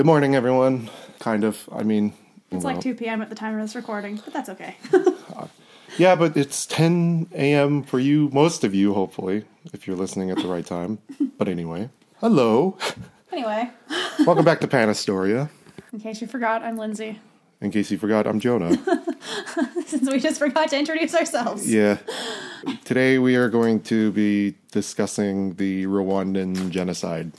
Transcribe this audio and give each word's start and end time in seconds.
Good 0.00 0.06
morning, 0.06 0.34
everyone. 0.34 0.88
Kind 1.18 1.44
of. 1.44 1.68
I 1.70 1.82
mean, 1.82 2.14
It's 2.50 2.64
well, 2.64 2.72
like 2.72 2.82
2 2.82 2.94
p.m. 2.94 3.20
at 3.20 3.28
the 3.28 3.34
time 3.34 3.54
of 3.54 3.60
this 3.60 3.76
recording, 3.76 4.16
but 4.24 4.32
that's 4.32 4.48
okay. 4.48 4.76
Yeah, 5.98 6.14
but 6.14 6.38
it's 6.38 6.64
10 6.64 7.28
a.m. 7.34 7.82
for 7.82 7.98
you, 7.98 8.30
most 8.32 8.64
of 8.64 8.74
you, 8.74 8.94
hopefully, 8.94 9.44
if 9.74 9.86
you're 9.86 9.96
listening 9.98 10.30
at 10.30 10.38
the 10.38 10.48
right 10.48 10.64
time. 10.64 11.00
But 11.36 11.48
anyway, 11.48 11.90
hello. 12.18 12.78
anyway, 13.30 13.68
Welcome 14.20 14.42
back 14.42 14.62
to 14.62 14.68
Panastoria. 14.68 15.50
in 15.92 16.00
case 16.00 16.22
you 16.22 16.26
forgot, 16.26 16.62
I'm 16.62 16.78
Lindsay. 16.78 17.20
In 17.60 17.70
case 17.70 17.90
you 17.90 17.98
forgot, 17.98 18.26
I'm 18.26 18.40
Jonah. 18.40 18.78
Since 19.86 20.10
we 20.10 20.18
just 20.18 20.38
forgot 20.38 20.70
to 20.70 20.78
introduce 20.78 21.14
ourselves. 21.14 21.70
Yeah. 21.70 21.98
Today 22.86 23.18
we 23.18 23.36
are 23.36 23.50
going 23.50 23.82
to 23.82 24.12
be 24.12 24.54
discussing 24.72 25.56
the 25.56 25.84
Rwandan 25.84 26.70
genocide. 26.70 27.32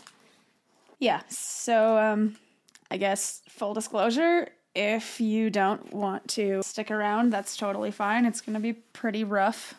Yeah, 1.00 1.22
so 1.28 1.98
um, 1.98 2.36
I 2.92 2.98
guess 2.98 3.42
full 3.50 3.74
disclosure 3.74 4.50
if 4.76 5.20
you 5.20 5.50
don't 5.50 5.94
want 5.94 6.28
to 6.30 6.62
stick 6.64 6.92
around, 6.92 7.32
that's 7.32 7.58
totally 7.58 7.92
fine. 7.92 8.26
It's 8.26 8.42
going 8.42 8.54
to 8.54 8.60
be 8.60 8.74
pretty 8.74 9.24
rough. 9.24 9.76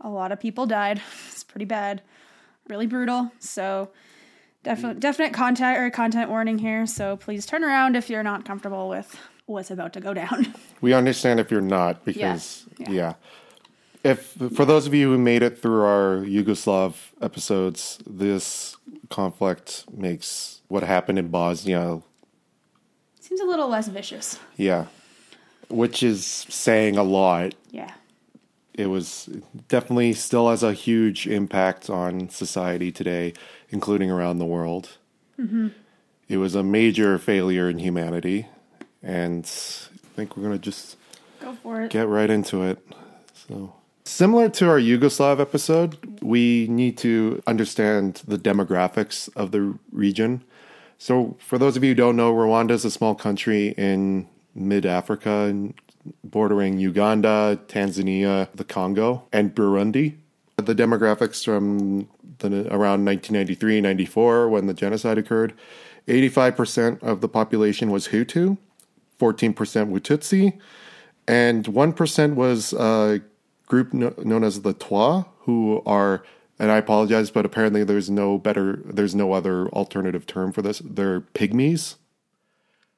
A 0.00 0.08
lot 0.08 0.32
of 0.32 0.40
people 0.40 0.66
died. 0.66 1.00
It's 1.30 1.44
pretty 1.44 1.64
bad, 1.66 2.02
really 2.68 2.86
brutal. 2.86 3.30
So, 3.38 3.90
mm. 3.90 4.62
definite 4.62 5.00
definite 5.00 5.32
content 5.32 5.78
or 5.78 5.90
content 5.90 6.30
warning 6.30 6.58
here. 6.58 6.86
So 6.86 7.16
please 7.16 7.46
turn 7.46 7.64
around 7.64 7.96
if 7.96 8.10
you're 8.10 8.22
not 8.22 8.44
comfortable 8.44 8.88
with 8.88 9.18
what's 9.46 9.70
about 9.70 9.92
to 9.94 10.00
go 10.00 10.12
down. 10.14 10.54
We 10.82 10.92
understand 10.92 11.40
if 11.40 11.50
you're 11.50 11.62
not 11.62 12.04
because 12.04 12.66
Yeah. 12.76 12.90
yeah. 12.90 13.14
If 14.04 14.36
for 14.54 14.66
those 14.66 14.86
of 14.86 14.92
you 14.92 15.10
who 15.10 15.18
made 15.18 15.42
it 15.42 15.60
through 15.60 15.82
our 15.82 16.18
Yugoslav 16.18 16.94
episodes, 17.22 17.98
this 18.06 18.76
conflict 19.08 19.86
makes 19.90 20.60
what 20.68 20.82
happened 20.82 21.18
in 21.18 21.28
Bosnia 21.28 22.02
Seems 23.36 23.46
a 23.46 23.50
little 23.50 23.68
less 23.68 23.88
vicious. 23.88 24.38
Yeah. 24.56 24.86
Which 25.68 26.02
is 26.02 26.24
saying 26.24 26.96
a 26.96 27.02
lot. 27.02 27.54
Yeah. 27.70 27.92
It 28.72 28.86
was 28.86 29.28
definitely 29.68 30.14
still 30.14 30.48
has 30.48 30.62
a 30.62 30.72
huge 30.72 31.26
impact 31.26 31.90
on 31.90 32.30
society 32.30 32.90
today, 32.90 33.34
including 33.68 34.10
around 34.10 34.38
the 34.38 34.46
world. 34.46 34.96
Mm-hmm. 35.38 35.68
It 36.30 36.38
was 36.38 36.54
a 36.54 36.62
major 36.62 37.18
failure 37.18 37.68
in 37.68 37.78
humanity. 37.78 38.46
And 39.02 39.44
I 39.44 40.16
think 40.16 40.34
we're 40.34 40.44
going 40.44 40.58
to 40.58 40.64
just 40.64 40.96
Go 41.40 41.54
for 41.62 41.82
it. 41.82 41.90
get 41.90 42.08
right 42.08 42.30
into 42.30 42.62
it. 42.62 42.78
So, 43.34 43.74
similar 44.04 44.48
to 44.48 44.70
our 44.70 44.80
Yugoslav 44.80 45.40
episode, 45.40 46.22
we 46.22 46.68
need 46.68 46.96
to 46.98 47.42
understand 47.46 48.22
the 48.26 48.38
demographics 48.38 49.28
of 49.36 49.50
the 49.50 49.78
region. 49.92 50.42
So, 50.98 51.36
for 51.38 51.58
those 51.58 51.76
of 51.76 51.84
you 51.84 51.90
who 51.90 51.94
don't 51.94 52.16
know, 52.16 52.32
Rwanda 52.32 52.70
is 52.70 52.84
a 52.84 52.90
small 52.90 53.14
country 53.14 53.74
in 53.76 54.28
mid 54.54 54.86
Africa, 54.86 55.70
bordering 56.24 56.78
Uganda, 56.78 57.60
Tanzania, 57.68 58.48
the 58.54 58.64
Congo, 58.64 59.24
and 59.32 59.54
Burundi. 59.54 60.16
The 60.56 60.74
demographics 60.74 61.44
from 61.44 62.08
the, 62.38 62.66
around 62.72 63.04
1993 63.04 63.80
94, 63.82 64.48
when 64.48 64.66
the 64.66 64.74
genocide 64.74 65.18
occurred 65.18 65.52
85% 66.08 67.02
of 67.02 67.20
the 67.20 67.28
population 67.28 67.90
was 67.90 68.08
Hutu, 68.08 68.58
14% 69.18 69.54
Watutsi, 69.54 70.58
and 71.26 71.64
1% 71.64 72.34
was 72.34 72.72
a 72.72 73.20
group 73.66 73.92
no, 73.92 74.14
known 74.18 74.44
as 74.44 74.62
the 74.62 74.72
Twa, 74.72 75.26
who 75.40 75.82
are, 75.84 76.22
and 76.58 76.70
I 76.70 76.78
apologize, 76.78 77.30
but 77.30 77.44
apparently 77.44 77.84
there's 77.84 78.10
no 78.10 78.38
better, 78.38 78.80
there's 78.84 79.14
no 79.14 79.32
other 79.32 79.68
alternative 79.68 80.26
term 80.26 80.52
for 80.52 80.62
this. 80.62 80.80
They're 80.84 81.20
pygmies. 81.20 81.96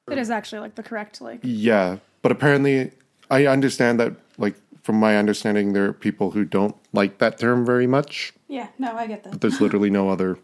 It 0.09 0.17
is 0.17 0.31
actually 0.31 0.59
like 0.59 0.75
the 0.75 0.83
correct 0.83 1.21
like 1.21 1.39
Yeah, 1.43 1.97
but 2.21 2.31
apparently 2.31 2.91
I 3.29 3.45
understand 3.45 3.99
that, 3.99 4.13
like, 4.37 4.55
from 4.81 4.95
my 4.95 5.17
understanding, 5.17 5.73
there 5.73 5.85
are 5.85 5.93
people 5.93 6.31
who 6.31 6.43
don't 6.43 6.75
like 6.93 7.19
that 7.19 7.37
term 7.37 7.65
very 7.65 7.85
much. 7.85 8.33
Yeah, 8.47 8.69
no, 8.79 8.95
I 8.95 9.05
get 9.05 9.23
that. 9.23 9.33
But 9.33 9.41
there's 9.41 9.61
literally 9.61 9.91
no 9.91 10.09
other 10.09 10.39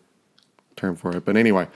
term 0.76 0.96
for 0.96 1.16
it. 1.16 1.26
But 1.26 1.36
anyway, 1.36 1.68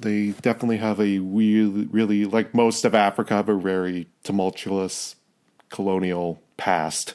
they 0.00 0.30
definitely 0.30 0.78
have 0.78 0.98
a 0.98 1.18
really, 1.18 1.84
really, 1.84 2.24
like 2.24 2.52
most 2.52 2.84
of 2.84 2.94
Africa, 2.94 3.34
have 3.34 3.48
a 3.48 3.54
very 3.54 4.08
tumultuous 4.24 5.14
colonial 5.68 6.42
past. 6.56 7.14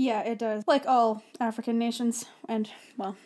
Yeah, 0.00 0.22
it 0.22 0.38
does. 0.38 0.64
Like 0.66 0.86
all 0.86 1.22
African 1.40 1.78
nations 1.78 2.24
and 2.48 2.70
well, 2.96 3.16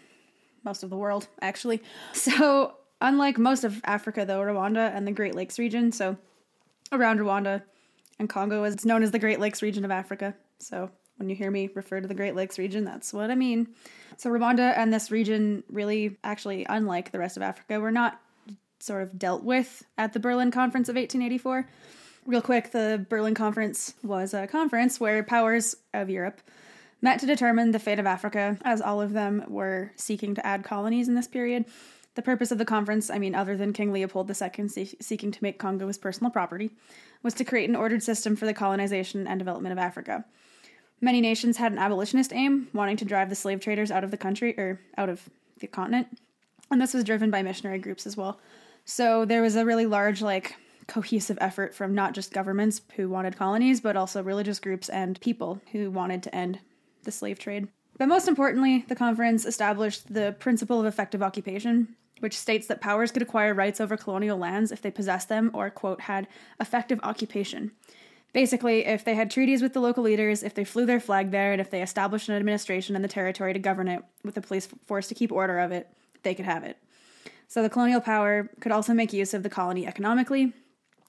most 0.64 0.82
of 0.82 0.90
the 0.90 0.96
world 0.96 1.28
actually. 1.40 1.80
So, 2.12 2.74
unlike 3.00 3.38
most 3.38 3.62
of 3.62 3.80
Africa 3.84 4.24
though, 4.24 4.40
Rwanda 4.40 4.92
and 4.92 5.06
the 5.06 5.12
Great 5.12 5.36
Lakes 5.36 5.56
region, 5.56 5.92
so 5.92 6.16
around 6.90 7.20
Rwanda 7.20 7.62
and 8.18 8.28
Congo 8.28 8.64
is 8.64 8.84
known 8.84 9.04
as 9.04 9.12
the 9.12 9.20
Great 9.20 9.38
Lakes 9.38 9.62
region 9.62 9.84
of 9.84 9.92
Africa. 9.92 10.34
So, 10.58 10.90
when 11.16 11.28
you 11.28 11.36
hear 11.36 11.52
me 11.52 11.70
refer 11.76 12.00
to 12.00 12.08
the 12.08 12.14
Great 12.14 12.34
Lakes 12.34 12.58
region, 12.58 12.84
that's 12.84 13.14
what 13.14 13.30
I 13.30 13.36
mean. 13.36 13.68
So, 14.16 14.28
Rwanda 14.30 14.76
and 14.76 14.92
this 14.92 15.12
region 15.12 15.62
really 15.68 16.16
actually 16.24 16.66
unlike 16.68 17.12
the 17.12 17.20
rest 17.20 17.36
of 17.36 17.44
Africa, 17.44 17.78
were 17.78 17.92
not 17.92 18.20
sort 18.80 19.04
of 19.04 19.16
dealt 19.16 19.44
with 19.44 19.84
at 19.96 20.12
the 20.12 20.18
Berlin 20.18 20.50
Conference 20.50 20.88
of 20.88 20.96
1884. 20.96 21.68
Real 22.26 22.40
quick, 22.40 22.72
the 22.72 23.04
Berlin 23.10 23.34
Conference 23.34 23.94
was 24.02 24.32
a 24.32 24.46
conference 24.46 24.98
where 24.98 25.22
powers 25.22 25.76
of 25.92 26.08
Europe 26.08 26.40
met 27.02 27.20
to 27.20 27.26
determine 27.26 27.72
the 27.72 27.78
fate 27.78 27.98
of 27.98 28.06
Africa, 28.06 28.56
as 28.64 28.80
all 28.80 29.02
of 29.02 29.12
them 29.12 29.44
were 29.46 29.92
seeking 29.96 30.34
to 30.34 30.46
add 30.46 30.64
colonies 30.64 31.06
in 31.06 31.14
this 31.14 31.28
period. 31.28 31.66
The 32.14 32.22
purpose 32.22 32.50
of 32.50 32.56
the 32.56 32.64
conference, 32.64 33.10
I 33.10 33.18
mean, 33.18 33.34
other 33.34 33.58
than 33.58 33.74
King 33.74 33.92
Leopold 33.92 34.30
II 34.30 34.68
se- 34.68 34.96
seeking 35.02 35.32
to 35.32 35.42
make 35.42 35.58
Congo 35.58 35.86
his 35.86 35.98
personal 35.98 36.30
property, 36.30 36.70
was 37.22 37.34
to 37.34 37.44
create 37.44 37.68
an 37.68 37.76
ordered 37.76 38.02
system 38.02 38.36
for 38.36 38.46
the 38.46 38.54
colonization 38.54 39.26
and 39.26 39.38
development 39.38 39.72
of 39.74 39.78
Africa. 39.78 40.24
Many 41.02 41.20
nations 41.20 41.58
had 41.58 41.72
an 41.72 41.78
abolitionist 41.78 42.32
aim, 42.32 42.68
wanting 42.72 42.96
to 42.98 43.04
drive 43.04 43.28
the 43.28 43.34
slave 43.34 43.60
traders 43.60 43.90
out 43.90 44.02
of 44.04 44.10
the 44.10 44.16
country 44.16 44.58
or 44.58 44.80
out 44.96 45.10
of 45.10 45.28
the 45.58 45.66
continent, 45.66 46.06
and 46.70 46.80
this 46.80 46.94
was 46.94 47.04
driven 47.04 47.30
by 47.30 47.42
missionary 47.42 47.78
groups 47.78 48.06
as 48.06 48.16
well. 48.16 48.40
So 48.86 49.26
there 49.26 49.42
was 49.42 49.56
a 49.56 49.66
really 49.66 49.84
large, 49.84 50.22
like, 50.22 50.56
cohesive 50.86 51.38
effort 51.40 51.74
from 51.74 51.94
not 51.94 52.14
just 52.14 52.32
governments 52.32 52.80
who 52.96 53.08
wanted 53.08 53.36
colonies, 53.36 53.80
but 53.80 53.96
also 53.96 54.22
religious 54.22 54.60
groups 54.60 54.88
and 54.88 55.20
people 55.20 55.60
who 55.72 55.90
wanted 55.90 56.22
to 56.22 56.34
end 56.34 56.58
the 57.04 57.12
slave 57.12 57.38
trade. 57.38 57.68
But 57.98 58.08
most 58.08 58.28
importantly, 58.28 58.84
the 58.88 58.96
conference 58.96 59.44
established 59.44 60.12
the 60.12 60.34
principle 60.38 60.80
of 60.80 60.86
effective 60.86 61.22
occupation, 61.22 61.94
which 62.20 62.36
states 62.36 62.66
that 62.66 62.80
powers 62.80 63.12
could 63.12 63.22
acquire 63.22 63.54
rights 63.54 63.80
over 63.80 63.96
colonial 63.96 64.38
lands 64.38 64.72
if 64.72 64.82
they 64.82 64.90
possessed 64.90 65.28
them 65.28 65.50
or, 65.54 65.70
quote, 65.70 66.02
had 66.02 66.26
effective 66.60 66.98
occupation. 67.02 67.70
Basically, 68.32 68.84
if 68.84 69.04
they 69.04 69.14
had 69.14 69.30
treaties 69.30 69.62
with 69.62 69.74
the 69.74 69.80
local 69.80 70.02
leaders, 70.02 70.42
if 70.42 70.54
they 70.54 70.64
flew 70.64 70.86
their 70.86 70.98
flag 70.98 71.30
there, 71.30 71.52
and 71.52 71.60
if 71.60 71.70
they 71.70 71.82
established 71.82 72.28
an 72.28 72.34
administration 72.34 72.96
in 72.96 73.02
the 73.02 73.08
territory 73.08 73.52
to 73.52 73.60
govern 73.60 73.86
it 73.86 74.02
with 74.24 74.36
a 74.36 74.40
police 74.40 74.68
force 74.86 75.06
to 75.06 75.14
keep 75.14 75.30
order 75.30 75.60
of 75.60 75.70
it, 75.70 75.88
they 76.24 76.34
could 76.34 76.44
have 76.44 76.64
it. 76.64 76.76
So 77.46 77.62
the 77.62 77.70
colonial 77.70 78.00
power 78.00 78.50
could 78.58 78.72
also 78.72 78.92
make 78.92 79.12
use 79.12 79.34
of 79.34 79.44
the 79.44 79.50
colony 79.50 79.86
economically, 79.86 80.52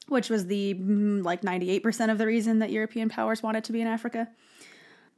which 0.07 0.29
was 0.29 0.47
the 0.47 0.75
mm, 0.75 1.23
like 1.23 1.41
98% 1.41 2.11
of 2.11 2.17
the 2.17 2.27
reason 2.27 2.59
that 2.59 2.71
European 2.71 3.09
powers 3.09 3.41
wanted 3.41 3.63
to 3.65 3.71
be 3.71 3.81
in 3.81 3.87
Africa. 3.87 4.27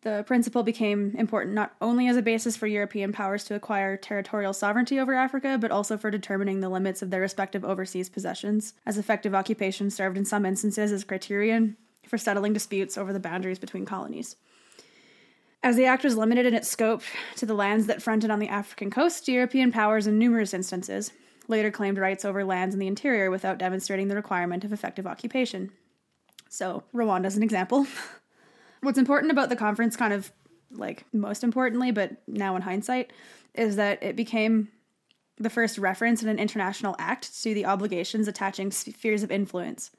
The 0.01 0.23
principle 0.27 0.63
became 0.63 1.15
important 1.17 1.55
not 1.55 1.75
only 1.81 2.07
as 2.07 2.15
a 2.15 2.21
basis 2.21 2.55
for 2.55 2.67
European 2.67 3.11
powers 3.11 3.43
to 3.45 3.55
acquire 3.55 3.97
territorial 3.97 4.53
sovereignty 4.53 4.99
over 4.99 5.13
Africa, 5.13 5.57
but 5.59 5.71
also 5.71 5.97
for 5.97 6.11
determining 6.11 6.59
the 6.59 6.69
limits 6.69 7.01
of 7.01 7.09
their 7.09 7.21
respective 7.21 7.65
overseas 7.65 8.07
possessions, 8.07 8.73
as 8.85 8.97
effective 8.97 9.33
occupation 9.33 9.89
served 9.89 10.17
in 10.17 10.23
some 10.23 10.45
instances 10.45 10.91
as 10.91 11.03
criterion 11.03 11.75
for 12.07 12.17
settling 12.17 12.53
disputes 12.53 12.97
over 12.97 13.11
the 13.11 13.19
boundaries 13.19 13.59
between 13.59 13.85
colonies. 13.85 14.35
As 15.63 15.75
the 15.75 15.85
act 15.85 16.03
was 16.03 16.15
limited 16.15 16.45
in 16.45 16.53
its 16.53 16.69
scope 16.69 17.01
to 17.35 17.45
the 17.45 17.55
lands 17.55 17.87
that 17.87 18.01
fronted 18.01 18.29
on 18.29 18.39
the 18.39 18.47
African 18.47 18.91
coast, 18.91 19.27
European 19.27 19.71
powers 19.71 20.07
in 20.07 20.19
numerous 20.19 20.53
instances 20.53 21.11
later 21.47 21.71
claimed 21.71 21.97
rights 21.97 22.25
over 22.25 22.43
lands 22.43 22.73
in 22.73 22.79
the 22.79 22.87
interior 22.87 23.31
without 23.31 23.57
demonstrating 23.57 24.07
the 24.07 24.15
requirement 24.15 24.63
of 24.63 24.73
effective 24.73 25.07
occupation. 25.07 25.71
So, 26.49 26.83
Rwanda 26.93 27.35
an 27.35 27.43
example. 27.43 27.87
What's 28.81 28.97
important 28.97 29.31
about 29.31 29.49
the 29.49 29.55
conference, 29.55 29.95
kind 29.95 30.13
of 30.13 30.31
like 30.71 31.05
most 31.13 31.43
importantly, 31.43 31.91
but 31.91 32.11
now 32.27 32.55
in 32.55 32.61
hindsight, 32.61 33.11
is 33.53 33.75
that 33.77 34.01
it 34.03 34.15
became 34.15 34.69
the 35.39 35.49
first 35.49 35.77
reference 35.77 36.23
in 36.23 36.29
an 36.29 36.39
international 36.39 36.95
act 36.99 37.41
to 37.43 37.53
the 37.53 37.65
obligations 37.65 38.27
attaching 38.27 38.71
spheres 38.71 39.23
of 39.23 39.31
influence. 39.31 39.91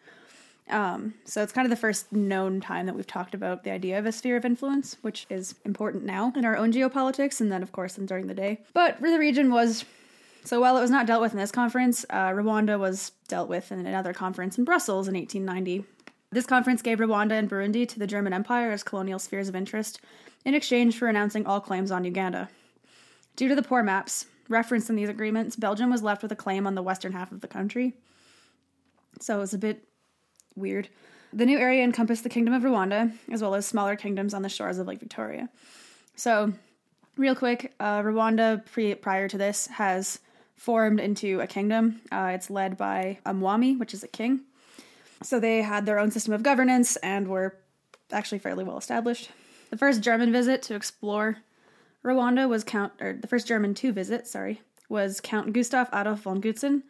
Um, 0.70 1.14
so 1.24 1.42
it's 1.42 1.52
kind 1.52 1.64
of 1.64 1.70
the 1.70 1.76
first 1.76 2.12
known 2.12 2.60
time 2.60 2.86
that 2.86 2.94
we've 2.94 3.06
talked 3.06 3.34
about 3.34 3.64
the 3.64 3.70
idea 3.70 3.98
of 3.98 4.04
a 4.04 4.12
sphere 4.12 4.36
of 4.36 4.44
influence, 4.44 4.96
which 5.00 5.26
is 5.30 5.54
important 5.64 6.04
now 6.04 6.32
in 6.36 6.44
our 6.44 6.56
own 6.56 6.72
geopolitics, 6.72 7.40
and 7.40 7.50
then 7.50 7.62
of 7.62 7.72
course 7.72 7.94
during 7.94 8.26
the 8.26 8.34
day. 8.34 8.60
But 8.74 8.98
for 8.98 9.10
the 9.10 9.18
region 9.18 9.50
was 9.50 9.84
so 10.44 10.60
while 10.60 10.76
it 10.76 10.80
was 10.80 10.90
not 10.90 11.06
dealt 11.06 11.20
with 11.20 11.32
in 11.32 11.38
this 11.38 11.50
conference, 11.50 12.04
uh, 12.10 12.30
Rwanda 12.30 12.78
was 12.78 13.12
dealt 13.28 13.48
with 13.48 13.70
in 13.70 13.84
another 13.84 14.12
conference 14.12 14.58
in 14.58 14.64
Brussels 14.64 15.08
in 15.08 15.14
1890. 15.14 15.84
This 16.30 16.46
conference 16.46 16.82
gave 16.82 16.98
Rwanda 16.98 17.32
and 17.32 17.48
Burundi 17.48 17.88
to 17.88 17.98
the 17.98 18.06
German 18.06 18.32
Empire 18.32 18.70
as 18.70 18.82
colonial 18.82 19.18
spheres 19.18 19.48
of 19.48 19.56
interest 19.56 20.00
in 20.44 20.54
exchange 20.54 20.96
for 20.98 21.06
renouncing 21.06 21.46
all 21.46 21.60
claims 21.60 21.90
on 21.90 22.04
Uganda. 22.04 22.48
Due 23.36 23.48
to 23.48 23.54
the 23.54 23.62
poor 23.62 23.82
maps 23.82 24.26
referenced 24.48 24.90
in 24.90 24.96
these 24.96 25.08
agreements, 25.08 25.56
Belgium 25.56 25.90
was 25.90 26.02
left 26.02 26.22
with 26.22 26.32
a 26.32 26.36
claim 26.36 26.66
on 26.66 26.74
the 26.74 26.82
western 26.82 27.12
half 27.12 27.32
of 27.32 27.40
the 27.40 27.48
country. 27.48 27.94
So 29.20 29.36
it 29.36 29.40
was 29.40 29.54
a 29.54 29.58
bit 29.58 29.84
weird. 30.56 30.88
The 31.32 31.46
new 31.46 31.58
area 31.58 31.84
encompassed 31.84 32.22
the 32.22 32.30
Kingdom 32.30 32.54
of 32.54 32.62
Rwanda, 32.62 33.12
as 33.30 33.42
well 33.42 33.54
as 33.54 33.66
smaller 33.66 33.96
kingdoms 33.96 34.32
on 34.32 34.42
the 34.42 34.48
shores 34.48 34.78
of 34.78 34.86
Lake 34.86 35.00
Victoria. 35.00 35.50
So, 36.16 36.54
real 37.16 37.34
quick, 37.34 37.74
uh, 37.78 38.00
Rwanda 38.00 38.64
pre- 38.64 38.94
prior 38.94 39.28
to 39.28 39.36
this 39.36 39.66
has 39.66 40.20
formed 40.58 41.00
into 41.00 41.40
a 41.40 41.46
kingdom. 41.46 42.00
Uh, 42.12 42.32
it's 42.34 42.50
led 42.50 42.76
by 42.76 43.18
a 43.24 43.32
Mwami, 43.32 43.78
which 43.78 43.94
is 43.94 44.02
a 44.02 44.08
king. 44.08 44.40
So 45.22 45.40
they 45.40 45.62
had 45.62 45.86
their 45.86 45.98
own 45.98 46.10
system 46.10 46.34
of 46.34 46.42
governance 46.42 46.96
and 46.96 47.28
were 47.28 47.56
actually 48.12 48.38
fairly 48.38 48.64
well 48.64 48.78
established. 48.78 49.30
The 49.70 49.78
first 49.78 50.02
German 50.02 50.32
visit 50.32 50.62
to 50.62 50.74
explore 50.74 51.38
Rwanda 52.04 52.48
was 52.48 52.64
Count, 52.64 52.92
or 53.00 53.14
the 53.14 53.26
first 53.26 53.46
German 53.46 53.74
to 53.74 53.92
visit, 53.92 54.26
sorry, 54.26 54.62
was 54.88 55.20
Count 55.20 55.52
Gustav 55.52 55.88
Adolf 55.92 56.20
von 56.20 56.40
Götzen, 56.40 56.82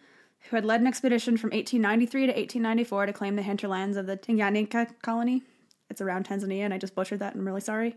who 0.48 0.56
had 0.56 0.64
led 0.64 0.80
an 0.80 0.86
expedition 0.86 1.36
from 1.36 1.50
1893 1.50 2.26
to 2.26 2.32
1894 2.32 3.06
to 3.06 3.12
claim 3.12 3.36
the 3.36 3.42
hinterlands 3.42 3.96
of 3.96 4.06
the 4.06 4.16
Tanganyika 4.16 5.00
colony. 5.02 5.42
It's 5.90 6.00
around 6.00 6.28
Tanzania, 6.28 6.60
and 6.60 6.74
I 6.74 6.78
just 6.78 6.94
butchered 6.94 7.20
that, 7.20 7.34
I'm 7.34 7.46
really 7.46 7.60
sorry. 7.60 7.96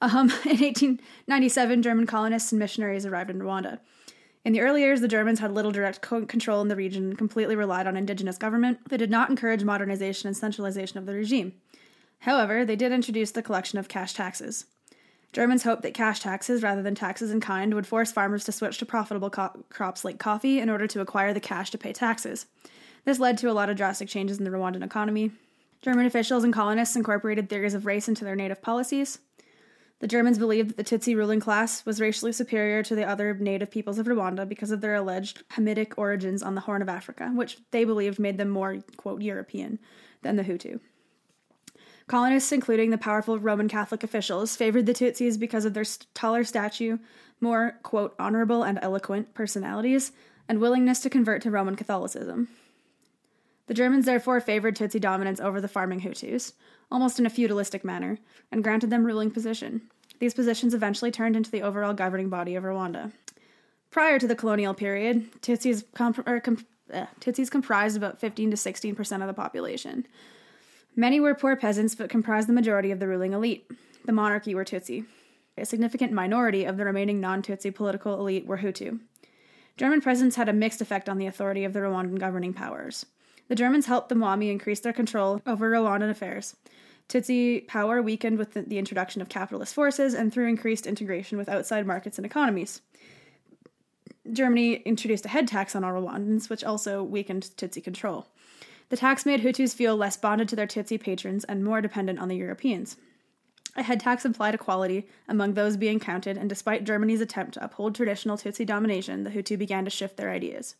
Um, 0.00 0.30
in 0.44 0.60
1897, 0.60 1.82
German 1.82 2.06
colonists 2.06 2.52
and 2.52 2.58
missionaries 2.58 3.04
arrived 3.04 3.30
in 3.30 3.40
Rwanda. 3.40 3.80
In 4.44 4.52
the 4.52 4.60
early 4.60 4.82
years, 4.82 5.00
the 5.00 5.08
Germans 5.08 5.38
had 5.38 5.52
little 5.52 5.70
direct 5.70 6.00
co- 6.00 6.26
control 6.26 6.60
in 6.60 6.68
the 6.68 6.76
region 6.76 7.10
and 7.10 7.18
completely 7.18 7.54
relied 7.54 7.86
on 7.86 7.96
indigenous 7.96 8.38
government. 8.38 8.78
They 8.88 8.96
did 8.96 9.10
not 9.10 9.30
encourage 9.30 9.62
modernization 9.62 10.26
and 10.26 10.36
centralization 10.36 10.98
of 10.98 11.06
the 11.06 11.14
regime. 11.14 11.52
However, 12.20 12.64
they 12.64 12.76
did 12.76 12.92
introduce 12.92 13.30
the 13.30 13.42
collection 13.42 13.78
of 13.78 13.88
cash 13.88 14.14
taxes. 14.14 14.66
Germans 15.32 15.62
hoped 15.62 15.82
that 15.82 15.94
cash 15.94 16.20
taxes, 16.20 16.62
rather 16.62 16.82
than 16.82 16.94
taxes 16.94 17.30
in 17.30 17.40
kind, 17.40 17.72
would 17.72 17.86
force 17.86 18.12
farmers 18.12 18.44
to 18.44 18.52
switch 18.52 18.78
to 18.78 18.86
profitable 18.86 19.30
co- 19.30 19.64
crops 19.70 20.04
like 20.04 20.18
coffee 20.18 20.58
in 20.58 20.68
order 20.68 20.86
to 20.88 21.00
acquire 21.00 21.32
the 21.32 21.40
cash 21.40 21.70
to 21.70 21.78
pay 21.78 21.92
taxes. 21.92 22.46
This 23.04 23.20
led 23.20 23.38
to 23.38 23.50
a 23.50 23.52
lot 23.52 23.70
of 23.70 23.76
drastic 23.76 24.08
changes 24.08 24.38
in 24.38 24.44
the 24.44 24.50
Rwandan 24.50 24.84
economy. 24.84 25.30
German 25.80 26.06
officials 26.06 26.44
and 26.44 26.52
colonists 26.52 26.96
incorporated 26.96 27.48
theories 27.48 27.74
of 27.74 27.86
race 27.86 28.08
into 28.08 28.24
their 28.24 28.36
native 28.36 28.60
policies. 28.60 29.18
The 30.02 30.08
Germans 30.08 30.36
believed 30.36 30.70
that 30.70 30.76
the 30.76 30.98
Tutsi 30.98 31.14
ruling 31.14 31.38
class 31.38 31.86
was 31.86 32.00
racially 32.00 32.32
superior 32.32 32.82
to 32.82 32.96
the 32.96 33.04
other 33.04 33.34
native 33.34 33.70
peoples 33.70 34.00
of 34.00 34.08
Rwanda 34.08 34.48
because 34.48 34.72
of 34.72 34.80
their 34.80 34.96
alleged 34.96 35.48
Hamitic 35.50 35.92
origins 35.96 36.42
on 36.42 36.56
the 36.56 36.62
Horn 36.62 36.82
of 36.82 36.88
Africa, 36.88 37.30
which 37.32 37.58
they 37.70 37.84
believed 37.84 38.18
made 38.18 38.36
them 38.36 38.48
more, 38.48 38.78
quote, 38.96 39.22
European 39.22 39.78
than 40.22 40.34
the 40.34 40.42
Hutu. 40.42 40.80
Colonists, 42.08 42.50
including 42.50 42.90
the 42.90 42.98
powerful 42.98 43.38
Roman 43.38 43.68
Catholic 43.68 44.02
officials, 44.02 44.56
favored 44.56 44.86
the 44.86 44.92
Tutsis 44.92 45.38
because 45.38 45.64
of 45.64 45.72
their 45.72 45.86
taller 46.14 46.42
stature, 46.42 46.98
more, 47.40 47.78
quote, 47.84 48.16
honorable 48.18 48.64
and 48.64 48.80
eloquent 48.82 49.34
personalities, 49.34 50.10
and 50.48 50.60
willingness 50.60 50.98
to 50.98 51.10
convert 51.10 51.42
to 51.42 51.50
Roman 51.52 51.76
Catholicism. 51.76 52.48
The 53.66 53.74
Germans 53.74 54.06
therefore 54.06 54.40
favored 54.40 54.76
Tutsi 54.76 55.00
dominance 55.00 55.40
over 55.40 55.60
the 55.60 55.68
farming 55.68 56.00
Hutus, 56.00 56.52
almost 56.90 57.18
in 57.18 57.26
a 57.26 57.30
feudalistic 57.30 57.84
manner, 57.84 58.18
and 58.50 58.64
granted 58.64 58.90
them 58.90 59.04
ruling 59.04 59.30
position. 59.30 59.82
These 60.18 60.34
positions 60.34 60.74
eventually 60.74 61.10
turned 61.10 61.36
into 61.36 61.50
the 61.50 61.62
overall 61.62 61.94
governing 61.94 62.28
body 62.28 62.54
of 62.54 62.64
Rwanda. 62.64 63.12
Prior 63.90 64.18
to 64.18 64.26
the 64.26 64.36
colonial 64.36 64.74
period, 64.74 65.30
Tutsis, 65.42 65.84
comp- 65.94 66.26
uh, 66.26 67.06
Tutsis 67.20 67.50
comprised 67.50 67.96
about 67.96 68.20
15 68.20 68.50
to 68.50 68.56
16 68.56 68.94
percent 68.94 69.22
of 69.22 69.26
the 69.26 69.34
population. 69.34 70.06
Many 70.94 71.20
were 71.20 71.34
poor 71.34 71.56
peasants, 71.56 71.94
but 71.94 72.10
comprised 72.10 72.48
the 72.48 72.52
majority 72.52 72.90
of 72.90 73.00
the 73.00 73.08
ruling 73.08 73.32
elite. 73.32 73.70
The 74.04 74.12
monarchy 74.12 74.54
were 74.54 74.64
Tutsi. 74.64 75.06
A 75.56 75.64
significant 75.64 76.12
minority 76.12 76.64
of 76.64 76.76
the 76.76 76.84
remaining 76.84 77.20
non 77.20 77.42
Tutsi 77.42 77.74
political 77.74 78.18
elite 78.18 78.46
were 78.46 78.58
Hutu. 78.58 79.00
German 79.76 80.00
presence 80.00 80.36
had 80.36 80.48
a 80.48 80.52
mixed 80.52 80.80
effect 80.80 81.08
on 81.08 81.18
the 81.18 81.26
authority 81.26 81.64
of 81.64 81.72
the 81.72 81.80
Rwandan 81.80 82.18
governing 82.18 82.52
powers. 82.52 83.06
The 83.48 83.54
Germans 83.54 83.86
helped 83.86 84.08
the 84.08 84.14
Mwami 84.14 84.50
increase 84.50 84.80
their 84.80 84.92
control 84.92 85.42
over 85.46 85.70
Rwandan 85.70 86.10
affairs. 86.10 86.56
Tutsi 87.08 87.66
power 87.66 88.00
weakened 88.00 88.38
with 88.38 88.54
the, 88.54 88.78
introduction 88.78 89.20
of 89.20 89.28
capitalist 89.28 89.74
forces 89.74 90.14
and 90.14 90.32
through 90.32 90.48
increased 90.48 90.86
integration 90.86 91.36
with 91.36 91.48
outside 91.48 91.86
markets 91.86 92.18
and 92.18 92.24
economies. 92.24 92.80
Germany 94.32 94.74
introduced 94.76 95.26
a 95.26 95.28
head 95.28 95.48
tax 95.48 95.74
on 95.74 95.84
all 95.84 95.92
Rwandans, 95.92 96.48
which 96.48 96.64
also 96.64 97.02
weakened 97.02 97.50
Tutsi 97.56 97.82
control. 97.82 98.28
The 98.88 98.96
tax 98.96 99.26
made 99.26 99.40
Hutus 99.40 99.74
feel 99.74 99.96
less 99.96 100.16
bonded 100.16 100.48
to 100.50 100.56
their 100.56 100.66
Tutsi 100.66 101.00
patrons 101.00 101.44
and 101.44 101.64
more 101.64 101.80
dependent 101.80 102.18
on 102.18 102.28
the 102.28 102.36
Europeans. 102.36 102.96
A 103.74 103.82
head 103.82 104.00
tax 104.00 104.24
implied 104.24 104.54
equality 104.54 105.08
among 105.28 105.54
those 105.54 105.78
being 105.78 105.98
counted, 105.98 106.36
and 106.36 106.48
despite 106.48 106.84
Germany's 106.84 107.22
attempt 107.22 107.54
to 107.54 107.64
uphold 107.64 107.94
traditional 107.94 108.36
Tutsi 108.36 108.66
domination, 108.66 109.24
the 109.24 109.30
Hutu 109.30 109.58
began 109.58 109.84
to 109.84 109.90
shift 109.90 110.18
their 110.18 110.30
ideas. 110.30 110.76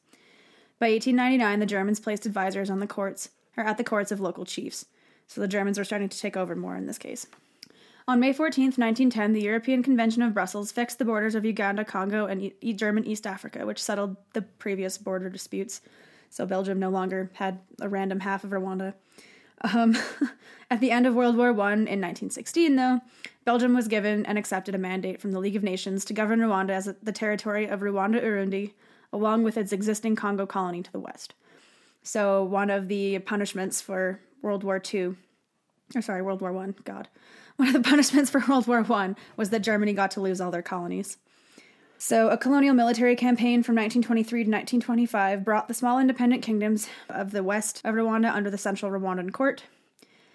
By 0.83 0.91
1899, 0.91 1.61
the 1.61 1.67
Germans 1.67 2.01
placed 2.01 2.27
advisors 2.27 2.69
on 2.69 2.81
the 2.81 2.89
courts 2.89 3.29
or 3.57 3.63
at 3.63 3.79
the 3.79 3.85
courts 3.85 4.11
of 4.11 4.21
local 4.21 4.45
chiefs. 4.45 4.87
So 5.29 5.41
the 5.41 5.47
Germans 5.47 5.79
were 5.79 5.85
starting 5.85 6.09
to 6.09 6.19
take 6.19 6.37
over 6.37 6.57
more 6.57 6.75
in 6.75 6.87
this 6.87 6.99
case. 6.99 7.25
On 8.09 8.19
May 8.19 8.33
14, 8.33 8.65
1910, 8.65 9.33
the 9.33 9.43
European 9.43 9.85
Convention 9.85 10.23
of 10.23 10.35
Brussels 10.35 10.73
fixed 10.73 10.99
the 10.99 11.05
borders 11.05 11.37
of 11.37 11.45
Uganda, 11.45 11.85
Congo, 11.85 12.27
and 12.27 12.51
e- 12.61 12.73
German 12.73 13.05
East 13.05 13.29
Africa, 13.29 13.65
which 13.65 13.81
settled 13.81 14.17
the 14.33 14.43
previous 14.43 14.99
border 14.99 15.31
disputes. 15.31 15.83
So 16.31 16.47
Belgium 16.47 16.81
no 16.81 16.91
longer 16.91 17.31
had 17.35 17.61
a 17.81 17.89
random 17.89 18.19
half 18.19 18.43
of 18.43 18.51
Rwanda. 18.51 18.95
Um, 19.61 19.97
at 20.69 20.81
the 20.81 20.91
end 20.91 21.07
of 21.07 21.15
World 21.15 21.37
War 21.37 21.51
I 21.51 21.75
in 21.75 22.01
1916, 22.01 22.75
though, 22.75 22.99
Belgium 23.45 23.73
was 23.73 23.87
given 23.87 24.27
and 24.27 24.37
accepted 24.37 24.75
a 24.75 24.79
mandate 24.79 25.21
from 25.21 25.31
the 25.31 25.39
League 25.39 25.55
of 25.55 25.63
Nations 25.63 26.05
to 26.07 26.13
govern 26.13 26.41
Rwanda 26.41 26.71
as 26.71 26.93
the 27.01 27.13
territory 27.13 27.69
of 27.69 27.83
Rwanda 27.83 28.21
Urundi, 28.21 28.73
along 29.13 29.45
with 29.45 29.57
its 29.57 29.73
existing 29.73 30.17
Congo 30.17 30.47
colony 30.47 30.83
to 30.83 30.93
the 30.93 31.01
west. 31.01 31.35
So, 32.03 32.43
one 32.43 32.71
of 32.71 32.89
the 32.89 33.19
punishments 33.21 33.81
for 33.81 34.21
World 34.43 34.65
War 34.65 34.83
II, 34.93 35.15
or 35.95 36.03
sorry, 36.03 36.23
World 36.23 36.41
War 36.41 36.53
One, 36.53 36.75
God, 36.85 37.09
one 37.57 37.69
of 37.69 37.75
the 37.75 37.89
punishments 37.89 38.31
for 38.31 38.43
World 38.49 38.67
War 38.67 38.83
One 38.83 39.17
was 39.37 39.51
that 39.51 39.61
Germany 39.61 39.93
got 39.93 40.11
to 40.13 40.21
lose 40.21 40.41
all 40.41 40.51
their 40.51 40.63
colonies. 40.63 41.19
So, 41.99 42.31
a 42.31 42.37
colonial 42.37 42.75
military 42.75 43.15
campaign 43.15 43.63
from 43.63 43.77
1923 43.77 44.45
to 44.45 44.51
1925 44.51 45.45
brought 45.45 45.69
the 45.69 45.75
small 45.75 46.01
independent 46.01 46.43
kingdoms 46.43 46.89
of 47.09 47.31
the 47.31 47.45
west 47.45 47.81
of 47.85 47.95
Rwanda 47.95 48.35
under 48.35 48.51
the 48.51 48.59
Central 48.59 48.91
Rwandan 48.91 49.33
Court. 49.33 49.63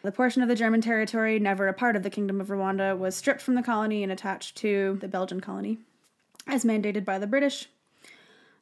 The 0.03 0.13
portion 0.13 0.41
of 0.41 0.47
the 0.47 0.55
German 0.55 0.79
territory 0.79 1.39
never 1.39 1.67
a 1.67 1.73
part 1.73 1.97
of 1.97 2.03
the 2.03 2.09
Kingdom 2.09 2.39
of 2.39 2.47
Rwanda 2.47 2.97
was 2.97 3.17
stripped 3.17 3.41
from 3.41 3.55
the 3.55 3.61
colony 3.61 4.03
and 4.03 4.11
attached 4.11 4.55
to 4.57 4.97
the 5.01 5.09
Belgian 5.09 5.41
colony, 5.41 5.79
as 6.47 6.63
mandated 6.63 7.03
by 7.03 7.19
the 7.19 7.27
British. 7.27 7.67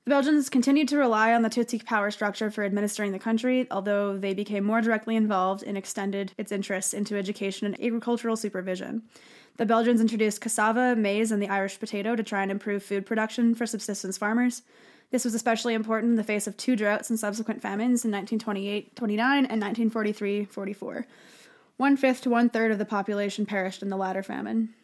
The 0.06 0.12
Belgians 0.12 0.52
continued 0.52 0.88
to 0.90 1.00
rely 1.00 1.34
on 1.34 1.42
the 1.42 1.50
Tutsi 1.50 1.84
power 1.84 2.12
structure 2.12 2.52
for 2.52 2.64
administering 2.64 3.12
the 3.12 3.18
country, 3.18 3.66
although 3.72 4.16
they 4.16 4.36
became 4.36 4.64
more 4.64 4.80
directly 4.80 5.16
involved 5.16 5.64
and 5.64 5.76
extended 5.76 6.32
its 6.38 6.52
interests 6.52 6.94
into 6.94 7.18
education 7.18 7.66
and 7.66 7.84
agricultural 7.84 8.38
supervision. 8.38 9.02
The 9.58 9.66
Belgians 9.66 10.02
introduced 10.02 10.42
cassava, 10.42 10.96
maize, 10.96 11.32
and 11.32 11.42
the 11.42 11.50
Irish 11.50 11.80
potato 11.80 12.16
to 12.16 12.22
try 12.22 12.44
and 12.44 12.52
improve 12.52 12.84
food 12.84 13.08
production 13.08 13.56
for 13.56 13.66
subsistence 13.66 14.16
farmers. 14.16 14.62
This 15.10 15.26
was 15.26 15.34
especially 15.34 15.74
important 15.74 16.12
in 16.12 16.18
the 16.18 16.24
face 16.24 16.46
of 16.46 16.56
two 16.56 16.76
droughts 16.76 17.10
and 17.10 17.20
subsequent 17.20 17.64
famines 17.64 18.06
in 18.06 18.12
1928 18.12 18.96
29 18.96 19.38
and 19.38 19.60
1943 19.60 20.46
44. 20.46 21.08
One 21.78 21.98
fifth 21.98 22.22
to 22.22 22.30
one 22.30 22.50
third 22.50 22.72
of 22.72 22.78
the 22.78 22.86
population 22.86 23.48
perished 23.48 23.82
in 23.82 23.90
the 23.90 23.98
latter 23.98 24.22
famine. 24.22 24.76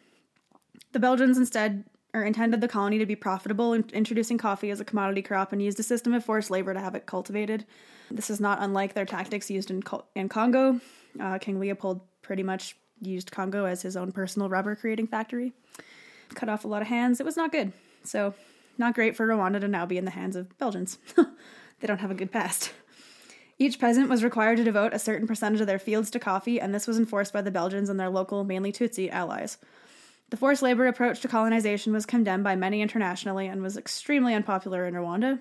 The 0.90 0.98
Belgians 0.98 1.38
instead 1.38 1.84
or 2.14 2.22
intended 2.22 2.60
the 2.60 2.68
colony 2.68 2.98
to 2.98 3.06
be 3.06 3.16
profitable, 3.16 3.74
introducing 3.74 4.36
coffee 4.36 4.70
as 4.70 4.80
a 4.80 4.84
commodity 4.84 5.22
crop 5.22 5.52
and 5.52 5.62
used 5.62 5.80
a 5.80 5.82
system 5.82 6.12
of 6.12 6.24
forced 6.24 6.50
labor 6.50 6.74
to 6.74 6.80
have 6.80 6.94
it 6.94 7.06
cultivated. 7.06 7.64
This 8.10 8.28
is 8.28 8.40
not 8.40 8.58
unlike 8.60 8.92
their 8.92 9.06
tactics 9.06 9.50
used 9.50 9.70
in, 9.70 9.82
in 10.14 10.28
Congo. 10.28 10.80
Uh, 11.18 11.38
King 11.38 11.58
Leopold 11.58 12.00
pretty 12.20 12.42
much 12.42 12.76
used 13.00 13.30
Congo 13.30 13.64
as 13.64 13.82
his 13.82 13.96
own 13.96 14.12
personal 14.12 14.48
rubber 14.48 14.76
creating 14.76 15.06
factory. 15.06 15.52
Cut 16.34 16.48
off 16.48 16.64
a 16.64 16.68
lot 16.68 16.82
of 16.82 16.88
hands. 16.88 17.18
It 17.20 17.26
was 17.26 17.36
not 17.36 17.52
good. 17.52 17.72
So, 18.04 18.34
not 18.78 18.94
great 18.94 19.16
for 19.16 19.26
Rwanda 19.26 19.60
to 19.60 19.68
now 19.68 19.86
be 19.86 19.98
in 19.98 20.04
the 20.04 20.10
hands 20.10 20.36
of 20.36 20.56
Belgians. 20.58 20.98
they 21.16 21.86
don't 21.86 22.00
have 22.00 22.10
a 22.10 22.14
good 22.14 22.32
past. 22.32 22.72
Each 23.58 23.78
peasant 23.78 24.08
was 24.08 24.24
required 24.24 24.56
to 24.56 24.64
devote 24.64 24.94
a 24.94 24.98
certain 24.98 25.26
percentage 25.26 25.60
of 25.60 25.66
their 25.66 25.78
fields 25.78 26.10
to 26.10 26.18
coffee, 26.18 26.60
and 26.60 26.74
this 26.74 26.86
was 26.86 26.98
enforced 26.98 27.32
by 27.32 27.42
the 27.42 27.50
Belgians 27.50 27.88
and 27.88 28.00
their 28.00 28.08
local, 28.08 28.44
mainly 28.44 28.72
Tutsi, 28.72 29.10
allies. 29.10 29.58
The 30.32 30.38
forced 30.38 30.62
labor 30.62 30.86
approach 30.86 31.20
to 31.20 31.28
colonization 31.28 31.92
was 31.92 32.06
condemned 32.06 32.42
by 32.42 32.56
many 32.56 32.80
internationally 32.80 33.48
and 33.48 33.60
was 33.60 33.76
extremely 33.76 34.32
unpopular 34.32 34.86
in 34.86 34.94
Rwanda. 34.94 35.40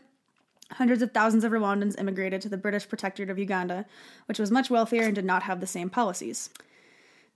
Hundreds 0.71 1.01
of 1.01 1.13
thousands 1.13 1.45
of 1.45 1.53
Rwandans 1.53 1.97
immigrated 1.97 2.41
to 2.41 2.49
the 2.49 2.57
British 2.57 2.89
Protectorate 2.89 3.29
of 3.29 3.39
Uganda, 3.39 3.85
which 4.25 4.37
was 4.37 4.51
much 4.51 4.69
wealthier 4.69 5.03
and 5.03 5.15
did 5.15 5.23
not 5.23 5.43
have 5.43 5.61
the 5.61 5.65
same 5.65 5.89
policies. 5.89 6.49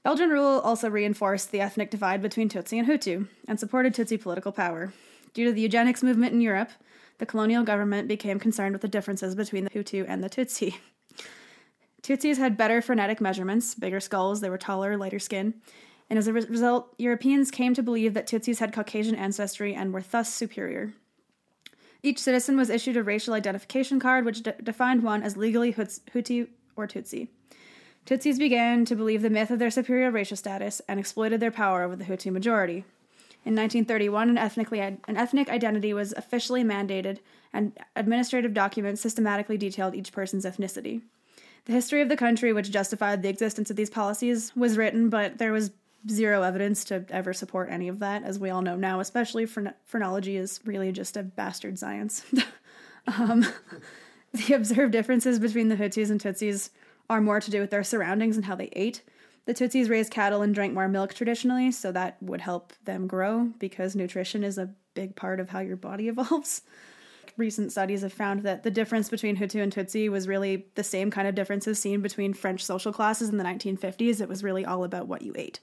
Belgian 0.04 0.32
rule 0.32 0.60
also 0.66 0.90
reinforced 0.90 1.54
the 1.54 1.62
ethnic 1.62 1.90
divide 1.90 2.22
between 2.22 2.50
Tutsi 2.50 2.78
and 2.78 2.90
Hutu 2.90 3.30
and 3.48 3.58
supported 3.58 3.96
Tutsi 3.96 4.22
political 4.22 4.52
power. 4.52 4.92
Due 5.34 5.46
to 5.46 5.54
the 5.54 5.62
eugenics 5.62 6.04
movement 6.04 6.34
in 6.34 6.42
Europe, 6.42 6.72
the 7.20 7.26
colonial 7.26 7.64
government 7.64 8.10
became 8.10 8.38
concerned 8.38 8.74
with 8.74 8.82
the 8.82 8.90
differences 8.90 9.34
between 9.34 9.64
the 9.64 9.70
Hutu 9.70 10.04
and 10.06 10.22
the 10.22 10.30
Tutsi. 10.30 10.76
Tutsis 12.04 12.38
had 12.38 12.58
better 12.58 12.82
phonetic 12.82 13.22
measurements, 13.22 13.76
bigger 13.76 14.02
skulls, 14.02 14.42
they 14.42 14.50
were 14.50 14.58
taller, 14.58 14.98
lighter 14.98 15.20
skin, 15.20 15.54
and 16.10 16.20
as 16.20 16.28
a 16.28 16.34
result, 16.34 16.94
Europeans 16.98 17.50
came 17.50 17.74
to 17.74 17.82
believe 17.82 18.14
that 18.14 18.28
Tutsis 18.28 18.60
had 18.60 18.74
Caucasian 18.74 19.16
ancestry 19.16 19.74
and 19.74 19.92
were 19.94 20.04
thus 20.04 20.32
superior. 20.34 20.94
Each 22.04 22.20
citizen 22.20 22.56
was 22.56 22.70
issued 22.70 22.98
a 22.98 23.04
racial 23.04 23.34
identification 23.34 24.00
card, 24.00 24.26
which 24.26 24.44
de- 24.44 24.54
defined 24.62 25.02
one 25.02 25.24
as 25.24 25.36
legally 25.36 25.74
Hutu 25.74 26.48
or 26.76 26.88
Tutsi. 26.88 27.30
Tutsis 28.06 28.38
began 28.38 28.86
to 28.86 28.96
believe 28.96 29.24
the 29.24 29.32
myth 29.32 29.50
of 29.50 29.58
their 29.58 29.72
superior 29.72 30.12
racial 30.12 30.38
status 30.38 30.80
and 30.88 31.00
exploited 31.00 31.40
their 31.40 31.50
power 31.50 31.82
over 31.82 31.96
the 31.96 32.06
Hutu 32.06 32.32
majority. 32.32 32.86
In 33.44 33.56
1931, 33.56 34.30
an, 34.30 34.38
ethnically, 34.38 34.80
an 34.80 35.00
ethnic 35.08 35.50
identity 35.50 35.94
was 35.94 36.14
officially 36.14 36.64
mandated, 36.64 37.20
and 37.52 37.74
administrative 37.96 38.54
documents 38.54 39.02
systematically 39.02 39.58
detailed 39.58 39.96
each 39.96 40.12
person's 40.12 40.46
ethnicity. 40.46 41.02
The 41.66 41.74
history 41.74 42.02
of 42.02 42.10
the 42.10 42.18
country, 42.18 42.54
which 42.54 42.70
justified 42.70 43.24
the 43.24 43.30
existence 43.30 43.72
of 43.72 43.76
these 43.76 43.90
policies, 43.90 44.56
was 44.56 44.78
written, 44.78 45.10
but 45.10 45.40
there 45.40 45.52
was 45.52 45.72
zero 46.10 46.44
evidence 46.44 46.84
to 46.86 47.06
ever 47.10 47.34
support 47.34 47.70
any 47.72 47.88
of 47.88 48.00
that, 48.00 48.24
as 48.24 48.40
we 48.40 48.50
all 48.50 48.62
know 48.62 48.76
now, 48.76 49.00
especially 49.00 49.46
phrenology 49.46 50.38
is 50.38 50.60
really 50.66 50.92
just 50.92 51.18
a 51.18 51.24
bastard 51.24 51.80
science. 51.80 52.24
um, 53.08 53.46
the 54.34 54.54
observed 54.54 54.92
differences 54.92 55.40
between 55.40 55.70
the 55.70 55.76
Hutus 55.76 56.10
and 56.10 56.22
Tutsis 56.22 56.70
are 57.10 57.22
more 57.22 57.40
to 57.40 57.52
do 57.52 57.60
with 57.60 57.72
their 57.72 57.84
surroundings 57.84 58.36
and 58.36 58.46
how 58.46 58.56
they 58.56 58.70
ate. 58.74 59.02
The 59.46 59.54
Tutsis 59.54 59.90
raised 59.90 60.12
cattle 60.12 60.42
and 60.42 60.56
drank 60.56 60.74
more 60.74 60.88
milk 60.88 61.14
traditionally, 61.14 61.72
so 61.72 61.92
that 61.92 62.18
would 62.22 62.42
help 62.42 62.74
them 62.84 63.08
grow 63.08 63.52
because 63.60 63.96
nutrition 63.96 64.44
is 64.44 64.58
a 64.58 64.72
big 64.96 65.16
part 65.16 65.40
of 65.40 65.50
how 65.50 65.60
your 65.60 65.78
body 65.78 66.08
evolves. 66.10 66.62
Recent 67.38 67.72
studies 67.72 68.02
have 68.02 68.14
found 68.14 68.44
that 68.44 68.64
the 68.64 68.72
difference 68.72 69.10
between 69.10 69.36
Hutu 69.36 69.62
and 69.62 69.74
Tutsi 69.74 70.10
was 70.10 70.28
really 70.28 70.68
the 70.76 70.84
same 70.84 71.12
kind 71.12 71.28
of 71.28 71.36
differences 71.36 71.78
seen 71.78 72.02
between 72.02 72.34
French 72.34 72.64
social 72.64 72.94
classes 72.94 73.30
in 73.30 73.38
the 73.38 73.44
1950s. 73.44 74.22
It 74.22 74.30
was 74.30 74.44
really 74.44 74.66
all 74.66 74.84
about 74.84 75.08
what 75.08 75.22
you 75.22 75.34
ate 75.36 75.60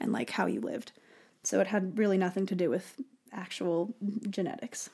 and 0.00 0.12
like 0.12 0.30
how 0.30 0.46
you 0.46 0.60
lived. 0.60 0.92
So 1.42 1.60
it 1.60 1.68
had 1.68 1.98
really 1.98 2.18
nothing 2.18 2.46
to 2.46 2.54
do 2.54 2.70
with 2.70 3.00
actual 3.32 3.94
genetics. 4.28 4.90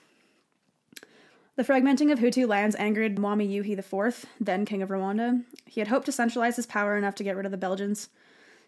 The 1.57 1.65
fragmenting 1.65 2.13
of 2.13 2.19
Hutu 2.19 2.47
lands 2.47 2.77
angered 2.77 3.17
Mwami 3.17 3.49
Yuhi 3.51 3.79
IV, 3.79 4.27
then 4.39 4.67
king 4.67 4.83
of 4.83 4.91
Rwanda. 4.91 5.43
He 5.65 5.81
had 5.81 5.89
hoped 5.89 6.05
to 6.07 6.13
centralize 6.13 6.57
his 6.57 6.67
power 6.67 6.99
enough 6.99 7.15
to 7.15 7.25
get 7.25 7.35
rid 7.35 7.47
of 7.47 7.53
the 7.53 7.57
Belgians, 7.57 8.11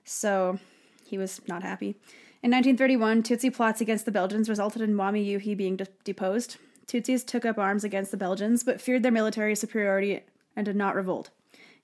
so 0.04 0.58
he 1.04 1.18
was 1.18 1.42
not 1.46 1.62
happy. 1.62 1.96
In 2.42 2.50
1931, 2.50 3.24
Tutsi 3.24 3.52
plots 3.52 3.80
against 3.80 4.06
the 4.06 4.10
Belgians 4.10 4.48
resulted 4.48 4.80
in 4.80 4.94
Mwami 4.94 5.26
Yuhi 5.26 5.56
being 5.56 5.76
de- 5.76 5.86
deposed. 6.04 6.56
Tutsis 6.86 7.26
took 7.26 7.44
up 7.44 7.58
arms 7.58 7.84
against 7.84 8.10
the 8.10 8.16
Belgians, 8.16 8.62
but 8.62 8.80
feared 8.80 9.02
their 9.02 9.12
military 9.12 9.54
superiority 9.54 10.20
and 10.56 10.64
did 10.64 10.76
not 10.76 10.94
revolt. 10.94 11.28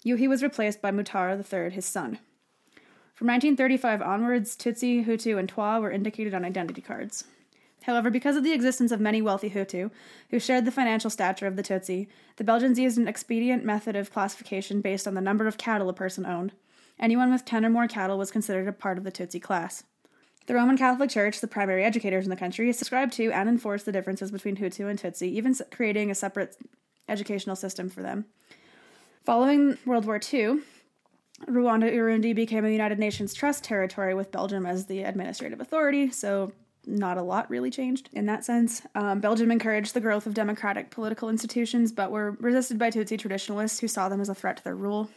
Yuhi 0.06 0.28
was 0.28 0.42
replaced 0.42 0.80
by 0.80 0.90
Mutara 0.90 1.37
III, 1.37 1.75
his 1.75 1.84
son. 1.84 2.18
From 3.14 3.28
1935 3.28 4.02
onwards, 4.02 4.56
Tutsi, 4.56 5.06
Hutu, 5.06 5.38
and 5.38 5.49
Twa 5.49 5.78
were 5.80 5.92
indicated 5.92 6.35
on 6.35 6.44
identity 6.44 6.80
cards. 6.80 7.25
However, 7.85 8.11
because 8.11 8.35
of 8.35 8.42
the 8.42 8.52
existence 8.52 8.90
of 8.90 9.00
many 9.00 9.23
wealthy 9.23 9.50
Hutu 9.50 9.92
who 10.30 10.40
shared 10.40 10.64
the 10.64 10.73
financial 10.73 11.11
stature 11.11 11.47
of 11.47 11.54
the 11.54 11.62
Tutsi, 11.62 12.09
the 12.37 12.44
Belgians 12.44 12.76
used 12.76 12.99
an 12.99 13.06
expedient 13.06 13.64
method 13.64 13.94
of 13.94 14.12
classification 14.12 14.80
based 14.80 15.06
on 15.06 15.14
the 15.14 15.21
number 15.21 15.47
of 15.47 15.59
cattle 15.59 15.88
a 15.88 15.92
person 15.92 16.26
owned. 16.26 16.54
Anyone 16.99 17.30
with 17.30 17.44
10 17.44 17.64
or 17.64 17.71
more 17.71 17.87
cattle 17.87 18.18
was 18.18 18.33
considered 18.33 18.66
a 18.66 18.73
part 18.73 18.99
of 18.99 19.04
the 19.04 19.12
Tutsi 19.12 19.40
class. 19.40 19.85
The 20.47 20.54
Roman 20.54 20.76
Catholic 20.76 21.09
Church, 21.09 21.40
the 21.40 21.47
primary 21.47 21.85
educators 21.85 22.25
in 22.25 22.30
the 22.30 22.37
country, 22.37 22.73
subscribed 22.73 23.12
to 23.12 23.30
and 23.30 23.49
enforced 23.49 23.87
the 23.87 23.92
differences 23.92 24.33
between 24.33 24.56
Hutu 24.56 24.90
and 24.90 24.99
Tutsi, 24.99 25.28
even 25.28 25.54
creating 25.71 26.11
a 26.11 26.16
separate 26.16 26.56
educational 27.09 27.54
system 27.54 27.88
for 27.88 28.02
them. 28.02 28.25
Following 29.23 29.78
World 29.87 30.04
War 30.04 30.18
II, 30.33 30.62
Rwanda 31.48 31.92
Urundi 31.92 32.34
became 32.34 32.64
a 32.64 32.70
United 32.70 32.98
Nations 32.98 33.34
Trust 33.34 33.64
territory 33.64 34.14
with 34.14 34.32
Belgium 34.32 34.66
as 34.66 34.86
the 34.86 35.02
administrative 35.02 35.60
authority, 35.60 36.10
so 36.10 36.52
not 36.86 37.18
a 37.18 37.22
lot 37.22 37.50
really 37.50 37.70
changed 37.70 38.08
in 38.12 38.26
that 38.26 38.44
sense. 38.44 38.82
Um, 38.94 39.20
Belgium 39.20 39.50
encouraged 39.50 39.94
the 39.94 40.00
growth 40.00 40.26
of 40.26 40.34
democratic 40.34 40.90
political 40.90 41.28
institutions, 41.28 41.92
but 41.92 42.10
were 42.10 42.32
resisted 42.40 42.78
by 42.78 42.90
Tutsi 42.90 43.18
traditionalists 43.18 43.80
who 43.80 43.88
saw 43.88 44.08
them 44.08 44.20
as 44.20 44.28
a 44.28 44.34
threat 44.34 44.58
to 44.58 44.64
their 44.64 44.76
rule. 44.76 45.10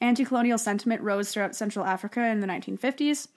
Anti 0.00 0.24
colonial 0.24 0.58
sentiment 0.58 1.02
rose 1.02 1.32
throughout 1.32 1.56
Central 1.56 1.84
Africa 1.84 2.26
in 2.26 2.40
the 2.40 2.46
1950s. 2.46 3.28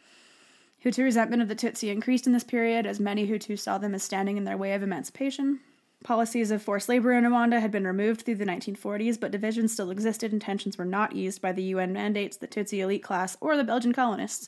Hutu 0.84 1.04
resentment 1.04 1.42
of 1.42 1.48
the 1.48 1.56
Tutsi 1.56 1.92
increased 1.92 2.26
in 2.26 2.34
this 2.34 2.44
period 2.44 2.86
as 2.86 3.00
many 3.00 3.28
Hutus 3.28 3.60
saw 3.60 3.78
them 3.78 3.94
as 3.94 4.04
standing 4.04 4.38
in 4.38 4.46
their 4.46 4.58
way 4.58 4.74
of 4.74 4.84
emancipation. 4.84 5.60
Policies 6.04 6.50
of 6.50 6.62
forced 6.62 6.88
labor 6.88 7.12
in 7.12 7.26
Rwanda 7.26 7.60
had 7.60 7.72
been 7.72 7.86
removed 7.86 8.22
through 8.22 8.36
the 8.36 8.46
1940s, 8.46 9.20
but 9.20 9.32
divisions 9.32 9.74
still 9.74 9.92
existed 9.92 10.32
and 10.32 10.42
tensions 10.42 10.78
were 10.78 10.86
not 10.86 11.14
eased 11.14 11.42
by 11.42 11.52
the 11.52 11.64
UN 11.64 11.92
mandates, 11.92 12.38
the 12.38 12.48
Tutsi 12.48 12.80
elite 12.80 13.04
class, 13.04 13.36
or 13.42 13.58
the 13.58 13.66
Belgian 13.66 13.92
colonists. 13.92 14.48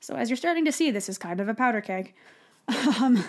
So, 0.00 0.14
as 0.14 0.30
you're 0.30 0.36
starting 0.36 0.64
to 0.64 0.72
see, 0.72 0.90
this 0.90 1.08
is 1.08 1.18
kind 1.18 1.40
of 1.40 1.48
a 1.48 1.54
powder 1.54 1.80
keg. 1.80 2.14
Um, 3.00 3.24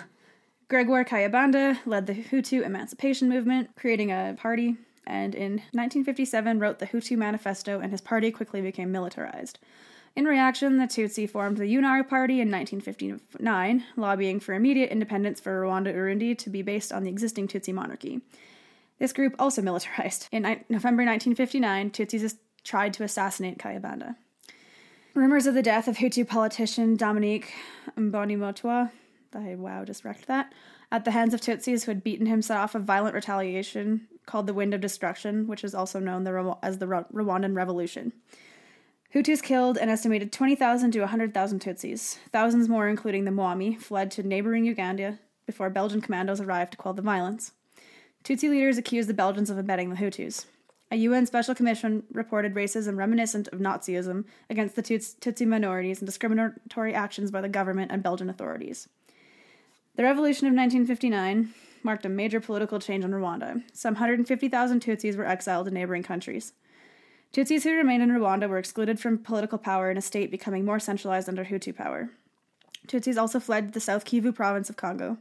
Gregoire 0.70 1.06
Kayibanda 1.06 1.78
led 1.86 2.08
the 2.08 2.14
Hutu 2.14 2.64
emancipation 2.64 3.30
movement, 3.30 3.76
creating 3.76 4.12
a 4.12 4.36
party, 4.38 4.78
and 5.06 5.36
in 5.36 5.52
1957 5.74 6.60
wrote 6.60 6.80
the 6.80 6.88
Hutu 6.88 7.18
Manifesto, 7.18 7.80
and 7.80 7.92
his 7.92 8.02
party 8.02 8.32
quickly 8.32 8.62
became 8.62 8.92
militarized. 8.92 9.60
In 10.16 10.26
reaction, 10.26 10.78
the 10.78 10.86
Tutsi 10.86 11.28
formed 11.28 11.58
the 11.58 11.66
UNAR 11.66 12.04
Party 12.08 12.40
in 12.40 12.52
1959, 12.52 13.84
lobbying 13.96 14.40
for 14.40 14.54
immediate 14.54 14.92
independence 14.92 15.40
for 15.40 15.64
Rwanda 15.64 15.94
Urundi 15.94 16.38
to 16.38 16.52
be 16.52 16.62
based 16.62 16.94
on 16.94 17.04
the 17.04 17.10
existing 17.10 17.48
Tutsi 17.48 17.74
monarchy. 17.74 18.22
This 19.00 19.12
group 19.12 19.36
also 19.40 19.64
militarized. 19.64 20.28
In 20.32 20.44
November 20.70 21.04
1959, 21.04 21.90
Tutsis 21.90 22.36
tried 22.64 22.94
to 22.94 23.04
assassinate 23.04 23.58
Kayibanda. 23.58 24.16
Rumors 25.16 25.48
of 25.48 25.56
the 25.56 25.64
death 25.64 25.88
of 25.88 25.98
Hutu 25.98 26.28
politician 26.28 26.96
Dominique 26.96 27.52
Mbonimotwa, 27.98 28.92
I 29.36 29.56
wow, 29.56 29.84
just 29.84 30.06
wrecked 30.06 30.28
that, 30.28 30.54
at 30.92 31.06
the 31.06 31.12
hands 31.12 31.34
of 31.34 31.42
Tutsis 31.42 31.86
who 31.86 31.92
had 31.92 32.04
beaten 32.04 32.28
him 32.28 32.44
set 32.44 32.58
off 32.58 32.76
a 32.76 32.80
violent 32.80 33.16
retaliation 33.16 34.08
called 34.28 34.46
the 34.46 34.54
Wind 34.54 34.76
of 34.76 34.82
Destruction, 34.82 35.48
which 35.48 35.64
is 35.64 35.74
also 35.74 36.00
known 36.00 36.28
as 36.62 36.78
the 36.78 36.86
Rwandan 36.86 37.56
Revolution. 37.56 38.14
Hutus 39.14 39.44
killed 39.44 39.78
an 39.78 39.90
estimated 39.90 40.32
20,000 40.32 40.90
to 40.90 41.02
100,000 41.02 41.60
Tutsis. 41.60 42.18
Thousands 42.32 42.68
more, 42.68 42.88
including 42.88 43.26
the 43.26 43.32
Mwami, 43.32 43.80
fled 43.80 44.10
to 44.12 44.24
neighboring 44.24 44.66
Uganda 44.66 45.20
before 45.46 45.70
Belgian 45.70 46.02
commandos 46.02 46.42
arrived 46.42 46.72
to 46.72 46.78
quell 46.78 46.96
the 46.96 47.04
violence. 47.04 47.52
Tutsi 48.24 48.50
leaders 48.50 48.80
accused 48.80 49.08
the 49.08 49.14
Belgians 49.14 49.52
of 49.52 49.60
abetting 49.60 49.92
the 49.92 49.98
Hutus. 49.98 50.46
A 50.90 50.96
UN 50.96 51.28
special 51.28 51.54
commission 51.54 52.02
reported 52.12 52.56
racism 52.56 52.98
reminiscent 52.98 53.48
of 53.50 53.60
Nazism 53.60 54.26
against 54.50 54.76
the 54.76 54.82
Tutsi 54.82 55.46
minorities 55.46 56.00
and 56.00 56.08
discriminatory 56.08 56.96
actions 56.96 57.30
by 57.30 57.42
the 57.42 57.50
government 57.50 57.92
and 57.92 58.02
Belgian 58.02 58.32
authorities. 58.32 58.90
The 59.96 60.04
revolution 60.04 60.48
of 60.48 60.56
1959 60.56 61.54
marked 61.84 62.06
a 62.06 62.10
major 62.10 62.40
political 62.40 62.80
change 62.80 63.06
in 63.06 63.12
Rwanda. 63.12 63.62
Some 63.74 63.94
150,000 63.94 64.82
Tutsis 64.82 65.16
were 65.16 65.28
exiled 65.28 65.68
to 65.68 65.72
neighboring 65.72 66.02
countries. 66.02 66.54
Tutsis 67.34 67.64
who 67.64 67.76
remained 67.76 68.04
in 68.04 68.12
Rwanda 68.12 68.48
were 68.48 68.60
excluded 68.60 69.00
from 69.00 69.18
political 69.18 69.58
power 69.58 69.90
in 69.90 69.98
a 69.98 70.02
state 70.02 70.30
becoming 70.30 70.64
more 70.64 70.80
centralized 70.80 71.28
under 71.28 71.46
Hutu 71.46 71.76
power. 71.76 72.12
Tutsis 72.88 73.18
also 73.18 73.40
fled 73.40 73.74
the 73.74 73.80
South 73.80 74.06
Kivu 74.06 74.36
province 74.36 74.70
of 74.70 74.76
Congo. 74.76 75.18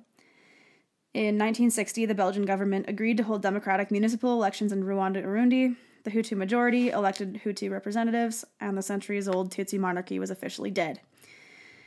In 1.14 1.38
1960, 1.38 2.04
the 2.04 2.14
Belgian 2.14 2.44
government 2.44 2.84
agreed 2.86 3.16
to 3.16 3.22
hold 3.22 3.40
democratic 3.40 3.90
municipal 3.90 4.34
elections 4.34 4.72
in 4.72 4.84
Rwanda 4.84 5.24
Urundi. 5.24 5.74
The 6.04 6.10
Hutu 6.10 6.36
majority 6.36 6.90
elected 6.90 7.40
Hutu 7.44 7.70
representatives, 7.70 8.44
and 8.60 8.76
the 8.76 8.82
centuries 8.82 9.26
old 9.26 9.50
Tutsi 9.50 9.78
monarchy 9.78 10.18
was 10.18 10.30
officially 10.30 10.70
dead. 10.70 11.00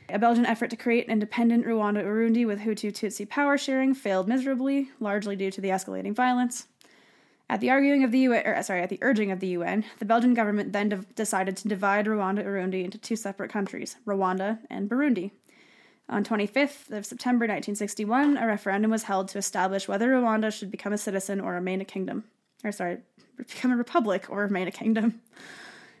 A 0.08 0.18
Belgian 0.18 0.46
effort 0.46 0.70
to 0.70 0.76
create 0.76 1.06
an 1.06 1.12
independent 1.12 1.64
Rwanda 1.64 2.04
Urundi 2.04 2.44
with 2.44 2.60
Hutu 2.60 2.90
Tutsi 2.90 3.28
power 3.28 3.56
sharing 3.56 3.94
failed 3.94 4.26
miserably, 4.26 4.90
largely 4.98 5.36
due 5.36 5.52
to 5.52 5.60
the 5.60 5.68
escalating 5.68 6.14
violence. 6.14 6.66
At 7.48 7.60
the 7.60 7.70
arguing 7.70 8.02
of 8.02 8.10
the 8.10 8.18
UN, 8.20 8.46
or, 8.46 8.62
sorry, 8.62 8.82
at 8.82 8.88
the 8.88 8.98
urging 9.02 9.30
of 9.30 9.38
the 9.38 9.46
UN, 9.48 9.84
the 9.98 10.04
Belgian 10.04 10.34
government 10.34 10.72
then 10.72 10.88
de- 10.88 11.04
decided 11.14 11.56
to 11.58 11.68
divide 11.68 12.06
Rwanda 12.06 12.44
Burundi 12.44 12.84
into 12.84 12.98
two 12.98 13.14
separate 13.14 13.52
countries, 13.52 13.96
Rwanda 14.04 14.58
and 14.68 14.90
Burundi. 14.90 15.30
On 16.08 16.24
25th 16.24 16.90
of 16.90 17.06
September 17.06 17.44
1961, 17.44 18.36
a 18.36 18.46
referendum 18.46 18.90
was 18.90 19.04
held 19.04 19.28
to 19.28 19.38
establish 19.38 19.88
whether 19.88 20.10
Rwanda 20.10 20.52
should 20.52 20.70
become 20.70 20.92
a 20.92 20.98
citizen 20.98 21.40
or 21.40 21.52
remain 21.52 21.80
a 21.80 21.84
kingdom. 21.84 22.24
Or 22.64 22.72
sorry, 22.72 22.98
become 23.36 23.72
a 23.72 23.76
republic 23.76 24.26
or 24.28 24.42
remain 24.42 24.66
a 24.66 24.72
kingdom. 24.72 25.20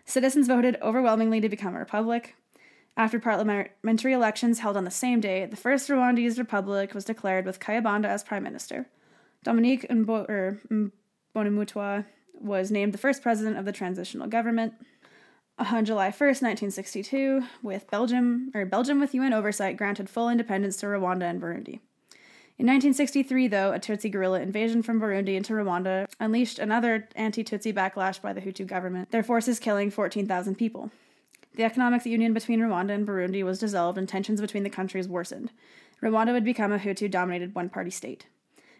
Citizens 0.04 0.46
voted 0.46 0.78
overwhelmingly 0.80 1.40
to 1.40 1.48
become 1.48 1.74
a 1.74 1.80
republic. 1.80 2.36
After 2.96 3.20
parliamentary 3.20 4.12
elections 4.12 4.60
held 4.60 4.76
on 4.76 4.84
the 4.84 4.90
same 4.90 5.20
day, 5.20 5.44
the 5.44 5.56
first 5.56 5.88
Rwandese 5.88 6.38
republic 6.38 6.94
was 6.94 7.04
declared 7.04 7.44
with 7.44 7.60
Kayibanda 7.60 8.06
as 8.06 8.24
prime 8.24 8.42
minister. 8.42 8.86
Dominique 9.42 9.86
Mbo- 9.88 10.28
er, 10.28 10.60
Mbonimutwa 11.36 12.06
was 12.40 12.70
named 12.70 12.94
the 12.94 12.98
first 12.98 13.22
president 13.22 13.58
of 13.58 13.64
the 13.64 13.72
transitional 13.72 14.26
government. 14.26 14.74
On 15.58 15.84
July 15.84 16.08
1st, 16.08 16.42
1962, 16.42 17.42
with 17.62 17.90
Belgium 17.90 18.50
or 18.54 18.66
Belgium 18.66 19.00
with 19.00 19.14
UN 19.14 19.32
oversight 19.32 19.76
granted 19.76 20.10
full 20.10 20.28
independence 20.28 20.76
to 20.78 20.86
Rwanda 20.86 21.22
and 21.22 21.40
Burundi. 21.40 21.80
In 22.58 22.66
1963, 22.66 23.48
though, 23.48 23.72
a 23.72 23.78
Tutsi 23.78 24.10
guerrilla 24.10 24.40
invasion 24.40 24.82
from 24.82 25.00
Burundi 25.00 25.36
into 25.36 25.52
Rwanda 25.52 26.06
unleashed 26.20 26.58
another 26.58 27.08
anti 27.14 27.44
Tutsi 27.44 27.72
backlash 27.72 28.20
by 28.20 28.32
the 28.32 28.40
Hutu 28.40 28.66
government, 28.66 29.10
their 29.10 29.22
forces 29.22 29.58
killing 29.58 29.90
14,000 29.90 30.56
people. 30.56 30.90
The 31.54 31.64
economic 31.64 32.04
union 32.04 32.34
between 32.34 32.60
Rwanda 32.60 32.90
and 32.90 33.06
Burundi 33.06 33.42
was 33.42 33.58
dissolved 33.58 33.98
and 33.98 34.08
tensions 34.08 34.40
between 34.40 34.62
the 34.62 34.70
countries 34.70 35.08
worsened. 35.08 35.52
Rwanda 36.02 36.32
would 36.32 36.44
become 36.44 36.72
a 36.72 36.78
Hutu 36.78 37.10
dominated 37.10 37.54
one 37.54 37.70
party 37.70 37.90
state. 37.90 38.26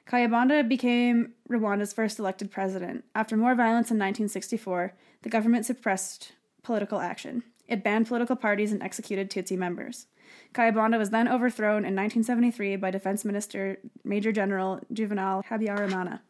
Kayibanda 0.06 0.66
became 0.68 1.32
Rwanda's 1.50 1.92
first 1.92 2.18
elected 2.18 2.50
president. 2.50 3.04
After 3.14 3.36
more 3.36 3.54
violence 3.54 3.90
in 3.90 3.98
1964, 3.98 4.94
the 5.22 5.28
government 5.28 5.66
suppressed 5.66 6.32
political 6.62 7.00
action. 7.00 7.42
It 7.66 7.82
banned 7.82 8.06
political 8.06 8.36
parties 8.36 8.70
and 8.70 8.82
executed 8.82 9.30
Tutsi 9.30 9.58
members. 9.58 10.06
Kayibanda 10.54 10.98
was 10.98 11.10
then 11.10 11.28
overthrown 11.28 11.78
in 11.78 11.94
1973 11.96 12.76
by 12.76 12.90
Defense 12.90 13.24
Minister 13.24 13.78
Major 14.04 14.30
General 14.30 14.80
Juvenal 14.92 15.42
Habyarimana, 15.50 16.20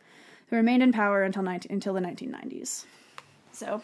who 0.49 0.56
remained 0.56 0.83
in 0.83 0.92
power 0.92 1.23
until, 1.23 1.42
19, 1.42 1.71
until 1.71 1.92
the 1.92 2.00
1990s. 2.00 2.87
So, 3.52 3.83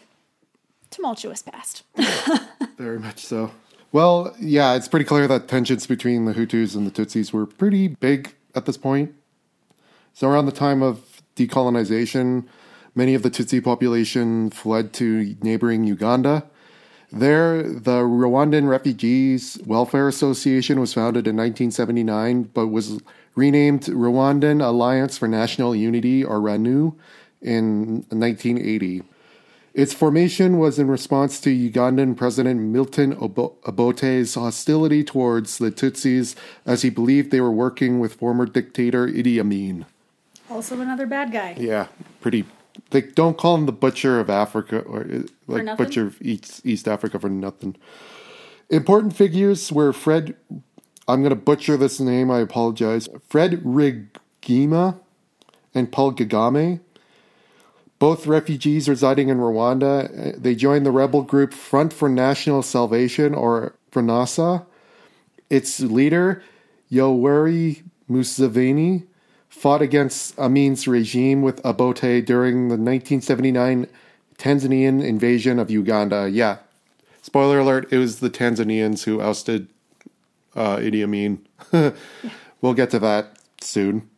tumultuous 0.89 1.43
past. 1.43 1.83
Very 2.77 2.99
much 2.99 3.19
so. 3.19 3.51
Well, 3.91 4.35
yeah, 4.39 4.73
it's 4.73 4.87
pretty 4.87 5.05
clear 5.05 5.27
that 5.27 5.47
tensions 5.47 5.85
between 5.85 6.25
the 6.25 6.33
Hutus 6.33 6.75
and 6.75 6.87
the 6.87 6.91
Tutsis 6.91 7.31
were 7.31 7.45
pretty 7.45 7.87
big 7.87 8.33
at 8.55 8.65
this 8.65 8.77
point. 8.77 9.13
So, 10.13 10.29
around 10.29 10.45
the 10.45 10.51
time 10.51 10.83
of 10.83 11.21
decolonization, 11.35 12.45
many 12.93 13.15
of 13.15 13.23
the 13.23 13.31
Tutsi 13.31 13.63
population 13.63 14.51
fled 14.51 14.93
to 14.93 15.35
neighboring 15.41 15.83
Uganda. 15.83 16.43
There, 17.11 17.63
the 17.63 18.01
Rwandan 18.01 18.67
Refugees 18.67 19.59
Welfare 19.65 20.07
Association 20.07 20.79
was 20.79 20.93
founded 20.93 21.27
in 21.27 21.35
1979, 21.35 22.43
but 22.53 22.67
was 22.67 23.01
renamed 23.35 23.83
Rwandan 23.83 24.63
Alliance 24.63 25.17
for 25.17 25.27
National 25.27 25.75
Unity, 25.75 26.23
or 26.23 26.39
RANU, 26.39 26.95
in 27.41 28.05
1980. 28.09 29.03
Its 29.73 29.93
formation 29.93 30.59
was 30.59 30.77
in 30.77 30.87
response 30.87 31.39
to 31.41 31.49
Ugandan 31.49 32.15
President 32.15 32.61
Milton 32.61 33.15
Obote's 33.15 34.35
hostility 34.35 35.03
towards 35.03 35.57
the 35.57 35.71
Tutsis 35.71 36.35
as 36.63 36.83
he 36.83 36.91
believed 36.91 37.31
they 37.31 37.41
were 37.41 37.51
working 37.51 37.99
with 37.99 38.13
former 38.13 38.45
dictator 38.45 39.07
Idi 39.07 39.39
Amin. 39.39 39.87
Also, 40.53 40.79
another 40.79 41.05
bad 41.05 41.31
guy. 41.31 41.55
Yeah, 41.57 41.87
pretty. 42.21 42.45
They 42.91 43.01
don't 43.01 43.37
call 43.37 43.55
him 43.55 43.65
the 43.65 43.71
butcher 43.71 44.19
of 44.19 44.29
Africa 44.29 44.79
or 44.79 45.01
uh, 45.01 45.19
like 45.47 45.77
butcher 45.77 46.07
of 46.07 46.21
East, 46.21 46.65
East 46.65 46.87
Africa 46.87 47.19
for 47.19 47.29
nothing. 47.29 47.75
Important 48.69 49.15
figures 49.15 49.71
were 49.71 49.91
Fred. 49.93 50.35
I'm 51.07 51.21
going 51.21 51.31
to 51.31 51.35
butcher 51.35 51.75
this 51.75 51.99
name. 51.99 52.31
I 52.31 52.39
apologize. 52.39 53.09
Fred 53.27 53.63
Rigima 53.63 54.99
and 55.73 55.91
Paul 55.91 56.13
Kagame 56.13 56.79
both 58.03 58.27
refugees 58.27 58.89
residing 58.89 59.29
in 59.29 59.37
Rwanda, 59.37 60.35
uh, 60.35 60.37
they 60.37 60.55
joined 60.55 60.85
the 60.85 60.91
rebel 60.91 61.21
group 61.21 61.53
Front 61.53 61.93
for 61.93 62.09
National 62.09 62.61
Salvation, 62.61 63.33
or 63.33 63.75
FRONASA. 63.93 64.65
Its 65.49 65.79
leader, 65.79 66.43
Yoweri 66.91 67.81
Museveni, 68.11 69.05
fought 69.53 69.81
against 69.81 70.37
Amin's 70.37 70.87
regime 70.87 71.43
with 71.43 71.61
Obote 71.63 72.25
during 72.25 72.67
the 72.67 72.75
1979 72.75 73.87
Tanzanian 74.37 75.01
invasion 75.01 75.59
of 75.59 75.69
Uganda. 75.69 76.27
Yeah, 76.29 76.57
spoiler 77.21 77.59
alert, 77.59 77.87
it 77.93 77.97
was 77.97 78.19
the 78.19 78.31
Tanzanians 78.31 79.03
who 79.03 79.21
ousted 79.21 79.67
uh, 80.55 80.77
Idi 80.77 81.03
Amin. 81.03 81.45
we'll 82.61 82.73
get 82.73 82.89
to 82.89 82.99
that 82.99 83.37
soon, 83.61 84.09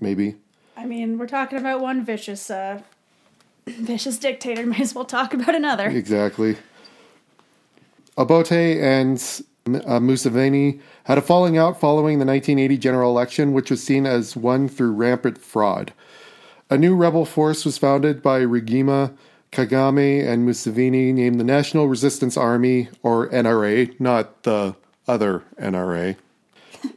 maybe. 0.00 0.36
I 0.76 0.86
mean, 0.86 1.18
we're 1.18 1.28
talking 1.28 1.58
about 1.58 1.80
one 1.80 2.02
vicious 2.02 2.50
uh, 2.50 2.80
vicious 3.66 4.18
dictator, 4.18 4.66
may 4.66 4.80
as 4.80 4.94
well 4.94 5.04
talk 5.04 5.34
about 5.34 5.54
another. 5.54 5.86
Exactly. 5.86 6.56
Obote 8.16 8.80
and 8.80 9.20
uh, 9.66 10.00
Museveni 10.00 10.80
had 11.04 11.18
a 11.18 11.22
falling 11.22 11.56
out 11.56 11.78
following 11.78 12.18
the 12.18 12.26
1980 12.26 12.78
general 12.78 13.10
election, 13.10 13.52
which 13.52 13.70
was 13.70 13.82
seen 13.82 14.06
as 14.06 14.36
won 14.36 14.68
through 14.68 14.92
rampant 14.92 15.38
fraud. 15.38 15.92
A 16.70 16.78
new 16.78 16.96
rebel 16.96 17.24
force 17.24 17.64
was 17.64 17.78
founded 17.78 18.22
by 18.22 18.40
Rigima, 18.40 19.14
Kagame, 19.52 20.26
and 20.26 20.48
Museveni, 20.48 21.12
named 21.12 21.38
the 21.38 21.44
National 21.44 21.86
Resistance 21.86 22.36
Army, 22.36 22.88
or 23.02 23.28
NRA, 23.28 23.98
not 24.00 24.42
the 24.44 24.74
other 25.06 25.42
NRA. 25.60 26.16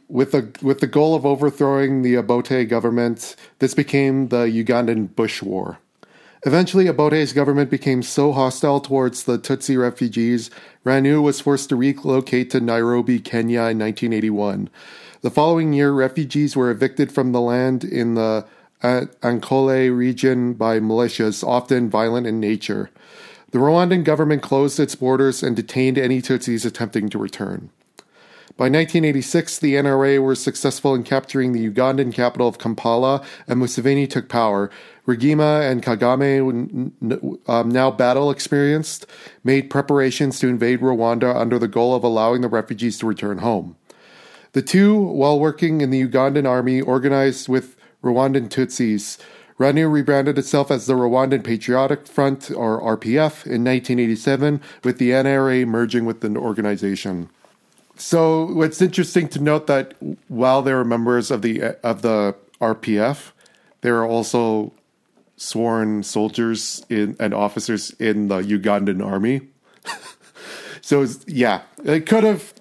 with 0.08 0.32
the 0.32 0.50
with 0.62 0.80
the 0.80 0.86
goal 0.86 1.14
of 1.14 1.26
overthrowing 1.26 2.02
the 2.02 2.16
Obote 2.16 2.68
government, 2.68 3.36
this 3.58 3.74
became 3.74 4.28
the 4.28 4.44
Ugandan 4.46 5.14
Bush 5.14 5.42
War. 5.42 5.78
Eventually, 6.44 6.88
Obote's 6.88 7.32
government 7.32 7.70
became 7.70 8.02
so 8.02 8.32
hostile 8.32 8.80
towards 8.80 9.24
the 9.24 9.38
Tutsi 9.38 9.78
refugees, 9.78 10.50
RANU 10.86 11.20
was 11.20 11.40
forced 11.40 11.68
to 11.70 11.76
relocate 11.76 12.48
to 12.50 12.60
Nairobi, 12.60 13.18
Kenya 13.18 13.62
in 13.62 13.80
1981. 13.80 14.70
The 15.20 15.32
following 15.32 15.72
year, 15.72 15.90
refugees 15.90 16.54
were 16.54 16.70
evicted 16.70 17.10
from 17.10 17.32
the 17.32 17.40
land 17.40 17.82
in 17.82 18.14
the 18.14 18.46
Ankole 18.84 19.96
region 19.96 20.52
by 20.54 20.78
militias, 20.78 21.42
often 21.42 21.90
violent 21.90 22.28
in 22.28 22.38
nature. 22.38 22.90
The 23.50 23.58
Rwandan 23.58 24.04
government 24.04 24.42
closed 24.42 24.78
its 24.78 24.94
borders 24.94 25.42
and 25.42 25.56
detained 25.56 25.98
any 25.98 26.22
Tutsis 26.22 26.64
attempting 26.64 27.08
to 27.08 27.18
return. 27.18 27.70
By 28.58 28.70
1986, 28.70 29.58
the 29.58 29.74
NRA 29.74 30.18
were 30.18 30.34
successful 30.34 30.94
in 30.94 31.02
capturing 31.02 31.52
the 31.52 31.70
Ugandan 31.70 32.10
capital 32.14 32.48
of 32.48 32.56
Kampala, 32.56 33.22
and 33.46 33.60
Museveni 33.60 34.08
took 34.08 34.30
power. 34.30 34.70
Rigima 35.06 35.70
and 35.70 35.82
Kagame, 35.82 36.40
um, 37.46 37.68
now 37.68 37.90
battle 37.90 38.30
experienced, 38.30 39.04
made 39.44 39.68
preparations 39.68 40.38
to 40.38 40.48
invade 40.48 40.80
Rwanda 40.80 41.36
under 41.36 41.58
the 41.58 41.68
goal 41.68 41.94
of 41.94 42.02
allowing 42.02 42.40
the 42.40 42.48
refugees 42.48 42.96
to 42.98 43.06
return 43.06 43.38
home. 43.38 43.76
The 44.52 44.62
two, 44.62 44.98
while 44.98 45.38
working 45.38 45.82
in 45.82 45.90
the 45.90 46.08
Ugandan 46.08 46.48
army, 46.48 46.80
organized 46.80 47.50
with 47.50 47.76
Rwandan 48.02 48.48
Tutsis. 48.48 49.18
RANU 49.58 49.90
rebranded 49.90 50.38
itself 50.38 50.70
as 50.70 50.86
the 50.86 50.94
Rwandan 50.94 51.44
Patriotic 51.44 52.06
Front, 52.06 52.50
or 52.50 52.80
RPF, 52.80 53.44
in 53.44 53.64
1987, 53.64 54.62
with 54.82 54.96
the 54.96 55.10
NRA 55.10 55.66
merging 55.66 56.06
with 56.06 56.22
the 56.22 56.34
organization. 56.36 57.28
So 57.96 58.62
it's 58.62 58.82
interesting 58.82 59.28
to 59.28 59.42
note 59.42 59.66
that 59.68 59.94
while 60.28 60.62
they 60.62 60.72
were 60.72 60.84
members 60.84 61.30
of 61.30 61.42
the 61.42 61.76
of 61.82 62.02
the 62.02 62.34
RPF, 62.60 63.32
they 63.80 63.90
were 63.90 64.06
also 64.06 64.72
sworn 65.36 66.02
soldiers 66.02 66.84
in 66.88 67.16
and 67.18 67.32
officers 67.32 67.90
in 67.92 68.28
the 68.28 68.38
Ugandan 68.40 69.04
army. 69.04 69.42
so 70.80 71.06
yeah, 71.26 71.62
it 71.84 72.06
could 72.06 72.24
have 72.24 72.52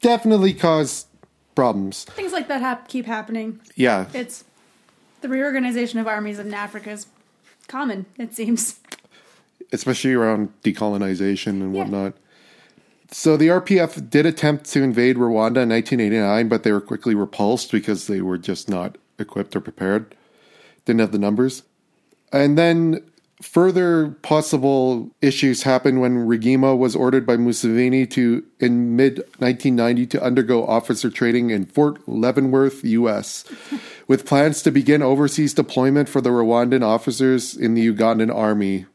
definitely 0.00 0.52
caused 0.52 1.06
problems. 1.54 2.04
Things 2.04 2.32
like 2.32 2.48
that 2.48 2.60
hap- 2.60 2.88
keep 2.88 3.06
happening. 3.06 3.60
Yeah, 3.76 4.06
it's 4.12 4.44
the 5.20 5.28
reorganization 5.28 6.00
of 6.00 6.06
armies 6.06 6.38
in 6.38 6.52
Africa 6.54 6.90
is 6.90 7.06
common. 7.68 8.06
It 8.18 8.34
seems, 8.34 8.80
especially 9.72 10.14
around 10.14 10.52
decolonization 10.62 11.60
and 11.62 11.74
yeah. 11.74 11.82
whatnot. 11.82 12.14
So 13.12 13.36
the 13.36 13.48
RPF 13.48 14.08
did 14.08 14.24
attempt 14.24 14.66
to 14.66 14.82
invade 14.82 15.16
Rwanda 15.16 15.62
in 15.62 15.70
1989, 15.70 16.48
but 16.48 16.62
they 16.62 16.70
were 16.70 16.80
quickly 16.80 17.14
repulsed 17.14 17.72
because 17.72 18.06
they 18.06 18.20
were 18.20 18.38
just 18.38 18.68
not 18.68 18.98
equipped 19.18 19.56
or 19.56 19.60
prepared. 19.60 20.14
Didn't 20.84 21.00
have 21.00 21.12
the 21.12 21.18
numbers. 21.18 21.64
And 22.32 22.56
then 22.56 23.02
further 23.42 24.10
possible 24.22 25.10
issues 25.20 25.64
happened 25.64 26.00
when 26.00 26.26
Rigima 26.26 26.76
was 26.76 26.94
ordered 26.94 27.26
by 27.26 27.36
Museveni 27.36 28.08
to, 28.10 28.44
in 28.60 28.94
mid 28.94 29.18
1990, 29.38 30.06
to 30.06 30.22
undergo 30.22 30.64
officer 30.64 31.10
training 31.10 31.50
in 31.50 31.66
Fort 31.66 32.06
Leavenworth, 32.06 32.84
U.S., 32.84 33.44
with 34.06 34.26
plans 34.26 34.62
to 34.62 34.70
begin 34.70 35.02
overseas 35.02 35.54
deployment 35.54 36.08
for 36.08 36.20
the 36.20 36.30
Rwandan 36.30 36.82
officers 36.82 37.56
in 37.56 37.74
the 37.74 37.92
Ugandan 37.92 38.34
army. 38.34 38.86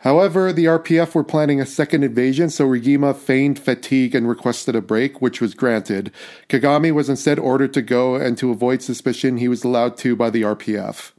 However, 0.00 0.50
the 0.50 0.64
RPF 0.64 1.14
were 1.14 1.24
planning 1.24 1.60
a 1.60 1.66
second 1.66 2.04
invasion, 2.04 2.48
so 2.48 2.66
Rigima 2.66 3.14
feigned 3.14 3.58
fatigue 3.58 4.14
and 4.14 4.26
requested 4.26 4.74
a 4.74 4.80
break, 4.80 5.20
which 5.20 5.42
was 5.42 5.52
granted. 5.52 6.10
Kagame 6.48 6.92
was 6.92 7.10
instead 7.10 7.38
ordered 7.38 7.74
to 7.74 7.82
go, 7.82 8.14
and 8.14 8.38
to 8.38 8.50
avoid 8.50 8.80
suspicion, 8.80 9.36
he 9.36 9.48
was 9.48 9.62
allowed 9.62 9.98
to 9.98 10.16
by 10.16 10.30
the 10.30 10.40
RPF. 10.40 11.12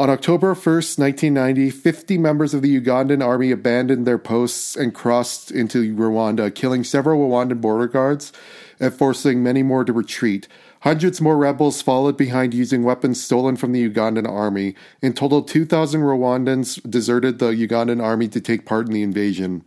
On 0.00 0.08
October 0.08 0.54
1st, 0.54 0.98
1990, 0.98 1.70
50 1.70 2.18
members 2.18 2.54
of 2.54 2.62
the 2.62 2.80
Ugandan 2.80 3.22
army 3.22 3.50
abandoned 3.50 4.06
their 4.06 4.16
posts 4.16 4.74
and 4.74 4.94
crossed 4.94 5.50
into 5.50 5.94
Rwanda, 5.94 6.54
killing 6.54 6.84
several 6.84 7.28
Rwandan 7.28 7.60
border 7.60 7.88
guards 7.88 8.32
and 8.80 8.94
forcing 8.94 9.42
many 9.42 9.62
more 9.62 9.84
to 9.84 9.92
retreat. 9.92 10.48
Hundreds 10.88 11.20
more 11.20 11.36
rebels 11.36 11.82
followed 11.82 12.16
behind 12.16 12.54
using 12.54 12.82
weapons 12.82 13.22
stolen 13.22 13.56
from 13.56 13.72
the 13.72 13.90
Ugandan 13.90 14.26
army. 14.26 14.74
In 15.02 15.12
total, 15.12 15.42
2,000 15.42 16.00
Rwandans 16.00 16.80
deserted 16.90 17.38
the 17.38 17.50
Ugandan 17.50 18.02
army 18.02 18.26
to 18.28 18.40
take 18.40 18.64
part 18.64 18.86
in 18.86 18.94
the 18.94 19.02
invasion. 19.02 19.64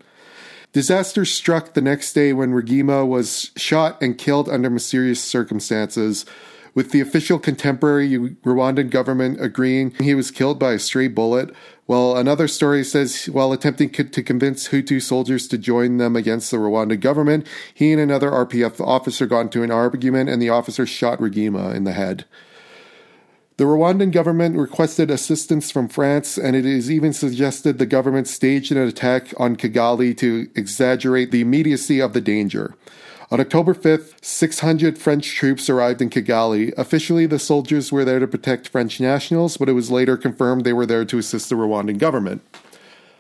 Disaster 0.73 1.23
struck 1.23 1.75
the 1.75 1.81
next 1.81 2.13
day 2.13 2.33
when 2.33 2.53
Rigima 2.53 3.07
was 3.07 3.51
shot 3.55 4.01
and 4.01 4.17
killed 4.17 4.49
under 4.49 4.71
mysterious 4.71 5.23
circumstances, 5.23 6.25
with 6.73 6.89
the 6.89 7.01
official 7.01 7.37
contemporary 7.37 8.17
Rwandan 8.17 8.89
government 8.89 9.39
agreeing 9.39 9.91
he 9.99 10.15
was 10.15 10.31
killed 10.31 10.57
by 10.57 10.73
a 10.73 10.79
stray 10.79 11.07
bullet, 11.07 11.53
well, 11.91 12.15
another 12.15 12.47
story 12.47 12.85
says 12.85 13.25
while 13.25 13.51
attempting 13.51 13.89
to 13.89 14.23
convince 14.23 14.69
Hutu 14.69 15.01
soldiers 15.01 15.45
to 15.49 15.57
join 15.57 15.97
them 15.97 16.15
against 16.15 16.49
the 16.49 16.55
Rwandan 16.55 17.01
government, 17.01 17.45
he 17.73 17.91
and 17.91 17.99
another 17.99 18.31
RPF 18.31 18.79
officer 18.79 19.25
got 19.25 19.41
into 19.41 19.61
an 19.61 19.71
argument 19.71 20.29
and 20.29 20.41
the 20.41 20.47
officer 20.47 20.85
shot 20.85 21.19
Rigima 21.19 21.75
in 21.75 21.83
the 21.83 21.91
head. 21.91 22.23
The 23.57 23.65
Rwandan 23.65 24.13
government 24.13 24.55
requested 24.55 25.11
assistance 25.11 25.69
from 25.69 25.89
France, 25.89 26.37
and 26.37 26.55
it 26.55 26.65
is 26.65 26.89
even 26.89 27.11
suggested 27.11 27.77
the 27.77 27.85
government 27.85 28.29
staged 28.29 28.71
an 28.71 28.77
attack 28.77 29.33
on 29.35 29.57
Kigali 29.57 30.15
to 30.19 30.49
exaggerate 30.55 31.31
the 31.31 31.41
immediacy 31.41 31.99
of 31.99 32.13
the 32.13 32.21
danger. 32.21 32.73
On 33.31 33.39
October 33.39 33.73
5th, 33.73 34.25
600 34.25 34.97
French 34.97 35.35
troops 35.35 35.69
arrived 35.69 36.01
in 36.01 36.09
Kigali. 36.09 36.73
Officially, 36.75 37.25
the 37.25 37.39
soldiers 37.39 37.89
were 37.89 38.03
there 38.03 38.19
to 38.19 38.27
protect 38.27 38.67
French 38.67 38.99
nationals, 38.99 39.55
but 39.55 39.69
it 39.69 39.73
was 39.73 39.89
later 39.89 40.17
confirmed 40.17 40.65
they 40.65 40.73
were 40.73 40.85
there 40.85 41.05
to 41.05 41.17
assist 41.17 41.47
the 41.47 41.55
Rwandan 41.55 41.97
government. 41.97 42.41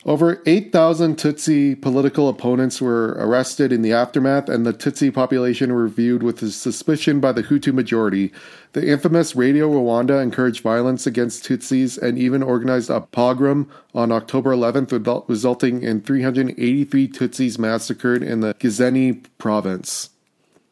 Over 0.03 0.41
8,000 0.47 1.17
Tutsi 1.17 1.79
political 1.79 2.27
opponents 2.27 2.81
were 2.81 3.15
arrested 3.19 3.71
in 3.71 3.83
the 3.83 3.93
aftermath, 3.93 4.49
and 4.49 4.65
the 4.65 4.73
Tutsi 4.73 5.13
population 5.13 5.71
were 5.75 5.87
viewed 5.87 6.23
with 6.23 6.51
suspicion 6.51 7.19
by 7.19 7.31
the 7.31 7.43
Hutu 7.43 7.71
majority. 7.71 8.31
The 8.73 8.87
infamous 8.87 9.35
Radio 9.35 9.69
Rwanda 9.69 10.19
encouraged 10.19 10.63
violence 10.63 11.05
against 11.05 11.43
Tutsis 11.43 12.01
and 12.01 12.17
even 12.17 12.41
organized 12.41 12.89
a 12.89 13.01
pogrom 13.01 13.69
on 13.93 14.11
October 14.11 14.55
11th, 14.55 15.29
resulting 15.29 15.83
in 15.83 16.01
383 16.01 17.07
Tutsis 17.07 17.59
massacred 17.59 18.23
in 18.23 18.39
the 18.39 18.55
Gisenyi 18.55 19.23
province. 19.37 20.09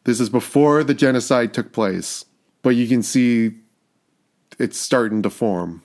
This 0.04 0.18
is 0.18 0.28
before 0.28 0.82
the 0.82 0.94
genocide 0.94 1.54
took 1.54 1.70
place, 1.70 2.24
but 2.62 2.70
you 2.70 2.88
can 2.88 3.04
see 3.04 3.52
it's 4.58 4.76
starting 4.76 5.22
to 5.22 5.30
form. 5.30 5.84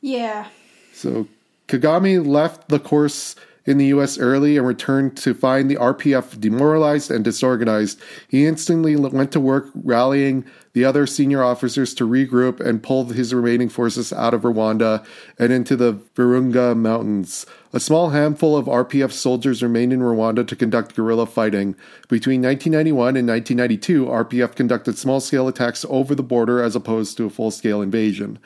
Yeah. 0.00 0.48
So 0.92 1.28
Kagame 1.72 2.26
left 2.26 2.68
the 2.68 2.78
course 2.78 3.34
in 3.64 3.78
the 3.78 3.86
US 3.86 4.18
early 4.18 4.58
and 4.58 4.66
returned 4.66 5.16
to 5.16 5.32
find 5.32 5.70
the 5.70 5.76
RPF 5.76 6.38
demoralized 6.38 7.10
and 7.10 7.24
disorganized. 7.24 7.98
He 8.28 8.44
instantly 8.44 8.94
went 8.94 9.32
to 9.32 9.40
work 9.40 9.70
rallying 9.74 10.44
the 10.74 10.84
other 10.84 11.06
senior 11.06 11.42
officers 11.42 11.94
to 11.94 12.06
regroup 12.06 12.60
and 12.60 12.82
pull 12.82 13.06
his 13.06 13.32
remaining 13.32 13.70
forces 13.70 14.12
out 14.12 14.34
of 14.34 14.42
Rwanda 14.42 15.02
and 15.38 15.50
into 15.50 15.74
the 15.74 15.94
Virunga 16.14 16.76
Mountains. 16.76 17.46
A 17.72 17.80
small 17.80 18.10
handful 18.10 18.54
of 18.54 18.66
RPF 18.66 19.10
soldiers 19.10 19.62
remained 19.62 19.94
in 19.94 20.00
Rwanda 20.00 20.46
to 20.46 20.56
conduct 20.56 20.94
guerrilla 20.94 21.24
fighting. 21.24 21.74
Between 22.10 22.42
1991 22.42 23.16
and 23.16 23.26
1992, 23.26 24.04
RPF 24.04 24.54
conducted 24.54 24.98
small 24.98 25.20
scale 25.20 25.48
attacks 25.48 25.86
over 25.88 26.14
the 26.14 26.22
border 26.22 26.62
as 26.62 26.76
opposed 26.76 27.16
to 27.16 27.24
a 27.24 27.30
full 27.30 27.50
scale 27.50 27.80
invasion. 27.80 28.38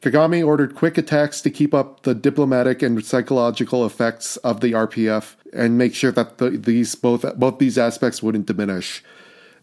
Kagame 0.00 0.46
ordered 0.46 0.76
quick 0.76 0.96
attacks 0.96 1.40
to 1.40 1.50
keep 1.50 1.74
up 1.74 2.04
the 2.04 2.14
diplomatic 2.14 2.82
and 2.82 3.04
psychological 3.04 3.84
effects 3.84 4.36
of 4.38 4.60
the 4.60 4.72
RPF 4.72 5.34
and 5.52 5.76
make 5.76 5.94
sure 5.94 6.12
that 6.12 6.38
the, 6.38 6.50
these 6.50 6.94
both 6.94 7.24
both 7.36 7.58
these 7.58 7.76
aspects 7.76 8.22
wouldn't 8.22 8.46
diminish. 8.46 9.02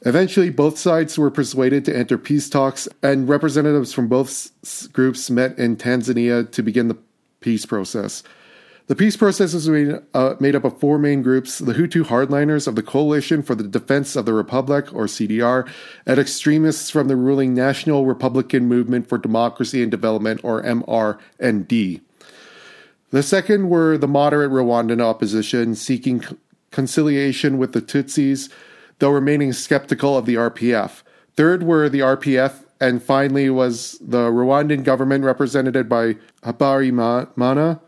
Eventually, 0.06 0.50
both 0.50 0.78
sides 0.78 1.18
were 1.18 1.32
persuaded 1.32 1.86
to 1.86 1.96
enter 1.96 2.18
peace 2.18 2.50
talks, 2.50 2.88
and 3.02 3.30
representatives 3.30 3.94
from 3.94 4.08
both 4.08 4.52
groups 4.92 5.30
met 5.30 5.58
in 5.58 5.78
Tanzania 5.78 6.52
to 6.52 6.62
begin 6.62 6.90
the 6.90 6.98
peace 7.40 7.66
process. 7.66 8.22
The 8.88 8.96
peace 8.96 9.18
process 9.18 9.56
is 9.56 9.68
made, 9.68 10.00
uh, 10.14 10.36
made, 10.40 10.56
up 10.56 10.64
of 10.64 10.80
four 10.80 11.00
main 11.00 11.24
groups 11.24 11.58
the 11.58 11.74
Hutu 11.74 12.04
hardliners 12.04 12.68
of 12.68 12.76
the 12.76 12.84
Coalition 12.84 13.42
for 13.42 13.56
the 13.56 13.64
Defense 13.64 14.16
of 14.16 14.28
the 14.28 14.34
Republic, 14.34 14.94
or 14.94 15.06
CDR, 15.06 15.68
and 16.06 16.20
extremists 16.20 16.92
from 16.92 17.08
the 17.08 17.16
ruling 17.16 17.56
National 17.56 18.06
Republican 18.06 18.68
Movement 18.68 19.10
for 19.10 19.18
Democracy 19.18 19.82
and 19.82 19.90
Development, 19.90 20.40
or 20.44 20.62
MRND. 20.62 22.02
The 23.10 23.24
second 23.24 23.70
were 23.70 23.98
the 23.98 24.08
moderate 24.08 24.52
Rwandan 24.52 25.02
opposition 25.02 25.74
seeking 25.74 26.24
conciliation 26.70 27.58
with 27.58 27.74
the 27.74 27.82
Tutsis, 27.82 28.52
though 29.00 29.10
remaining 29.10 29.52
skeptical 29.52 30.16
of 30.16 30.28
the 30.28 30.36
RPF. 30.36 31.02
Third 31.36 31.64
were 31.64 31.90
the 31.90 32.02
RPF, 32.02 32.64
and 32.80 33.02
finally 33.02 33.50
was 33.50 33.98
the 34.00 34.30
Rwandan 34.30 34.84
government 34.84 35.24
represented 35.24 35.90
by 35.90 36.18
Habyarimana 36.44 37.80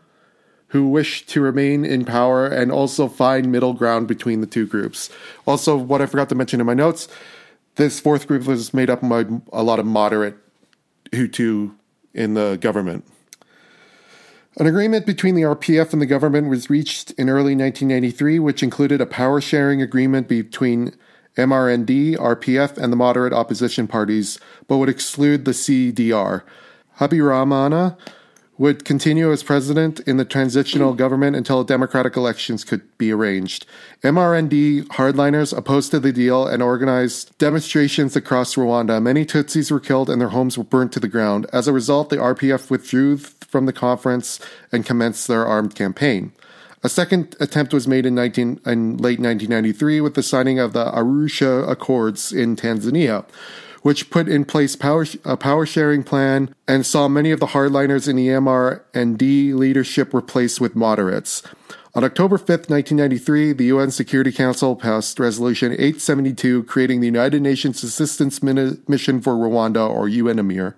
who 0.68 0.88
wish 0.88 1.24
to 1.26 1.40
remain 1.40 1.84
in 1.84 2.04
power 2.04 2.46
and 2.46 2.70
also 2.70 3.08
find 3.08 3.50
middle 3.50 3.72
ground 3.72 4.06
between 4.06 4.40
the 4.40 4.46
two 4.46 4.66
groups. 4.66 5.10
Also, 5.46 5.76
what 5.76 6.02
I 6.02 6.06
forgot 6.06 6.28
to 6.28 6.34
mention 6.34 6.60
in 6.60 6.66
my 6.66 6.74
notes, 6.74 7.08
this 7.76 8.00
fourth 8.00 8.26
group 8.26 8.46
was 8.46 8.74
made 8.74 8.90
up 8.90 9.00
by 9.00 9.24
a 9.52 9.62
lot 9.62 9.78
of 9.78 9.86
moderate 9.86 10.36
Hutu 11.12 11.74
in 12.12 12.34
the 12.34 12.58
government. 12.60 13.04
An 14.58 14.66
agreement 14.66 15.06
between 15.06 15.36
the 15.36 15.42
RPF 15.42 15.92
and 15.92 16.02
the 16.02 16.06
government 16.06 16.48
was 16.48 16.68
reached 16.68 17.12
in 17.12 17.28
early 17.30 17.54
1993, 17.54 18.40
which 18.40 18.62
included 18.62 19.00
a 19.00 19.06
power 19.06 19.40
sharing 19.40 19.80
agreement 19.80 20.26
between 20.26 20.94
MRND, 21.36 22.16
RPF, 22.16 22.76
and 22.76 22.92
the 22.92 22.96
moderate 22.96 23.32
opposition 23.32 23.86
parties, 23.86 24.40
but 24.66 24.78
would 24.78 24.88
exclude 24.88 25.44
the 25.44 25.52
CDR. 25.52 26.42
Habyarimana 26.98 27.96
would 28.58 28.84
continue 28.84 29.32
as 29.32 29.42
president 29.44 30.00
in 30.00 30.16
the 30.16 30.24
transitional 30.24 30.92
government 30.92 31.36
until 31.36 31.62
democratic 31.62 32.16
elections 32.16 32.64
could 32.64 32.82
be 32.98 33.12
arranged. 33.12 33.64
MRND 34.02 34.82
hardliners 34.88 35.56
opposed 35.56 35.92
to 35.92 36.00
the 36.00 36.12
deal 36.12 36.46
and 36.46 36.62
organized 36.62 37.36
demonstrations 37.38 38.16
across 38.16 38.56
Rwanda. 38.56 39.00
Many 39.00 39.24
Tutsis 39.24 39.70
were 39.70 39.80
killed 39.80 40.10
and 40.10 40.20
their 40.20 40.30
homes 40.30 40.58
were 40.58 40.64
burnt 40.64 40.92
to 40.92 41.00
the 41.00 41.08
ground. 41.08 41.46
As 41.52 41.68
a 41.68 41.72
result, 41.72 42.10
the 42.10 42.16
RPF 42.16 42.68
withdrew 42.68 43.16
from 43.16 43.66
the 43.66 43.72
conference 43.72 44.40
and 44.72 44.84
commenced 44.84 45.28
their 45.28 45.46
armed 45.46 45.76
campaign. 45.76 46.32
A 46.82 46.88
second 46.88 47.34
attempt 47.40 47.72
was 47.72 47.88
made 47.88 48.06
in, 48.06 48.14
19, 48.14 48.60
in 48.66 48.96
late 48.98 49.18
1993 49.18 50.00
with 50.00 50.14
the 50.14 50.22
signing 50.22 50.58
of 50.58 50.72
the 50.72 50.84
Arusha 50.92 51.68
Accords 51.68 52.32
in 52.32 52.54
Tanzania 52.54 53.24
which 53.88 54.10
put 54.10 54.28
in 54.28 54.44
place 54.44 54.76
power, 54.76 55.06
a 55.24 55.34
power 55.34 55.64
sharing 55.64 56.02
plan 56.02 56.54
and 56.66 56.84
saw 56.84 57.08
many 57.08 57.30
of 57.30 57.40
the 57.40 57.46
hardliners 57.46 58.06
in 58.06 58.16
the 58.16 58.28
MR 58.28 58.82
and 58.92 59.16
D 59.16 59.54
leadership 59.54 60.12
replaced 60.12 60.60
with 60.60 60.76
moderates. 60.76 61.42
On 61.94 62.04
October 62.04 62.36
5, 62.36 62.68
1993, 62.68 63.54
the 63.54 63.64
UN 63.64 63.90
Security 63.90 64.30
Council 64.30 64.76
passed 64.76 65.18
Resolution 65.18 65.72
872, 65.72 66.64
creating 66.64 67.00
the 67.00 67.06
United 67.06 67.40
Nations 67.40 67.82
Assistance 67.82 68.42
Mission 68.42 69.22
for 69.22 69.32
Rwanda, 69.32 69.88
or 69.88 70.06
UNAMIR, 70.06 70.74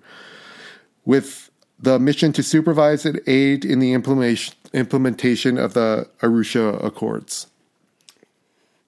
with 1.03 1.51
the 1.77 1.99
mission 1.99 2.31
to 2.31 2.41
supervise 2.41 3.05
and 3.05 3.19
aid 3.27 3.65
in 3.65 3.79
the 3.79 3.91
implementation 3.91 5.57
of 5.57 5.73
the 5.73 6.07
Arusha 6.21 6.81
Accords. 6.81 7.47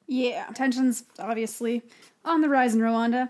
Yeah, 0.08 0.46
tensions 0.54 1.04
obviously 1.20 1.82
on 2.24 2.40
the 2.40 2.48
rise 2.48 2.74
in 2.74 2.80
Rwanda. 2.80 3.30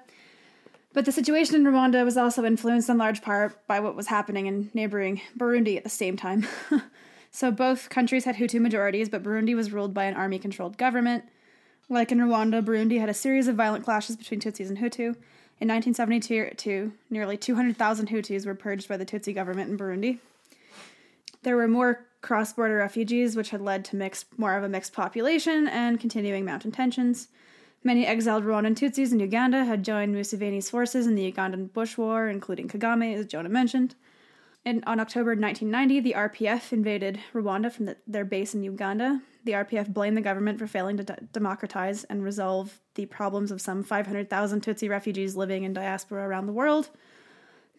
But 0.93 1.05
the 1.05 1.11
situation 1.11 1.55
in 1.55 1.63
Rwanda 1.63 2.05
was 2.05 2.17
also 2.17 2.45
influenced 2.45 2.87
in 2.87 2.97
large 2.97 3.21
part 3.23 3.65
by 3.67 3.79
what 3.79 3.95
was 3.95 4.07
happening 4.07 4.45
in 4.45 4.69
neighboring 4.75 5.21
Burundi 5.37 5.75
at 5.75 5.83
the 5.83 5.89
same 5.89 6.15
time. 6.15 6.47
so 7.31 7.51
both 7.51 7.89
countries 7.89 8.25
had 8.25 8.35
Hutu 8.35 8.61
majorities, 8.61 9.09
but 9.09 9.23
Burundi 9.23 9.55
was 9.55 9.71
ruled 9.71 9.93
by 9.93 10.05
an 10.05 10.13
army 10.13 10.37
controlled 10.37 10.77
government. 10.77 11.25
Like 11.89 12.11
in 12.11 12.19
Rwanda, 12.19 12.63
Burundi 12.63 12.99
had 12.99 13.09
a 13.09 13.13
series 13.13 13.47
of 13.47 13.55
violent 13.55 13.83
clashes 13.83 14.15
between 14.15 14.39
Tutsis 14.39 14.69
and 14.69 14.77
Hutu. 14.77 15.15
In 15.59 15.69
1972, 15.69 16.93
nearly 17.09 17.37
200,000 17.37 18.09
Hutus 18.09 18.45
were 18.45 18.55
purged 18.55 18.87
by 18.87 18.97
the 18.97 19.05
Tutsi 19.05 19.33
government 19.33 19.71
in 19.71 19.77
Burundi. 19.77 20.19
There 21.41 21.55
were 21.55 21.67
more 21.67 22.05
cross 22.21 22.53
border 22.53 22.77
refugees, 22.77 23.35
which 23.35 23.49
had 23.49 23.61
led 23.61 23.83
to 23.85 23.95
mixed, 23.95 24.27
more 24.37 24.55
of 24.55 24.63
a 24.63 24.69
mixed 24.69 24.93
population 24.93 25.67
and 25.67 25.99
continuing 25.99 26.45
mountain 26.45 26.71
tensions. 26.71 27.27
Many 27.85 28.05
exiled 28.05 28.45
Rwandan 28.45 28.75
Tutsis 28.75 29.11
in 29.11 29.19
Uganda 29.19 29.65
had 29.65 29.83
joined 29.83 30.15
Museveni's 30.15 30.69
forces 30.69 31.05
in 31.05 31.15
the 31.15 31.29
Ugandan 31.29 31.73
Bush 31.73 31.97
War, 31.97 32.29
including 32.29 32.69
Kagame, 32.69 33.13
as 33.13 33.25
Jonah 33.25 33.49
mentioned. 33.49 33.95
And 34.63 34.81
on 34.87 35.01
October 35.01 35.31
1990, 35.31 35.99
the 35.99 36.13
RPF 36.13 36.71
invaded 36.71 37.19
Rwanda 37.33 37.69
from 37.69 37.87
the, 37.87 37.97
their 38.07 38.23
base 38.23 38.53
in 38.53 38.63
Uganda. 38.63 39.21
The 39.43 39.51
RPF 39.51 39.89
blamed 39.89 40.15
the 40.15 40.21
government 40.21 40.57
for 40.59 40.67
failing 40.67 40.95
to 40.95 41.03
d- 41.03 41.13
democratize 41.33 42.05
and 42.05 42.23
resolve 42.23 42.79
the 42.95 43.05
problems 43.07 43.51
of 43.51 43.59
some 43.59 43.83
500,000 43.83 44.63
Tutsi 44.63 44.89
refugees 44.89 45.35
living 45.35 45.65
in 45.65 45.73
diaspora 45.73 46.25
around 46.25 46.45
the 46.45 46.53
world. 46.53 46.89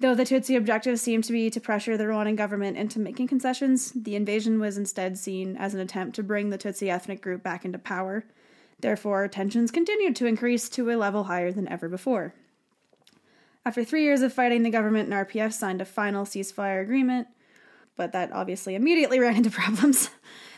Though 0.01 0.15
the 0.15 0.25
Tutsi 0.25 0.59
objective 0.59 1.01
seemed 1.01 1.25
to 1.25 1.33
be 1.33 1.49
to 1.49 1.61
pressure 1.61 1.97
the 1.97 2.05
Rwandan 2.05 2.37
government 2.37 2.77
into 2.77 3.01
making 3.01 3.29
concessions, 3.29 3.93
the 3.93 4.17
invasion 4.17 4.61
was 4.61 4.77
instead 4.77 5.17
seen 5.17 5.57
as 5.57 5.73
an 5.73 5.81
attempt 5.81 6.15
to 6.17 6.23
bring 6.23 6.51
the 6.51 6.59
Tutsi 6.59 6.91
ethnic 6.91 7.23
group 7.23 7.43
back 7.43 7.65
into 7.65 7.79
power. 7.79 8.27
Therefore, 8.85 9.27
tensions 9.29 9.71
continued 9.71 10.15
to 10.17 10.27
increase 10.27 10.69
to 10.69 10.91
a 10.91 10.97
level 10.97 11.25
higher 11.25 11.51
than 11.51 11.67
ever 11.69 11.89
before. 11.89 12.35
After 13.65 13.83
three 13.83 14.03
years 14.03 14.21
of 14.21 14.31
fighting, 14.31 14.63
the 14.63 14.69
government 14.69 15.11
and 15.11 15.27
RPF 15.27 15.55
signed 15.55 15.81
a 15.81 15.87
final 15.87 16.27
ceasefire 16.27 16.83
agreement, 16.83 17.29
but 17.97 18.13
that 18.13 18.31
obviously 18.31 18.75
immediately 18.75 19.19
ran 19.21 19.37
into 19.37 19.51
problems. 19.51 20.11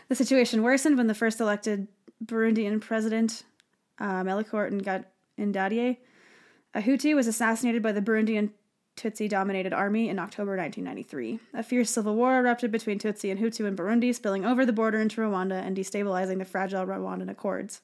the 0.09 0.17
situation 0.17 0.65
worsened 0.65 0.97
when 0.97 1.07
the 1.07 1.15
first 1.15 1.41
elected 1.41 1.87
Burundian 2.25 2.81
president, 2.81 3.45
uh, 4.01 4.25
Melchior 4.25 4.73
Ndadaye, 4.73 5.99
a 6.75 6.83
Hutu, 6.83 7.15
was 7.15 7.29
assassinated 7.29 7.81
by 7.81 7.93
the 7.93 8.03
Burundian 8.03 8.51
Tutsi 8.97 9.29
dominated 9.29 9.73
army 9.73 10.09
in 10.09 10.19
October 10.19 10.57
1993. 10.57 11.39
A 11.55 11.63
fierce 11.63 11.91
civil 11.91 12.17
war 12.17 12.41
erupted 12.41 12.73
between 12.73 12.99
Tutsi 12.99 13.31
and 13.31 13.39
Hutu 13.39 13.69
in 13.69 13.77
Burundi, 13.77 14.13
spilling 14.13 14.45
over 14.45 14.67
the 14.67 14.73
border 14.73 15.01
into 15.01 15.21
Rwanda 15.21 15.65
and 15.65 15.77
destabilizing 15.77 16.39
the 16.39 16.45
fragile 16.45 16.85
Rwandan 16.85 17.31
Accords. 17.31 17.83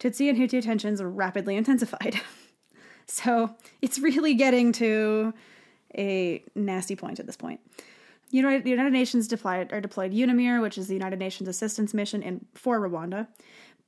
Tutsi 0.00 0.28
and 0.30 0.38
Hutu 0.38 0.62
tensions 0.62 1.02
rapidly 1.02 1.56
intensified. 1.56 2.20
so 3.06 3.54
it's 3.82 3.98
really 3.98 4.34
getting 4.34 4.72
to 4.72 5.32
a 5.96 6.42
nasty 6.54 6.96
point 6.96 7.20
at 7.20 7.26
this 7.26 7.36
point. 7.36 7.60
United, 8.30 8.64
the 8.64 8.70
United 8.70 8.92
Nations 8.92 9.28
deployed, 9.28 9.72
or 9.72 9.80
deployed 9.80 10.12
UNAMIR, 10.12 10.62
which 10.62 10.78
is 10.78 10.86
the 10.86 10.94
United 10.94 11.18
Nations 11.18 11.48
Assistance 11.48 11.92
Mission 11.92 12.22
in, 12.22 12.46
for 12.54 12.80
Rwanda, 12.80 13.26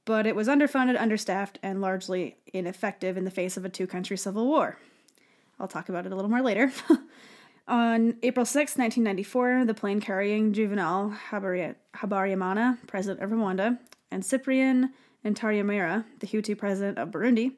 but 0.05 0.27
it 0.27 0.35
was 0.35 0.49
underfunded, 0.49 1.01
understaffed, 1.01 1.59
and 1.63 1.81
largely 1.81 2.37
ineffective 2.53 3.17
in 3.17 3.25
the 3.25 3.31
face 3.31 3.57
of 3.57 3.65
a 3.65 3.69
two 3.69 3.87
country 3.87 4.17
civil 4.17 4.47
war. 4.47 4.79
I'll 5.61 5.69
talk 5.69 5.89
about 5.89 6.07
it 6.07 6.13
a 6.13 6.17
little 6.17 6.31
more 6.31 6.43
later. 6.43 6.73
On 7.69 8.17
April 8.25 8.45
6, 8.45 8.77
1994, 8.77 9.65
the 9.65 9.75
plane 9.75 10.01
carrying 10.01 10.53
Juvenal 10.53 11.15
Habyarimana, 11.31 12.79
president 12.89 13.23
of 13.23 13.31
Rwanda, 13.31 13.79
and 14.11 14.25
Cyprien 14.25 14.91
Ntaryamira, 15.25 16.05
the 16.21 16.27
Hutu 16.27 16.57
president 16.57 16.99
of 16.99 17.11
Burundi, 17.11 17.53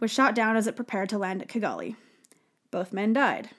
was 0.00 0.10
shot 0.10 0.34
down 0.34 0.56
as 0.56 0.66
it 0.66 0.76
prepared 0.76 1.08
to 1.10 1.18
land 1.18 1.42
at 1.42 1.48
Kigali. 1.48 1.96
Both 2.70 2.92
men 2.92 3.12
died. 3.12 3.50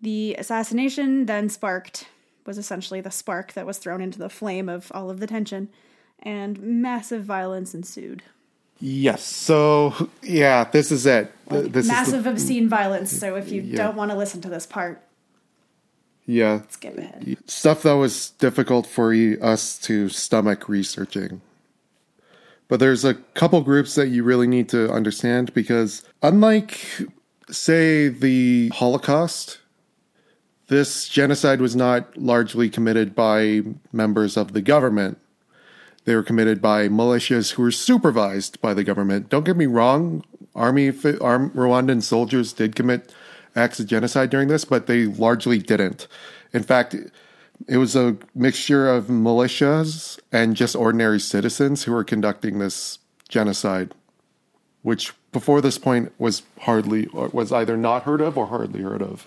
The 0.00 0.34
assassination 0.38 1.26
then 1.26 1.48
sparked, 1.48 2.06
was 2.46 2.58
essentially 2.58 3.00
the 3.00 3.10
spark 3.10 3.52
that 3.52 3.66
was 3.66 3.78
thrown 3.78 4.00
into 4.00 4.18
the 4.18 4.28
flame 4.28 4.68
of 4.68 4.90
all 4.94 5.10
of 5.10 5.20
the 5.20 5.26
tension, 5.26 5.68
and 6.20 6.60
massive 6.60 7.24
violence 7.24 7.74
ensued. 7.74 8.22
Yes. 8.80 9.22
So, 9.24 10.08
yeah, 10.22 10.64
this 10.64 10.90
is 10.90 11.06
it. 11.06 11.32
Like 11.48 11.70
this 11.72 11.86
massive 11.86 12.14
is 12.20 12.24
the, 12.24 12.30
obscene 12.30 12.68
violence. 12.68 13.12
So, 13.16 13.36
if 13.36 13.52
you 13.52 13.62
Yeah. 13.62 13.76
don't 13.76 13.96
want 13.96 14.10
to 14.10 14.16
listen 14.16 14.40
to 14.40 14.48
this 14.48 14.66
part, 14.66 15.00
yeah, 16.26 16.52
let's 16.54 16.74
skip 16.74 16.98
ahead. 16.98 17.36
stuff 17.46 17.82
that 17.82 17.92
was 17.92 18.30
difficult 18.30 18.86
for 18.86 19.12
us 19.40 19.78
to 19.80 20.08
stomach 20.08 20.68
researching. 20.68 21.40
But 22.72 22.80
there's 22.80 23.04
a 23.04 23.12
couple 23.12 23.60
groups 23.60 23.96
that 23.96 24.08
you 24.08 24.24
really 24.24 24.46
need 24.46 24.70
to 24.70 24.90
understand 24.90 25.52
because, 25.52 26.04
unlike, 26.22 26.80
say, 27.50 28.08
the 28.08 28.70
Holocaust, 28.70 29.58
this 30.68 31.06
genocide 31.06 31.60
was 31.60 31.76
not 31.76 32.16
largely 32.16 32.70
committed 32.70 33.14
by 33.14 33.60
members 33.92 34.38
of 34.38 34.54
the 34.54 34.62
government. 34.62 35.18
They 36.06 36.14
were 36.14 36.22
committed 36.22 36.62
by 36.62 36.88
militias 36.88 37.52
who 37.52 37.62
were 37.62 37.72
supervised 37.72 38.58
by 38.62 38.72
the 38.72 38.84
government. 38.84 39.28
Don't 39.28 39.44
get 39.44 39.58
me 39.58 39.66
wrong, 39.66 40.24
army, 40.54 40.88
arm, 41.20 41.50
Rwandan 41.50 42.02
soldiers 42.02 42.54
did 42.54 42.74
commit 42.74 43.12
acts 43.54 43.80
of 43.80 43.86
genocide 43.86 44.30
during 44.30 44.48
this, 44.48 44.64
but 44.64 44.86
they 44.86 45.04
largely 45.04 45.58
didn't. 45.58 46.08
In 46.54 46.62
fact, 46.62 46.96
it 47.68 47.76
was 47.76 47.96
a 47.96 48.16
mixture 48.34 48.88
of 48.88 49.06
militias 49.06 50.18
and 50.30 50.56
just 50.56 50.74
ordinary 50.74 51.20
citizens 51.20 51.84
who 51.84 51.92
were 51.92 52.04
conducting 52.04 52.58
this 52.58 52.98
genocide, 53.28 53.94
which 54.82 55.12
before 55.32 55.60
this 55.60 55.78
point 55.78 56.12
was 56.18 56.42
hardly 56.60 57.08
was 57.12 57.52
either 57.52 57.76
not 57.76 58.02
heard 58.02 58.20
of 58.20 58.36
or 58.36 58.46
hardly 58.46 58.82
heard 58.82 59.02
of. 59.02 59.26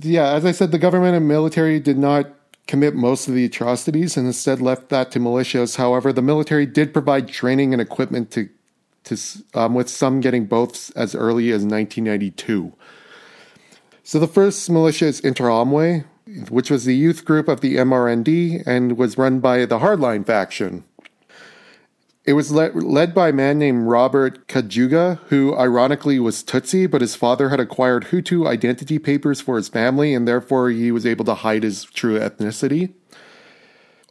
Yeah, 0.00 0.32
as 0.32 0.44
I 0.44 0.52
said, 0.52 0.70
the 0.70 0.78
government 0.78 1.16
and 1.16 1.26
military 1.26 1.80
did 1.80 1.98
not 1.98 2.26
commit 2.66 2.94
most 2.94 3.26
of 3.26 3.34
the 3.34 3.44
atrocities 3.44 4.16
and 4.16 4.26
instead 4.26 4.60
left 4.60 4.88
that 4.90 5.10
to 5.10 5.18
militias. 5.18 5.76
However, 5.76 6.12
the 6.12 6.22
military 6.22 6.66
did 6.66 6.92
provide 6.92 7.28
training 7.28 7.72
and 7.72 7.82
equipment 7.82 8.30
to, 8.30 8.48
to 9.04 9.16
um, 9.54 9.74
with 9.74 9.88
some 9.88 10.20
getting 10.20 10.46
both 10.46 10.96
as 10.96 11.14
early 11.14 11.48
as 11.48 11.64
1992. 11.64 12.72
So 14.04 14.18
the 14.20 14.28
first 14.28 14.70
militia 14.70 15.06
is 15.06 15.20
Interahamwe, 15.20 16.04
which 16.48 16.70
was 16.70 16.84
the 16.84 16.94
youth 16.94 17.24
group 17.24 17.48
of 17.48 17.60
the 17.60 17.76
MRND 17.76 18.62
and 18.66 18.96
was 18.96 19.18
run 19.18 19.40
by 19.40 19.64
the 19.64 19.78
Hardline 19.78 20.26
faction. 20.26 20.84
It 22.24 22.34
was 22.34 22.52
led, 22.52 22.74
led 22.74 23.14
by 23.14 23.30
a 23.30 23.32
man 23.32 23.58
named 23.58 23.88
Robert 23.88 24.46
Kajuga, 24.46 25.18
who 25.28 25.56
ironically 25.56 26.20
was 26.20 26.44
Tutsi, 26.44 26.88
but 26.88 27.00
his 27.00 27.16
father 27.16 27.48
had 27.48 27.60
acquired 27.60 28.06
Hutu 28.06 28.46
identity 28.46 28.98
papers 28.98 29.40
for 29.40 29.56
his 29.56 29.68
family, 29.68 30.14
and 30.14 30.28
therefore 30.28 30.70
he 30.70 30.92
was 30.92 31.06
able 31.06 31.24
to 31.24 31.34
hide 31.34 31.62
his 31.62 31.84
true 31.84 32.18
ethnicity. 32.18 32.92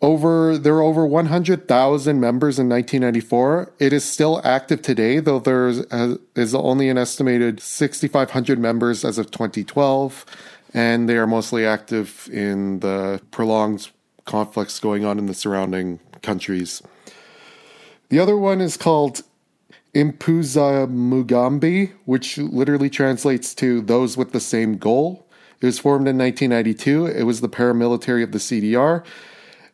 Over 0.01 0.58
there 0.58 0.75
are 0.75 0.82
over 0.82 1.05
100,000 1.05 2.19
members 2.19 2.58
in 2.58 2.69
1994. 2.69 3.73
It 3.79 3.91
is 3.91 4.05
still 4.05 4.41
active 4.45 4.82
today, 4.82 5.19
though 5.19 5.39
there 5.39 5.67
is 5.67 5.86
uh, 5.91 6.62
only 6.62 6.89
an 6.89 6.97
estimated 6.97 7.60
6,500 7.60 8.60
members 8.60 9.03
as 9.03 9.17
of 9.17 9.29
2012, 9.29 10.25
and 10.73 11.10
they 11.10 11.17
are 11.17 11.27
mostly 11.27 11.65
active 11.65 12.29
in 12.32 12.79
the 12.79 13.21
prolonged 13.32 13.89
conflicts 14.25 14.79
going 14.79 15.05
on 15.05 15.17
in 15.17 15.25
the 15.25 15.34
surrounding 15.34 15.99
countries. 16.21 16.82
The 18.10 18.19
other 18.19 18.38
one 18.38 18.62
is 18.62 18.77
called 18.77 19.21
Impuzamugambi, 19.93 21.93
which 22.05 22.38
literally 22.38 22.89
translates 22.89 23.53
to 23.55 23.82
those 23.82 24.17
with 24.17 24.32
the 24.32 24.39
same 24.39 24.77
goal. 24.77 25.27
It 25.62 25.65
was 25.65 25.79
formed 25.79 26.08
in 26.08 26.17
1992. 26.17 27.08
It 27.08 27.23
was 27.23 27.41
the 27.41 27.49
paramilitary 27.49 28.23
of 28.23 28.32
the 28.32 28.38
CDR. 28.38 29.03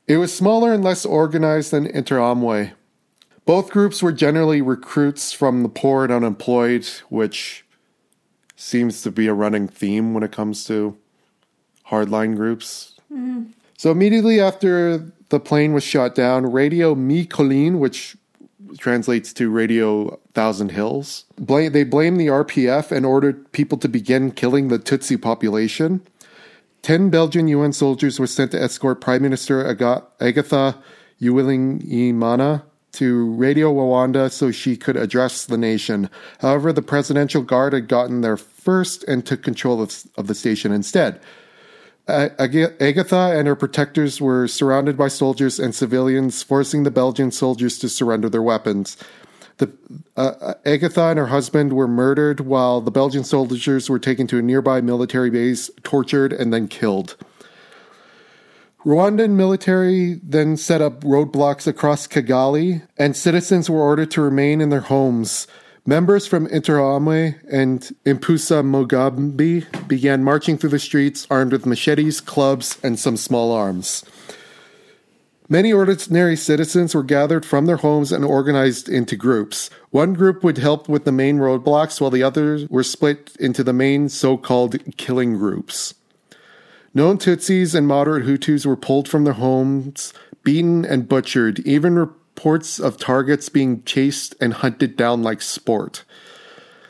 It 0.07 0.17
was 0.17 0.33
smaller 0.33 0.73
and 0.73 0.83
less 0.83 1.05
organized 1.05 1.71
than 1.71 1.87
Interahamwe. 1.87 2.73
Both 3.45 3.71
groups 3.71 4.01
were 4.01 4.11
generally 4.11 4.61
recruits 4.61 5.31
from 5.31 5.63
the 5.63 5.69
poor 5.69 6.03
and 6.03 6.13
unemployed, 6.13 6.85
which 7.09 7.64
seems 8.55 9.01
to 9.01 9.11
be 9.11 9.27
a 9.27 9.33
running 9.33 9.67
theme 9.67 10.13
when 10.13 10.23
it 10.23 10.31
comes 10.31 10.65
to 10.65 10.97
hardline 11.89 12.35
groups. 12.35 12.95
Mm. 13.11 13.51
So 13.77 13.91
immediately 13.91 14.39
after 14.39 15.11
the 15.29 15.39
plane 15.39 15.73
was 15.73 15.83
shot 15.83 16.15
down, 16.15 16.51
Radio 16.51 16.95
Mille 16.95 17.25
Collines, 17.25 17.77
which 17.77 18.15
translates 18.77 19.33
to 19.33 19.49
Radio 19.49 20.19
Thousand 20.33 20.71
Hills. 20.71 21.25
Blame, 21.37 21.71
they 21.71 21.83
blamed 21.83 22.19
the 22.19 22.27
RPF 22.27 22.91
and 22.91 23.05
ordered 23.05 23.51
people 23.51 23.77
to 23.79 23.87
begin 23.87 24.31
killing 24.31 24.67
the 24.67 24.79
Tutsi 24.79 25.21
population. 25.21 26.01
Ten 26.81 27.09
Belgian 27.09 27.47
UN 27.47 27.73
soldiers 27.73 28.19
were 28.19 28.27
sent 28.27 28.51
to 28.51 28.61
escort 28.61 29.01
Prime 29.01 29.21
Minister 29.21 29.65
Agatha 29.65 30.77
Uwilingiyimana 31.21 32.63
to 32.95 33.31
Radio 33.33 33.73
Rwanda 33.73 34.31
so 34.31 34.51
she 34.51 34.75
could 34.75 34.95
address 34.95 35.45
the 35.45 35.57
nation. 35.57 36.09
However, 36.39 36.73
the 36.73 36.81
Presidential 36.81 37.41
Guard 37.41 37.73
had 37.73 37.87
gotten 37.87 38.21
there 38.21 38.37
first 38.37 39.03
and 39.03 39.25
took 39.25 39.43
control 39.43 39.81
of, 39.81 40.03
of 40.17 40.27
the 40.27 40.35
station 40.35 40.71
instead. 40.71 41.19
Agatha 42.07 43.33
and 43.35 43.47
her 43.47 43.55
protectors 43.55 44.21
were 44.21 44.47
surrounded 44.47 44.97
by 44.97 45.07
soldiers 45.07 45.59
and 45.59 45.73
civilians, 45.73 46.43
forcing 46.43 46.83
the 46.83 46.91
Belgian 46.91 47.31
soldiers 47.31 47.79
to 47.79 47.89
surrender 47.89 48.29
their 48.29 48.43
weapons. 48.43 48.95
The, 49.57 49.71
uh, 50.17 50.55
Agatha 50.65 51.03
and 51.03 51.17
her 51.17 51.27
husband 51.27 51.73
were 51.73 51.87
murdered 51.87 52.41
while 52.41 52.81
the 52.81 52.91
Belgian 52.91 53.23
soldiers 53.23 53.89
were 53.89 53.99
taken 53.99 54.27
to 54.27 54.37
a 54.37 54.41
nearby 54.41 54.81
military 54.81 55.29
base, 55.29 55.71
tortured, 55.83 56.33
and 56.33 56.53
then 56.53 56.67
killed. 56.67 57.15
Rwandan 58.85 59.31
military 59.31 60.19
then 60.21 60.57
set 60.57 60.79
up 60.79 61.01
roadblocks 61.01 61.65
across 61.65 62.05
Kigali, 62.05 62.83
and 62.97 63.17
citizens 63.17 63.67
were 63.67 63.81
ordered 63.81 64.11
to 64.11 64.21
remain 64.21 64.61
in 64.61 64.69
their 64.69 64.81
homes. 64.81 65.47
Members 65.87 66.27
from 66.27 66.45
Interahamwe 66.49 67.35
and 67.51 67.81
Impuzamugambi 68.05 69.87
began 69.87 70.23
marching 70.23 70.55
through 70.55 70.69
the 70.69 70.77
streets 70.77 71.25
armed 71.31 71.51
with 71.51 71.65
machetes, 71.65 72.21
clubs, 72.21 72.77
and 72.83 72.99
some 72.99 73.17
small 73.17 73.51
arms. 73.51 74.05
Many 75.49 75.73
ordinary 75.73 76.35
citizens 76.35 76.93
were 76.93 77.01
gathered 77.01 77.43
from 77.43 77.65
their 77.65 77.77
homes 77.77 78.11
and 78.11 78.23
organized 78.23 78.87
into 78.87 79.15
groups. 79.15 79.71
One 79.89 80.13
group 80.13 80.43
would 80.43 80.59
help 80.59 80.87
with 80.87 81.05
the 81.05 81.11
main 81.11 81.39
roadblocks, 81.39 81.99
while 81.99 82.11
the 82.11 82.23
others 82.23 82.69
were 82.69 82.83
split 82.83 83.35
into 83.39 83.63
the 83.63 83.73
main 83.73 84.09
so 84.09 84.37
called 84.37 84.77
killing 84.97 85.37
groups. 85.37 85.95
Known 86.95 87.17
Tutsis 87.17 87.75
and 87.75 87.89
moderate 87.89 88.25
Hutus 88.25 88.65
were 88.65 88.77
pulled 88.77 89.09
from 89.09 89.25
their 89.25 89.33
homes, 89.33 90.13
beaten, 90.45 90.85
and 90.85 91.09
butchered. 91.09 91.59
Even 91.59 91.95
reports 91.95 92.79
of 92.79 92.97
targets 92.97 93.49
being 93.49 93.83
chased 93.83 94.33
and 94.39 94.53
hunted 94.53 94.95
down 94.95 95.21
like 95.21 95.41
sport. 95.41 96.05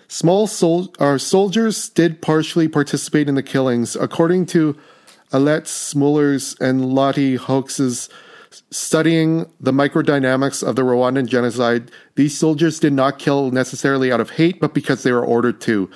Small 0.08 0.46
sol- 0.46 0.94
uh, 1.00 1.18
soldiers 1.18 1.89
did 1.89 2.22
partially 2.22 2.68
participate 2.68 3.28
in 3.28 3.34
the 3.34 3.41
killings. 3.41 3.96
According 3.96 4.46
to 4.48 4.78
Alette 5.32 5.65
Smeulers 5.65 6.56
and 6.62 6.86
Lotte 6.86 7.39
Hoex's 7.39 8.08
studying 8.70 9.52
the 9.60 9.74
microdynamics 9.74 10.65
of 10.65 10.76
the 10.76 10.84
Rwandan 10.84 11.26
genocide, 11.26 11.89
these 12.13 12.38
soldiers 12.38 12.80
did 12.80 12.94
not 12.94 13.18
kill 13.18 13.50
necessarily 13.50 14.12
out 14.12 14.22
of 14.22 14.30
hate, 14.30 14.60
but 14.60 14.76
because 14.76 15.02
they 15.02 15.12
were 15.12 15.26
ordered 15.26 15.60
to. 15.62 15.89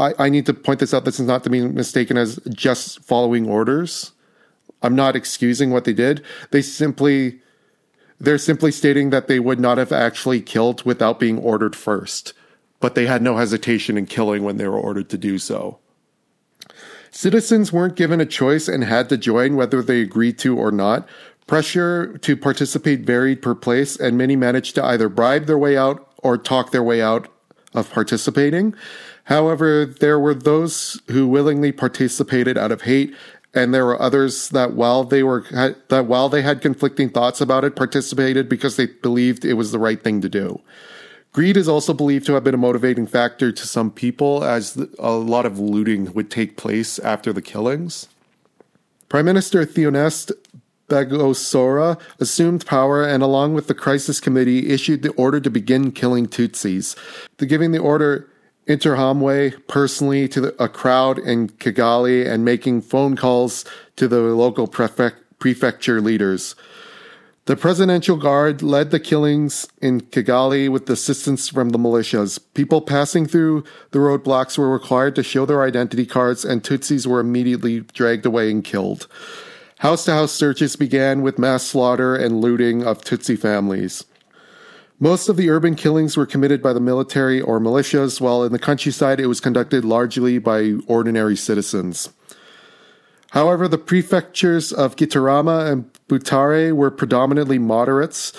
I, 0.00 0.14
I 0.18 0.28
need 0.30 0.46
to 0.46 0.54
point 0.54 0.80
this 0.80 0.94
out. 0.94 1.04
This 1.04 1.20
is 1.20 1.26
not 1.26 1.44
to 1.44 1.50
be 1.50 1.60
mistaken 1.60 2.16
as 2.16 2.40
just 2.48 3.04
following 3.04 3.48
orders. 3.48 4.12
I'm 4.82 4.96
not 4.96 5.14
excusing 5.14 5.70
what 5.70 5.84
they 5.84 5.92
did. 5.92 6.24
They 6.50 6.62
simply, 6.62 7.40
they're 8.18 8.38
simply 8.38 8.72
stating 8.72 9.10
that 9.10 9.28
they 9.28 9.38
would 9.38 9.60
not 9.60 9.76
have 9.78 9.92
actually 9.92 10.40
killed 10.40 10.82
without 10.84 11.20
being 11.20 11.38
ordered 11.38 11.76
first, 11.76 12.32
but 12.80 12.94
they 12.94 13.06
had 13.06 13.20
no 13.20 13.36
hesitation 13.36 13.98
in 13.98 14.06
killing 14.06 14.42
when 14.42 14.56
they 14.56 14.66
were 14.66 14.80
ordered 14.80 15.10
to 15.10 15.18
do 15.18 15.38
so. 15.38 15.78
Citizens 17.10 17.72
weren't 17.72 17.96
given 17.96 18.20
a 18.20 18.26
choice 18.26 18.68
and 18.68 18.84
had 18.84 19.08
to 19.10 19.18
join 19.18 19.56
whether 19.56 19.82
they 19.82 20.00
agreed 20.00 20.38
to 20.38 20.56
or 20.56 20.70
not. 20.70 21.06
Pressure 21.46 22.16
to 22.18 22.36
participate 22.36 23.00
varied 23.00 23.42
per 23.42 23.54
place, 23.56 23.96
and 23.98 24.16
many 24.16 24.36
managed 24.36 24.76
to 24.76 24.84
either 24.84 25.08
bribe 25.08 25.46
their 25.46 25.58
way 25.58 25.76
out 25.76 26.08
or 26.18 26.38
talk 26.38 26.70
their 26.70 26.82
way 26.82 27.02
out 27.02 27.28
of 27.74 27.90
participating. 27.90 28.74
However, 29.30 29.86
there 29.86 30.18
were 30.18 30.34
those 30.34 31.00
who 31.06 31.28
willingly 31.28 31.70
participated 31.70 32.58
out 32.58 32.72
of 32.72 32.82
hate, 32.82 33.14
and 33.54 33.72
there 33.72 33.86
were 33.86 34.02
others 34.02 34.48
that 34.48 34.72
while 34.72 35.04
they 35.04 35.22
were 35.22 35.44
that 35.88 36.06
while 36.06 36.28
they 36.28 36.42
had 36.42 36.60
conflicting 36.60 37.08
thoughts 37.08 37.40
about 37.40 37.64
it, 37.64 37.76
participated 37.76 38.48
because 38.48 38.74
they 38.74 38.86
believed 38.86 39.44
it 39.44 39.54
was 39.54 39.70
the 39.70 39.78
right 39.78 40.02
thing 40.02 40.20
to 40.20 40.28
do. 40.28 40.60
Greed 41.32 41.56
is 41.56 41.68
also 41.68 41.94
believed 41.94 42.26
to 42.26 42.32
have 42.32 42.42
been 42.42 42.54
a 42.54 42.58
motivating 42.58 43.06
factor 43.06 43.52
to 43.52 43.66
some 43.68 43.92
people, 43.92 44.42
as 44.42 44.76
a 44.98 45.12
lot 45.12 45.46
of 45.46 45.60
looting 45.60 46.12
would 46.12 46.28
take 46.28 46.56
place 46.56 46.98
after 46.98 47.32
the 47.32 47.40
killings. 47.40 48.08
Prime 49.08 49.26
Minister 49.26 49.64
Théoneste 49.64 50.32
Bagosora 50.88 52.00
assumed 52.18 52.66
power 52.66 53.04
and, 53.04 53.22
along 53.22 53.54
with 53.54 53.68
the 53.68 53.74
crisis 53.74 54.18
committee, 54.18 54.70
issued 54.70 55.02
the 55.02 55.12
order 55.12 55.38
to 55.38 55.50
begin 55.50 55.92
killing 55.92 56.26
Tutsis. 56.26 56.96
The 57.36 57.46
giving 57.46 57.70
the 57.70 57.78
order 57.78 58.28
Interahamwe 58.66 59.66
personally 59.66 60.28
to 60.28 60.40
the, 60.40 60.62
a 60.62 60.68
crowd 60.68 61.18
in 61.18 61.48
Kigali 61.48 62.26
and 62.26 62.44
making 62.44 62.82
phone 62.82 63.16
calls 63.16 63.64
to 63.96 64.06
the 64.06 64.20
local 64.20 64.66
prefect, 64.66 65.16
prefecture 65.38 66.00
leaders. 66.00 66.54
The 67.46 67.56
Presidential 67.56 68.16
Guard 68.16 68.62
led 68.62 68.90
the 68.90 69.00
killings 69.00 69.66
in 69.80 70.02
Kigali 70.02 70.68
with 70.68 70.88
assistance 70.88 71.48
from 71.48 71.70
the 71.70 71.78
militias. 71.78 72.38
People 72.54 72.80
passing 72.80 73.26
through 73.26 73.64
the 73.90 73.98
roadblocks 73.98 74.56
were 74.56 74.70
required 74.70 75.16
to 75.16 75.22
show 75.24 75.46
their 75.46 75.64
identity 75.64 76.06
cards, 76.06 76.44
and 76.44 76.62
Tutsis 76.62 77.06
were 77.06 77.18
immediately 77.18 77.80
dragged 77.80 78.26
away 78.26 78.50
and 78.50 78.62
killed. 78.62 79.08
House 79.78 80.04
to 80.04 80.12
house 80.12 80.32
searches 80.32 80.76
began 80.76 81.22
with 81.22 81.38
mass 81.38 81.64
slaughter 81.64 82.14
and 82.14 82.40
looting 82.40 82.86
of 82.86 83.00
Tutsi 83.00 83.36
families. 83.36 84.04
Most 85.02 85.30
of 85.30 85.38
the 85.38 85.48
urban 85.48 85.76
killings 85.76 86.18
were 86.18 86.26
committed 86.26 86.62
by 86.62 86.74
the 86.74 86.80
military 86.80 87.40
or 87.40 87.58
militias, 87.58 88.20
while 88.20 88.44
in 88.44 88.52
the 88.52 88.58
countryside 88.58 89.18
it 89.18 89.28
was 89.28 89.40
conducted 89.40 89.82
largely 89.82 90.38
by 90.38 90.74
ordinary 90.86 91.36
citizens. 91.36 92.10
However, 93.30 93.66
the 93.66 93.78
prefectures 93.78 94.74
of 94.74 94.96
Gitarama 94.96 95.72
and 95.72 95.90
Butare 96.06 96.72
were 96.72 96.90
predominantly 96.90 97.58
moderates 97.58 98.34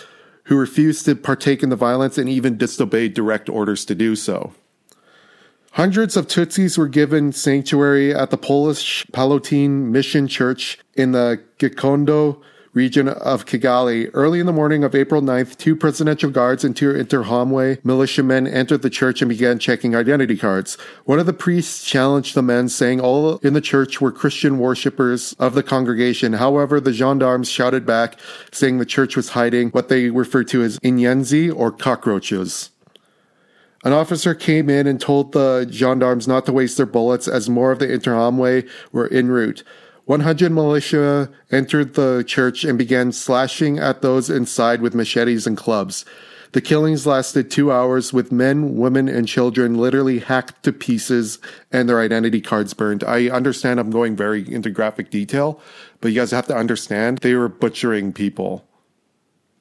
who 0.45 0.57
refused 0.57 1.05
to 1.05 1.15
partake 1.15 1.63
in 1.63 1.69
the 1.69 1.75
violence 1.75 2.19
and 2.19 2.29
even 2.29 2.57
disobeyed 2.57 3.15
direct 3.15 3.49
orders 3.49 3.83
to 3.85 3.95
do 3.95 4.15
so. 4.15 4.53
Hundreds 5.71 6.15
of 6.15 6.27
Tutsis 6.27 6.77
were 6.77 6.89
given 6.89 7.31
sanctuary 7.31 8.13
at 8.13 8.29
the 8.29 8.37
Polish 8.37 9.07
Pallottine 9.13 9.89
Mission 9.89 10.27
Church 10.27 10.77
in 10.93 11.13
the 11.13 11.41
Gikondo 11.57 12.39
region 12.73 13.09
of 13.09 13.45
Kigali. 13.45 14.09
Early 14.13 14.39
in 14.39 14.45
the 14.45 14.53
morning 14.53 14.83
of 14.83 14.95
April 14.95 15.21
9th, 15.21 15.57
two 15.57 15.75
presidential 15.75 16.29
guards 16.29 16.63
and 16.63 16.75
two 16.75 16.93
Interahamwe 16.93 17.83
militiamen 17.83 18.47
entered 18.47 18.81
the 18.81 18.89
church 18.89 19.21
and 19.21 19.29
began 19.29 19.59
checking 19.59 19.95
identity 19.95 20.37
cards. 20.37 20.77
One 21.05 21.19
of 21.19 21.25
the 21.25 21.33
priests 21.33 21.83
challenged 21.83 22.33
the 22.33 22.41
men, 22.41 22.69
saying 22.69 23.01
all 23.01 23.37
in 23.37 23.53
the 23.53 23.61
church 23.61 23.99
were 23.99 24.11
Christian 24.11 24.57
worshippers 24.57 25.33
of 25.33 25.53
the 25.53 25.63
congregation. 25.63 26.33
However, 26.33 26.79
the 26.79 26.93
gendarmes 26.93 27.49
shouted 27.49 27.85
back, 27.85 28.17
saying 28.51 28.77
the 28.77 28.85
church 28.85 29.15
was 29.17 29.29
hiding 29.29 29.69
what 29.71 29.89
they 29.89 30.09
referred 30.09 30.47
to 30.49 30.63
as 30.63 30.79
inyenzi 30.79 31.53
or 31.53 31.71
cockroaches. 31.71 32.69
An 33.83 33.93
officer 33.93 34.35
came 34.35 34.69
in 34.69 34.85
and 34.85 35.01
told 35.01 35.31
the 35.31 35.67
gendarmes 35.69 36.27
not 36.27 36.45
to 36.45 36.53
waste 36.53 36.77
their 36.77 36.85
bullets 36.85 37.27
as 37.27 37.49
more 37.49 37.71
of 37.71 37.79
the 37.79 37.87
Interahamwe 37.87 38.69
were 38.91 39.11
en 39.11 39.27
route. 39.27 39.63
100 40.11 40.51
militia 40.51 41.29
entered 41.51 41.93
the 41.93 42.21
church 42.27 42.65
and 42.65 42.77
began 42.77 43.13
slashing 43.13 43.79
at 43.79 44.01
those 44.01 44.29
inside 44.29 44.81
with 44.81 44.93
machetes 44.93 45.47
and 45.47 45.55
clubs. 45.55 46.03
The 46.51 46.59
killings 46.59 47.07
lasted 47.07 47.49
two 47.49 47.71
hours 47.71 48.11
with 48.11 48.29
men, 48.29 48.75
women, 48.75 49.07
and 49.07 49.25
children 49.25 49.77
literally 49.77 50.19
hacked 50.19 50.63
to 50.63 50.73
pieces 50.73 51.39
and 51.71 51.87
their 51.87 52.01
identity 52.01 52.41
cards 52.41 52.73
burned. 52.73 53.05
I 53.05 53.29
understand 53.29 53.79
I'm 53.79 53.89
going 53.89 54.17
very 54.17 54.41
into 54.53 54.69
graphic 54.69 55.11
detail, 55.11 55.61
but 56.01 56.09
you 56.09 56.19
guys 56.19 56.31
have 56.31 56.47
to 56.47 56.57
understand 56.57 57.19
they 57.19 57.35
were 57.35 57.47
butchering 57.47 58.11
people. 58.11 58.67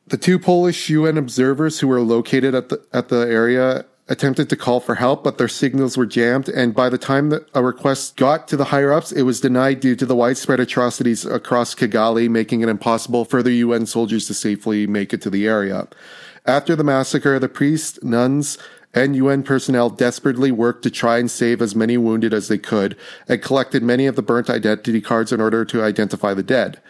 The 0.09 0.17
two 0.17 0.41
Polish 0.41 0.91
UN 0.91 1.17
observers 1.17 1.79
who 1.79 1.87
were 1.87 2.01
located 2.01 2.57
at 2.57 2.71
the 2.71 2.85
at 2.93 3.09
the 3.09 3.21
area 3.21 3.87
attempted 4.11 4.51
to 4.51 4.57
call 4.57 4.81
for 4.81 4.97
help, 4.97 5.23
but 5.23 5.39
their 5.39 5.49
signals 5.49 5.97
were 5.97 6.05
jammed. 6.05 6.49
And 6.49 6.75
by 6.75 6.89
the 6.89 6.99
time 6.99 7.31
that 7.31 7.49
a 7.55 7.63
request 7.63 8.17
got 8.17 8.49
to 8.49 8.57
the 8.57 8.67
higher 8.67 8.93
ups, 8.93 9.13
it 9.13 9.23
was 9.23 9.41
denied 9.41 9.81
due 9.81 9.95
to 9.97 10.05
the 10.05 10.17
widespread 10.17 10.61
atrocities 10.61 11.25
across 11.25 11.75
Kigali, 11.77 12.29
making 12.29 12.61
it 12.61 12.69
impossible 12.69 13.25
for 13.25 13.43
the 13.43 13.53
UN 13.53 13.87
soldiers 13.87 14.27
to 14.27 14.35
safely 14.35 14.87
make 14.87 15.15
it 15.15 15.23
to 15.23 15.31
the 15.31 15.47
area. 15.47 15.87
After 16.45 16.75
the 16.75 16.85
massacre, 16.85 17.39
the 17.39 17.49
priests, 17.49 18.03
nuns, 18.03 18.59
and 18.93 19.15
UN 19.15 19.45
personnel 19.45 19.89
desperately 19.89 20.51
worked 20.51 20.83
to 20.83 20.91
try 20.91 21.19
and 21.19 21.31
save 21.31 21.63
as 21.63 21.77
many 21.77 21.97
wounded 21.97 22.35
as 22.35 22.49
they 22.49 22.59
could 22.59 22.97
and 23.29 23.41
collected 23.41 23.83
many 23.83 24.07
of 24.07 24.17
the 24.17 24.23
burnt 24.23 24.51
identity 24.51 25.01
cards 25.01 25.33
in 25.33 25.41
order 25.41 25.65
to 25.65 25.83
identify 25.85 26.35
the 26.35 26.43
dead. 26.43 26.81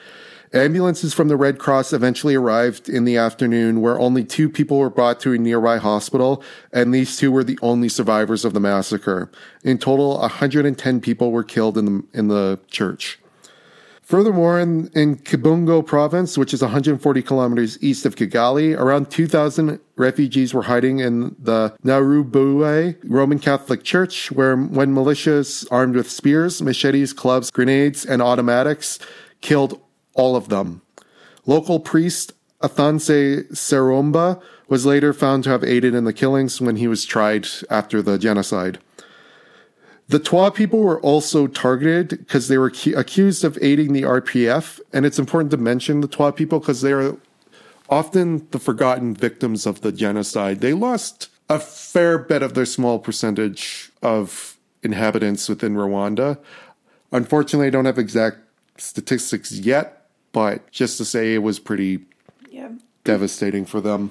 Ambulances 0.52 1.14
from 1.14 1.28
the 1.28 1.36
Red 1.36 1.60
Cross 1.60 1.92
eventually 1.92 2.34
arrived 2.34 2.88
in 2.88 3.04
the 3.04 3.16
afternoon, 3.16 3.80
where 3.80 4.00
only 4.00 4.24
two 4.24 4.48
people 4.48 4.78
were 4.78 4.90
brought 4.90 5.20
to 5.20 5.32
a 5.32 5.38
nearby 5.38 5.78
hospital, 5.78 6.42
and 6.72 6.92
these 6.92 7.16
two 7.16 7.30
were 7.30 7.44
the 7.44 7.58
only 7.62 7.88
survivors 7.88 8.44
of 8.44 8.52
the 8.52 8.58
massacre. 8.58 9.30
In 9.62 9.78
total, 9.78 10.18
110 10.18 11.00
people 11.00 11.30
were 11.30 11.44
killed 11.44 11.78
in 11.78 11.84
the, 11.84 12.04
in 12.12 12.28
the 12.28 12.58
church. 12.68 13.20
Furthermore, 14.02 14.58
in, 14.58 14.88
in 14.88 15.18
Kibungo 15.18 15.86
province, 15.86 16.36
which 16.36 16.52
is 16.52 16.62
140 16.62 17.22
kilometers 17.22 17.80
east 17.80 18.04
of 18.04 18.16
Kigali, 18.16 18.76
around 18.76 19.08
2,000 19.08 19.78
refugees 19.94 20.52
were 20.52 20.64
hiding 20.64 20.98
in 20.98 21.36
the 21.38 21.72
Nyarubuye 21.84 22.96
Roman 23.04 23.38
Catholic 23.38 23.84
Church, 23.84 24.32
where 24.32 24.56
when 24.56 24.92
militias 24.92 25.64
armed 25.70 25.94
with 25.94 26.10
spears, 26.10 26.60
machetes, 26.60 27.12
clubs, 27.12 27.52
grenades, 27.52 28.04
and 28.04 28.20
automatics 28.20 28.98
killed 29.42 29.80
all 30.20 30.36
of 30.36 30.50
them. 30.50 30.82
Local 31.46 31.80
priest 31.80 32.32
Athanase 32.62 33.50
Seromba 33.52 34.40
was 34.68 34.84
later 34.84 35.14
found 35.14 35.44
to 35.44 35.50
have 35.50 35.64
aided 35.64 35.94
in 35.94 36.04
the 36.04 36.12
killings 36.12 36.60
when 36.60 36.76
he 36.76 36.86
was 36.86 37.06
tried 37.06 37.48
after 37.70 38.02
the 38.02 38.18
genocide. 38.18 38.78
The 40.08 40.18
Twa 40.18 40.50
people 40.50 40.80
were 40.80 41.00
also 41.00 41.46
targeted 41.46 42.10
because 42.10 42.48
they 42.48 42.58
were 42.58 42.72
accused 42.96 43.44
of 43.44 43.56
aiding 43.62 43.94
the 43.94 44.02
RPF, 44.02 44.80
and 44.92 45.06
it's 45.06 45.18
important 45.18 45.52
to 45.52 45.56
mention 45.56 46.02
the 46.02 46.08
Twa 46.08 46.32
people 46.32 46.58
because 46.58 46.82
they 46.82 46.92
are 46.92 47.16
often 47.88 48.46
the 48.50 48.58
forgotten 48.58 49.14
victims 49.14 49.66
of 49.66 49.80
the 49.80 49.92
genocide. 49.92 50.60
They 50.60 50.74
lost 50.74 51.30
a 51.48 51.58
fair 51.58 52.18
bit 52.18 52.42
of 52.42 52.54
their 52.54 52.66
small 52.66 52.98
percentage 52.98 53.90
of 54.02 54.58
inhabitants 54.82 55.48
within 55.48 55.74
Rwanda. 55.74 56.38
Unfortunately, 57.10 57.68
I 57.68 57.70
don't 57.70 57.86
have 57.86 57.98
exact 57.98 58.38
statistics 58.76 59.52
yet, 59.52 59.99
but 60.32 60.70
just 60.70 60.98
to 60.98 61.04
say 61.04 61.34
it 61.34 61.38
was 61.38 61.58
pretty 61.58 62.00
yeah. 62.50 62.70
devastating 63.04 63.64
for 63.64 63.80
them. 63.80 64.10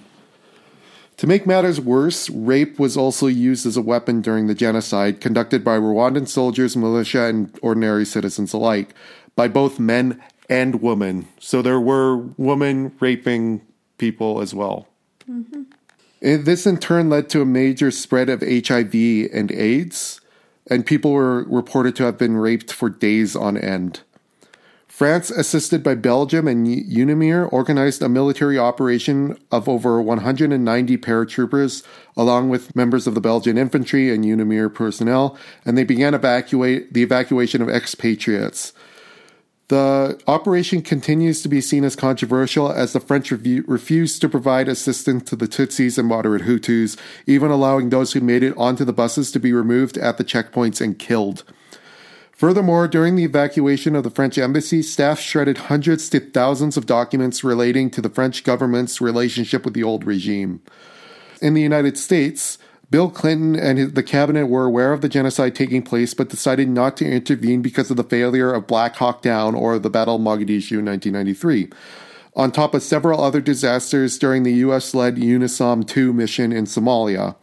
To 1.17 1.27
make 1.27 1.45
matters 1.45 1.81
worse, 1.81 2.29
rape 2.29 2.79
was 2.79 2.95
also 2.95 3.27
used 3.27 3.65
as 3.65 3.75
a 3.75 3.81
weapon 3.81 4.21
during 4.21 4.47
the 4.47 4.55
genocide 4.55 5.19
conducted 5.19 5.65
by 5.65 5.77
Rwandan 5.77 6.29
soldiers, 6.29 6.77
militia, 6.77 7.25
and 7.25 7.53
ordinary 7.61 8.05
citizens 8.05 8.53
alike, 8.53 8.95
by 9.35 9.49
both 9.49 9.79
men 9.79 10.21
and 10.49 10.81
women. 10.81 11.27
So 11.37 11.61
there 11.61 11.79
were 11.79 12.15
women 12.37 12.95
raping 13.01 13.61
people 13.97 14.39
as 14.39 14.55
well. 14.55 14.87
Mm-hmm. 15.29 15.63
This 16.21 16.65
in 16.65 16.77
turn 16.77 17.09
led 17.09 17.29
to 17.29 17.41
a 17.41 17.45
major 17.45 17.91
spread 17.91 18.29
of 18.29 18.41
HIV 18.41 18.93
and 19.33 19.51
AIDS, 19.51 20.21
and 20.67 20.85
people 20.85 21.11
were 21.11 21.43
reported 21.43 21.95
to 21.97 22.03
have 22.03 22.17
been 22.17 22.37
raped 22.37 22.71
for 22.71 22.89
days 22.89 23.35
on 23.35 23.57
end. 23.57 24.03
France, 24.99 25.31
assisted 25.31 25.81
by 25.81 25.95
Belgium 25.95 26.45
and 26.45 26.67
UNAMIR, 26.67 27.47
organized 27.53 28.01
a 28.01 28.09
military 28.09 28.59
operation 28.59 29.39
of 29.49 29.69
over 29.69 30.01
190 30.01 30.97
paratroopers, 30.97 31.85
along 32.17 32.49
with 32.49 32.75
members 32.75 33.07
of 33.07 33.15
the 33.15 33.21
Belgian 33.21 33.57
infantry 33.57 34.13
and 34.13 34.25
UNAMIR 34.25 34.73
personnel, 34.73 35.37
and 35.63 35.77
they 35.77 35.85
began 35.85 36.13
evacuate 36.13 36.91
the 36.91 37.01
evacuation 37.01 37.61
of 37.61 37.69
expatriates. 37.69 38.73
The 39.69 40.21
operation 40.27 40.81
continues 40.81 41.41
to 41.43 41.47
be 41.47 41.61
seen 41.61 41.85
as 41.85 41.95
controversial 41.95 42.69
as 42.69 42.91
the 42.91 42.99
French 42.99 43.29
refu- 43.29 43.63
refused 43.67 44.19
to 44.19 44.27
provide 44.27 44.67
assistance 44.67 45.29
to 45.29 45.37
the 45.37 45.47
Tutsis 45.47 45.97
and 45.97 46.09
moderate 46.09 46.41
Hutus, 46.41 46.97
even 47.25 47.51
allowing 47.51 47.87
those 47.87 48.11
who 48.11 48.19
made 48.19 48.43
it 48.43 48.57
onto 48.57 48.83
the 48.83 48.91
buses 48.91 49.31
to 49.31 49.39
be 49.39 49.53
removed 49.53 49.97
at 49.97 50.17
the 50.17 50.25
checkpoints 50.25 50.81
and 50.81 50.99
killed. 50.99 51.45
Furthermore, 52.39 52.87
during 52.87 53.17
the 53.17 53.25
evacuation 53.25 53.97
of 53.97 54.05
the 54.05 54.09
French 54.09 54.37
embassy, 54.37 54.81
staff 54.81 55.19
shredded 55.19 55.57
hundreds 55.57 56.07
to 56.07 56.21
thousands 56.21 56.77
of 56.77 56.85
documents 56.85 57.43
relating 57.43 57.89
to 57.89 58.01
the 58.01 58.07
French 58.07 58.45
government's 58.45 59.01
relationship 59.01 59.65
with 59.65 59.73
the 59.73 59.83
old 59.83 60.05
regime. 60.05 60.61
In 61.41 61.53
the 61.53 61.61
United 61.61 61.97
States, 61.97 62.57
Bill 62.89 63.09
Clinton 63.09 63.57
and 63.59 63.93
the 63.93 64.01
cabinet 64.01 64.47
were 64.47 64.63
aware 64.63 64.93
of 64.93 65.01
the 65.01 65.09
genocide 65.09 65.53
taking 65.53 65.81
place 65.81 66.13
but 66.13 66.29
decided 66.29 66.69
not 66.69 66.95
to 66.95 67.05
intervene 67.05 67.61
because 67.61 67.91
of 67.91 67.97
the 67.97 68.05
failure 68.05 68.53
of 68.53 68.67
Black 68.67 68.95
Hawk 68.95 69.21
Down 69.21 69.53
or 69.53 69.77
the 69.77 69.89
Battle 69.89 70.15
of 70.15 70.21
Mogadishu 70.21 70.79
in 70.79 70.85
1993, 70.85 71.69
on 72.37 72.53
top 72.53 72.73
of 72.73 72.83
several 72.83 73.21
other 73.21 73.41
disasters 73.41 74.17
during 74.17 74.43
the 74.43 74.53
US 74.53 74.93
led 74.93 75.17
UNOSOM 75.17 75.85
2 75.85 76.13
mission 76.13 76.53
in 76.53 76.63
Somalia. 76.63 77.35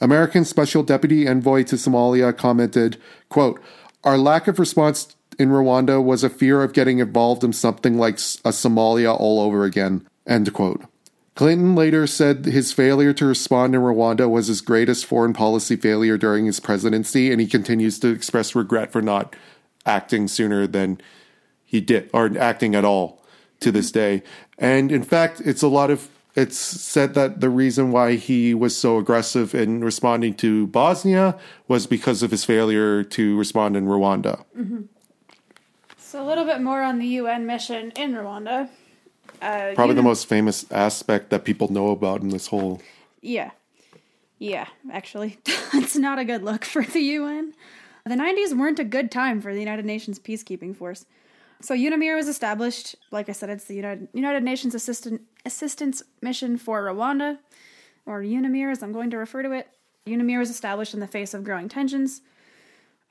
American 0.00 0.46
Special 0.46 0.82
Deputy 0.82 1.28
Envoy 1.28 1.64
to 1.64 1.76
Somalia 1.76 2.34
commented, 2.34 2.96
quote, 3.28 3.60
Our 4.04 4.18
lack 4.18 4.48
of 4.48 4.58
response 4.58 5.16
in 5.38 5.50
Rwanda 5.50 6.02
was 6.02 6.24
a 6.24 6.30
fear 6.30 6.62
of 6.62 6.72
getting 6.72 6.98
involved 6.98 7.44
in 7.44 7.52
something 7.52 7.98
like 7.98 8.14
a 8.14 8.50
Somalia 8.50 9.18
all 9.18 9.40
over 9.40 9.64
again, 9.64 10.06
end 10.26 10.52
quote. 10.52 10.82
Clinton 11.34 11.76
later 11.76 12.06
said 12.08 12.46
his 12.46 12.72
failure 12.72 13.12
to 13.12 13.24
respond 13.24 13.74
in 13.74 13.80
Rwanda 13.80 14.28
was 14.28 14.48
his 14.48 14.60
greatest 14.60 15.06
foreign 15.06 15.32
policy 15.32 15.76
failure 15.76 16.18
during 16.18 16.46
his 16.46 16.58
presidency, 16.58 17.30
and 17.30 17.40
he 17.40 17.46
continues 17.46 18.00
to 18.00 18.08
express 18.08 18.56
regret 18.56 18.90
for 18.90 19.00
not 19.00 19.36
acting 19.86 20.26
sooner 20.26 20.66
than 20.66 21.00
he 21.64 21.80
did, 21.80 22.10
or 22.12 22.36
acting 22.38 22.74
at 22.74 22.84
all 22.84 23.22
to 23.60 23.70
this 23.70 23.92
day. 23.92 24.22
And 24.58 24.90
in 24.90 25.04
fact, 25.04 25.40
it's 25.44 25.62
a 25.62 25.68
lot 25.68 25.90
of 25.90 26.08
it's 26.38 26.56
said 26.56 27.14
that 27.14 27.40
the 27.40 27.50
reason 27.50 27.90
why 27.90 28.14
he 28.14 28.54
was 28.54 28.76
so 28.76 28.98
aggressive 28.98 29.56
in 29.56 29.82
responding 29.82 30.34
to 30.34 30.68
Bosnia 30.68 31.36
was 31.66 31.86
because 31.86 32.22
of 32.22 32.30
his 32.30 32.44
failure 32.44 33.02
to 33.02 33.36
respond 33.36 33.76
in 33.76 33.86
Rwanda. 33.86 34.44
Mm-hmm. 34.56 34.82
So 35.96 36.22
a 36.22 36.26
little 36.26 36.44
bit 36.44 36.60
more 36.60 36.80
on 36.82 37.00
the 37.00 37.06
UN 37.06 37.44
mission 37.44 37.90
in 37.96 38.14
Rwanda. 38.14 38.68
Uh, 39.42 39.72
Probably 39.74 39.96
the 39.96 40.02
most 40.02 40.26
famous 40.28 40.64
aspect 40.70 41.30
that 41.30 41.44
people 41.44 41.72
know 41.72 41.88
about 41.88 42.22
in 42.22 42.28
this 42.28 42.46
whole. 42.46 42.80
Yeah. 43.20 43.50
Yeah, 44.38 44.68
actually. 44.92 45.38
it's 45.74 45.96
not 45.96 46.20
a 46.20 46.24
good 46.24 46.44
look 46.44 46.64
for 46.64 46.84
the 46.84 47.00
UN. 47.00 47.52
The 48.06 48.14
90s 48.14 48.56
weren't 48.56 48.78
a 48.78 48.84
good 48.84 49.10
time 49.10 49.42
for 49.42 49.52
the 49.52 49.60
United 49.60 49.84
Nations 49.84 50.20
peacekeeping 50.20 50.74
force. 50.76 51.04
So 51.60 51.74
UNAMIR 51.74 52.14
was 52.14 52.28
established. 52.28 52.94
Like 53.10 53.28
I 53.28 53.32
said, 53.32 53.50
it's 53.50 53.64
the 53.64 53.74
United, 53.74 54.08
United 54.12 54.44
Nations 54.44 54.74
Assistant, 54.74 55.22
Assistance 55.44 56.02
Mission 56.22 56.56
for 56.56 56.82
Rwanda, 56.82 57.38
or 58.06 58.22
UNAMIR 58.22 58.70
as 58.70 58.82
I'm 58.82 58.92
going 58.92 59.10
to 59.10 59.18
refer 59.18 59.42
to 59.42 59.52
it. 59.52 59.68
UNAMIR 60.06 60.38
was 60.38 60.50
established 60.50 60.94
in 60.94 61.00
the 61.00 61.06
face 61.06 61.34
of 61.34 61.44
growing 61.44 61.68
tensions. 61.68 62.22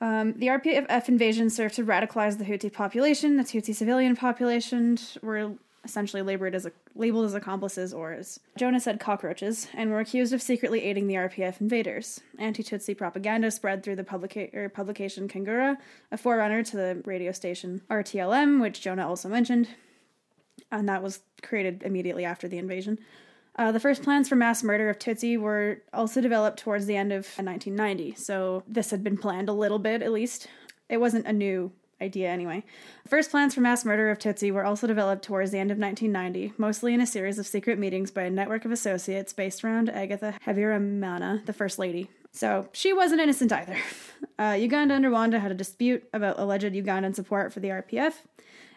Um, 0.00 0.34
the 0.34 0.46
RPF 0.46 1.08
invasion 1.08 1.50
served 1.50 1.74
to 1.74 1.84
radicalize 1.84 2.38
the 2.38 2.44
Hutu 2.44 2.72
population. 2.72 3.36
The 3.36 3.42
Tutsi 3.42 3.74
civilian 3.74 4.16
population 4.16 4.98
were 5.22 5.52
essentially 5.88 6.22
labeled 6.22 6.54
as, 6.54 6.66
a, 6.66 6.72
labeled 6.94 7.24
as 7.24 7.34
accomplices 7.34 7.92
or, 7.92 8.12
as 8.12 8.38
Jonah 8.56 8.78
said, 8.78 9.00
cockroaches, 9.00 9.68
and 9.74 9.90
were 9.90 10.00
accused 10.00 10.32
of 10.32 10.42
secretly 10.42 10.84
aiding 10.84 11.06
the 11.06 11.14
RPF 11.14 11.60
invaders. 11.60 12.20
Anti 12.38 12.62
Tutsi 12.62 12.96
propaganda 12.96 13.50
spread 13.50 13.82
through 13.82 13.96
the 13.96 14.04
publica- 14.04 14.70
publication 14.72 15.28
Kangura, 15.28 15.76
a 16.12 16.18
forerunner 16.18 16.62
to 16.62 16.76
the 16.76 17.02
radio 17.06 17.32
station 17.32 17.80
RTLM, 17.90 18.60
which 18.60 18.82
Jonah 18.82 19.08
also 19.08 19.28
mentioned, 19.28 19.68
and 20.70 20.88
that 20.88 21.02
was 21.02 21.20
created 21.42 21.82
immediately 21.82 22.24
after 22.24 22.46
the 22.46 22.58
invasion. 22.58 22.98
Uh, 23.56 23.72
the 23.72 23.80
first 23.80 24.04
plans 24.04 24.28
for 24.28 24.36
mass 24.36 24.62
murder 24.62 24.88
of 24.88 24.98
Tutsi 24.98 25.36
were 25.36 25.82
also 25.92 26.20
developed 26.20 26.60
towards 26.60 26.86
the 26.86 26.96
end 26.96 27.12
of 27.12 27.24
1990, 27.38 28.14
so 28.14 28.62
this 28.68 28.90
had 28.90 29.02
been 29.02 29.16
planned 29.16 29.48
a 29.48 29.52
little 29.52 29.80
bit 29.80 30.02
at 30.02 30.12
least. 30.12 30.46
It 30.88 30.98
wasn't 30.98 31.26
a 31.26 31.32
new 31.32 31.72
idea 32.00 32.28
anyway. 32.28 32.64
First 33.06 33.30
plans 33.30 33.54
for 33.54 33.60
mass 33.60 33.84
murder 33.84 34.10
of 34.10 34.18
Tutsi 34.18 34.52
were 34.52 34.64
also 34.64 34.86
developed 34.86 35.24
towards 35.24 35.50
the 35.50 35.58
end 35.58 35.70
of 35.70 35.78
1990, 35.78 36.54
mostly 36.58 36.94
in 36.94 37.00
a 37.00 37.06
series 37.06 37.38
of 37.38 37.46
secret 37.46 37.78
meetings 37.78 38.10
by 38.10 38.22
a 38.22 38.30
network 38.30 38.64
of 38.64 38.70
associates 38.72 39.32
based 39.32 39.64
around 39.64 39.90
Agatha 39.90 40.34
Habyarimana, 40.46 41.44
the 41.46 41.52
First 41.52 41.78
Lady. 41.78 42.10
So 42.32 42.68
she 42.72 42.92
wasn't 42.92 43.20
innocent 43.20 43.52
either. 43.52 43.76
Uh, 44.40 44.52
Uganda 44.52 44.94
and 44.94 45.04
Rwanda 45.04 45.40
had 45.40 45.50
a 45.50 45.54
dispute 45.54 46.08
about 46.12 46.38
alleged 46.38 46.72
Ugandan 46.72 47.12
support 47.12 47.52
for 47.52 47.58
the 47.58 47.68
RPF, 47.68 48.14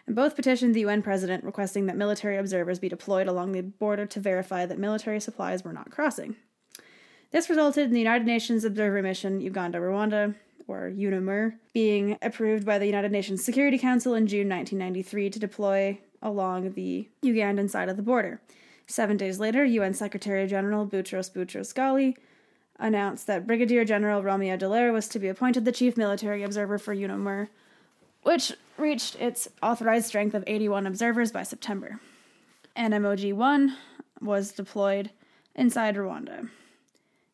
and 0.08 0.16
both 0.16 0.34
petitioned 0.34 0.74
the 0.74 0.80
UN 0.80 1.02
president 1.02 1.44
requesting 1.44 1.86
that 1.86 1.96
military 1.96 2.36
observers 2.36 2.80
be 2.80 2.88
deployed 2.88 3.28
along 3.28 3.52
the 3.52 3.60
border 3.60 4.04
to 4.06 4.20
verify 4.20 4.66
that 4.66 4.78
military 4.78 5.20
supplies 5.20 5.64
were 5.64 5.72
not 5.72 5.90
crossing. 5.90 6.34
This 7.30 7.48
resulted 7.48 7.84
in 7.84 7.92
the 7.92 7.98
United 7.98 8.26
Nations 8.26 8.64
Observer 8.64 9.02
Mission 9.02 9.40
Uganda 9.40 9.78
Rwanda 9.78 10.34
or 10.66 10.90
UNAMIR, 10.90 11.54
being 11.72 12.16
approved 12.22 12.64
by 12.64 12.78
the 12.78 12.86
United 12.86 13.12
Nations 13.12 13.44
Security 13.44 13.78
Council 13.78 14.14
in 14.14 14.26
June 14.26 14.48
1993 14.48 15.30
to 15.30 15.38
deploy 15.38 15.98
along 16.22 16.72
the 16.72 17.08
Ugandan 17.22 17.68
side 17.68 17.88
of 17.88 17.96
the 17.96 18.02
border. 18.02 18.40
Seven 18.86 19.16
days 19.16 19.40
later, 19.40 19.64
UN 19.64 19.94
Secretary 19.94 20.46
General 20.46 20.86
Boutros 20.86 21.32
Boutros 21.32 21.72
Ghali 21.74 22.16
announced 22.78 23.26
that 23.26 23.46
Brigadier 23.46 23.84
General 23.84 24.22
Romeo 24.22 24.56
Dallaire 24.56 24.92
was 24.92 25.08
to 25.08 25.18
be 25.18 25.28
appointed 25.28 25.64
the 25.64 25.72
chief 25.72 25.96
military 25.96 26.42
observer 26.42 26.78
for 26.78 26.94
UNAMIR, 26.94 27.48
which 28.22 28.52
reached 28.76 29.16
its 29.20 29.48
authorized 29.62 30.06
strength 30.06 30.34
of 30.34 30.44
81 30.46 30.86
observers 30.86 31.32
by 31.32 31.42
September. 31.42 32.00
NMOG 32.76 33.34
1 33.34 33.76
was 34.20 34.52
deployed 34.52 35.10
inside 35.54 35.96
Rwanda. 35.96 36.48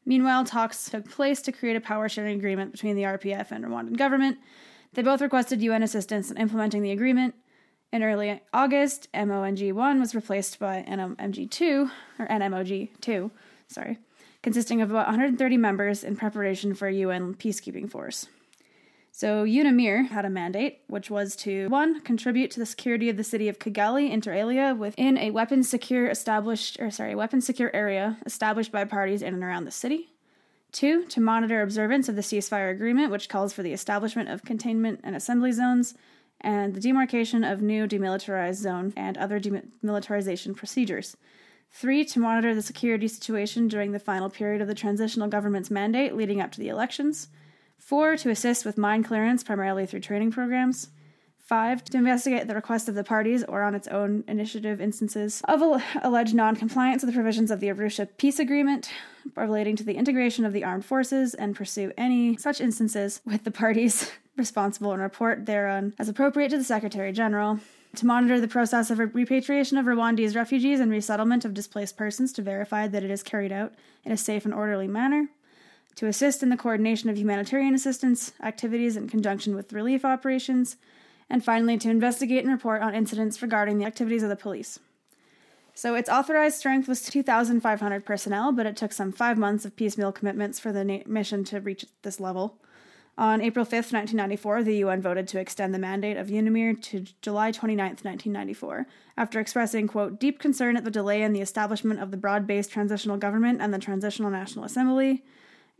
Meanwhile, 0.08 0.46
talks 0.46 0.88
took 0.88 1.06
place 1.10 1.42
to 1.42 1.52
create 1.52 1.76
a 1.76 1.82
power 1.82 2.08
sharing 2.08 2.38
agreement 2.38 2.72
between 2.72 2.96
the 2.96 3.02
RPF 3.02 3.50
and 3.50 3.62
Rwandan 3.62 3.98
government. 3.98 4.38
They 4.94 5.02
both 5.02 5.20
requested 5.20 5.60
UN 5.60 5.82
assistance 5.82 6.30
in 6.30 6.38
implementing 6.38 6.80
the 6.82 6.92
agreement. 6.92 7.34
In 7.92 8.02
early 8.02 8.40
August, 8.54 9.08
MONG 9.12 9.74
1 9.74 10.00
was 10.00 10.14
replaced 10.14 10.58
by 10.58 10.82
NMG 10.88 11.50
2, 11.50 11.90
or 12.18 12.26
NMOG 12.26 12.88
2, 13.02 13.30
sorry, 13.66 13.98
consisting 14.42 14.80
of 14.80 14.88
about 14.90 15.08
130 15.08 15.58
members 15.58 16.02
in 16.02 16.16
preparation 16.16 16.74
for 16.74 16.88
a 16.88 16.94
UN 16.94 17.34
peacekeeping 17.34 17.90
force. 17.90 18.28
So 19.18 19.42
UNAMIR 19.42 20.10
had 20.10 20.24
a 20.24 20.30
mandate, 20.30 20.82
which 20.86 21.10
was 21.10 21.34
to 21.38 21.66
one 21.70 22.02
contribute 22.02 22.52
to 22.52 22.60
the 22.60 22.64
security 22.64 23.08
of 23.08 23.16
the 23.16 23.24
city 23.24 23.48
of 23.48 23.58
Kigali, 23.58 24.12
inter 24.12 24.32
alia, 24.32 24.76
within 24.78 25.18
a 25.18 25.32
weapon 25.32 25.64
secure 25.64 26.06
established, 26.06 26.78
or 26.78 26.92
sorry, 26.92 27.16
weapon 27.16 27.40
secure 27.40 27.74
area 27.74 28.18
established 28.26 28.70
by 28.70 28.84
parties 28.84 29.20
in 29.20 29.34
and 29.34 29.42
around 29.42 29.64
the 29.64 29.72
city. 29.72 30.10
Two, 30.70 31.04
to 31.06 31.20
monitor 31.20 31.62
observance 31.62 32.08
of 32.08 32.14
the 32.14 32.22
ceasefire 32.22 32.70
agreement, 32.70 33.10
which 33.10 33.28
calls 33.28 33.52
for 33.52 33.64
the 33.64 33.72
establishment 33.72 34.28
of 34.28 34.44
containment 34.44 35.00
and 35.02 35.16
assembly 35.16 35.50
zones, 35.50 35.94
and 36.40 36.72
the 36.72 36.80
demarcation 36.80 37.42
of 37.42 37.60
new 37.60 37.88
demilitarized 37.88 38.62
zone 38.62 38.92
and 38.96 39.18
other 39.18 39.40
demilitarization 39.40 40.54
procedures. 40.54 41.16
Three, 41.72 42.04
to 42.04 42.20
monitor 42.20 42.54
the 42.54 42.62
security 42.62 43.08
situation 43.08 43.66
during 43.66 43.90
the 43.90 43.98
final 43.98 44.30
period 44.30 44.62
of 44.62 44.68
the 44.68 44.74
transitional 44.74 45.26
government's 45.26 45.72
mandate 45.72 46.14
leading 46.14 46.40
up 46.40 46.52
to 46.52 46.60
the 46.60 46.68
elections. 46.68 47.26
Four, 47.78 48.16
to 48.18 48.30
assist 48.30 48.64
with 48.64 48.76
mine 48.76 49.02
clearance, 49.02 49.42
primarily 49.42 49.86
through 49.86 50.00
training 50.00 50.30
programs. 50.30 50.88
Five, 51.48 51.82
to 51.84 51.96
investigate 51.96 52.46
the 52.46 52.54
request 52.54 52.90
of 52.90 52.94
the 52.94 53.02
parties 53.02 53.42
or 53.42 53.62
on 53.62 53.74
its 53.74 53.88
own 53.88 54.22
initiative 54.28 54.82
instances 54.82 55.40
of 55.48 55.62
alleged 56.02 56.34
non-compliance 56.34 57.02
with 57.02 57.08
the 57.08 57.14
provisions 57.14 57.50
of 57.50 57.60
the 57.60 57.68
Arusha 57.68 58.06
Peace 58.18 58.38
Agreement 58.38 58.90
relating 59.34 59.74
to 59.76 59.82
the 59.82 59.94
integration 59.94 60.44
of 60.44 60.52
the 60.52 60.62
armed 60.62 60.84
forces 60.84 61.32
and 61.32 61.56
pursue 61.56 61.90
any 61.96 62.36
such 62.36 62.60
instances 62.60 63.22
with 63.24 63.44
the 63.44 63.50
parties 63.50 64.10
responsible 64.36 64.92
and 64.92 65.00
report 65.00 65.46
thereon 65.46 65.94
as 65.98 66.10
appropriate 66.10 66.50
to 66.50 66.58
the 66.58 66.64
Secretary 66.64 67.12
General. 67.12 67.58
To 67.96 68.06
monitor 68.06 68.38
the 68.38 68.48
process 68.48 68.90
of 68.90 68.98
repatriation 68.98 69.78
of 69.78 69.86
Rwandese 69.86 70.36
refugees 70.36 70.80
and 70.80 70.90
resettlement 70.90 71.46
of 71.46 71.54
displaced 71.54 71.96
persons 71.96 72.34
to 72.34 72.42
verify 72.42 72.86
that 72.86 73.02
it 73.02 73.10
is 73.10 73.22
carried 73.22 73.52
out 73.52 73.72
in 74.04 74.12
a 74.12 74.16
safe 74.18 74.44
and 74.44 74.52
orderly 74.52 74.86
manner 74.86 75.30
to 75.98 76.06
assist 76.06 76.44
in 76.44 76.48
the 76.48 76.56
coordination 76.56 77.10
of 77.10 77.18
humanitarian 77.18 77.74
assistance 77.74 78.30
activities 78.40 78.96
in 78.96 79.08
conjunction 79.08 79.56
with 79.56 79.72
relief 79.72 80.04
operations, 80.04 80.76
and 81.28 81.44
finally 81.44 81.76
to 81.76 81.90
investigate 81.90 82.44
and 82.44 82.52
report 82.52 82.82
on 82.82 82.94
incidents 82.94 83.42
regarding 83.42 83.78
the 83.78 83.84
activities 83.84 84.22
of 84.22 84.28
the 84.28 84.36
police. 84.36 84.78
So 85.74 85.96
its 85.96 86.08
authorized 86.08 86.56
strength 86.56 86.86
was 86.86 87.02
2,500 87.02 88.04
personnel, 88.04 88.52
but 88.52 88.64
it 88.64 88.76
took 88.76 88.92
some 88.92 89.10
five 89.10 89.36
months 89.36 89.64
of 89.64 89.74
piecemeal 89.74 90.12
commitments 90.12 90.60
for 90.60 90.70
the 90.70 90.84
na- 90.84 91.02
mission 91.04 91.42
to 91.44 91.60
reach 91.60 91.84
this 92.02 92.20
level. 92.20 92.60
On 93.16 93.40
April 93.40 93.66
5th, 93.66 93.92
1994, 93.92 94.62
the 94.62 94.76
UN 94.76 95.02
voted 95.02 95.26
to 95.26 95.40
extend 95.40 95.74
the 95.74 95.80
mandate 95.80 96.16
of 96.16 96.28
UNAMIR 96.28 96.80
to 96.82 97.06
July 97.22 97.50
29th, 97.50 98.04
1994, 98.04 98.86
after 99.16 99.40
expressing, 99.40 99.88
quote, 99.88 100.20
deep 100.20 100.38
concern 100.38 100.76
at 100.76 100.84
the 100.84 100.92
delay 100.92 101.22
in 101.22 101.32
the 101.32 101.40
establishment 101.40 101.98
of 101.98 102.12
the 102.12 102.16
broad 102.16 102.46
based 102.46 102.70
transitional 102.70 103.16
government 103.16 103.60
and 103.60 103.74
the 103.74 103.80
Transitional 103.80 104.30
National 104.30 104.64
Assembly, 104.64 105.24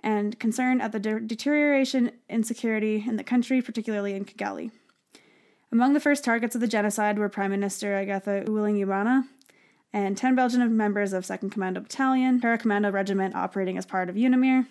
and 0.03 0.39
concern 0.39 0.81
at 0.81 0.93
the 0.93 0.99
de- 0.99 1.21
deterioration 1.21 2.13
in 2.29 2.43
security 2.43 3.05
in 3.07 3.17
the 3.17 3.25
country, 3.25 3.61
particularly 3.61 4.15
in 4.15 4.25
Kigali. 4.25 4.71
Among 5.71 5.93
the 5.93 6.01
first 6.01 6.25
targets 6.25 6.55
of 6.55 6.61
the 6.61 6.69
genocide 6.69 7.19
were 7.19 7.29
Prime 7.29 7.51
Minister 7.51 7.95
Agatha 7.95 8.45
Uwilingiyimana 8.47 9.25
and 9.93 10.17
10 10.17 10.35
Belgian 10.35 10.77
members 10.77 11.13
of 11.13 11.25
2nd 11.25 11.51
Commando 11.51 11.81
Battalion, 11.81 12.41
Paracommando 12.41 12.93
Regiment 12.93 13.35
operating 13.35 13.77
as 13.77 13.87
part 13.87 14.09
of 14.09 14.17
UNAMIR. 14.17 14.67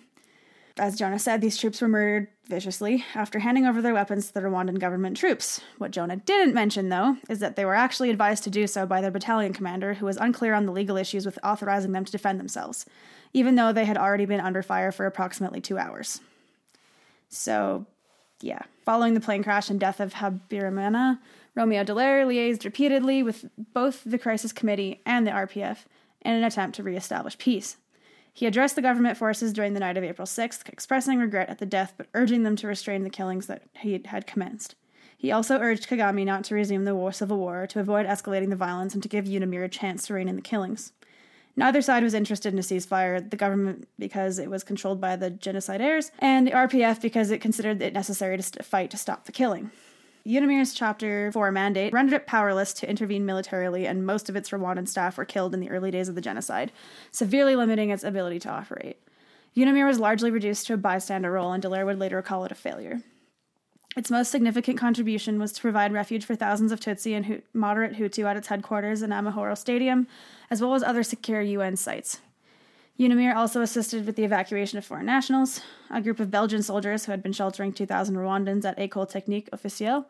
As 0.76 0.96
Jonah 0.96 1.18
said, 1.18 1.40
these 1.40 1.56
troops 1.56 1.80
were 1.80 1.88
murdered 1.88 2.28
viciously 2.46 3.04
after 3.14 3.40
handing 3.40 3.66
over 3.66 3.82
their 3.82 3.94
weapons 3.94 4.28
to 4.28 4.34
the 4.34 4.40
Rwandan 4.40 4.78
government 4.78 5.16
troops. 5.16 5.60
What 5.78 5.90
Jonah 5.90 6.16
didn't 6.16 6.54
mention, 6.54 6.88
though, 6.88 7.16
is 7.28 7.40
that 7.40 7.56
they 7.56 7.64
were 7.64 7.74
actually 7.74 8.10
advised 8.10 8.44
to 8.44 8.50
do 8.50 8.66
so 8.68 8.86
by 8.86 9.00
their 9.00 9.10
battalion 9.10 9.52
commander, 9.52 9.94
who 9.94 10.06
was 10.06 10.16
unclear 10.16 10.54
on 10.54 10.66
the 10.66 10.72
legal 10.72 10.96
issues 10.96 11.26
with 11.26 11.38
authorizing 11.42 11.92
them 11.92 12.04
to 12.04 12.12
defend 12.12 12.38
themselves 12.38 12.86
even 13.32 13.54
though 13.54 13.72
they 13.72 13.84
had 13.84 13.96
already 13.96 14.24
been 14.24 14.40
under 14.40 14.62
fire 14.62 14.92
for 14.92 15.06
approximately 15.06 15.60
two 15.60 15.78
hours. 15.78 16.20
So, 17.28 17.86
yeah. 18.40 18.62
Following 18.84 19.14
the 19.14 19.20
plane 19.20 19.42
crash 19.42 19.70
and 19.70 19.78
death 19.78 20.00
of 20.00 20.14
Habyarimana, 20.14 21.18
Romeo 21.54 21.84
Dallaire 21.84 22.26
liaised 22.26 22.64
repeatedly 22.64 23.22
with 23.22 23.46
both 23.74 24.02
the 24.04 24.18
Crisis 24.18 24.52
Committee 24.52 25.00
and 25.04 25.26
the 25.26 25.32
RPF 25.32 25.78
in 26.22 26.34
an 26.34 26.44
attempt 26.44 26.76
to 26.76 26.82
reestablish 26.82 27.36
peace. 27.38 27.76
He 28.32 28.46
addressed 28.46 28.76
the 28.76 28.82
government 28.82 29.16
forces 29.16 29.52
during 29.52 29.74
the 29.74 29.80
night 29.80 29.96
of 29.96 30.04
April 30.04 30.26
6th, 30.26 30.68
expressing 30.68 31.18
regret 31.18 31.48
at 31.48 31.58
the 31.58 31.66
death 31.66 31.94
but 31.96 32.06
urging 32.14 32.44
them 32.44 32.54
to 32.56 32.68
restrain 32.68 33.02
the 33.02 33.10
killings 33.10 33.48
that 33.48 33.62
he 33.80 34.00
had 34.04 34.26
commenced. 34.26 34.76
He 35.16 35.32
also 35.32 35.58
urged 35.58 35.88
Kagame 35.88 36.24
not 36.24 36.44
to 36.44 36.54
resume 36.54 36.84
the 36.84 36.94
war, 36.94 37.10
civil 37.10 37.38
war, 37.38 37.66
to 37.66 37.80
avoid 37.80 38.06
escalating 38.06 38.50
the 38.50 38.56
violence, 38.56 38.94
and 38.94 39.02
to 39.02 39.08
give 39.08 39.24
Unamir 39.24 39.64
a 39.64 39.68
chance 39.68 40.06
to 40.06 40.14
rein 40.14 40.28
in 40.28 40.36
the 40.36 40.42
killings. 40.42 40.92
Neither 41.58 41.82
side 41.82 42.04
was 42.04 42.14
interested 42.14 42.52
in 42.52 42.58
a 42.60 42.62
ceasefire, 42.62 43.28
the 43.28 43.36
government 43.36 43.88
because 43.98 44.38
it 44.38 44.48
was 44.48 44.62
controlled 44.62 45.00
by 45.00 45.16
the 45.16 45.32
genocidaires, 45.32 46.12
and 46.20 46.46
the 46.46 46.52
RPF 46.52 47.02
because 47.02 47.32
it 47.32 47.40
considered 47.40 47.82
it 47.82 47.92
necessary 47.92 48.38
to 48.38 48.62
fight 48.62 48.92
to 48.92 48.96
stop 48.96 49.24
the 49.24 49.32
killing. 49.32 49.72
Unamir's 50.24 50.72
Chapter 50.72 51.32
4 51.32 51.50
mandate 51.50 51.92
rendered 51.92 52.14
it 52.14 52.26
powerless 52.28 52.72
to 52.74 52.88
intervene 52.88 53.26
militarily, 53.26 53.88
and 53.88 54.06
most 54.06 54.28
of 54.28 54.36
its 54.36 54.50
Rwandan 54.50 54.86
staff 54.86 55.18
were 55.18 55.24
killed 55.24 55.52
in 55.52 55.58
the 55.58 55.70
early 55.70 55.90
days 55.90 56.08
of 56.08 56.14
the 56.14 56.20
genocide, 56.20 56.70
severely 57.10 57.56
limiting 57.56 57.90
its 57.90 58.04
ability 58.04 58.38
to 58.38 58.50
operate. 58.50 59.00
Unamir 59.56 59.84
was 59.84 59.98
largely 59.98 60.30
reduced 60.30 60.68
to 60.68 60.74
a 60.74 60.76
bystander 60.76 61.32
role, 61.32 61.50
and 61.50 61.60
Dallaire 61.60 61.86
would 61.86 61.98
later 61.98 62.22
call 62.22 62.44
it 62.44 62.52
a 62.52 62.54
failure. 62.54 63.00
Its 63.98 64.12
most 64.12 64.30
significant 64.30 64.78
contribution 64.78 65.40
was 65.40 65.50
to 65.50 65.60
provide 65.60 65.92
refuge 65.92 66.24
for 66.24 66.36
thousands 66.36 66.70
of 66.70 66.78
Tutsi 66.78 67.16
and 67.16 67.42
moderate 67.52 67.94
Hutu 67.94 68.26
at 68.26 68.36
its 68.36 68.46
headquarters 68.46 69.02
in 69.02 69.10
Amahoro 69.10 69.58
Stadium, 69.58 70.06
as 70.52 70.62
well 70.62 70.76
as 70.76 70.84
other 70.84 71.02
secure 71.02 71.42
UN 71.42 71.74
sites. 71.74 72.20
UNAMIR 73.00 73.34
also 73.34 73.60
assisted 73.60 74.06
with 74.06 74.14
the 74.14 74.22
evacuation 74.22 74.78
of 74.78 74.84
foreign 74.84 75.06
nationals. 75.06 75.62
A 75.90 76.00
group 76.00 76.20
of 76.20 76.30
Belgian 76.30 76.62
soldiers 76.62 77.06
who 77.06 77.10
had 77.10 77.24
been 77.24 77.32
sheltering 77.32 77.72
2,000 77.72 78.14
Rwandans 78.14 78.64
at 78.64 78.78
École 78.78 79.10
Technique 79.10 79.50
Officielle 79.50 80.04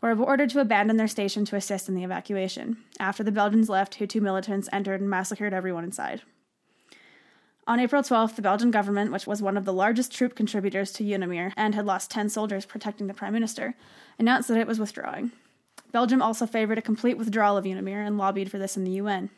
were 0.00 0.14
ordered 0.14 0.50
to 0.50 0.60
abandon 0.60 0.96
their 0.96 1.08
station 1.08 1.44
to 1.46 1.56
assist 1.56 1.88
in 1.88 1.96
the 1.96 2.04
evacuation. 2.04 2.76
After 3.00 3.24
the 3.24 3.32
Belgians 3.32 3.68
left, 3.68 3.98
Hutu 3.98 4.20
militants 4.20 4.68
entered 4.72 5.00
and 5.00 5.10
massacred 5.10 5.52
everyone 5.52 5.82
inside. 5.82 6.22
On 7.64 7.78
April 7.78 8.02
12th, 8.02 8.34
the 8.34 8.42
Belgian 8.42 8.72
government, 8.72 9.12
which 9.12 9.26
was 9.26 9.40
one 9.40 9.56
of 9.56 9.64
the 9.64 9.72
largest 9.72 10.12
troop 10.12 10.34
contributors 10.34 10.90
to 10.92 11.04
UNAMIR 11.04 11.52
and 11.56 11.76
had 11.76 11.86
lost 11.86 12.10
10 12.10 12.28
soldiers 12.28 12.66
protecting 12.66 13.06
the 13.06 13.14
prime 13.14 13.32
minister, 13.32 13.76
announced 14.18 14.48
that 14.48 14.58
it 14.58 14.66
was 14.66 14.80
withdrawing. 14.80 15.30
Belgium 15.92 16.20
also 16.20 16.44
favored 16.44 16.78
a 16.78 16.82
complete 16.82 17.16
withdrawal 17.16 17.56
of 17.56 17.64
UNAMIR 17.64 18.04
and 18.04 18.18
lobbied 18.18 18.50
for 18.50 18.58
this 18.58 18.76
in 18.76 18.82
the 18.82 18.92
UN. 18.92 19.30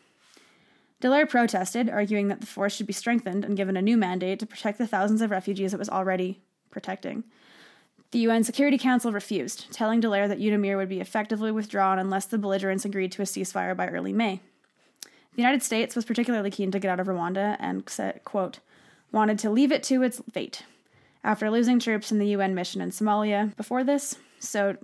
Dallaire 1.02 1.28
protested, 1.28 1.90
arguing 1.90 2.28
that 2.28 2.40
the 2.40 2.46
force 2.46 2.74
should 2.74 2.86
be 2.86 2.94
strengthened 2.94 3.44
and 3.44 3.58
given 3.58 3.76
a 3.76 3.82
new 3.82 3.98
mandate 3.98 4.38
to 4.38 4.46
protect 4.46 4.78
the 4.78 4.86
thousands 4.86 5.20
of 5.20 5.30
refugees 5.30 5.74
it 5.74 5.78
was 5.78 5.90
already 5.90 6.40
protecting. 6.70 7.24
The 8.12 8.20
UN 8.20 8.42
Security 8.42 8.78
Council 8.78 9.12
refused, 9.12 9.70
telling 9.70 10.00
Dallaire 10.00 10.28
that 10.28 10.38
UNAMIR 10.38 10.78
would 10.78 10.88
be 10.88 11.00
effectively 11.00 11.52
withdrawn 11.52 11.98
unless 11.98 12.24
the 12.24 12.38
belligerents 12.38 12.86
agreed 12.86 13.12
to 13.12 13.22
a 13.22 13.26
ceasefire 13.26 13.76
by 13.76 13.88
early 13.88 14.14
May. 14.14 14.40
The 15.34 15.42
United 15.42 15.62
States 15.62 15.96
was 15.96 16.04
particularly 16.04 16.50
keen 16.50 16.70
to 16.70 16.78
get 16.78 16.90
out 16.90 17.00
of 17.00 17.08
Rwanda 17.08 17.56
and 17.58 17.88
said, 17.88 18.22
quote, 18.24 18.60
wanted 19.10 19.38
to 19.40 19.50
leave 19.50 19.72
it 19.72 19.82
to 19.84 20.02
its 20.02 20.22
fate 20.32 20.64
after 21.24 21.50
losing 21.50 21.78
troops 21.78 22.12
in 22.12 22.18
the 22.18 22.28
UN 22.28 22.54
mission 22.54 22.80
in 22.80 22.90
Somalia 22.90 23.56
before 23.56 23.82
this. 23.82 24.16
So 24.38 24.76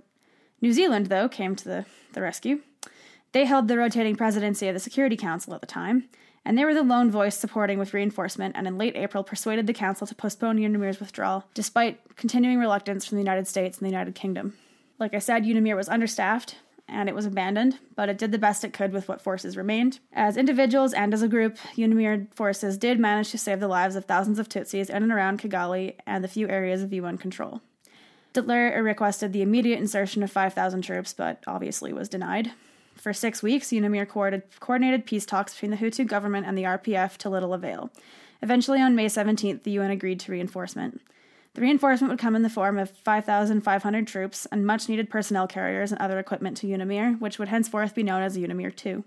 New 0.61 0.73
Zealand, 0.73 1.07
though, 1.07 1.29
came 1.29 1.55
to 1.55 1.63
the, 1.63 1.85
the 2.13 2.21
rescue. 2.21 2.61
They 3.31 3.45
held 3.45 3.67
the 3.67 3.77
rotating 3.77 4.15
presidency 4.15 4.67
of 4.67 4.73
the 4.73 4.79
Security 4.79 5.15
Council 5.15 5.53
at 5.53 5.61
the 5.61 5.67
time, 5.67 6.09
and 6.43 6.57
they 6.57 6.65
were 6.65 6.73
the 6.73 6.83
lone 6.83 7.09
voice 7.09 7.37
supporting 7.37 7.79
with 7.79 7.93
reinforcement 7.93 8.55
and 8.57 8.67
in 8.67 8.77
late 8.77 8.95
April 8.95 9.23
persuaded 9.23 9.67
the 9.67 9.73
Council 9.73 10.05
to 10.05 10.15
postpone 10.15 10.57
UNAMIR's 10.57 10.99
withdrawal, 10.99 11.45
despite 11.53 12.17
continuing 12.17 12.59
reluctance 12.59 13.05
from 13.05 13.17
the 13.17 13.23
United 13.23 13.47
States 13.47 13.77
and 13.77 13.85
the 13.85 13.91
United 13.91 14.15
Kingdom. 14.15 14.53
Like 14.99 15.13
I 15.13 15.19
said, 15.19 15.45
UNAMIR 15.45 15.77
was 15.77 15.87
understaffed, 15.87 16.57
and 16.91 17.07
it 17.07 17.15
was 17.15 17.25
abandoned, 17.25 17.79
but 17.95 18.09
it 18.09 18.17
did 18.17 18.31
the 18.31 18.37
best 18.37 18.63
it 18.63 18.73
could 18.73 18.91
with 18.91 19.07
what 19.07 19.21
forces 19.21 19.57
remained. 19.57 19.99
As 20.13 20.37
individuals 20.37 20.93
and 20.93 21.13
as 21.13 21.21
a 21.21 21.27
group, 21.27 21.57
UNAMIR 21.75 22.27
forces 22.33 22.77
did 22.77 22.99
manage 22.99 23.31
to 23.31 23.37
save 23.37 23.59
the 23.59 23.67
lives 23.67 23.95
of 23.95 24.05
thousands 24.05 24.37
of 24.37 24.49
Tutsis 24.49 24.89
in 24.89 25.03
and 25.03 25.11
around 25.11 25.39
Kigali 25.39 25.95
and 26.05 26.23
the 26.23 26.27
few 26.27 26.49
areas 26.49 26.83
of 26.83 26.93
UN 26.93 27.17
control. 27.17 27.61
Dallaire 28.33 28.83
requested 28.83 29.33
the 29.33 29.41
immediate 29.41 29.79
insertion 29.79 30.21
of 30.21 30.31
5,000 30.31 30.81
troops, 30.81 31.13
but 31.13 31.43
obviously 31.47 31.91
was 31.91 32.09
denied. 32.09 32.51
For 32.95 33.13
six 33.13 33.41
weeks, 33.41 33.71
UNAMIR 33.71 34.07
coordinated 34.59 35.05
peace 35.05 35.25
talks 35.25 35.53
between 35.53 35.71
the 35.71 35.77
Hutu 35.77 36.05
government 36.05 36.45
and 36.45 36.57
the 36.57 36.63
RPF 36.63 37.17
to 37.17 37.29
little 37.29 37.53
avail. 37.53 37.89
Eventually, 38.41 38.81
on 38.81 38.95
May 38.95 39.07
17th, 39.07 39.63
the 39.63 39.71
UN 39.71 39.91
agreed 39.91 40.19
to 40.21 40.31
reinforcement. 40.31 41.01
The 41.53 41.61
reinforcement 41.61 42.09
would 42.09 42.19
come 42.19 42.35
in 42.35 42.43
the 42.43 42.49
form 42.49 42.77
of 42.77 42.91
5,500 42.91 44.07
troops 44.07 44.45
and 44.51 44.65
much 44.65 44.87
needed 44.87 45.09
personnel 45.09 45.47
carriers 45.47 45.91
and 45.91 45.99
other 45.99 46.17
equipment 46.17 46.55
to 46.57 46.67
UNAMIR, 46.67 47.19
which 47.19 47.37
would 47.37 47.49
henceforth 47.49 47.93
be 47.93 48.03
known 48.03 48.23
as 48.23 48.37
UNAMIR 48.37 48.73
II. 48.85 49.03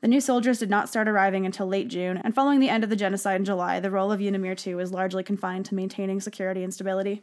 The 0.00 0.08
new 0.08 0.20
soldiers 0.20 0.58
did 0.58 0.70
not 0.70 0.88
start 0.88 1.06
arriving 1.06 1.46
until 1.46 1.68
late 1.68 1.86
June, 1.86 2.16
and 2.16 2.34
following 2.34 2.58
the 2.58 2.68
end 2.68 2.82
of 2.82 2.90
the 2.90 2.96
genocide 2.96 3.36
in 3.36 3.44
July, 3.44 3.78
the 3.78 3.92
role 3.92 4.10
of 4.10 4.18
UNAMIR 4.20 4.66
II 4.66 4.74
was 4.74 4.90
largely 4.90 5.22
confined 5.22 5.64
to 5.66 5.76
maintaining 5.76 6.20
security 6.20 6.64
and 6.64 6.74
stability. 6.74 7.22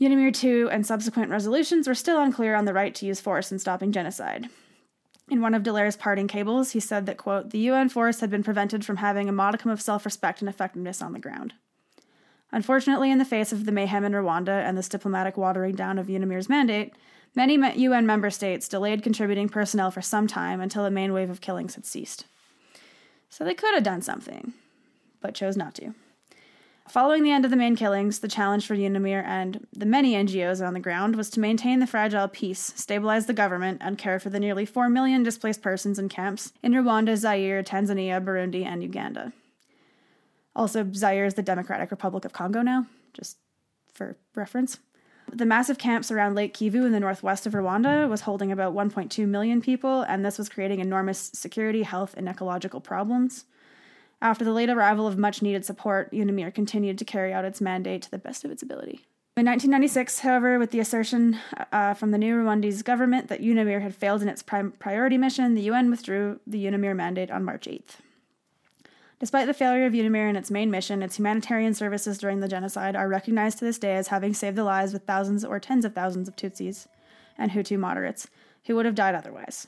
UNAMIR 0.00 0.32
II 0.42 0.68
and 0.68 0.84
subsequent 0.84 1.30
resolutions 1.30 1.86
were 1.86 1.94
still 1.94 2.20
unclear 2.20 2.56
on 2.56 2.64
the 2.64 2.74
right 2.74 2.96
to 2.96 3.06
use 3.06 3.20
force 3.20 3.52
in 3.52 3.60
stopping 3.60 3.92
genocide. 3.92 4.48
In 5.30 5.40
one 5.40 5.54
of 5.54 5.62
Dallaire's 5.62 5.96
parting 5.96 6.26
cables, 6.26 6.72
he 6.72 6.80
said 6.80 7.06
that, 7.06 7.16
quote, 7.16 7.50
the 7.50 7.58
UN 7.58 7.88
force 7.88 8.18
had 8.18 8.30
been 8.30 8.42
prevented 8.42 8.84
from 8.84 8.96
having 8.96 9.28
a 9.28 9.32
modicum 9.32 9.70
of 9.70 9.80
self 9.80 10.04
respect 10.04 10.40
and 10.40 10.48
effectiveness 10.48 11.00
on 11.00 11.12
the 11.12 11.20
ground. 11.20 11.54
Unfortunately, 12.54 13.10
in 13.10 13.18
the 13.18 13.24
face 13.24 13.52
of 13.52 13.64
the 13.64 13.72
mayhem 13.72 14.04
in 14.04 14.12
Rwanda 14.12 14.64
and 14.64 14.78
this 14.78 14.88
diplomatic 14.88 15.36
watering 15.36 15.74
down 15.74 15.98
of 15.98 16.06
UNAMIR's 16.06 16.48
mandate, 16.48 16.94
many 17.34 17.56
UN 17.80 18.06
member 18.06 18.30
states 18.30 18.68
delayed 18.68 19.02
contributing 19.02 19.48
personnel 19.48 19.90
for 19.90 20.00
some 20.00 20.28
time 20.28 20.60
until 20.60 20.84
the 20.84 20.90
main 20.90 21.12
wave 21.12 21.30
of 21.30 21.40
killings 21.40 21.74
had 21.74 21.84
ceased. 21.84 22.26
So 23.28 23.42
they 23.44 23.54
could 23.54 23.74
have 23.74 23.82
done 23.82 24.02
something, 24.02 24.52
but 25.20 25.34
chose 25.34 25.56
not 25.56 25.74
to. 25.74 25.94
Following 26.88 27.24
the 27.24 27.32
end 27.32 27.44
of 27.44 27.50
the 27.50 27.56
main 27.56 27.74
killings, 27.74 28.20
the 28.20 28.28
challenge 28.28 28.68
for 28.68 28.76
UNAMIR 28.76 29.24
and 29.24 29.66
the 29.72 29.84
many 29.84 30.12
NGOs 30.12 30.64
on 30.64 30.74
the 30.74 30.80
ground 30.80 31.16
was 31.16 31.30
to 31.30 31.40
maintain 31.40 31.80
the 31.80 31.88
fragile 31.88 32.28
peace, 32.28 32.72
stabilize 32.76 33.26
the 33.26 33.32
government, 33.32 33.78
and 33.80 33.98
care 33.98 34.20
for 34.20 34.30
the 34.30 34.38
nearly 34.38 34.64
4 34.64 34.88
million 34.88 35.24
displaced 35.24 35.60
persons 35.60 35.98
in 35.98 36.08
camps 36.08 36.52
in 36.62 36.70
Rwanda, 36.70 37.16
Zaire, 37.16 37.64
Tanzania, 37.64 38.24
Burundi, 38.24 38.64
and 38.64 38.80
Uganda. 38.80 39.32
Also, 40.56 40.90
Zaire 40.92 41.24
is 41.24 41.34
the 41.34 41.42
Democratic 41.42 41.90
Republic 41.90 42.24
of 42.24 42.32
Congo 42.32 42.62
now, 42.62 42.86
just 43.12 43.38
for 43.92 44.16
reference. 44.34 44.78
The 45.32 45.46
massive 45.46 45.78
camps 45.78 46.10
around 46.10 46.34
Lake 46.34 46.54
Kivu 46.54 46.84
in 46.86 46.92
the 46.92 47.00
northwest 47.00 47.46
of 47.46 47.54
Rwanda 47.54 48.08
was 48.08 48.22
holding 48.22 48.52
about 48.52 48.74
1.2 48.74 49.26
million 49.26 49.60
people, 49.60 50.02
and 50.02 50.24
this 50.24 50.38
was 50.38 50.48
creating 50.48 50.80
enormous 50.80 51.30
security, 51.34 51.82
health, 51.82 52.14
and 52.16 52.28
ecological 52.28 52.80
problems. 52.80 53.46
After 54.20 54.44
the 54.44 54.52
late 54.52 54.70
arrival 54.70 55.06
of 55.06 55.18
much 55.18 55.42
needed 55.42 55.64
support, 55.64 56.12
UNAMIR 56.12 56.54
continued 56.54 56.98
to 56.98 57.04
carry 57.04 57.32
out 57.32 57.44
its 57.44 57.60
mandate 57.60 58.02
to 58.02 58.10
the 58.10 58.18
best 58.18 58.44
of 58.44 58.50
its 58.50 58.62
ability. 58.62 59.00
In 59.36 59.46
1996, 59.46 60.20
however, 60.20 60.58
with 60.60 60.70
the 60.70 60.78
assertion 60.78 61.38
uh, 61.72 61.94
from 61.94 62.12
the 62.12 62.18
new 62.18 62.36
Rwandese 62.36 62.84
government 62.84 63.28
that 63.28 63.42
UNAMIR 63.42 63.82
had 63.82 63.94
failed 63.94 64.22
in 64.22 64.28
its 64.28 64.42
prim- 64.42 64.72
priority 64.78 65.18
mission, 65.18 65.54
the 65.54 65.62
UN 65.62 65.90
withdrew 65.90 66.38
the 66.46 66.64
UNAMIR 66.64 66.94
mandate 66.94 67.32
on 67.32 67.44
March 67.44 67.66
8th. 67.66 67.96
Despite 69.20 69.46
the 69.46 69.54
failure 69.54 69.86
of 69.86 69.92
UNAMIR 69.92 70.28
in 70.28 70.36
its 70.36 70.50
main 70.50 70.70
mission, 70.70 71.02
its 71.02 71.16
humanitarian 71.16 71.74
services 71.74 72.18
during 72.18 72.40
the 72.40 72.48
genocide 72.48 72.96
are 72.96 73.08
recognized 73.08 73.58
to 73.58 73.64
this 73.64 73.78
day 73.78 73.96
as 73.96 74.08
having 74.08 74.34
saved 74.34 74.56
the 74.56 74.64
lives 74.64 74.92
of 74.92 75.04
thousands 75.04 75.44
or 75.44 75.60
tens 75.60 75.84
of 75.84 75.94
thousands 75.94 76.28
of 76.28 76.36
Tutsis 76.36 76.86
and 77.38 77.52
Hutu 77.52 77.78
moderates 77.78 78.28
who 78.66 78.74
would 78.74 78.86
have 78.86 78.94
died 78.94 79.14
otherwise. 79.14 79.66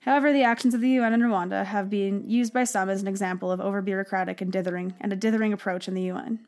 However, 0.00 0.32
the 0.32 0.44
actions 0.44 0.72
of 0.72 0.80
the 0.80 0.90
UN 0.90 1.14
in 1.14 1.20
Rwanda 1.20 1.64
have 1.64 1.90
been 1.90 2.28
used 2.30 2.52
by 2.52 2.62
some 2.62 2.88
as 2.88 3.02
an 3.02 3.08
example 3.08 3.50
of 3.50 3.60
over 3.60 3.82
bureaucratic 3.82 4.40
and 4.40 4.52
dithering 4.52 4.94
and 5.00 5.12
a 5.12 5.16
dithering 5.16 5.52
approach 5.52 5.88
in 5.88 5.94
the 5.94 6.02
UN. 6.02 6.46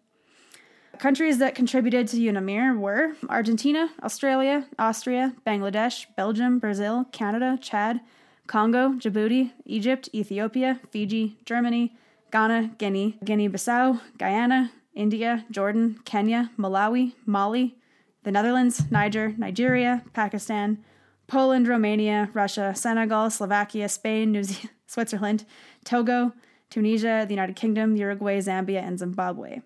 Countries 0.99 1.39
that 1.39 1.55
contributed 1.55 2.07
to 2.09 2.17
UNAMIR 2.17 2.79
were 2.79 3.15
Argentina, 3.29 3.91
Australia, 4.03 4.67
Austria, 4.79 5.35
Bangladesh, 5.47 6.07
Belgium, 6.17 6.59
Brazil, 6.59 7.07
Canada, 7.13 7.59
Chad, 7.61 8.01
Congo, 8.47 8.91
Djibouti, 8.91 9.53
Egypt, 9.65 10.09
Ethiopia, 10.15 10.81
Fiji, 10.91 11.37
Germany, 11.45 11.97
Ghana, 12.31 12.73
Guinea, 12.79 13.19
Guinea 13.25 13.49
Bissau, 13.49 14.01
Guyana, 14.19 14.71
India, 14.95 15.45
Jordan, 15.51 16.01
Kenya, 16.05 16.51
Malawi, 16.59 17.15
Mali, 17.25 17.77
the 18.25 18.33
Netherlands, 18.33 18.91
Niger, 18.91 19.35
Nigeria, 19.39 20.03
Pakistan, 20.13 20.85
Poland, 21.27 21.69
Romania, 21.69 22.31
Russia, 22.35 22.75
Senegal, 22.75 23.31
Slovakia, 23.31 23.89
Spain, 23.89 24.33
New 24.33 24.43
Zealand, 24.43 24.71
Switzerland, 24.87 25.45
Togo, 25.85 26.33
Tunisia, 26.71 27.25
the 27.27 27.35
United 27.35 27.57
Kingdom, 27.57 27.97
Uruguay, 27.97 28.39
Zambia, 28.39 28.83
and 28.83 28.99
Zimbabwe. 28.99 29.61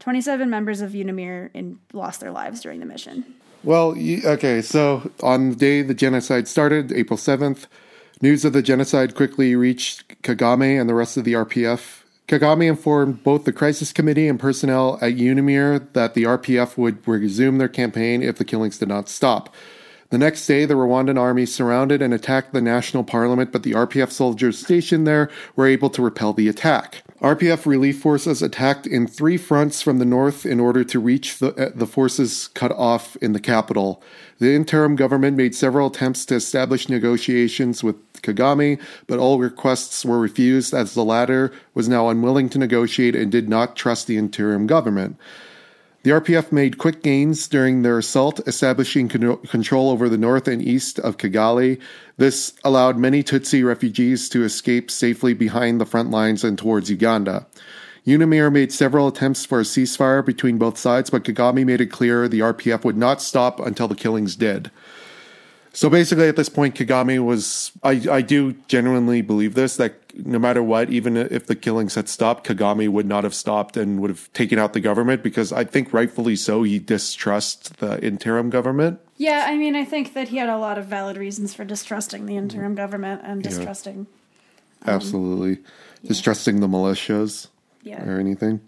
27 0.00 0.50
members 0.50 0.80
of 0.80 0.92
UNAMIR 0.92 1.50
in, 1.54 1.78
lost 1.92 2.20
their 2.20 2.30
lives 2.30 2.60
during 2.60 2.80
the 2.80 2.86
mission. 2.86 3.24
Well, 3.62 3.96
okay, 4.26 4.60
so 4.60 5.10
on 5.22 5.50
the 5.50 5.56
day 5.56 5.82
the 5.82 5.94
genocide 5.94 6.46
started, 6.48 6.92
April 6.92 7.16
7th, 7.16 7.66
news 8.20 8.44
of 8.44 8.52
the 8.52 8.62
genocide 8.62 9.14
quickly 9.14 9.54
reached 9.56 10.22
Kagame 10.22 10.80
and 10.80 10.88
the 10.88 10.94
rest 10.94 11.16
of 11.16 11.24
the 11.24 11.34
RPF. 11.34 12.02
Kagame 12.26 12.66
informed 12.66 13.22
both 13.22 13.44
the 13.44 13.52
crisis 13.52 13.92
committee 13.92 14.28
and 14.28 14.40
personnel 14.40 14.98
at 15.02 15.14
UNAMIR 15.14 15.92
that 15.92 16.14
the 16.14 16.24
RPF 16.24 16.78
would 16.78 17.06
resume 17.06 17.58
their 17.58 17.68
campaign 17.68 18.22
if 18.22 18.36
the 18.36 18.44
killings 18.44 18.78
did 18.78 18.88
not 18.88 19.08
stop. 19.08 19.54
The 20.10 20.18
next 20.18 20.46
day, 20.46 20.64
the 20.64 20.74
Rwandan 20.74 21.18
army 21.18 21.44
surrounded 21.44 22.00
and 22.00 22.14
attacked 22.14 22.52
the 22.52 22.60
national 22.60 23.04
parliament, 23.04 23.52
but 23.52 23.62
the 23.62 23.72
RPF 23.72 24.10
soldiers 24.10 24.58
stationed 24.58 25.06
there 25.06 25.28
were 25.56 25.66
able 25.66 25.90
to 25.90 26.02
repel 26.02 26.32
the 26.32 26.48
attack. 26.48 27.03
RPF 27.24 27.64
relief 27.64 28.02
forces 28.02 28.42
attacked 28.42 28.86
in 28.86 29.06
three 29.06 29.38
fronts 29.38 29.80
from 29.80 29.98
the 29.98 30.04
north 30.04 30.44
in 30.44 30.60
order 30.60 30.84
to 30.84 30.98
reach 31.00 31.38
the, 31.38 31.54
uh, 31.54 31.70
the 31.74 31.86
forces 31.86 32.48
cut 32.48 32.70
off 32.72 33.16
in 33.16 33.32
the 33.32 33.40
capital. 33.40 34.02
The 34.40 34.54
interim 34.54 34.94
government 34.94 35.34
made 35.34 35.54
several 35.54 35.86
attempts 35.86 36.26
to 36.26 36.34
establish 36.34 36.90
negotiations 36.90 37.82
with 37.82 37.96
Kagame, 38.20 38.78
but 39.06 39.18
all 39.18 39.38
requests 39.38 40.04
were 40.04 40.20
refused 40.20 40.74
as 40.74 40.92
the 40.92 41.02
latter 41.02 41.50
was 41.72 41.88
now 41.88 42.10
unwilling 42.10 42.50
to 42.50 42.58
negotiate 42.58 43.16
and 43.16 43.32
did 43.32 43.48
not 43.48 43.74
trust 43.74 44.06
the 44.06 44.18
interim 44.18 44.66
government. 44.66 45.16
The 46.04 46.10
RPF 46.10 46.52
made 46.52 46.76
quick 46.76 47.02
gains 47.02 47.48
during 47.48 47.80
their 47.80 47.96
assault, 47.96 48.46
establishing 48.46 49.08
con- 49.08 49.38
control 49.46 49.88
over 49.88 50.10
the 50.10 50.18
north 50.18 50.46
and 50.46 50.60
east 50.60 50.98
of 50.98 51.16
Kigali. 51.16 51.80
This 52.18 52.52
allowed 52.62 52.98
many 52.98 53.22
Tutsi 53.22 53.64
refugees 53.64 54.28
to 54.28 54.44
escape 54.44 54.90
safely 54.90 55.32
behind 55.32 55.80
the 55.80 55.86
front 55.86 56.10
lines 56.10 56.44
and 56.44 56.58
towards 56.58 56.90
Uganda. 56.90 57.46
UNAMIR 58.06 58.52
made 58.52 58.70
several 58.70 59.08
attempts 59.08 59.46
for 59.46 59.60
a 59.60 59.62
ceasefire 59.62 60.22
between 60.22 60.58
both 60.58 60.76
sides, 60.76 61.08
but 61.08 61.24
Kagame 61.24 61.64
made 61.64 61.80
it 61.80 61.86
clear 61.86 62.28
the 62.28 62.40
RPF 62.40 62.84
would 62.84 62.98
not 62.98 63.22
stop 63.22 63.58
until 63.58 63.88
the 63.88 63.94
killings 63.94 64.36
did. 64.36 64.70
So 65.72 65.88
basically, 65.88 66.28
at 66.28 66.36
this 66.36 66.50
point, 66.50 66.74
Kagame 66.74 67.24
was. 67.24 67.72
I, 67.82 68.02
I 68.10 68.20
do 68.20 68.52
genuinely 68.68 69.22
believe 69.22 69.54
this 69.54 69.78
that 69.78 70.03
no 70.16 70.38
matter 70.38 70.62
what, 70.62 70.90
even 70.90 71.16
if 71.16 71.46
the 71.46 71.56
killings 71.56 71.94
had 71.94 72.08
stopped, 72.08 72.46
Kagame 72.46 72.88
would 72.88 73.06
not 73.06 73.24
have 73.24 73.34
stopped 73.34 73.76
and 73.76 74.00
would 74.00 74.10
have 74.10 74.32
taken 74.32 74.58
out 74.58 74.72
the 74.72 74.80
government 74.80 75.22
because 75.22 75.52
I 75.52 75.64
think 75.64 75.92
rightfully 75.92 76.36
so, 76.36 76.62
he 76.62 76.78
distrusts 76.78 77.70
the 77.70 78.02
interim 78.04 78.50
government. 78.50 79.00
Yeah, 79.16 79.46
I 79.48 79.56
mean, 79.56 79.74
I 79.74 79.84
think 79.84 80.14
that 80.14 80.28
he 80.28 80.36
had 80.36 80.48
a 80.48 80.58
lot 80.58 80.78
of 80.78 80.86
valid 80.86 81.16
reasons 81.16 81.54
for 81.54 81.64
distrusting 81.64 82.26
the 82.26 82.36
interim 82.36 82.66
mm-hmm. 82.66 82.74
government 82.74 83.22
and 83.24 83.42
distrusting. 83.42 84.06
Yeah. 84.84 84.94
Absolutely. 84.94 85.62
Yeah. 86.02 86.08
Distrusting 86.08 86.60
the 86.60 86.68
militias 86.68 87.48
yeah. 87.82 88.04
or 88.04 88.18
anything. 88.18 88.60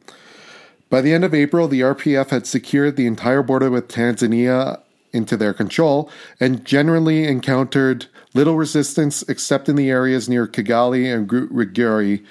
By 0.88 1.00
the 1.00 1.12
end 1.12 1.24
of 1.24 1.34
April, 1.34 1.68
the 1.68 1.80
RPF 1.80 2.30
had 2.30 2.46
secured 2.46 2.96
the 2.96 3.06
entire 3.06 3.42
border 3.42 3.70
with 3.70 3.88
Tanzania 3.88 4.80
into 5.12 5.36
their 5.36 5.52
control 5.52 6.10
and 6.38 6.64
generally 6.64 7.24
encountered 7.24 8.06
little 8.36 8.56
resistance 8.56 9.22
except 9.28 9.68
in 9.68 9.76
the 9.76 9.90
areas 9.90 10.28
near 10.28 10.46
Kigali 10.46 11.12
and 11.12 11.26
Ruguri. 11.28 12.24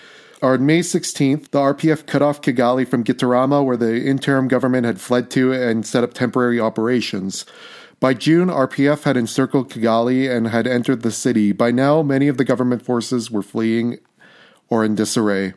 On 0.44 0.64
May 0.64 0.82
16th, 0.82 1.50
the 1.50 1.60
RPF 1.60 2.06
cut 2.06 2.22
off 2.22 2.42
Kigali 2.42 2.88
from 2.88 3.04
Gitarama, 3.04 3.66
where 3.66 3.76
the 3.76 4.06
interim 4.06 4.48
government 4.48 4.86
had 4.86 5.02
fled 5.02 5.32
to, 5.32 5.52
and 5.52 5.86
set 5.86 6.04
up 6.04 6.14
temporary 6.14 6.60
operations. 6.60 7.44
By 8.00 8.14
June, 8.14 8.50
RPF 8.50 9.04
had 9.04 9.18
encircled 9.18 9.72
Kigali 9.72 10.30
and 10.30 10.48
had 10.48 10.68
entered 10.68 11.02
the 11.02 11.12
city. 11.12 11.52
By 11.52 11.72
now, 11.72 12.04
many 12.04 12.28
of 12.28 12.38
the 12.38 12.46
government 12.46 12.86
forces 12.86 13.32
were 13.32 13.42
fleeing 13.42 13.98
or 14.70 14.86
in 14.86 14.94
disarray. 14.94 15.54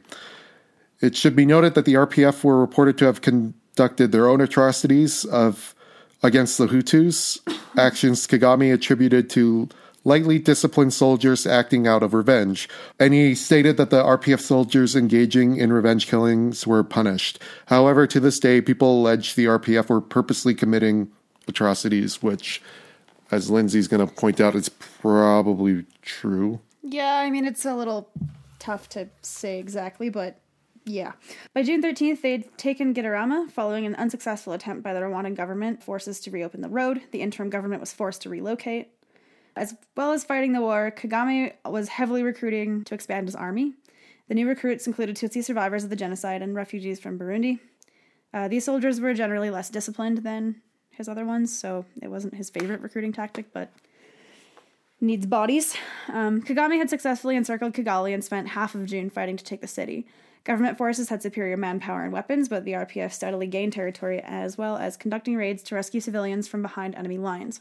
It 1.02 1.14
should 1.14 1.36
be 1.36 1.44
noted 1.44 1.74
that 1.74 1.84
the 1.84 1.94
RPF 1.94 2.42
were 2.42 2.58
reported 2.58 2.96
to 2.98 3.04
have 3.04 3.20
conducted 3.20 4.12
their 4.12 4.28
own 4.28 4.40
atrocities 4.40 5.26
of 5.26 5.74
against 6.22 6.56
the 6.56 6.66
Hutus, 6.66 7.38
actions 7.76 8.26
Kagame 8.26 8.72
attributed 8.72 9.28
to 9.30 9.68
lightly 10.04 10.38
disciplined 10.38 10.94
soldiers 10.94 11.46
acting 11.46 11.86
out 11.86 12.02
of 12.02 12.14
revenge. 12.14 12.68
And 12.98 13.12
he 13.12 13.34
stated 13.34 13.76
that 13.76 13.90
the 13.90 14.02
RPF 14.02 14.40
soldiers 14.40 14.96
engaging 14.96 15.56
in 15.56 15.72
revenge 15.72 16.06
killings 16.06 16.66
were 16.66 16.84
punished. 16.84 17.38
However, 17.66 18.06
to 18.06 18.20
this 18.20 18.38
day, 18.38 18.60
people 18.60 19.00
allege 19.00 19.34
the 19.34 19.46
RPF 19.46 19.88
were 19.88 20.00
purposely 20.00 20.54
committing 20.54 21.10
atrocities, 21.46 22.22
which, 22.22 22.62
as 23.30 23.50
Lindsay's 23.50 23.88
going 23.88 24.06
to 24.06 24.12
point 24.12 24.40
out, 24.40 24.54
is 24.54 24.68
probably 24.68 25.84
true. 26.02 26.60
Yeah, 26.82 27.16
I 27.16 27.30
mean, 27.30 27.44
it's 27.44 27.64
a 27.64 27.74
little 27.74 28.10
tough 28.58 28.88
to 28.90 29.08
say 29.22 29.58
exactly, 29.58 30.08
but 30.08 30.40
yeah. 30.84 31.12
By 31.54 31.62
June 31.62 31.82
13th, 31.82 32.22
they'd 32.22 32.56
taken 32.56 32.94
Gitarama 32.94 33.50
following 33.50 33.84
an 33.84 33.94
unsuccessful 33.96 34.54
attempt 34.54 34.82
by 34.82 34.94
the 34.94 35.00
Rwandan 35.00 35.34
government 35.34 35.82
forces 35.82 36.18
to 36.20 36.30
reopen 36.30 36.62
the 36.62 36.68
road. 36.68 37.02
The 37.10 37.20
interim 37.20 37.50
government 37.50 37.80
was 37.80 37.92
forced 37.92 38.22
to 38.22 38.30
relocate. 38.30 38.90
As 39.58 39.74
well 39.96 40.12
as 40.12 40.22
fighting 40.22 40.52
the 40.52 40.60
war, 40.60 40.92
Kagame 40.96 41.52
was 41.64 41.88
heavily 41.88 42.22
recruiting 42.22 42.84
to 42.84 42.94
expand 42.94 43.26
his 43.26 43.34
army. 43.34 43.74
The 44.28 44.34
new 44.34 44.46
recruits 44.46 44.86
included 44.86 45.16
Tutsi 45.16 45.42
survivors 45.42 45.82
of 45.82 45.90
the 45.90 45.96
genocide 45.96 46.42
and 46.42 46.54
refugees 46.54 47.00
from 47.00 47.18
Burundi. 47.18 47.58
Uh, 48.32 48.46
these 48.46 48.64
soldiers 48.64 49.00
were 49.00 49.14
generally 49.14 49.50
less 49.50 49.68
disciplined 49.68 50.18
than 50.18 50.62
his 50.90 51.08
other 51.08 51.24
ones, 51.24 51.58
so 51.58 51.84
it 52.00 52.08
wasn't 52.08 52.34
his 52.34 52.50
favorite 52.50 52.82
recruiting 52.82 53.12
tactic, 53.12 53.52
but 53.52 53.72
needs 55.00 55.26
bodies. 55.26 55.74
Um, 56.08 56.40
Kagame 56.40 56.78
had 56.78 56.88
successfully 56.88 57.34
encircled 57.34 57.72
Kigali 57.74 58.14
and 58.14 58.22
spent 58.22 58.48
half 58.48 58.76
of 58.76 58.86
June 58.86 59.10
fighting 59.10 59.36
to 59.36 59.44
take 59.44 59.60
the 59.60 59.66
city. 59.66 60.06
Government 60.44 60.78
forces 60.78 61.08
had 61.08 61.20
superior 61.20 61.56
manpower 61.56 62.04
and 62.04 62.12
weapons, 62.12 62.48
but 62.48 62.64
the 62.64 62.72
RPF 62.72 63.12
steadily 63.12 63.48
gained 63.48 63.72
territory 63.72 64.20
as 64.20 64.56
well 64.56 64.76
as 64.76 64.96
conducting 64.96 65.34
raids 65.34 65.64
to 65.64 65.74
rescue 65.74 66.00
civilians 66.00 66.46
from 66.46 66.62
behind 66.62 66.94
enemy 66.94 67.18
lines. 67.18 67.60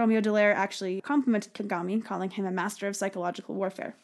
Romeo 0.00 0.22
Dallaire 0.22 0.54
actually 0.54 1.02
complimented 1.02 1.52
Kagame, 1.52 2.02
calling 2.02 2.30
him 2.30 2.46
a 2.46 2.50
master 2.50 2.88
of 2.88 2.96
psychological 2.96 3.54
warfare. 3.54 3.94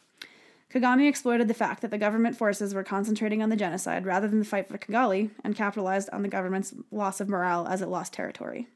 Kagame 0.71 1.09
exploited 1.09 1.47
the 1.47 1.55
fact 1.55 1.81
that 1.81 1.89
the 1.89 1.97
government 1.97 2.37
forces 2.37 2.75
were 2.75 2.83
concentrating 2.83 3.41
on 3.41 3.49
the 3.49 3.55
genocide 3.55 4.05
rather 4.05 4.27
than 4.27 4.37
the 4.37 4.45
fight 4.45 4.67
for 4.67 4.77
Kigali 4.77 5.31
and 5.43 5.55
capitalized 5.55 6.07
on 6.13 6.21
the 6.21 6.27
government's 6.27 6.75
loss 6.91 7.19
of 7.19 7.29
morale 7.29 7.67
as 7.67 7.81
it 7.81 7.87
lost 7.87 8.13
territory. 8.13 8.67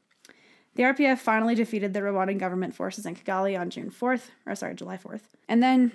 The 0.74 0.82
RPF 0.82 1.18
finally 1.18 1.54
defeated 1.54 1.94
the 1.94 2.00
Rwandan 2.00 2.38
government 2.38 2.74
forces 2.74 3.06
in 3.06 3.14
Kigali 3.14 3.56
on 3.56 3.70
June 3.70 3.92
4th, 3.92 4.30
or 4.44 4.56
sorry, 4.56 4.74
July 4.74 4.96
4th, 4.96 5.22
and 5.48 5.62
then 5.62 5.92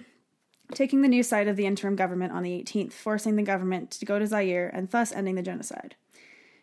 taking 0.75 1.01
the 1.01 1.09
new 1.09 1.23
side 1.23 1.49
of 1.49 1.57
the 1.57 1.65
interim 1.65 1.97
government 1.97 2.31
on 2.31 2.43
the 2.43 2.51
18th, 2.51 2.93
forcing 2.93 3.35
the 3.35 3.43
government 3.43 3.91
to 3.91 4.05
go 4.05 4.17
to 4.17 4.27
Zaire 4.27 4.69
and 4.69 4.89
thus 4.91 5.11
ending 5.11 5.35
the 5.35 5.41
genocide. 5.41 5.95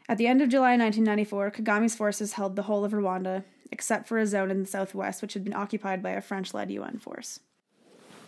At 0.09 0.17
the 0.17 0.27
end 0.27 0.41
of 0.41 0.49
July 0.49 0.77
1994, 0.79 1.51
Kagame's 1.51 1.97
forces 1.97 2.35
held 2.35 2.57
the 2.57 2.63
whole 2.63 2.85
of 2.85 2.93
Rwanda, 2.93 3.45
except 3.73 4.07
for 4.09 4.19
a 4.19 4.27
zone 4.27 4.51
in 4.51 4.61
the 4.61 4.67
southwest 4.67 5.23
which 5.23 5.35
had 5.35 5.45
been 5.45 5.55
occupied 5.55 6.03
by 6.03 6.11
a 6.11 6.21
French 6.21 6.55
led 6.55 6.71
UN 6.71 6.99
force. 6.99 7.41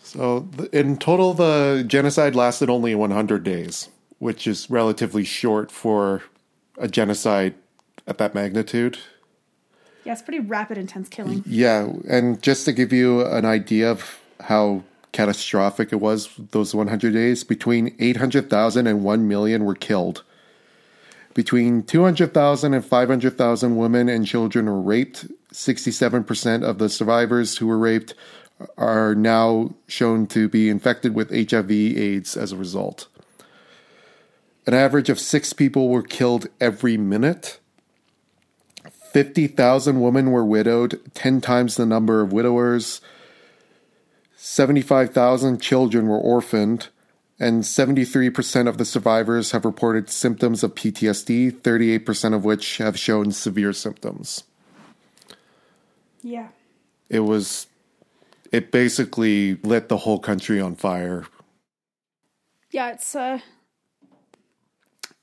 So, 0.02 0.48
in 0.72 0.98
total, 0.98 1.34
the 1.34 1.84
genocide 1.86 2.36
lasted 2.36 2.70
only 2.70 2.94
100 2.94 3.42
days, 3.42 3.88
which 4.18 4.46
is 4.46 4.70
relatively 4.70 5.24
short 5.24 5.72
for 5.72 6.22
a 6.78 6.86
genocide 6.86 7.54
at 8.06 8.18
that 8.18 8.34
magnitude. 8.34 8.98
Yeah, 10.04 10.12
it's 10.12 10.22
pretty 10.22 10.38
rapid, 10.38 10.78
intense 10.78 11.08
killing. 11.08 11.42
Yeah, 11.44 11.90
and 12.08 12.40
just 12.40 12.64
to 12.66 12.72
give 12.72 12.92
you 12.92 13.26
an 13.26 13.44
idea 13.44 13.90
of 13.90 14.20
how 14.40 14.84
catastrophic 15.10 15.92
it 15.92 15.96
was 15.96 16.28
those 16.52 16.74
100 16.74 17.12
days, 17.12 17.42
between 17.42 17.96
800,000 17.98 18.86
and 18.86 19.02
1 19.02 19.26
million 19.26 19.64
were 19.64 19.74
killed. 19.74 20.22
Between 21.36 21.82
200,000 21.82 22.72
and 22.72 22.82
500,000 22.82 23.76
women 23.76 24.08
and 24.08 24.26
children 24.26 24.64
were 24.64 24.80
raped. 24.80 25.26
67% 25.52 26.64
of 26.64 26.78
the 26.78 26.88
survivors 26.88 27.58
who 27.58 27.66
were 27.66 27.76
raped 27.76 28.14
are 28.78 29.14
now 29.14 29.74
shown 29.86 30.26
to 30.28 30.48
be 30.48 30.70
infected 30.70 31.14
with 31.14 31.28
HIV 31.30 31.70
AIDS 31.70 32.38
as 32.38 32.52
a 32.52 32.56
result. 32.56 33.08
An 34.66 34.72
average 34.72 35.10
of 35.10 35.20
six 35.20 35.52
people 35.52 35.90
were 35.90 36.02
killed 36.02 36.46
every 36.58 36.96
minute. 36.96 37.60
50,000 39.12 40.00
women 40.00 40.30
were 40.30 40.44
widowed, 40.44 41.02
10 41.12 41.42
times 41.42 41.76
the 41.76 41.84
number 41.84 42.22
of 42.22 42.32
widowers. 42.32 43.02
75,000 44.36 45.60
children 45.60 46.06
were 46.06 46.18
orphaned, 46.18 46.88
and 47.38 47.62
73% 47.62 48.68
of 48.68 48.78
the 48.78 48.84
survivors 48.84 49.50
have 49.50 49.64
reported 49.64 50.08
symptoms 50.08 50.62
of 50.62 50.74
PTSD, 50.74 51.52
38% 51.52 52.34
of 52.34 52.44
which 52.44 52.78
have 52.78 52.98
shown 52.98 53.30
severe 53.30 53.72
symptoms. 53.72 54.44
Yeah. 56.22 56.48
It 57.10 57.20
was, 57.20 57.66
it 58.52 58.72
basically 58.72 59.56
lit 59.56 59.88
the 59.88 59.98
whole 59.98 60.18
country 60.18 60.60
on 60.60 60.76
fire. 60.76 61.26
Yeah, 62.70 62.90
it's, 62.90 63.14
uh, 63.14 63.40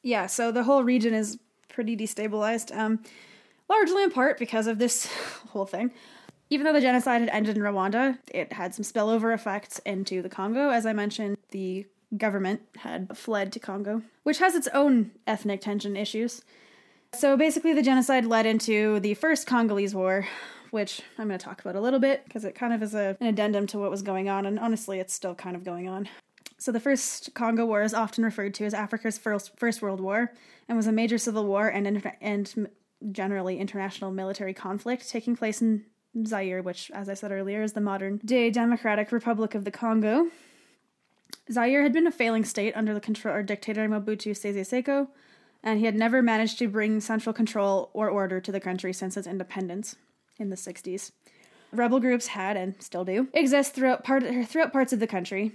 yeah, 0.03 0.27
so 0.27 0.51
the 0.51 0.63
whole 0.63 0.83
region 0.83 1.13
is 1.13 1.39
pretty 1.67 1.97
destabilized, 1.97 2.75
um, 2.77 3.01
largely 3.67 4.03
in 4.03 4.11
part 4.11 4.37
because 4.37 4.67
of 4.67 4.77
this 4.77 5.05
whole 5.49 5.65
thing. 5.65 5.91
Even 6.49 6.65
though 6.65 6.73
the 6.73 6.81
genocide 6.81 7.21
had 7.21 7.29
ended 7.31 7.57
in 7.57 7.63
Rwanda, 7.63 8.19
it 8.31 8.53
had 8.53 8.75
some 8.75 8.85
spillover 8.85 9.33
effects 9.33 9.79
into 9.79 10.21
the 10.21 10.29
Congo. 10.29 10.69
As 10.69 10.85
I 10.85 10.93
mentioned, 10.93 11.37
the 11.49 11.87
government 12.17 12.61
had 12.77 13.17
fled 13.17 13.51
to 13.53 13.59
Congo, 13.59 14.01
which 14.23 14.39
has 14.39 14.55
its 14.55 14.67
own 14.73 15.11
ethnic 15.27 15.61
tension 15.61 15.95
issues. 15.95 16.41
So 17.13 17.37
basically, 17.37 17.73
the 17.73 17.83
genocide 17.83 18.25
led 18.25 18.45
into 18.45 18.99
the 18.99 19.13
First 19.13 19.45
Congolese 19.45 19.93
War, 19.93 20.27
which 20.71 21.01
I'm 21.17 21.27
going 21.27 21.37
to 21.37 21.45
talk 21.45 21.61
about 21.61 21.75
a 21.75 21.81
little 21.81 21.99
bit 21.99 22.23
because 22.25 22.43
it 22.43 22.55
kind 22.55 22.73
of 22.73 22.81
is 22.81 22.95
a, 22.95 23.15
an 23.19 23.27
addendum 23.27 23.67
to 23.67 23.79
what 23.79 23.91
was 23.91 24.01
going 24.01 24.29
on, 24.29 24.45
and 24.45 24.59
honestly, 24.59 24.99
it's 24.99 25.13
still 25.13 25.35
kind 25.35 25.55
of 25.55 25.63
going 25.63 25.87
on. 25.87 26.09
So, 26.57 26.71
the 26.71 26.79
First 26.79 27.33
Congo 27.33 27.65
War 27.65 27.83
is 27.83 27.93
often 27.93 28.23
referred 28.23 28.53
to 28.55 28.65
as 28.65 28.73
Africa's 28.73 29.17
First, 29.17 29.57
first 29.59 29.81
World 29.81 29.99
War 29.99 30.31
and 30.67 30.77
was 30.77 30.87
a 30.87 30.91
major 30.91 31.17
civil 31.17 31.45
war 31.45 31.67
and, 31.67 31.85
inter- 31.85 32.15
and 32.21 32.69
generally 33.11 33.59
international 33.59 34.11
military 34.11 34.53
conflict 34.53 35.09
taking 35.09 35.35
place 35.35 35.61
in 35.61 35.85
Zaire, 36.25 36.61
which, 36.61 36.91
as 36.91 37.09
I 37.09 37.15
said 37.15 37.31
earlier, 37.31 37.63
is 37.63 37.73
the 37.73 37.81
modern 37.81 38.17
day 38.23 38.49
Democratic 38.49 39.11
Republic 39.11 39.55
of 39.55 39.65
the 39.65 39.71
Congo. 39.71 40.27
Zaire 41.51 41.83
had 41.83 41.93
been 41.93 42.07
a 42.07 42.11
failing 42.11 42.45
state 42.45 42.75
under 42.75 42.93
the 42.93 42.99
control 42.99 43.35
or 43.35 43.43
dictator 43.43 43.87
Mobutu 43.87 44.35
Sese 44.35 44.67
Seko, 44.67 45.07
and 45.63 45.79
he 45.79 45.85
had 45.85 45.95
never 45.95 46.21
managed 46.21 46.59
to 46.59 46.67
bring 46.67 46.99
central 46.99 47.33
control 47.33 47.89
or 47.93 48.09
order 48.09 48.39
to 48.39 48.51
the 48.51 48.59
country 48.59 48.93
since 48.93 49.17
its 49.17 49.27
independence 49.27 49.95
in 50.37 50.49
the 50.49 50.55
60s. 50.55 51.11
Rebel 51.71 51.99
groups 51.99 52.27
had, 52.27 52.55
and 52.55 52.81
still 52.81 53.03
do, 53.03 53.27
exist 53.33 53.73
throughout, 53.73 54.03
part, 54.03 54.23
throughout 54.47 54.73
parts 54.73 54.93
of 54.93 54.99
the 54.99 55.07
country. 55.07 55.53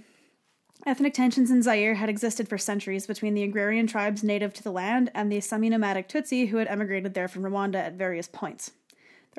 Ethnic 0.85 1.13
tensions 1.13 1.51
in 1.51 1.61
Zaire 1.61 1.95
had 1.95 2.09
existed 2.09 2.47
for 2.47 2.57
centuries 2.57 3.05
between 3.05 3.33
the 3.33 3.43
agrarian 3.43 3.87
tribes 3.87 4.23
native 4.23 4.53
to 4.53 4.63
the 4.63 4.71
land 4.71 5.11
and 5.13 5.31
the 5.31 5.41
semi 5.41 5.69
nomadic 5.69 6.07
Tutsi 6.07 6.49
who 6.49 6.57
had 6.57 6.67
emigrated 6.67 7.13
there 7.13 7.27
from 7.27 7.43
Rwanda 7.43 7.75
at 7.75 7.93
various 7.93 8.27
points. 8.27 8.71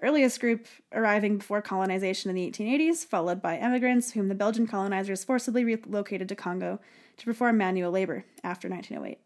Earliest 0.02 0.40
group 0.40 0.66
arriving 0.92 1.38
before 1.38 1.60
colonization 1.60 2.30
in 2.30 2.36
the 2.36 2.50
1880s, 2.50 3.04
followed 3.04 3.42
by 3.42 3.58
immigrants 3.58 4.12
whom 4.12 4.28
the 4.28 4.34
Belgian 4.34 4.66
colonizers 4.66 5.24
forcibly 5.24 5.64
relocated 5.64 6.28
to 6.28 6.34
Congo 6.34 6.80
to 7.18 7.24
perform 7.24 7.58
manual 7.58 7.90
labor 7.90 8.24
after 8.42 8.68
1908, 8.68 9.18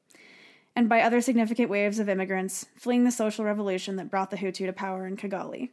and 0.75 0.89
by 0.89 1.01
other 1.01 1.20
significant 1.20 1.70
waves 1.70 1.99
of 1.99 2.09
immigrants 2.09 2.66
fleeing 2.77 3.05
the 3.05 3.12
social 3.12 3.45
revolution 3.45 3.97
that 3.97 4.11
brought 4.11 4.31
the 4.31 4.37
Hutu 4.37 4.66
to 4.66 4.72
power 4.72 5.07
in 5.07 5.16
Kigali. 5.16 5.70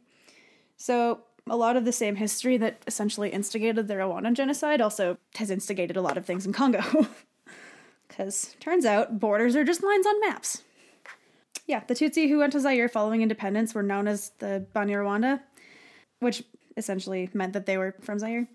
So, 0.76 1.22
a 1.48 1.56
lot 1.56 1.76
of 1.76 1.84
the 1.84 1.92
same 1.92 2.16
history 2.16 2.56
that 2.58 2.82
essentially 2.86 3.30
instigated 3.30 3.88
the 3.88 3.94
Rwandan 3.94 4.34
genocide 4.34 4.80
also 4.80 5.18
has 5.34 5.50
instigated 5.50 5.96
a 5.96 6.02
lot 6.02 6.16
of 6.16 6.24
things 6.24 6.46
in 6.46 6.52
Congo. 6.52 6.82
Because 8.06 8.56
turns 8.60 8.84
out 8.84 9.18
borders 9.18 9.56
are 9.56 9.64
just 9.64 9.82
lines 9.82 10.06
on 10.06 10.20
maps. 10.20 10.62
Yeah, 11.72 11.80
the 11.86 11.94
Tutsi 11.94 12.28
who 12.28 12.40
went 12.40 12.52
to 12.52 12.60
Zaire 12.60 12.86
following 12.86 13.22
independence 13.22 13.74
were 13.74 13.82
known 13.82 14.06
as 14.06 14.32
the 14.40 14.66
Banyarwanda, 14.76 15.40
which 16.20 16.42
essentially 16.76 17.30
meant 17.32 17.54
that 17.54 17.64
they 17.64 17.78
were 17.78 17.96
from 18.02 18.18
Zaire. 18.18 18.46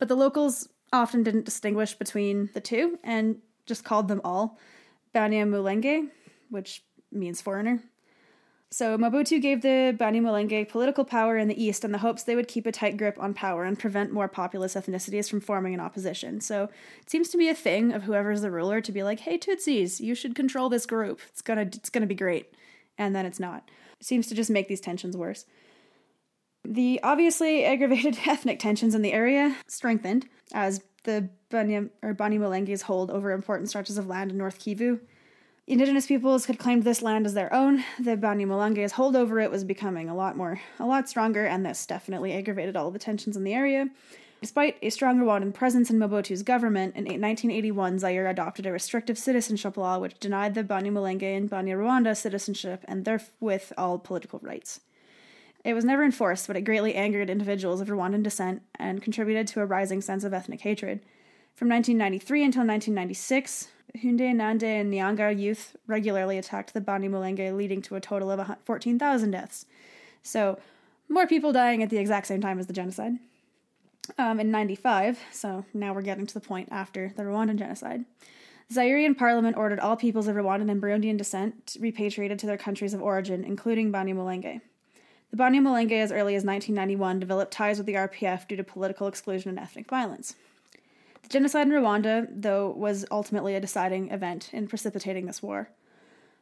But 0.00 0.08
the 0.08 0.16
locals 0.16 0.68
often 0.92 1.22
didn't 1.22 1.44
distinguish 1.44 1.94
between 1.94 2.50
the 2.52 2.60
two 2.60 2.98
and 3.04 3.36
just 3.66 3.84
called 3.84 4.08
them 4.08 4.20
all 4.24 4.58
Banyamulenge, 5.14 6.08
which 6.50 6.82
means 7.12 7.40
foreigner. 7.40 7.80
So 8.72 8.98
Mobutu 8.98 9.40
gave 9.40 9.62
the 9.62 9.96
Banyamulenge 9.96 10.68
political 10.68 11.04
power 11.04 11.38
in 11.38 11.46
the 11.46 11.62
east 11.62 11.84
in 11.84 11.92
the 11.92 11.98
hopes 11.98 12.24
they 12.24 12.34
would 12.34 12.48
keep 12.48 12.66
a 12.66 12.72
tight 12.72 12.96
grip 12.96 13.16
on 13.20 13.34
power 13.34 13.62
and 13.62 13.78
prevent 13.78 14.10
more 14.10 14.26
populous 14.26 14.74
ethnicities 14.74 15.30
from 15.30 15.40
forming 15.40 15.74
an 15.74 15.80
opposition. 15.80 16.40
So 16.40 16.64
it 17.00 17.08
seems 17.08 17.28
to 17.28 17.38
be 17.38 17.48
a 17.48 17.54
thing 17.54 17.92
of 17.92 18.02
whoever's 18.02 18.42
the 18.42 18.50
ruler 18.50 18.80
to 18.80 18.90
be 18.90 19.04
like, 19.04 19.20
"Hey 19.20 19.38
Tutsis, 19.38 20.00
you 20.00 20.16
should 20.16 20.34
control 20.34 20.68
this 20.68 20.86
group. 20.86 21.20
It's 21.28 21.40
gonna 21.40 21.60
it's 21.60 21.88
gonna 21.88 22.06
be 22.06 22.16
great," 22.16 22.52
and 22.98 23.14
then 23.14 23.26
it's 23.26 23.40
not. 23.40 23.70
It 24.00 24.06
seems 24.06 24.26
to 24.28 24.34
just 24.34 24.50
make 24.50 24.68
these 24.68 24.80
tensions 24.80 25.16
worse. 25.16 25.46
The 26.64 27.00
obviously 27.02 27.64
aggravated 27.64 28.18
ethnic 28.26 28.58
tensions 28.58 28.94
in 28.94 29.02
the 29.02 29.12
area 29.12 29.56
strengthened 29.66 30.26
as 30.52 30.82
the 31.04 31.28
Banyam 31.50 31.90
or 32.02 32.14
Banyamulenge's 32.14 32.82
hold 32.82 33.10
over 33.10 33.32
important 33.32 33.68
stretches 33.68 33.98
of 33.98 34.06
land 34.06 34.30
in 34.30 34.38
North 34.38 34.58
Kivu 34.58 35.00
Indigenous 35.66 36.06
peoples 36.06 36.44
had 36.44 36.58
claimed 36.58 36.82
this 36.82 37.00
land 37.00 37.24
as 37.24 37.32
their 37.32 37.52
own. 37.52 37.82
The 37.98 38.18
Banyamulenge's 38.18 38.92
hold 38.92 39.16
over 39.16 39.40
it 39.40 39.50
was 39.50 39.64
becoming 39.64 40.10
a 40.10 40.14
lot 40.14 40.36
more, 40.36 40.60
a 40.78 40.84
lot 40.84 41.08
stronger, 41.08 41.46
and 41.46 41.64
this 41.64 41.86
definitely 41.86 42.34
aggravated 42.34 42.76
all 42.76 42.90
the 42.90 42.98
tensions 42.98 43.34
in 43.34 43.44
the 43.44 43.54
area. 43.54 43.88
Despite 44.44 44.76
a 44.82 44.90
strong 44.90 45.20
Rwandan 45.20 45.54
presence 45.54 45.88
in 45.88 45.98
Mobutu's 45.98 46.42
government, 46.42 46.96
in 46.96 47.04
1981 47.04 47.98
Zaire 47.98 48.28
adopted 48.28 48.66
a 48.66 48.72
restrictive 48.72 49.16
citizenship 49.16 49.78
law 49.78 49.98
which 49.98 50.20
denied 50.20 50.54
the 50.54 50.62
Banyamulenge 50.62 51.22
and 51.22 51.48
Banyarwanda 51.48 52.14
citizenship 52.14 52.84
and 52.84 53.06
therewith 53.06 53.72
all 53.78 53.98
political 53.98 54.40
rights. 54.42 54.80
It 55.64 55.72
was 55.72 55.86
never 55.86 56.04
enforced, 56.04 56.46
but 56.46 56.58
it 56.58 56.60
greatly 56.60 56.94
angered 56.94 57.30
individuals 57.30 57.80
of 57.80 57.88
Rwandan 57.88 58.22
descent 58.22 58.60
and 58.74 59.00
contributed 59.00 59.46
to 59.46 59.62
a 59.62 59.64
rising 59.64 60.02
sense 60.02 60.24
of 60.24 60.34
ethnic 60.34 60.60
hatred. 60.60 61.00
From 61.54 61.70
1993 61.70 62.44
until 62.44 62.66
1996, 62.66 63.68
Hunde, 63.96 64.36
Nande, 64.36 64.64
and 64.64 64.92
Nyanga 64.92 65.40
youth 65.40 65.74
regularly 65.86 66.36
attacked 66.36 66.74
the 66.74 66.82
Banyamulenge, 66.82 67.56
leading 67.56 67.80
to 67.80 67.96
a 67.96 68.00
total 68.02 68.30
of 68.30 68.46
14,000 68.66 69.30
deaths. 69.30 69.64
So, 70.22 70.58
more 71.08 71.26
people 71.26 71.54
dying 71.54 71.82
at 71.82 71.88
the 71.88 71.96
exact 71.96 72.26
same 72.26 72.42
time 72.42 72.58
as 72.58 72.66
the 72.66 72.74
genocide. 72.74 73.14
Um, 74.18 74.38
in 74.38 74.50
95, 74.50 75.18
so 75.32 75.64
now 75.72 75.94
we're 75.94 76.02
getting 76.02 76.26
to 76.26 76.34
the 76.34 76.40
point 76.40 76.68
after 76.70 77.12
the 77.16 77.22
Rwandan 77.22 77.56
genocide, 77.56 78.04
the 78.68 78.80
Zairean 78.80 79.16
parliament 79.16 79.56
ordered 79.56 79.80
all 79.80 79.96
peoples 79.96 80.28
of 80.28 80.36
Rwandan 80.36 80.70
and 80.70 80.80
Burundian 80.80 81.16
descent 81.16 81.76
repatriated 81.80 82.38
to 82.40 82.46
their 82.46 82.56
countries 82.56 82.94
of 82.94 83.02
origin, 83.02 83.44
including 83.44 83.92
Banyamulenge. 83.92 84.60
The 85.30 85.36
Banyamulenge, 85.36 85.92
as 85.92 86.12
early 86.12 86.34
as 86.34 86.44
1991, 86.44 87.20
developed 87.20 87.52
ties 87.52 87.78
with 87.78 87.86
the 87.86 87.94
RPF 87.94 88.46
due 88.46 88.56
to 88.56 88.64
political 88.64 89.06
exclusion 89.06 89.50
and 89.50 89.58
ethnic 89.58 89.88
violence. 89.88 90.36
The 91.22 91.28
genocide 91.28 91.66
in 91.66 91.72
Rwanda, 91.72 92.28
though, 92.30 92.70
was 92.70 93.04
ultimately 93.10 93.54
a 93.54 93.60
deciding 93.60 94.10
event 94.10 94.50
in 94.52 94.68
precipitating 94.68 95.26
this 95.26 95.42
war. 95.42 95.70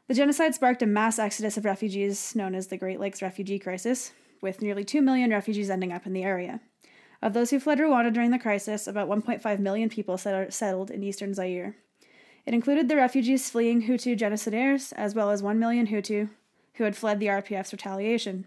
The 0.08 0.14
genocide 0.14 0.54
sparked 0.54 0.82
a 0.82 0.86
mass 0.86 1.18
exodus 1.18 1.56
of 1.56 1.64
refugees 1.64 2.34
known 2.34 2.54
as 2.54 2.66
the 2.66 2.76
Great 2.76 3.00
Lakes 3.00 3.22
Refugee 3.22 3.58
Crisis, 3.58 4.12
with 4.40 4.60
nearly 4.60 4.84
2 4.84 5.00
million 5.00 5.30
refugees 5.30 5.70
ending 5.70 5.92
up 5.92 6.06
in 6.06 6.12
the 6.12 6.24
area. 6.24 6.60
Of 7.22 7.34
those 7.34 7.50
who 7.50 7.60
fled 7.60 7.78
Rwanda 7.78 8.12
during 8.12 8.32
the 8.32 8.38
crisis, 8.38 8.88
about 8.88 9.08
1.5 9.08 9.58
million 9.60 9.88
people 9.88 10.18
settled 10.18 10.90
in 10.90 11.04
eastern 11.04 11.34
Zaire. 11.34 11.76
It 12.44 12.52
included 12.52 12.88
the 12.88 12.96
refugees 12.96 13.48
fleeing 13.48 13.82
Hutu 13.82 14.18
genocidaires, 14.18 14.92
as 14.96 15.14
well 15.14 15.30
as 15.30 15.42
1 15.42 15.58
million 15.58 15.86
Hutu 15.86 16.30
who 16.74 16.84
had 16.84 16.96
fled 16.96 17.20
the 17.20 17.26
RPF's 17.26 17.72
retaliation. 17.72 18.46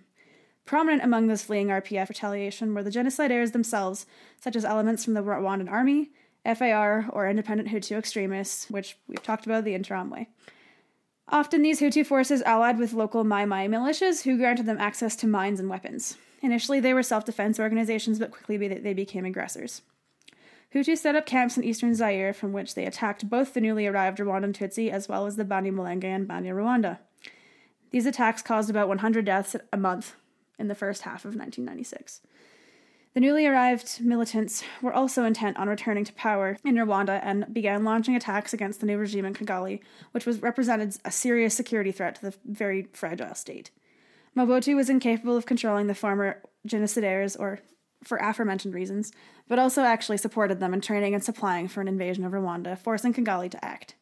Prominent 0.65 1.03
among 1.03 1.27
those 1.27 1.43
fleeing 1.43 1.67
RPF 1.67 2.09
retaliation 2.09 2.73
were 2.73 2.83
the 2.83 2.89
genocidaires 2.89 3.53
themselves, 3.53 4.05
such 4.41 4.55
as 4.55 4.65
elements 4.65 5.05
from 5.05 5.13
the 5.13 5.21
Rwandan 5.21 5.71
army 5.71 6.09
FAR, 6.43 7.05
or 7.11 7.29
independent 7.29 7.69
Hutu 7.69 7.97
extremists, 7.97 8.69
which 8.69 8.97
we've 9.07 9.23
talked 9.23 9.45
about 9.45 9.63
the 9.63 9.73
Interahamwe. 9.73 10.27
Often 11.29 11.61
these 11.61 11.79
Hutu 11.79 12.05
forces 12.05 12.41
allied 12.41 12.77
with 12.77 12.93
local 12.93 13.23
Mai 13.23 13.45
Mai 13.45 13.67
militias 13.67 14.23
who 14.23 14.37
granted 14.37 14.65
them 14.65 14.77
access 14.79 15.15
to 15.17 15.27
mines 15.27 15.59
and 15.59 15.69
weapons. 15.69 16.17
Initially, 16.41 16.79
they 16.79 16.93
were 16.93 17.03
self 17.03 17.25
defense 17.25 17.59
organizations, 17.59 18.19
but 18.19 18.31
quickly 18.31 18.57
they 18.57 18.93
became 18.93 19.25
aggressors. 19.25 19.81
Hutu 20.73 20.97
set 20.97 21.15
up 21.15 21.25
camps 21.25 21.57
in 21.57 21.63
eastern 21.63 21.95
Zaire 21.95 22.33
from 22.33 22.51
which 22.51 22.75
they 22.75 22.85
attacked 22.85 23.29
both 23.29 23.53
the 23.53 23.61
newly 23.61 23.87
arrived 23.87 24.17
Rwandan 24.17 24.53
Tutsi 24.53 24.89
as 24.89 25.07
well 25.07 25.25
as 25.25 25.37
the 25.37 25.45
Banyamulenge 25.45 26.03
and 26.03 26.27
Banyarwanda. 26.27 26.99
These 27.91 28.05
attacks 28.05 28.41
caused 28.41 28.69
about 28.69 28.89
100 28.89 29.23
deaths 29.23 29.55
a 29.71 29.77
month 29.77 30.15
in 30.59 30.67
the 30.67 30.75
first 30.75 31.03
half 31.03 31.23
of 31.23 31.35
1996. 31.35 32.21
The 33.13 33.21
newly 33.21 33.47
arrived 33.47 34.01
militants 34.01 34.65
were 34.81 34.91
also 34.91 35.23
intent 35.23 35.55
on 35.55 35.69
returning 35.69 36.03
to 36.03 36.13
power 36.13 36.57
in 36.65 36.75
Rwanda 36.75 37.21
and 37.23 37.45
began 37.53 37.85
launching 37.85 38.13
attacks 38.13 38.53
against 38.53 38.81
the 38.81 38.85
new 38.85 38.97
regime 38.97 39.23
in 39.23 39.33
Kigali, 39.33 39.79
which 40.11 40.25
was 40.25 40.41
represented 40.41 40.97
a 41.05 41.11
serious 41.11 41.53
security 41.53 41.93
threat 41.93 42.15
to 42.15 42.21
the 42.23 42.33
very 42.43 42.89
fragile 42.91 43.33
state. 43.33 43.71
Mobutu 44.37 44.75
was 44.75 44.89
incapable 44.89 45.37
of 45.37 45.45
controlling 45.45 45.87
the 45.87 45.95
former 45.95 46.41
genocidaires, 46.67 47.39
or 47.39 47.59
for 48.03 48.17
aforementioned 48.17 48.73
reasons, 48.73 49.11
but 49.47 49.59
also 49.59 49.83
actually 49.83 50.17
supported 50.17 50.59
them 50.59 50.73
in 50.73 50.81
training 50.81 51.13
and 51.13 51.23
supplying 51.23 51.67
for 51.67 51.81
an 51.81 51.87
invasion 51.87 52.25
of 52.25 52.33
Rwanda, 52.33 52.77
forcing 52.77 53.13
Kigali 53.13 53.49
to 53.49 53.65
act. 53.65 53.95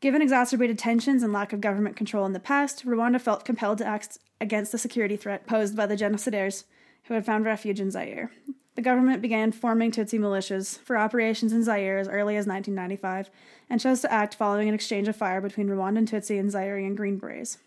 Given 0.00 0.20
exacerbated 0.20 0.78
tensions 0.78 1.22
and 1.22 1.32
lack 1.32 1.52
of 1.52 1.60
government 1.60 1.96
control 1.96 2.26
in 2.26 2.34
the 2.34 2.40
past, 2.40 2.84
Rwanda 2.84 3.20
felt 3.20 3.44
compelled 3.44 3.78
to 3.78 3.86
act 3.86 4.18
against 4.40 4.70
the 4.70 4.78
security 4.78 5.16
threat 5.16 5.46
posed 5.46 5.76
by 5.76 5.86
the 5.86 5.96
genocidaires 5.96 6.64
who 7.04 7.14
had 7.14 7.24
found 7.24 7.44
refuge 7.44 7.80
in 7.80 7.90
Zaire. 7.90 8.30
The 8.74 8.82
government 8.82 9.22
began 9.22 9.52
forming 9.52 9.92
Tutsi 9.92 10.18
militias 10.18 10.78
for 10.80 10.98
operations 10.98 11.52
in 11.52 11.62
Zaire 11.62 11.98
as 11.98 12.08
early 12.08 12.36
as 12.36 12.46
1995 12.46 13.30
and 13.70 13.80
chose 13.80 14.00
to 14.00 14.12
act 14.12 14.34
following 14.34 14.68
an 14.68 14.74
exchange 14.74 15.06
of 15.06 15.16
fire 15.16 15.40
between 15.40 15.68
Rwandan 15.68 16.08
Tutsi 16.08 16.38
and 16.38 16.50
Zairean 16.50 16.96
Green 16.96 17.18
Berets. 17.18 17.58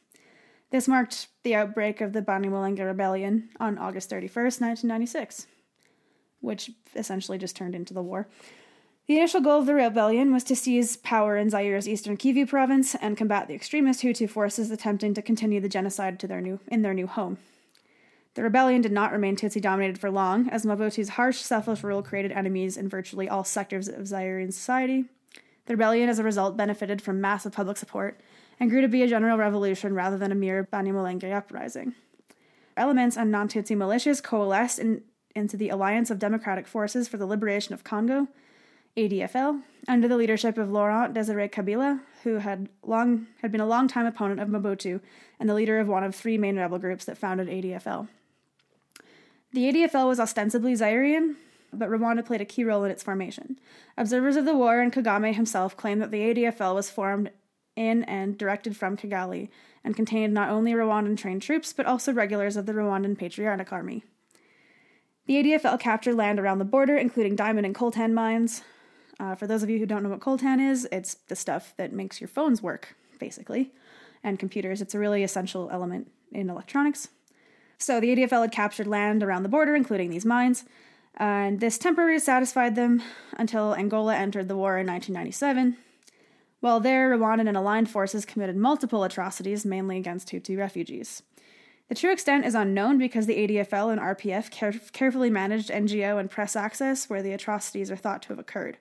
This 0.70 0.88
marked 0.88 1.28
the 1.43 1.55
outbreak 1.55 2.01
of 2.01 2.13
the 2.13 2.22
Banyamulenge 2.22 2.84
Rebellion 2.84 3.49
on 3.59 3.78
August 3.78 4.09
31st, 4.09 4.61
1996, 4.61 5.47
which 6.41 6.72
essentially 6.95 7.38
just 7.38 7.55
turned 7.55 7.74
into 7.74 7.93
the 7.93 8.01
war. 8.01 8.28
The 9.07 9.15
initial 9.15 9.39
goal 9.39 9.59
of 9.59 9.65
the 9.65 9.74
rebellion 9.74 10.34
was 10.34 10.43
to 10.43 10.55
seize 10.55 10.97
power 10.97 11.38
in 11.38 11.49
Zaire's 11.49 11.88
eastern 11.88 12.18
Kivu 12.18 12.45
province 12.45 12.93
and 12.95 13.15
combat 13.15 13.47
the 13.47 13.53
extremist 13.53 14.01
Hutu 14.01 14.30
forces 14.30 14.70
attempting 14.70 15.13
to 15.13 15.22
continue 15.22 15.61
the 15.61 15.70
genocide 15.70 16.20
to 16.20 16.28
their 16.28 16.41
new, 16.41 16.59
in 16.68 16.82
their 16.82 16.93
new 16.93 17.07
home. 17.07 17.38
The 18.34 18.43
rebellion 18.43 18.82
did 18.82 18.91
not 18.91 19.13
remain 19.13 19.38
Tutsi 19.38 19.61
dominated 19.61 19.97
for 19.97 20.11
long, 20.11 20.49
as 20.49 20.65
Mobutu's 20.65 21.09
harsh, 21.09 21.38
selfless 21.38 21.86
rule 21.86 22.03
created 22.03 22.34
enemies 22.34 22.76
in 22.76 22.89
virtually 22.89 23.30
all 23.30 23.45
sectors 23.45 23.88
of 23.88 24.01
Zairean 24.01 24.51
society. 24.51 25.05
The 25.68 25.74
rebellion, 25.74 26.09
as 26.09 26.20
a 26.20 26.24
result, 26.24 26.57
benefited 26.57 27.01
from 27.01 27.22
massive 27.22 27.53
public 27.53 27.78
support 27.78 28.20
and 28.60 28.70
grew 28.70 28.82
to 28.82 28.88
be 28.88 29.03
a 29.03 29.08
general 29.08 29.38
revolution 29.38 29.93
rather 29.93 30.18
than 30.18 30.32
a 30.32 30.36
mere 30.36 30.68
Banyamulenge 30.72 31.32
uprising. 31.32 31.93
Elements 32.76 33.18
and 33.18 33.32
non 33.32 33.47
Tutsi 33.47 33.76
militias 33.76 34.22
coalesced 34.22 34.80
in, 34.80 35.03
into 35.36 35.58
the 35.58 35.70
Alliance 35.70 36.10
of 36.10 36.20
Democratic 36.20 36.68
Forces 36.68 37.08
for 37.08 37.18
the 37.18 37.26
Liberation 37.26 37.74
of 37.74 37.84
Congo, 37.84 38.28
ADFL, 38.95 39.62
under 39.88 40.08
the 40.08 40.18
leadership 40.18 40.58
of 40.58 40.72
Laurent 40.72 41.14
Desire 41.14 41.47
Kabila, 41.47 42.01
who 42.24 42.38
had 42.38 42.70
long 42.84 43.28
had 43.41 43.51
been 43.51 43.62
a 43.62 43.68
long-time 43.68 44.05
opponent 44.05 44.39
of 44.39 44.49
Mobutu 44.49 45.01
and 45.39 45.47
the 45.47 45.53
leader 45.53 45.80
of 45.80 45.88
one 45.88 46.03
of 46.03 46.16
three 46.16 46.38
main 46.38 46.58
rebel 46.58 46.80
groups 46.80 47.05
that 47.05 47.18
founded 47.18 47.47
ADFL. 47.47 48.08
The 49.53 49.72
ADFL 49.72 50.08
was 50.08 50.20
ostensibly 50.20 50.74
Zairean, 50.74 51.36
but 51.72 51.89
Rwanda 51.89 52.26
played 52.26 52.41
a 52.41 52.45
key 52.45 52.64
role 52.64 52.84
in 52.84 52.91
its 52.91 53.03
formation. 53.03 53.60
Observers 53.97 54.36
of 54.36 54.45
the 54.45 54.55
war 54.55 54.80
and 54.80 54.91
Kagame 54.91 55.34
himself 55.34 55.78
claim 55.78 55.99
that 55.99 56.12
the 56.12 56.22
ADFL 56.22 56.76
was 56.76 56.89
formed 56.89 57.32
in 57.78 58.03
and 58.03 58.38
directed 58.38 58.75
from 58.75 58.97
Kigali 58.97 59.49
and 59.84 59.95
contained 59.95 60.34
not 60.34 60.49
only 60.49 60.73
Rwandan 60.73 61.17
trained 61.17 61.41
troops, 61.41 61.71
but 61.71 61.86
also 61.86 62.11
regulars 62.11 62.57
of 62.57 62.65
the 62.65 62.73
Rwandan 62.73 63.17
Patriotic 63.17 63.71
Army. 63.71 64.03
The 65.28 65.36
ADFL 65.36 65.80
captured 65.80 66.15
land 66.15 66.39
around 66.39 66.59
the 66.59 66.65
border, 66.65 66.95
including 66.97 67.36
diamond 67.36 67.65
and 67.65 67.75
coltan 67.75 68.13
mines. 68.13 68.63
Uh, 69.19 69.36
for 69.36 69.47
those 69.47 69.63
of 69.63 69.69
you 69.69 69.80
who 69.80 69.86
don't 69.86 70.03
know 70.03 70.09
what 70.09 70.19
coltan 70.19 70.59
is, 70.59 70.88
it's 70.91 71.15
the 71.28 71.36
stuff 71.36 71.73
that 71.78 71.93
makes 71.93 72.19
your 72.21 72.28
phones 72.28 72.61
work, 72.61 72.95
basically, 73.19 73.71
and 74.23 74.39
computers. 74.39 74.82
It's 74.82 74.95
a 74.95 74.99
really 74.99 75.23
essential 75.23 75.69
element 75.71 76.09
in 76.32 76.49
electronics. 76.49 77.09
So 77.78 77.99
the 77.99 78.15
ADFL 78.15 78.41
had 78.41 78.51
captured 78.51 78.88
land 78.88 79.21
around 79.21 79.43
the 79.43 79.49
border, 79.49 79.75
including 79.75 80.09
these 80.09 80.25
mines, 80.25 80.65
and 81.15 81.59
this 81.59 81.78
temporarily 81.78 82.19
satisfied 82.19 82.75
them 82.75 83.01
until 83.38 83.75
Angola 83.75 84.15
entered 84.15 84.47
the 84.47 84.55
war 84.55 84.78
in 84.78 84.88
1997. 84.88 85.78
While 86.60 86.80
there, 86.80 87.16
Rwandan 87.16 87.47
and 87.47 87.58
aligned 87.58 87.89
forces 87.89 88.26
committed 88.26 88.55
multiple 88.55 89.03
atrocities, 89.03 89.66
mainly 89.66 89.97
against 89.97 90.30
Hutu 90.30 90.58
refugees. 90.58 91.22
The 91.88 91.95
true 91.95 92.12
extent 92.12 92.45
is 92.45 92.55
unknown 92.55 92.97
because 92.97 93.28
the 93.28 93.38
ADFL 93.38 93.91
and 93.91 94.01
RPF 94.01 94.51
care- 94.51 94.74
carefully 94.91 95.30
managed 95.30 95.70
NGO 95.70 96.20
and 96.20 96.30
press 96.30 96.55
access 96.55 97.10
where 97.10 97.22
the 97.22 97.32
atrocities 97.32 97.89
are 97.91 97.95
thought 97.95 98.22
to 98.24 98.30
have 98.30 98.39
occurred. 98.39 98.78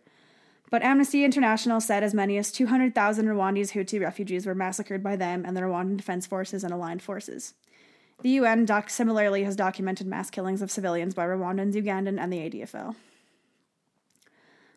But 0.70 0.82
Amnesty 0.82 1.24
International 1.24 1.80
said 1.80 2.02
as 2.02 2.14
many 2.14 2.36
as 2.38 2.50
200,000 2.50 3.26
Rwandese 3.26 3.72
Hutu 3.72 4.00
refugees 4.00 4.46
were 4.46 4.54
massacred 4.54 5.02
by 5.02 5.14
them 5.14 5.44
and 5.46 5.56
the 5.56 5.60
Rwandan 5.60 5.96
Defense 5.96 6.26
Forces 6.26 6.64
and 6.64 6.72
aligned 6.72 7.02
forces. 7.02 7.54
The 8.22 8.30
UN 8.30 8.64
doc- 8.64 8.90
similarly 8.90 9.44
has 9.44 9.54
documented 9.54 10.08
mass 10.08 10.30
killings 10.30 10.62
of 10.62 10.70
civilians 10.72 11.14
by 11.14 11.26
Rwandans, 11.26 11.74
Ugandan, 11.74 12.18
and 12.18 12.32
the 12.32 12.38
ADFL. 12.38 12.96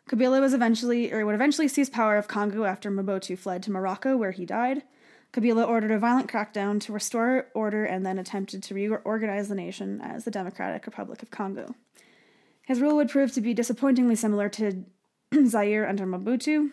Kabila 0.09 0.41
was 0.41 0.55
eventually, 0.55 1.13
or 1.13 1.23
would 1.23 1.35
eventually 1.35 1.67
seize 1.67 1.87
power 1.87 2.17
of 2.17 2.27
Congo 2.27 2.63
after 2.63 2.89
Mobutu 2.89 3.37
fled 3.37 3.61
to 3.63 3.71
Morocco, 3.71 4.17
where 4.17 4.31
he 4.31 4.43
died. 4.43 4.81
Kabila 5.31 5.67
ordered 5.67 5.91
a 5.91 5.99
violent 5.99 6.27
crackdown 6.27 6.81
to 6.81 6.91
restore 6.91 7.45
order 7.53 7.85
and 7.85 8.03
then 8.03 8.17
attempted 8.17 8.63
to 8.63 8.73
reorganize 8.73 9.49
the 9.49 9.55
nation 9.55 10.01
as 10.01 10.25
the 10.25 10.31
Democratic 10.31 10.87
Republic 10.87 11.21
of 11.21 11.29
Congo. 11.29 11.75
His 12.63 12.81
rule 12.81 12.95
would 12.95 13.09
prove 13.09 13.31
to 13.33 13.41
be 13.41 13.53
disappointingly 13.53 14.15
similar 14.15 14.49
to 14.49 14.83
Zaire 15.45 15.87
under 15.87 16.07
Mobutu. 16.07 16.71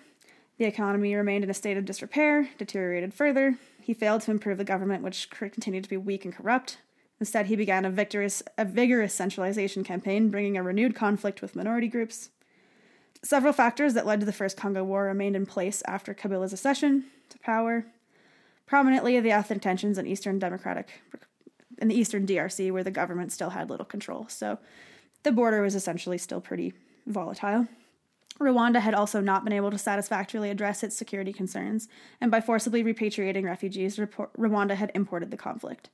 The 0.57 0.65
economy 0.65 1.15
remained 1.15 1.45
in 1.45 1.51
a 1.51 1.55
state 1.55 1.77
of 1.77 1.85
disrepair, 1.85 2.49
deteriorated 2.57 3.13
further. 3.13 3.59
He 3.83 3.93
failed 3.93 4.23
to 4.23 4.31
improve 4.31 4.57
the 4.57 4.65
government, 4.65 5.03
which 5.03 5.29
continued 5.29 5.85
to 5.85 5.91
be 5.91 5.99
weak 5.99 6.25
and 6.25 6.35
corrupt. 6.35 6.79
Instead, 7.21 7.47
he 7.47 7.57
began 7.57 7.85
a, 7.85 7.91
victorious, 7.91 8.43
a 8.57 8.65
vigorous 8.65 9.13
centralization 9.13 9.85
campaign, 9.85 10.31
bringing 10.31 10.57
a 10.57 10.63
renewed 10.63 10.95
conflict 10.95 11.43
with 11.43 11.55
minority 11.55 11.89
groups. 11.89 12.31
Several 13.27 13.53
factors 13.53 13.95
that 13.95 14.07
led 14.07 14.21
to 14.21 14.27
the 14.27 14.33
First 14.33 14.57
Congo 14.57 14.85
War 14.85 15.07
remained 15.07 15.35
in 15.35 15.47
place 15.47 15.83
after 15.89 16.15
Kabila's 16.15 16.53
accession 16.53 17.07
to 17.29 17.39
power. 17.41 17.85
Prominently, 18.67 19.19
the 19.19 19.33
ethnic 19.33 19.61
tensions 19.61 19.99
in 19.99 20.07
Eastern 20.07 20.39
Democratic, 20.39 21.03
in 21.79 21.89
the 21.89 21.97
Eastern 21.97 22.25
DRC, 22.25 22.71
where 22.71 22.85
the 22.85 22.93
government 22.93 23.33
still 23.33 23.51
had 23.51 23.69
little 23.69 23.85
control. 23.85 24.27
So, 24.29 24.59
the 25.25 25.33
border 25.33 25.61
was 25.61 25.75
essentially 25.75 26.19
still 26.19 26.41
pretty 26.41 26.73
volatile. 27.05 27.67
Rwanda 28.39 28.79
had 28.79 28.95
also 28.95 29.21
not 29.21 29.43
been 29.43 29.53
able 29.53 29.73
to 29.73 29.79
satisfactorily 29.79 30.49
address 30.49 30.85
its 30.85 30.95
security 30.95 31.33
concerns, 31.33 31.89
and 32.21 32.31
by 32.31 32.41
forcibly 32.41 32.85
repatriating 32.85 33.43
refugees, 33.43 33.97
Rwanda 33.97 34.77
had 34.77 34.93
imported 34.95 35.33
the 35.33 35.37
conflict. 35.37 35.91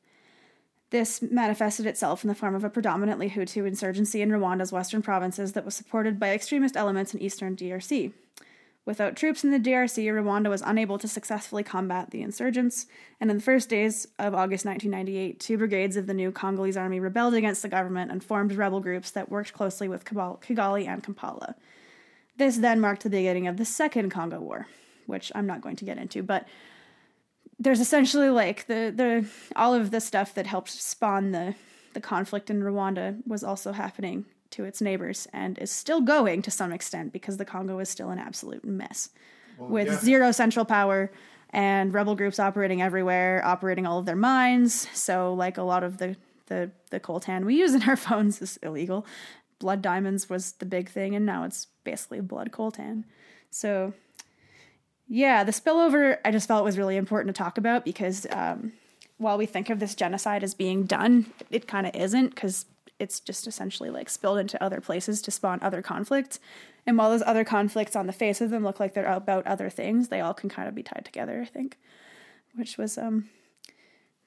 This 0.93 1.23
manifested 1.23 1.87
itself 1.87 2.23
in 2.23 2.29
the 2.29 2.35
form 2.35 2.55
of 2.55 2.65
a 2.65 2.71
predominantly 2.71 3.31
Hutu 3.31 3.67
insurgency 3.67 4.21
in 4.21 4.29
Rwanda's 4.29 4.73
western 4.73 5.01
provinces 5.01 5.55
that 5.55 5.65
was 5.65 5.75
supported 5.75 6.21
by 6.21 6.35
extremist 6.35 6.77
elements 6.77 7.15
in 7.15 7.23
eastern 7.23 7.57
DRC. 7.57 8.13
Without 8.85 9.17
troops 9.17 9.43
in 9.43 9.53
the 9.53 9.59
DRC, 9.59 10.05
Rwanda 10.05 10.51
was 10.51 10.61
unable 10.61 10.99
to 10.99 11.09
successfully 11.09 11.63
combat 11.63 12.11
the 12.11 12.21
insurgents, 12.21 12.85
and 13.23 13.31
in 13.31 13.39
the 13.39 13.43
first 13.43 13.71
days 13.71 14.07
of 14.19 14.35
August 14.35 14.67
1998, 14.67 15.41
two 15.41 15.57
brigades 15.57 15.97
of 15.97 16.07
the 16.07 16.13
new 16.13 16.31
Congolese 16.31 16.77
army 16.77 17.01
rebelled 17.01 17.33
against 17.33 17.63
the 17.63 17.71
government 17.71 18.11
and 18.11 18.23
formed 18.23 18.53
rebel 18.53 18.81
groups 18.81 19.11
that 19.13 19.31
worked 19.31 19.55
closely 19.55 19.89
with 19.89 20.05
Kigali 20.05 20.87
and 20.87 21.03
Kampala. 21.03 21.55
This 22.37 22.59
then 22.59 22.83
marked 22.83 23.05
the 23.05 23.09
beginning 23.09 23.47
of 23.47 23.57
the 23.57 23.65
Second 23.65 24.11
Congo 24.11 24.41
War, 24.41 24.67
which 25.07 25.33
I'm 25.35 25.47
not 25.47 25.63
going 25.63 25.77
to 25.77 25.87
get 25.87 25.97
into, 25.97 26.23
but 26.23 26.47
there's 27.63 27.81
essentially 27.81 28.29
like 28.29 28.67
the 28.67 28.93
the 28.95 29.27
all 29.57 29.75
of 29.75 29.91
the 29.91 30.01
stuff 30.01 30.35
that 30.35 30.47
helped 30.47 30.71
spawn 30.71 31.31
the 31.31 31.55
the 31.95 32.01
conflict 32.01 32.51
in 32.51 32.63
Rwanda 32.63 33.17
was 33.27 33.45
also 33.45 33.73
happening 33.73 34.25
to 34.51 34.65
its 34.65 34.81
neighbors 34.81 35.29
and 35.33 35.59
is 35.59 35.71
still 35.71 36.01
going 36.01 36.43
to 36.43 36.51
some 36.51 36.73
extent 36.73 37.13
because 37.13 37.37
the 37.37 37.45
Congo 37.45 37.79
is 37.79 37.89
still 37.89 38.11
an 38.11 38.19
absolute 38.19 38.65
mess 38.65 39.11
well, 39.59 39.69
with 39.69 39.89
yeah. 39.89 39.99
zero 39.99 40.33
central 40.33 40.65
power 40.65 41.11
and 41.51 41.93
rebel 41.93 42.15
groups 42.15 42.39
operating 42.39 42.81
everywhere, 42.81 43.43
operating 43.45 43.87
all 43.87 43.99
of 43.99 44.07
their 44.07 44.17
mines. 44.17 44.89
So 44.93 45.35
like 45.35 45.59
a 45.59 45.63
lot 45.63 45.85
of 45.85 45.99
the 45.99 46.17
the 46.47 46.71
the 46.91 47.01
coltan 47.01 47.45
we 47.45 47.57
use 47.57 47.75
in 47.75 47.83
our 47.85 47.97
phones 48.09 48.43
is 48.43 48.57
illegal. 48.59 49.07
Blood 49.59 49.83
diamonds 49.83 50.29
was 50.29 50.53
the 50.53 50.67
big 50.67 50.89
thing 50.89 51.15
and 51.15 51.25
now 51.25 51.45
it's 51.45 51.69
basically 51.85 52.21
blood 52.21 52.51
coltan. 52.51 53.05
So 53.51 53.93
yeah, 55.15 55.45
the 55.45 55.53
spillover 55.53 56.17
I 56.25 56.31
just 56.31 56.49
felt 56.49 56.65
was 56.65 56.79
really 56.79 56.97
important 56.97 57.37
to 57.37 57.39
talk 57.39 57.59
about 57.59 57.85
because 57.85 58.27
um, 58.31 58.73
while 59.19 59.37
we 59.37 59.45
think 59.45 59.69
of 59.69 59.79
this 59.79 59.95
genocide 59.95 60.43
as 60.43 60.55
being 60.55 60.85
done, 60.85 61.31
it 61.51 61.69
kind 61.69 61.87
of 61.87 61.95
isn't 61.95 62.31
because 62.31 62.65
it's 62.99 63.21
just 63.21 63.47
essentially 63.47 63.91
like 63.91 64.09
spilled 64.09 64.39
into 64.39 64.63
other 64.65 64.81
places 64.81 65.21
to 65.21 65.31
spawn 65.31 65.59
other 65.61 65.83
conflicts. 65.83 66.41
And 66.87 66.97
while 66.97 67.11
those 67.11 67.23
other 67.27 67.45
conflicts 67.45 67.95
on 67.95 68.07
the 68.07 68.13
face 68.15 68.41
of 68.41 68.49
them 68.49 68.65
look 68.65 68.81
like 68.81 68.95
they're 68.95 69.05
about 69.05 69.47
other 69.47 69.69
things, 69.69 70.09
they 70.09 70.23
all 70.23 70.33
can 70.33 70.49
kind 70.49 70.67
of 70.67 70.75
be 70.75 70.83
tied 70.83 71.05
together, 71.05 71.43
I 71.43 71.45
think, 71.45 71.77
which 72.55 72.79
was 72.79 72.97
um, 72.97 73.29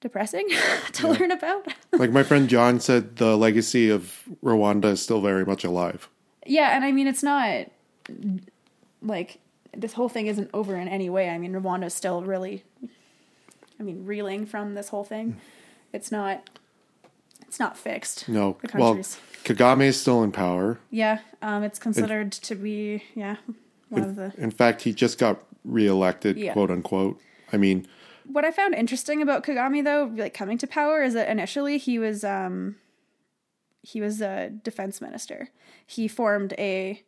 depressing 0.02 0.48
to 0.92 1.08
yeah. 1.08 1.14
learn 1.14 1.32
about. 1.32 1.68
like 1.94 2.12
my 2.12 2.22
friend 2.22 2.48
John 2.48 2.80
said, 2.80 3.16
the 3.16 3.36
legacy 3.36 3.90
of 3.90 4.22
Rwanda 4.44 4.92
is 4.92 5.02
still 5.02 5.20
very 5.20 5.46
much 5.46 5.64
alive. 5.64 6.10
Yeah, 6.46 6.76
and 6.76 6.86
I 6.86 6.92
mean, 6.92 7.08
it's 7.08 7.24
not 7.24 7.72
like 9.02 9.40
this 9.76 9.94
whole 9.94 10.10
thing 10.10 10.28
isn't 10.28 10.50
over 10.54 10.76
in 10.76 10.88
any 10.88 11.10
way. 11.10 11.30
I 11.30 11.38
mean, 11.38 11.54
Rwanda's 11.54 11.94
still 11.94 12.24
really, 12.24 12.64
I 13.80 13.84
mean, 13.84 14.06
reeling 14.06 14.46
from 14.46 14.74
this 14.74 14.90
whole 14.90 15.04
thing. 15.04 15.38
It's 15.94 16.12
not 16.12 16.50
it's 17.48 17.60
not 17.60 17.78
fixed. 17.78 18.28
No. 18.28 18.58
Well, 18.74 18.96
Kagame 19.44 19.84
is 19.84 20.00
still 20.00 20.24
in 20.24 20.32
power. 20.32 20.80
Yeah, 20.90 21.20
um, 21.42 21.64
it's 21.64 21.80
considered 21.80 22.28
it, 22.28 22.42
to 22.44 22.56
be 22.56 23.04
yeah 23.16 23.38
one 23.90 24.04
in, 24.04 24.10
of 24.10 24.16
the. 24.16 24.34
In 24.38 24.52
fact, 24.52 24.82
he 24.82 24.94
just 24.94 25.18
got 25.18 25.42
reelected, 25.64 26.38
yeah. 26.38 26.54
quote 26.54 26.72
unquote. 26.72 27.20
I 27.54 27.58
mean, 27.58 27.88
what 28.26 28.44
I 28.44 28.52
found 28.52 28.74
interesting 28.74 29.22
about 29.22 29.44
Kagame 29.44 29.84
though, 29.84 30.12
like 30.16 30.34
coming 30.34 30.58
to 30.58 30.68
power, 30.68 31.04
is 31.04 31.14
that 31.14 31.30
initially 31.30 31.78
he 31.78 32.00
was 32.00 32.24
um, 32.24 32.76
he 33.82 34.02
was 34.02 34.22
a 34.22 34.50
defense 34.50 35.00
minister. 35.00 35.50
He 35.86 36.08
formed 36.08 36.54
a 36.58 37.04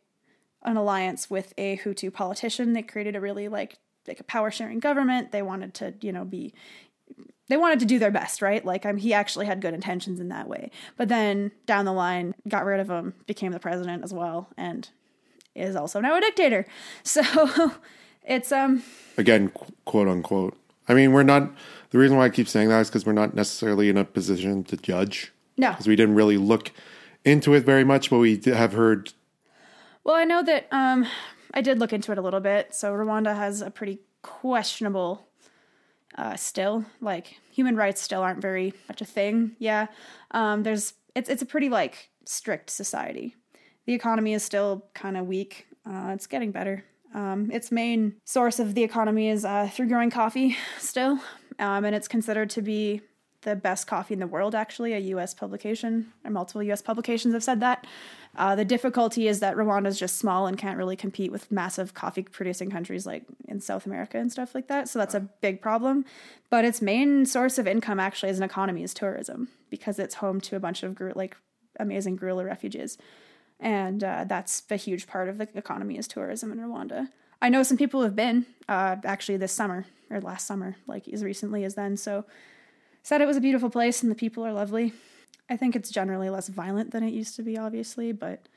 an 0.62 0.76
alliance 0.76 1.30
with 1.30 1.52
a 1.56 1.78
Hutu 1.78 2.12
politician. 2.12 2.72
They 2.72 2.82
created 2.82 3.16
a 3.16 3.20
really 3.20 3.48
like 3.48 3.78
like 4.06 4.20
a 4.20 4.24
power 4.24 4.50
sharing 4.50 4.80
government. 4.80 5.32
They 5.32 5.42
wanted 5.42 5.74
to 5.74 5.94
you 6.00 6.12
know 6.12 6.24
be 6.24 6.54
they 7.48 7.56
wanted 7.56 7.80
to 7.80 7.86
do 7.86 7.98
their 7.98 8.10
best, 8.10 8.42
right? 8.42 8.64
Like 8.64 8.84
um, 8.84 8.98
he 8.98 9.14
actually 9.14 9.46
had 9.46 9.60
good 9.60 9.74
intentions 9.74 10.20
in 10.20 10.28
that 10.28 10.48
way. 10.48 10.70
But 10.96 11.08
then 11.08 11.50
down 11.66 11.86
the 11.86 11.92
line, 11.92 12.34
got 12.46 12.64
rid 12.64 12.80
of 12.80 12.90
him, 12.90 13.14
became 13.26 13.52
the 13.52 13.58
president 13.58 14.04
as 14.04 14.12
well, 14.12 14.50
and 14.56 14.88
is 15.54 15.76
also 15.76 16.00
now 16.00 16.16
a 16.16 16.20
dictator. 16.20 16.66
So 17.04 17.22
it's 18.24 18.52
um 18.52 18.82
again 19.16 19.50
quote 19.84 20.08
unquote. 20.08 20.56
I 20.88 20.94
mean, 20.94 21.12
we're 21.12 21.22
not. 21.22 21.50
The 21.90 21.98
reason 21.98 22.16
why 22.16 22.26
I 22.26 22.28
keep 22.28 22.48
saying 22.48 22.68
that 22.68 22.80
is 22.80 22.88
because 22.88 23.06
we're 23.06 23.12
not 23.12 23.34
necessarily 23.34 23.88
in 23.88 23.96
a 23.96 24.04
position 24.04 24.64
to 24.64 24.76
judge. 24.76 25.32
No, 25.56 25.70
because 25.70 25.86
we 25.86 25.96
didn't 25.96 26.14
really 26.14 26.36
look 26.36 26.70
into 27.24 27.54
it 27.54 27.64
very 27.64 27.84
much, 27.84 28.10
but 28.10 28.18
we 28.18 28.40
have 28.46 28.72
heard. 28.72 29.12
Well, 30.08 30.16
I 30.16 30.24
know 30.24 30.42
that 30.42 30.68
um, 30.72 31.06
I 31.52 31.60
did 31.60 31.78
look 31.78 31.92
into 31.92 32.12
it 32.12 32.16
a 32.16 32.22
little 32.22 32.40
bit. 32.40 32.74
So 32.74 32.94
Rwanda 32.94 33.36
has 33.36 33.60
a 33.60 33.70
pretty 33.70 33.98
questionable 34.22 35.28
uh, 36.16 36.34
still 36.34 36.86
like 37.02 37.38
human 37.52 37.76
rights 37.76 38.00
still 38.00 38.22
aren't 38.22 38.40
very 38.40 38.72
much 38.88 39.02
a 39.02 39.04
thing. 39.04 39.54
Yeah. 39.58 39.88
Um, 40.30 40.62
there's 40.62 40.94
it's 41.14 41.28
it's 41.28 41.42
a 41.42 41.46
pretty 41.46 41.68
like 41.68 42.08
strict 42.24 42.70
society. 42.70 43.36
The 43.84 43.92
economy 43.92 44.32
is 44.32 44.42
still 44.42 44.86
kind 44.94 45.18
of 45.18 45.26
weak. 45.26 45.66
Uh, 45.84 46.12
it's 46.14 46.26
getting 46.26 46.52
better. 46.52 46.86
Um, 47.14 47.50
its 47.50 47.70
main 47.70 48.14
source 48.24 48.58
of 48.58 48.74
the 48.74 48.84
economy 48.84 49.28
is 49.28 49.44
uh, 49.44 49.68
through 49.70 49.88
growing 49.88 50.08
coffee 50.10 50.56
still. 50.78 51.20
Um, 51.58 51.84
and 51.84 51.94
it's 51.94 52.08
considered 52.08 52.48
to 52.50 52.62
be 52.62 53.02
the 53.42 53.56
best 53.56 53.86
coffee 53.86 54.14
in 54.14 54.20
the 54.20 54.26
world, 54.26 54.54
actually, 54.54 54.94
a 54.94 54.98
US 54.98 55.34
publication, 55.34 56.14
or 56.24 56.30
multiple 56.30 56.62
US 56.62 56.80
publications 56.80 57.34
have 57.34 57.44
said 57.44 57.60
that. 57.60 57.86
Uh, 58.36 58.54
the 58.54 58.64
difficulty 58.64 59.26
is 59.26 59.40
that 59.40 59.56
Rwanda 59.56 59.86
is 59.86 59.98
just 59.98 60.16
small 60.16 60.46
and 60.46 60.56
can't 60.56 60.78
really 60.78 60.96
compete 60.96 61.32
with 61.32 61.50
massive 61.50 61.94
coffee 61.94 62.22
producing 62.22 62.70
countries 62.70 63.06
like 63.06 63.24
in 63.46 63.60
South 63.60 63.84
America 63.86 64.18
and 64.18 64.30
stuff 64.30 64.54
like 64.54 64.68
that. 64.68 64.88
So 64.88 64.98
that's 64.98 65.14
a 65.14 65.20
big 65.20 65.60
problem. 65.60 66.04
But 66.50 66.64
its 66.64 66.80
main 66.80 67.26
source 67.26 67.58
of 67.58 67.66
income, 67.66 67.98
actually, 67.98 68.30
as 68.30 68.38
an 68.38 68.44
economy 68.44 68.82
is 68.82 68.94
tourism 68.94 69.48
because 69.70 69.98
it's 69.98 70.16
home 70.16 70.40
to 70.42 70.56
a 70.56 70.60
bunch 70.60 70.82
of 70.82 71.00
like 71.16 71.36
amazing 71.80 72.16
gorilla 72.16 72.44
refugees. 72.44 72.98
and 73.60 74.04
uh, 74.04 74.24
that's 74.24 74.62
a 74.70 74.76
huge 74.76 75.06
part 75.06 75.28
of 75.28 75.38
the 75.38 75.48
economy 75.54 75.98
is 75.98 76.06
tourism 76.06 76.52
in 76.52 76.58
Rwanda. 76.58 77.08
I 77.40 77.48
know 77.48 77.62
some 77.62 77.76
people 77.76 78.02
have 78.02 78.16
been 78.16 78.46
uh, 78.68 78.96
actually 79.04 79.36
this 79.36 79.52
summer 79.52 79.86
or 80.10 80.20
last 80.20 80.46
summer, 80.46 80.76
like 80.86 81.08
as 81.08 81.22
recently 81.22 81.64
as 81.64 81.74
then. 81.74 81.96
So 81.96 82.24
said 83.02 83.20
it 83.20 83.26
was 83.26 83.36
a 83.36 83.40
beautiful 83.40 83.70
place 83.70 84.02
and 84.02 84.10
the 84.10 84.16
people 84.16 84.44
are 84.46 84.52
lovely. 84.52 84.92
I 85.50 85.56
think 85.56 85.74
it's 85.74 85.90
generally 85.90 86.30
less 86.30 86.48
violent 86.48 86.90
than 86.90 87.02
it 87.02 87.12
used 87.12 87.36
to 87.36 87.42
be, 87.42 87.56
obviously, 87.56 88.12
but 88.12 88.48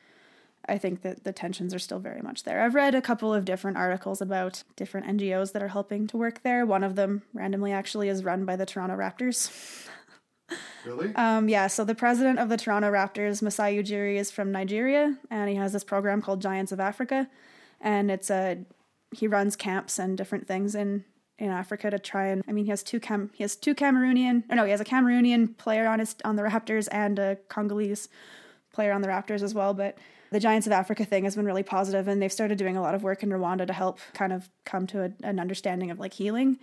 I 0.68 0.78
think 0.78 1.02
that 1.02 1.24
the 1.24 1.34
tensions 1.34 1.74
are 1.74 1.80
still 1.80 2.00
very 2.00 2.22
much 2.22 2.44
there. 2.44 2.64
I've 2.64 2.76
read 2.76 2.94
a 2.94 3.02
couple 3.02 3.34
of 3.34 3.46
different 3.46 3.78
articles 3.78 4.22
about 4.22 4.64
different 4.76 5.08
NGOs 5.08 5.54
that 5.54 5.64
are 5.64 5.70
helping 5.70 6.08
to 6.08 6.18
work 6.18 6.44
there. 6.44 6.66
One 6.66 6.84
of 6.84 6.96
them, 6.96 7.24
randomly, 7.34 7.72
actually, 7.72 8.10
is 8.10 8.24
run 8.24 8.46
by 8.46 8.56
the 8.56 8.66
Toronto 8.66 8.96
Raptors. 8.96 9.88
Really? 10.86 11.16
Um, 11.16 11.48
yeah, 11.48 11.68
so 11.68 11.86
the 11.86 11.96
president 11.96 12.38
of 12.38 12.50
the 12.50 12.58
Toronto 12.58 12.92
Raptors, 12.92 13.42
Masai 13.42 13.82
Ujiri, 13.82 14.18
is 14.18 14.32
from 14.32 14.52
Nigeria, 14.52 15.18
and 15.30 15.50
he 15.50 15.56
has 15.56 15.72
this 15.72 15.86
program 15.86 16.22
called 16.22 16.42
Giants 16.42 16.74
of 16.74 16.80
Africa, 16.82 17.30
and 17.80 18.12
it's 18.12 18.30
a 18.30 18.58
he 19.12 19.28
runs 19.28 19.56
camps 19.56 19.98
and 19.98 20.18
different 20.18 20.48
things 20.48 20.76
in 20.76 21.06
in 21.42 21.50
Africa 21.50 21.90
to 21.90 22.00
try 22.00 22.28
and 22.28 22.44
I 22.48 22.52
mean 22.52 22.66
he 22.66 22.70
has 22.70 22.84
two 22.84 23.00
Cam 23.00 23.32
he 23.34 23.44
has 23.44 23.56
two 23.56 23.74
Cameroonian 23.76 24.44
or 24.50 24.56
no 24.56 24.64
he 24.64 24.72
has 24.72 24.80
a 24.80 24.86
Cameroonian 24.86 25.58
player 25.58 25.88
on 25.88 26.00
his 26.00 26.16
on 26.24 26.36
the 26.36 26.44
Raptors 26.44 26.88
and 26.92 27.18
a 27.20 27.36
Congolese 27.50 28.08
player 28.74 28.94
on 28.94 29.02
the 29.02 29.08
Raptors 29.08 29.42
as 29.42 29.54
well, 29.54 29.74
but 29.74 29.98
the 30.32 30.40
Giants 30.40 30.66
of 30.66 30.72
Africa 30.72 31.04
thing 31.04 31.26
has 31.26 31.36
been 31.36 31.46
really 31.46 31.64
positive, 31.64 32.08
and 32.08 32.22
they've 32.22 32.32
started 32.32 32.58
doing 32.58 32.78
a 32.78 32.82
lot 32.82 32.96
of 32.96 33.04
work 33.04 33.22
in 33.22 33.28
Rwanda 33.30 33.68
to 33.68 33.74
help 33.74 34.00
kind 34.14 34.32
of 34.32 34.50
come 34.64 34.88
to 34.88 35.04
a, 35.04 35.12
an 35.24 35.42
understanding 35.42 35.92
of 35.92 36.00
like 36.00 36.14
healing. 36.14 36.58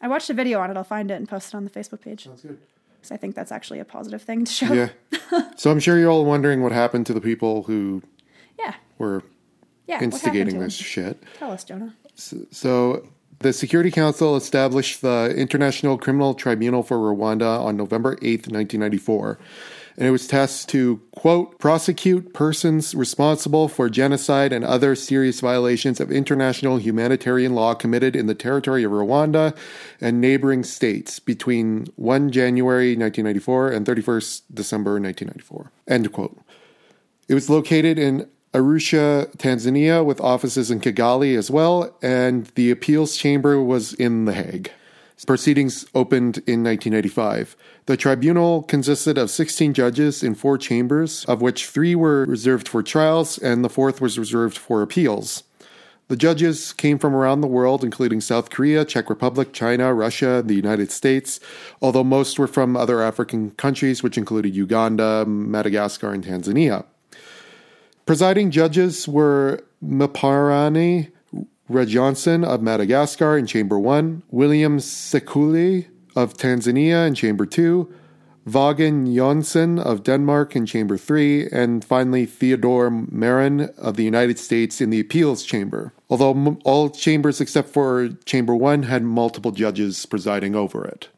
I 0.00 0.06
watched 0.06 0.30
a 0.30 0.34
video 0.34 0.60
on 0.60 0.70
it. 0.70 0.76
I'll 0.76 0.84
find 0.84 1.10
it 1.10 1.14
and 1.14 1.28
post 1.28 1.48
it 1.48 1.56
on 1.56 1.64
the 1.64 1.70
Facebook 1.70 2.00
page. 2.00 2.24
Sounds 2.26 2.42
good. 2.42 2.58
So 3.02 3.16
I 3.16 3.18
think 3.18 3.34
that's 3.34 3.50
actually 3.50 3.80
a 3.80 3.84
positive 3.84 4.22
thing 4.22 4.44
to 4.44 4.52
show. 4.52 4.72
Yeah. 4.72 4.90
so 5.56 5.72
I'm 5.72 5.80
sure 5.80 5.98
you're 5.98 6.10
all 6.10 6.24
wondering 6.24 6.62
what 6.62 6.70
happened 6.70 7.06
to 7.06 7.12
the 7.12 7.20
people 7.20 7.64
who 7.64 8.02
Yeah. 8.56 8.74
were 8.98 9.24
Yeah. 9.88 10.00
instigating 10.00 10.60
this 10.60 10.74
shit. 10.74 11.20
Tell 11.38 11.50
us, 11.50 11.64
Jonah. 11.64 11.96
So, 12.14 13.08
the 13.40 13.52
Security 13.52 13.90
Council 13.90 14.36
established 14.36 15.00
the 15.00 15.32
International 15.36 15.96
Criminal 15.96 16.34
Tribunal 16.34 16.82
for 16.82 16.96
Rwanda 16.98 17.60
on 17.60 17.76
November 17.76 18.16
8th, 18.16 18.50
1994. 18.50 19.38
And 19.96 20.06
it 20.06 20.10
was 20.12 20.28
tasked 20.28 20.68
to, 20.70 21.00
quote, 21.12 21.58
prosecute 21.58 22.32
persons 22.32 22.94
responsible 22.94 23.66
for 23.66 23.90
genocide 23.90 24.52
and 24.52 24.64
other 24.64 24.94
serious 24.94 25.40
violations 25.40 25.98
of 25.98 26.12
international 26.12 26.78
humanitarian 26.78 27.54
law 27.54 27.74
committed 27.74 28.14
in 28.14 28.26
the 28.26 28.34
territory 28.34 28.84
of 28.84 28.92
Rwanda 28.92 29.56
and 30.00 30.20
neighboring 30.20 30.62
states 30.62 31.18
between 31.18 31.88
1 31.96 32.30
January 32.30 32.90
1994 32.90 33.72
and 33.72 33.86
31st 33.86 34.42
December 34.54 35.00
1994. 35.00 35.72
End 35.88 36.12
quote. 36.12 36.38
It 37.28 37.34
was 37.34 37.50
located 37.50 37.98
in 37.98 38.28
Arusha, 38.54 39.34
Tanzania, 39.36 40.04
with 40.04 40.20
offices 40.20 40.70
in 40.70 40.80
Kigali 40.80 41.36
as 41.36 41.50
well, 41.50 41.94
and 42.00 42.46
the 42.54 42.70
appeals 42.70 43.16
chamber 43.16 43.62
was 43.62 43.92
in 43.94 44.24
The 44.24 44.32
Hague. 44.32 44.70
Proceedings 45.26 45.84
opened 45.94 46.38
in 46.46 46.62
1985. 46.62 47.56
The 47.86 47.96
tribunal 47.96 48.62
consisted 48.62 49.18
of 49.18 49.30
16 49.30 49.74
judges 49.74 50.22
in 50.22 50.34
four 50.34 50.56
chambers, 50.56 51.24
of 51.26 51.42
which 51.42 51.66
three 51.66 51.94
were 51.94 52.24
reserved 52.24 52.68
for 52.68 52.82
trials 52.82 53.36
and 53.36 53.64
the 53.64 53.68
fourth 53.68 54.00
was 54.00 54.18
reserved 54.18 54.56
for 54.56 54.80
appeals. 54.80 55.42
The 56.06 56.16
judges 56.16 56.72
came 56.72 56.98
from 56.98 57.14
around 57.14 57.42
the 57.42 57.48
world, 57.48 57.84
including 57.84 58.22
South 58.22 58.48
Korea, 58.48 58.84
Czech 58.84 59.10
Republic, 59.10 59.52
China, 59.52 59.92
Russia, 59.92 60.38
and 60.38 60.48
the 60.48 60.54
United 60.54 60.90
States, 60.90 61.40
although 61.82 62.04
most 62.04 62.38
were 62.38 62.46
from 62.46 62.76
other 62.76 63.02
African 63.02 63.50
countries, 63.50 64.02
which 64.02 64.16
included 64.16 64.54
Uganda, 64.54 65.26
Madagascar, 65.26 66.12
and 66.12 66.24
Tanzania. 66.24 66.86
Presiding 68.08 68.50
judges 68.50 69.06
were 69.06 69.60
Mparany 69.84 71.12
Rajohnson 71.70 72.42
of 72.42 72.62
Madagascar 72.62 73.36
in 73.36 73.44
Chamber 73.44 73.78
1, 73.78 74.22
William 74.30 74.78
Sekule 74.78 75.86
of 76.16 76.32
Tanzania 76.32 77.06
in 77.06 77.14
Chamber 77.14 77.44
2, 77.44 77.86
Vagn 78.46 79.14
Joensen 79.14 79.78
of 79.78 80.04
Denmark 80.04 80.56
in 80.56 80.64
Chamber 80.64 80.96
3, 80.96 81.50
and 81.52 81.84
finally 81.84 82.24
Theodor 82.24 82.88
Meron 82.90 83.68
of 83.76 83.96
the 83.96 84.04
United 84.04 84.38
States 84.38 84.80
in 84.80 84.88
the 84.88 85.00
Appeals 85.00 85.42
Chamber. 85.42 85.92
Although 86.08 86.56
all 86.64 86.88
chambers 86.88 87.42
except 87.42 87.68
for 87.68 88.08
Chamber 88.24 88.56
1 88.56 88.84
had 88.84 89.02
multiple 89.02 89.50
judges 89.50 90.06
presiding 90.06 90.56
over 90.56 90.82
it. 90.82 91.10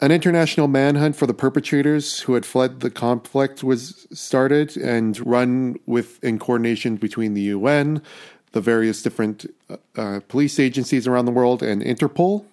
An 0.00 0.12
international 0.12 0.68
manhunt 0.68 1.16
for 1.16 1.26
the 1.26 1.34
perpetrators 1.34 2.20
who 2.20 2.34
had 2.34 2.46
fled 2.46 2.80
the 2.80 2.90
conflict 2.90 3.64
was 3.64 4.06
started 4.12 4.76
and 4.76 5.18
run 5.26 5.76
with 5.86 6.22
in 6.22 6.38
coordination 6.38 6.96
between 6.96 7.34
the 7.34 7.40
UN, 7.42 8.00
the 8.52 8.60
various 8.60 9.02
different 9.02 9.52
uh, 9.68 9.76
uh, 9.96 10.20
police 10.28 10.60
agencies 10.60 11.08
around 11.08 11.24
the 11.24 11.32
world, 11.32 11.64
and 11.64 11.82
Interpol. 11.82 12.44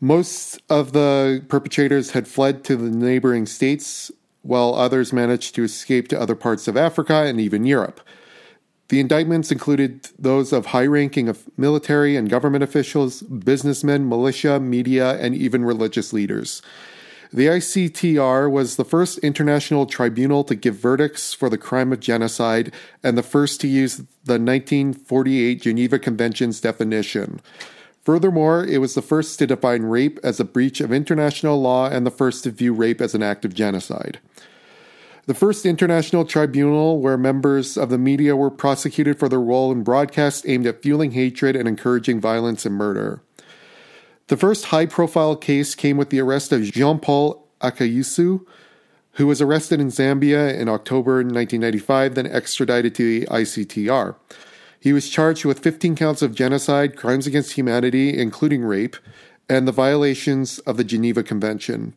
Most 0.00 0.60
of 0.68 0.92
the 0.92 1.44
perpetrators 1.48 2.10
had 2.10 2.26
fled 2.26 2.64
to 2.64 2.76
the 2.76 2.90
neighboring 2.90 3.46
states, 3.46 4.10
while 4.42 4.74
others 4.74 5.12
managed 5.12 5.54
to 5.54 5.62
escape 5.62 6.08
to 6.08 6.20
other 6.20 6.34
parts 6.34 6.66
of 6.66 6.76
Africa 6.76 7.24
and 7.24 7.40
even 7.40 7.64
Europe. 7.64 8.00
The 8.88 9.00
indictments 9.00 9.52
included 9.52 10.08
those 10.18 10.52
of 10.52 10.66
high 10.66 10.86
ranking 10.86 11.28
of 11.28 11.44
military 11.58 12.16
and 12.16 12.30
government 12.30 12.64
officials, 12.64 13.20
businessmen, 13.20 14.08
militia, 14.08 14.58
media, 14.58 15.18
and 15.18 15.34
even 15.34 15.64
religious 15.64 16.12
leaders. 16.12 16.62
The 17.30 17.46
ICTR 17.46 18.50
was 18.50 18.76
the 18.76 18.86
first 18.86 19.18
international 19.18 19.84
tribunal 19.84 20.44
to 20.44 20.54
give 20.54 20.76
verdicts 20.76 21.34
for 21.34 21.50
the 21.50 21.58
crime 21.58 21.92
of 21.92 22.00
genocide 22.00 22.72
and 23.04 23.18
the 23.18 23.22
first 23.22 23.60
to 23.60 23.68
use 23.68 23.98
the 23.98 24.38
1948 24.40 25.60
Geneva 25.60 25.98
Convention's 25.98 26.58
definition. 26.58 27.42
Furthermore, 28.02 28.64
it 28.64 28.78
was 28.78 28.94
the 28.94 29.02
first 29.02 29.38
to 29.38 29.46
define 29.46 29.82
rape 29.82 30.18
as 30.22 30.40
a 30.40 30.44
breach 30.44 30.80
of 30.80 30.90
international 30.90 31.60
law 31.60 31.90
and 31.90 32.06
the 32.06 32.10
first 32.10 32.44
to 32.44 32.50
view 32.50 32.72
rape 32.72 33.02
as 33.02 33.14
an 33.14 33.22
act 33.22 33.44
of 33.44 33.52
genocide. 33.52 34.18
The 35.28 35.34
first 35.34 35.66
international 35.66 36.24
tribunal 36.24 37.02
where 37.02 37.18
members 37.18 37.76
of 37.76 37.90
the 37.90 37.98
media 37.98 38.34
were 38.34 38.50
prosecuted 38.50 39.18
for 39.18 39.28
their 39.28 39.38
role 39.38 39.70
in 39.70 39.82
broadcasts 39.82 40.48
aimed 40.48 40.66
at 40.66 40.80
fueling 40.80 41.10
hatred 41.10 41.54
and 41.54 41.68
encouraging 41.68 42.18
violence 42.18 42.64
and 42.64 42.74
murder. 42.74 43.20
The 44.28 44.38
first 44.38 44.64
high 44.66 44.86
profile 44.86 45.36
case 45.36 45.74
came 45.74 45.98
with 45.98 46.08
the 46.08 46.20
arrest 46.20 46.50
of 46.50 46.62
Jean 46.62 46.98
Paul 46.98 47.46
Akayesu, 47.60 48.46
who 49.12 49.26
was 49.26 49.42
arrested 49.42 49.80
in 49.80 49.88
Zambia 49.88 50.58
in 50.58 50.66
October 50.66 51.16
1995, 51.16 52.14
then 52.14 52.26
extradited 52.26 52.94
to 52.94 53.20
the 53.20 53.26
ICTR. 53.26 54.14
He 54.80 54.94
was 54.94 55.10
charged 55.10 55.44
with 55.44 55.58
15 55.58 55.94
counts 55.94 56.22
of 56.22 56.34
genocide, 56.34 56.96
crimes 56.96 57.26
against 57.26 57.52
humanity, 57.52 58.18
including 58.18 58.64
rape, 58.64 58.96
and 59.46 59.68
the 59.68 59.72
violations 59.72 60.58
of 60.60 60.78
the 60.78 60.84
Geneva 60.84 61.22
Convention. 61.22 61.92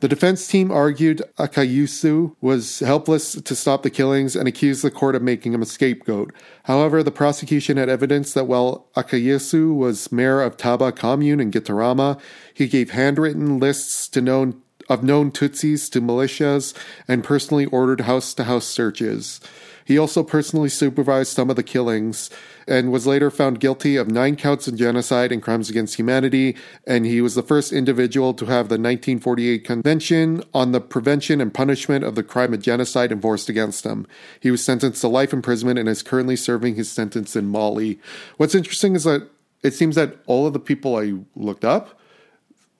The 0.00 0.08
defense 0.08 0.46
team 0.46 0.70
argued 0.70 1.22
Akayesu 1.38 2.36
was 2.40 2.78
helpless 2.78 3.32
to 3.32 3.56
stop 3.56 3.82
the 3.82 3.90
killings 3.90 4.36
and 4.36 4.46
accused 4.46 4.82
the 4.82 4.92
court 4.92 5.16
of 5.16 5.22
making 5.22 5.52
him 5.54 5.62
a 5.62 5.66
scapegoat. 5.66 6.32
However, 6.64 7.02
the 7.02 7.10
prosecution 7.10 7.76
had 7.78 7.88
evidence 7.88 8.32
that 8.32 8.46
while 8.46 8.86
Akayesu 8.96 9.74
was 9.74 10.12
mayor 10.12 10.40
of 10.40 10.56
Taba 10.56 10.94
commune 10.94 11.40
in 11.40 11.50
Gitarama, 11.50 12.20
he 12.54 12.68
gave 12.68 12.90
handwritten 12.90 13.58
lists 13.58 14.06
to 14.10 14.20
known 14.20 14.62
of 14.88 15.02
known 15.02 15.32
Tutsis 15.32 15.90
to 15.90 16.00
militias 16.00 16.74
and 17.08 17.24
personally 17.24 17.66
ordered 17.66 18.02
house 18.02 18.32
to 18.34 18.44
house 18.44 18.66
searches. 18.66 19.40
He 19.88 19.96
also 19.96 20.22
personally 20.22 20.68
supervised 20.68 21.32
some 21.32 21.48
of 21.48 21.56
the 21.56 21.62
killings 21.62 22.28
and 22.66 22.92
was 22.92 23.06
later 23.06 23.30
found 23.30 23.58
guilty 23.58 23.96
of 23.96 24.10
nine 24.10 24.36
counts 24.36 24.68
of 24.68 24.76
genocide 24.76 25.32
and 25.32 25.42
crimes 25.42 25.70
against 25.70 25.94
humanity. 25.94 26.56
And 26.86 27.06
he 27.06 27.22
was 27.22 27.34
the 27.34 27.42
first 27.42 27.72
individual 27.72 28.34
to 28.34 28.44
have 28.44 28.68
the 28.68 28.74
1948 28.74 29.64
Convention 29.64 30.44
on 30.52 30.72
the 30.72 30.82
Prevention 30.82 31.40
and 31.40 31.54
Punishment 31.54 32.04
of 32.04 32.16
the 32.16 32.22
Crime 32.22 32.52
of 32.52 32.60
Genocide 32.60 33.10
enforced 33.10 33.48
against 33.48 33.86
him. 33.86 34.06
He 34.38 34.50
was 34.50 34.62
sentenced 34.62 35.00
to 35.00 35.08
life 35.08 35.32
imprisonment 35.32 35.78
and 35.78 35.88
is 35.88 36.02
currently 36.02 36.36
serving 36.36 36.74
his 36.74 36.92
sentence 36.92 37.34
in 37.34 37.46
Mali. 37.46 37.98
What's 38.36 38.54
interesting 38.54 38.94
is 38.94 39.04
that 39.04 39.30
it 39.62 39.72
seems 39.72 39.94
that 39.94 40.18
all 40.26 40.46
of 40.46 40.52
the 40.52 40.60
people 40.60 40.96
I 40.96 41.14
looked 41.34 41.64
up 41.64 41.98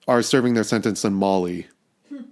are 0.07 0.21
serving 0.21 0.53
their 0.53 0.63
sentence 0.63 1.03
in 1.03 1.15
Mali. 1.15 1.69
Hmm. 2.09 2.25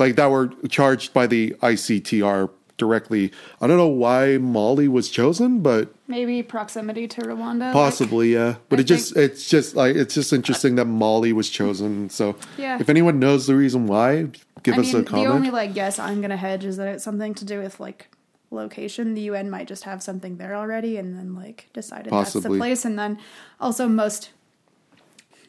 Like 0.00 0.16
that 0.16 0.32
were 0.32 0.48
charged 0.68 1.14
by 1.14 1.28
the 1.28 1.50
ICTR 1.62 2.50
directly. 2.76 3.32
I 3.60 3.66
don't 3.66 3.76
know 3.76 3.86
why 3.88 4.38
Mali 4.38 4.88
was 4.88 5.08
chosen, 5.08 5.60
but 5.60 5.94
Maybe 6.08 6.42
proximity 6.42 7.06
to 7.08 7.20
Rwanda. 7.22 7.60
like- 7.60 7.72
possibly 7.72 8.32
yeah. 8.34 8.56
But 8.68 8.78
I 8.78 8.82
it 8.82 8.84
just 8.84 9.16
it's 9.16 9.48
just 9.48 9.76
like 9.76 9.94
it's 9.96 10.14
just 10.14 10.32
interesting 10.32 10.74
that 10.76 10.86
Mali 10.86 11.32
was 11.32 11.48
chosen. 11.50 12.10
So 12.10 12.36
Yeah. 12.58 12.78
if 12.80 12.88
anyone 12.88 13.18
knows 13.18 13.46
the 13.46 13.54
reason 13.56 13.86
why, 13.86 14.28
give 14.62 14.74
I 14.76 14.78
us 14.80 14.92
mean, 14.92 15.02
a 15.02 15.04
comment. 15.04 15.28
the 15.28 15.32
only 15.32 15.50
like 15.50 15.74
guess 15.74 15.98
I'm 15.98 16.20
gonna 16.20 16.36
hedge 16.36 16.64
is 16.64 16.76
that 16.78 16.88
it's 16.88 17.04
something 17.04 17.34
to 17.34 17.44
do 17.44 17.60
with 17.60 17.78
like 17.80 18.08
location. 18.50 19.14
The 19.14 19.22
UN 19.22 19.50
might 19.50 19.66
just 19.68 19.84
have 19.84 20.02
something 20.02 20.36
there 20.36 20.54
already, 20.54 20.96
and 20.96 21.16
then 21.16 21.34
like 21.34 21.68
decided 21.72 22.12
that's 22.12 22.32
the 22.34 22.42
place. 22.48 22.84
And 22.84 22.98
then 22.98 23.18
also 23.60 23.88
most. 23.88 24.30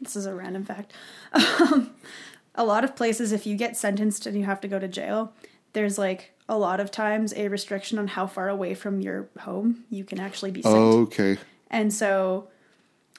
This 0.02 0.16
is 0.16 0.26
a 0.26 0.36
random 0.36 0.64
fact. 0.66 0.92
Um, 1.34 1.92
a 2.56 2.66
lot 2.66 2.84
of 2.84 2.96
places, 2.96 3.32
if 3.32 3.46
you 3.48 3.56
get 3.56 3.78
sentenced 3.78 4.26
and 4.28 4.38
you 4.38 4.44
have 4.46 4.60
to 4.62 4.68
go 4.68 4.78
to 4.80 4.88
jail, 4.88 5.34
there's 5.76 6.00
like 6.00 6.32
a 6.50 6.58
lot 6.58 6.80
of 6.80 6.90
times 6.90 7.34
a 7.36 7.48
restriction 7.50 8.00
on 8.00 8.08
how 8.08 8.26
far 8.26 8.50
away 8.50 8.74
from 8.74 9.02
your 9.02 9.30
home 9.40 9.84
you 9.92 10.04
can 10.04 10.20
actually 10.20 10.52
be 10.52 10.64
sent. 10.64 10.76
Okay. 10.76 11.38
And 11.70 11.94
so 11.94 12.48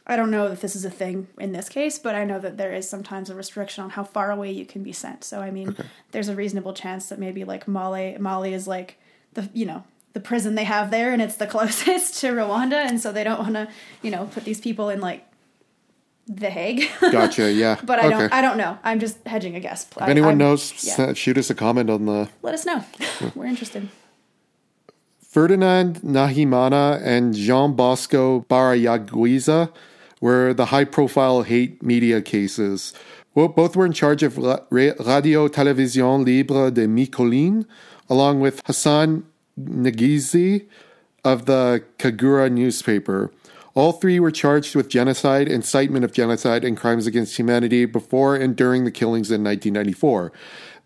I 0.06 0.16
don't 0.16 0.30
know 0.30 0.46
if 0.46 0.60
this 0.60 0.74
is 0.74 0.84
a 0.84 0.90
thing 0.90 1.28
in 1.38 1.52
this 1.52 1.68
case, 1.68 1.98
but 1.98 2.14
I 2.14 2.24
know 2.24 2.38
that 2.38 2.56
there 2.56 2.72
is 2.72 2.88
sometimes 2.88 3.28
a 3.28 3.34
restriction 3.34 3.84
on 3.84 3.90
how 3.90 4.04
far 4.04 4.30
away 4.30 4.52
you 4.52 4.64
can 4.64 4.82
be 4.82 4.92
sent. 4.92 5.24
So 5.24 5.40
I 5.40 5.50
mean, 5.50 5.76
there's 6.12 6.28
a 6.28 6.36
reasonable 6.36 6.72
chance 6.72 7.08
that 7.08 7.18
maybe 7.18 7.44
like 7.44 7.68
Mali 7.68 8.16
Mali 8.18 8.54
is 8.54 8.66
like 8.66 8.98
the 9.34 9.48
you 9.52 9.66
know 9.66 9.84
the 10.12 10.20
prison 10.20 10.54
they 10.54 10.64
have 10.64 10.90
there, 10.90 11.12
and 11.12 11.20
it's 11.20 11.36
the 11.36 11.46
closest 11.54 12.20
to 12.20 12.28
Rwanda, 12.28 12.86
and 12.86 13.00
so 13.00 13.12
they 13.12 13.24
don't 13.24 13.40
want 13.40 13.54
to 13.54 13.68
you 14.02 14.10
know 14.10 14.26
put 14.32 14.44
these 14.44 14.60
people 14.60 14.88
in 14.88 15.00
like 15.00 15.25
the 16.26 16.50
Hague. 16.50 16.88
Gotcha. 17.00 17.52
Yeah. 17.56 17.78
but 17.84 17.98
I 17.98 18.06
okay. 18.06 18.10
don't 18.18 18.32
I 18.32 18.40
don't 18.42 18.56
know. 18.58 18.78
I'm 18.84 18.98
just 19.00 19.18
hedging 19.26 19.54
a 19.56 19.60
guess. 19.60 19.86
if 19.96 20.02
anyone 20.08 20.36
knows, 20.38 20.72
s- 20.72 21.16
shoot 21.16 21.38
us 21.38 21.50
a 21.50 21.54
comment 21.54 21.88
on 21.90 22.06
the 22.06 22.28
let 22.42 22.54
us 22.54 22.66
know. 22.66 22.84
We're 23.34 23.46
interested. 23.46 23.88
Ferdinand 25.20 26.00
Nahimana 26.02 27.00
and 27.04 27.34
Jean 27.34 27.74
Bosco 27.74 28.40
Barayagwiza 28.48 29.70
were 30.20 30.54
the 30.54 30.66
high 30.66 30.84
profile 30.84 31.42
hate 31.42 31.82
media 31.82 32.22
cases. 32.22 32.92
Well, 33.34 33.48
both 33.48 33.76
were 33.76 33.84
in 33.84 33.92
charge 33.92 34.22
of 34.22 34.38
Ra- 34.38 34.60
Ra- 34.70 34.94
Radio 35.04 35.46
Télévision 35.48 36.24
Libre 36.24 36.70
de 36.70 36.88
Mille 36.88 37.08
Collines, 37.08 37.66
along 38.08 38.40
with 38.40 38.62
Hassan 38.64 39.24
Ngeze 39.60 40.64
of 41.22 41.44
the 41.44 41.84
Kangura 41.98 42.50
newspaper. 42.50 43.30
All 43.76 43.92
three 43.92 44.18
were 44.18 44.30
charged 44.30 44.74
with 44.74 44.88
genocide, 44.88 45.48
incitement 45.48 46.02
of 46.02 46.10
genocide, 46.10 46.64
and 46.64 46.78
crimes 46.78 47.06
against 47.06 47.36
humanity 47.36 47.84
before 47.84 48.34
and 48.34 48.56
during 48.56 48.84
the 48.86 48.90
killings 48.90 49.30
in 49.30 49.44
1994. 49.44 50.32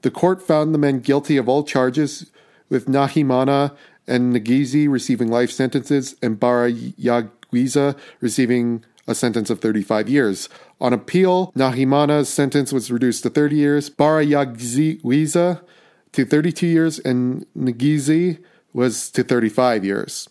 The 0.03 0.11
court 0.11 0.43
found 0.43 0.74
the 0.74 0.78
men 0.78 0.99
guilty 0.99 1.36
of 1.36 1.49
all 1.49 1.62
charges, 1.62 2.32
with 2.68 2.86
Nahimana 2.86 3.76
and 4.09 4.34
Ngeze 4.34 4.88
receiving 4.88 5.28
life 5.28 5.53
sentences 5.53 6.16
and 6.20 6.41
Barayagwiza 6.41 7.97
receiving 8.20 8.84
a 9.07 9.14
sentence 9.14 9.51
of 9.51 9.61
35 9.61 10.09
years. 10.09 10.49
On 10.80 10.93
appeal, 10.93 11.53
Nahimana's 11.57 12.28
sentence 12.28 12.72
was 12.72 12.91
reduced 12.91 13.22
to 13.22 13.30
30 13.30 13.55
years, 13.55 13.88
Barayagwiza 13.88 15.62
to 16.11 16.24
32 16.24 16.66
years, 16.66 16.99
and 16.99 17.47
Ngeze 17.57 18.43
was 18.72 19.11
to 19.12 19.22
35 19.22 19.84
years. 19.84 20.28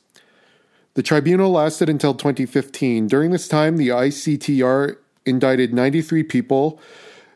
The 1.00 1.04
tribunal 1.04 1.52
lasted 1.52 1.88
until 1.88 2.14
2015. 2.14 3.08
During 3.08 3.32
this 3.32 3.48
time, 3.48 3.78
the 3.78 3.88
ICTR 3.88 4.98
indicted 5.26 5.74
93 5.74 6.24
people, 6.24 6.78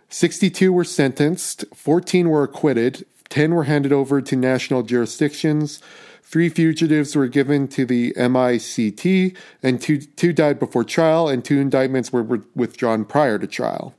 62 0.09 0.74
were 0.74 0.84
sentenced, 0.84 1.64
14 1.74 2.28
were 2.28 2.43
acquitted, 2.43 3.05
10 3.30 3.55
were 3.55 3.64
handed 3.64 3.93
over 3.93 4.22
to 4.22 4.36
national 4.36 4.84
jurisdictions, 4.84 5.80
three 6.24 6.49
fugitives 6.49 7.16
were 7.16 7.30
given 7.30 7.70
to 7.70 7.86
the 7.86 8.11
MICT, 8.18 9.34
and 9.64 9.82
two, 9.82 9.99
two 9.99 10.34
died 10.34 10.59
before 10.59 10.84
trial, 10.84 11.30
and 11.30 11.45
two 11.45 11.61
indictments 11.61 12.11
were 12.11 12.41
withdrawn 12.53 13.05
prior 13.05 13.39
to 13.39 13.47
trial. 13.47 13.95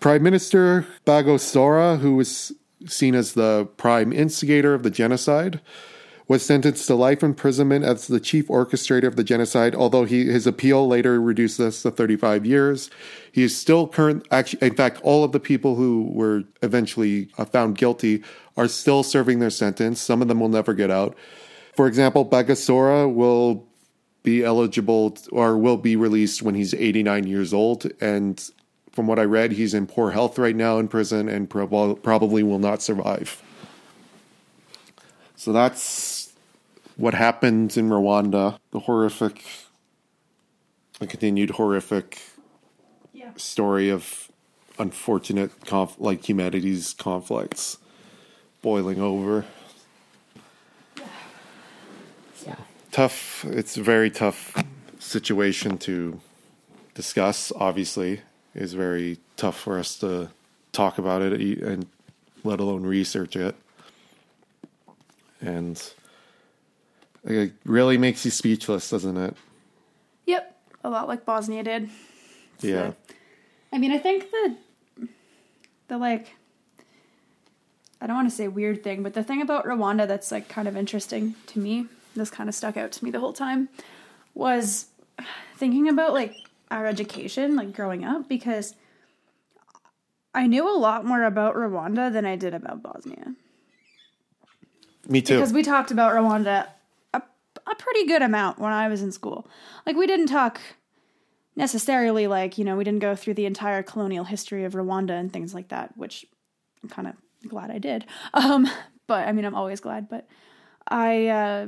Prime 0.00 0.24
Minister 0.24 0.84
Bagosora, 1.06 2.00
who 2.00 2.16
was 2.16 2.50
seen 2.86 3.14
as 3.14 3.34
the 3.34 3.68
prime 3.76 4.12
instigator 4.12 4.74
of 4.74 4.82
the 4.82 4.90
genocide, 4.90 5.60
was 6.28 6.44
sentenced 6.44 6.86
to 6.88 6.94
life 6.94 7.22
imprisonment 7.22 7.84
as 7.84 8.08
the 8.08 8.18
chief 8.18 8.48
orchestrator 8.48 9.06
of 9.06 9.14
the 9.14 9.22
genocide, 9.22 9.74
although 9.74 10.04
he, 10.04 10.24
his 10.26 10.46
appeal 10.46 10.86
later 10.86 11.20
reduced 11.20 11.58
this 11.58 11.82
to 11.82 11.90
35 11.90 12.44
years. 12.44 12.90
He 13.30 13.44
is 13.44 13.56
still 13.56 13.86
current, 13.86 14.26
actually, 14.30 14.66
in 14.66 14.74
fact, 14.74 15.00
all 15.02 15.22
of 15.22 15.30
the 15.30 15.38
people 15.38 15.76
who 15.76 16.10
were 16.12 16.42
eventually 16.62 17.28
uh, 17.38 17.44
found 17.44 17.78
guilty 17.78 18.24
are 18.56 18.66
still 18.66 19.02
serving 19.04 19.38
their 19.38 19.50
sentence. 19.50 20.00
Some 20.00 20.20
of 20.20 20.26
them 20.26 20.40
will 20.40 20.48
never 20.48 20.74
get 20.74 20.90
out. 20.90 21.16
For 21.76 21.86
example, 21.86 22.26
Bagosora 22.26 23.12
will 23.12 23.64
be 24.24 24.42
eligible 24.42 25.16
or 25.30 25.56
will 25.56 25.76
be 25.76 25.94
released 25.94 26.42
when 26.42 26.56
he's 26.56 26.74
89 26.74 27.28
years 27.28 27.54
old. 27.54 27.86
And 28.00 28.42
from 28.90 29.06
what 29.06 29.20
I 29.20 29.24
read, 29.24 29.52
he's 29.52 29.74
in 29.74 29.86
poor 29.86 30.10
health 30.10 30.38
right 30.38 30.56
now 30.56 30.78
in 30.78 30.88
prison 30.88 31.28
and 31.28 31.48
prob- 31.48 32.02
probably 32.02 32.42
will 32.42 32.58
not 32.58 32.82
survive. 32.82 33.40
So 35.36 35.52
that's 35.52 36.15
what 36.96 37.14
happened 37.14 37.76
in 37.76 37.88
Rwanda. 37.90 38.58
The 38.70 38.80
horrific, 38.80 39.44
the 40.98 41.06
continued 41.06 41.50
horrific 41.50 42.20
Yeah. 43.12 43.32
story 43.36 43.90
of 43.90 44.30
unfortunate, 44.78 45.50
conf- 45.66 45.96
like 45.98 46.28
humanity's 46.28 46.92
conflicts 46.94 47.78
boiling 48.62 49.00
over. 49.00 49.44
Yeah. 52.44 52.56
Tough. 52.92 53.44
It's 53.44 53.76
a 53.76 53.82
very 53.82 54.10
tough 54.10 54.54
situation 54.98 55.78
to 55.78 56.20
discuss. 56.94 57.52
Obviously, 57.56 58.20
it's 58.54 58.72
very 58.72 59.18
tough 59.36 59.58
for 59.58 59.78
us 59.78 59.96
to 59.98 60.30
talk 60.72 60.98
about 60.98 61.22
it 61.22 61.40
and 61.62 61.86
let 62.44 62.60
alone 62.60 62.82
research 62.84 63.36
it. 63.36 63.54
And 65.40 65.82
it 67.26 67.52
really 67.64 67.98
makes 67.98 68.24
you 68.24 68.30
speechless, 68.30 68.88
doesn't 68.88 69.16
it? 69.16 69.36
Yep. 70.26 70.56
A 70.84 70.90
lot 70.90 71.08
like 71.08 71.24
Bosnia 71.24 71.62
did. 71.62 71.90
Yeah. 72.60 72.92
I 73.72 73.78
mean, 73.78 73.92
I 73.92 73.98
think 73.98 74.30
the 74.30 74.56
the 75.88 75.98
like 75.98 76.34
I 78.00 78.06
don't 78.06 78.16
want 78.16 78.30
to 78.30 78.34
say 78.34 78.48
weird 78.48 78.84
thing, 78.84 79.02
but 79.02 79.14
the 79.14 79.24
thing 79.24 79.42
about 79.42 79.64
Rwanda 79.64 80.06
that's 80.06 80.30
like 80.30 80.48
kind 80.48 80.68
of 80.68 80.76
interesting 80.76 81.34
to 81.48 81.58
me, 81.58 81.86
this 82.14 82.30
kind 82.30 82.48
of 82.48 82.54
stuck 82.54 82.76
out 82.76 82.92
to 82.92 83.04
me 83.04 83.10
the 83.10 83.20
whole 83.20 83.32
time, 83.32 83.68
was 84.34 84.86
thinking 85.56 85.88
about 85.88 86.12
like 86.12 86.34
our 86.70 86.86
education, 86.86 87.56
like 87.56 87.72
growing 87.72 88.04
up, 88.04 88.28
because 88.28 88.74
I 90.34 90.46
knew 90.46 90.68
a 90.68 90.76
lot 90.76 91.04
more 91.04 91.24
about 91.24 91.54
Rwanda 91.54 92.12
than 92.12 92.26
I 92.26 92.36
did 92.36 92.54
about 92.54 92.82
Bosnia. 92.82 93.34
Me 95.08 95.22
too. 95.22 95.34
Because 95.34 95.52
we 95.52 95.62
talked 95.62 95.90
about 95.90 96.12
Rwanda 96.12 96.68
a, 97.66 97.74
pretty 97.74 98.06
good 98.06 98.22
amount 98.22 98.58
when 98.58 98.72
I 98.72 98.88
was 98.88 99.02
in 99.02 99.12
school. 99.12 99.48
Like, 99.84 99.96
we 99.96 100.06
didn't 100.06 100.26
talk 100.26 100.60
necessarily, 101.54 102.26
like, 102.26 102.58
you 102.58 102.64
know, 102.64 102.76
we 102.76 102.84
didn't 102.84 103.00
go 103.00 103.14
through 103.14 103.34
the 103.34 103.46
entire 103.46 103.82
colonial 103.82 104.24
history 104.24 104.64
of 104.64 104.74
Rwanda 104.74 105.18
and 105.18 105.32
things 105.32 105.54
like 105.54 105.68
that, 105.68 105.96
which 105.96 106.26
I'm 106.82 106.88
kind 106.88 107.08
of 107.08 107.14
glad 107.48 107.70
I 107.70 107.78
did. 107.78 108.06
Um, 108.34 108.68
but 109.08 109.28
I 109.28 109.32
mean, 109.32 109.44
I'm 109.44 109.54
always 109.54 109.78
glad, 109.78 110.08
but 110.08 110.26
I, 110.88 111.28
uh, 111.28 111.66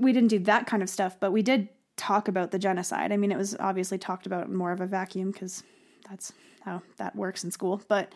we 0.00 0.12
didn't 0.12 0.30
do 0.30 0.40
that 0.40 0.66
kind 0.66 0.82
of 0.82 0.90
stuff, 0.90 1.18
but 1.20 1.30
we 1.30 1.42
did 1.42 1.68
talk 1.96 2.26
about 2.26 2.50
the 2.50 2.58
genocide. 2.58 3.12
I 3.12 3.16
mean, 3.16 3.30
it 3.30 3.38
was 3.38 3.56
obviously 3.60 3.96
talked 3.96 4.26
about 4.26 4.48
in 4.48 4.56
more 4.56 4.72
of 4.72 4.80
a 4.80 4.86
vacuum 4.86 5.30
because 5.30 5.62
that's 6.10 6.32
how 6.64 6.82
that 6.96 7.14
works 7.14 7.44
in 7.44 7.50
school. 7.50 7.80
But 7.88 8.12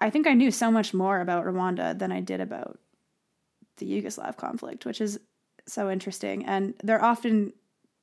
I 0.00 0.10
think 0.10 0.26
I 0.26 0.34
knew 0.34 0.50
so 0.50 0.70
much 0.70 0.94
more 0.94 1.20
about 1.20 1.44
Rwanda 1.44 1.98
than 1.98 2.12
I 2.12 2.20
did 2.20 2.40
about 2.40 2.78
the 3.78 3.86
Yugoslav 3.86 4.36
conflict, 4.36 4.84
which 4.84 5.00
is 5.00 5.18
so 5.66 5.90
interesting. 5.90 6.44
And 6.44 6.74
they're 6.82 7.02
often 7.02 7.52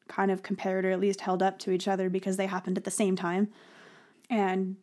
kind 0.08 0.32
of 0.32 0.44
compared 0.44 0.86
or 0.86 0.92
at 0.92 1.00
least 1.00 1.22
held 1.22 1.44
up 1.44 1.60
to 1.60 1.72
each 1.72 1.88
other 1.88 2.10
because 2.10 2.38
they 2.38 2.48
happened 2.48 2.78
at 2.78 2.84
the 2.84 2.92
same 2.92 3.16
time. 3.16 3.50
And 4.30 4.78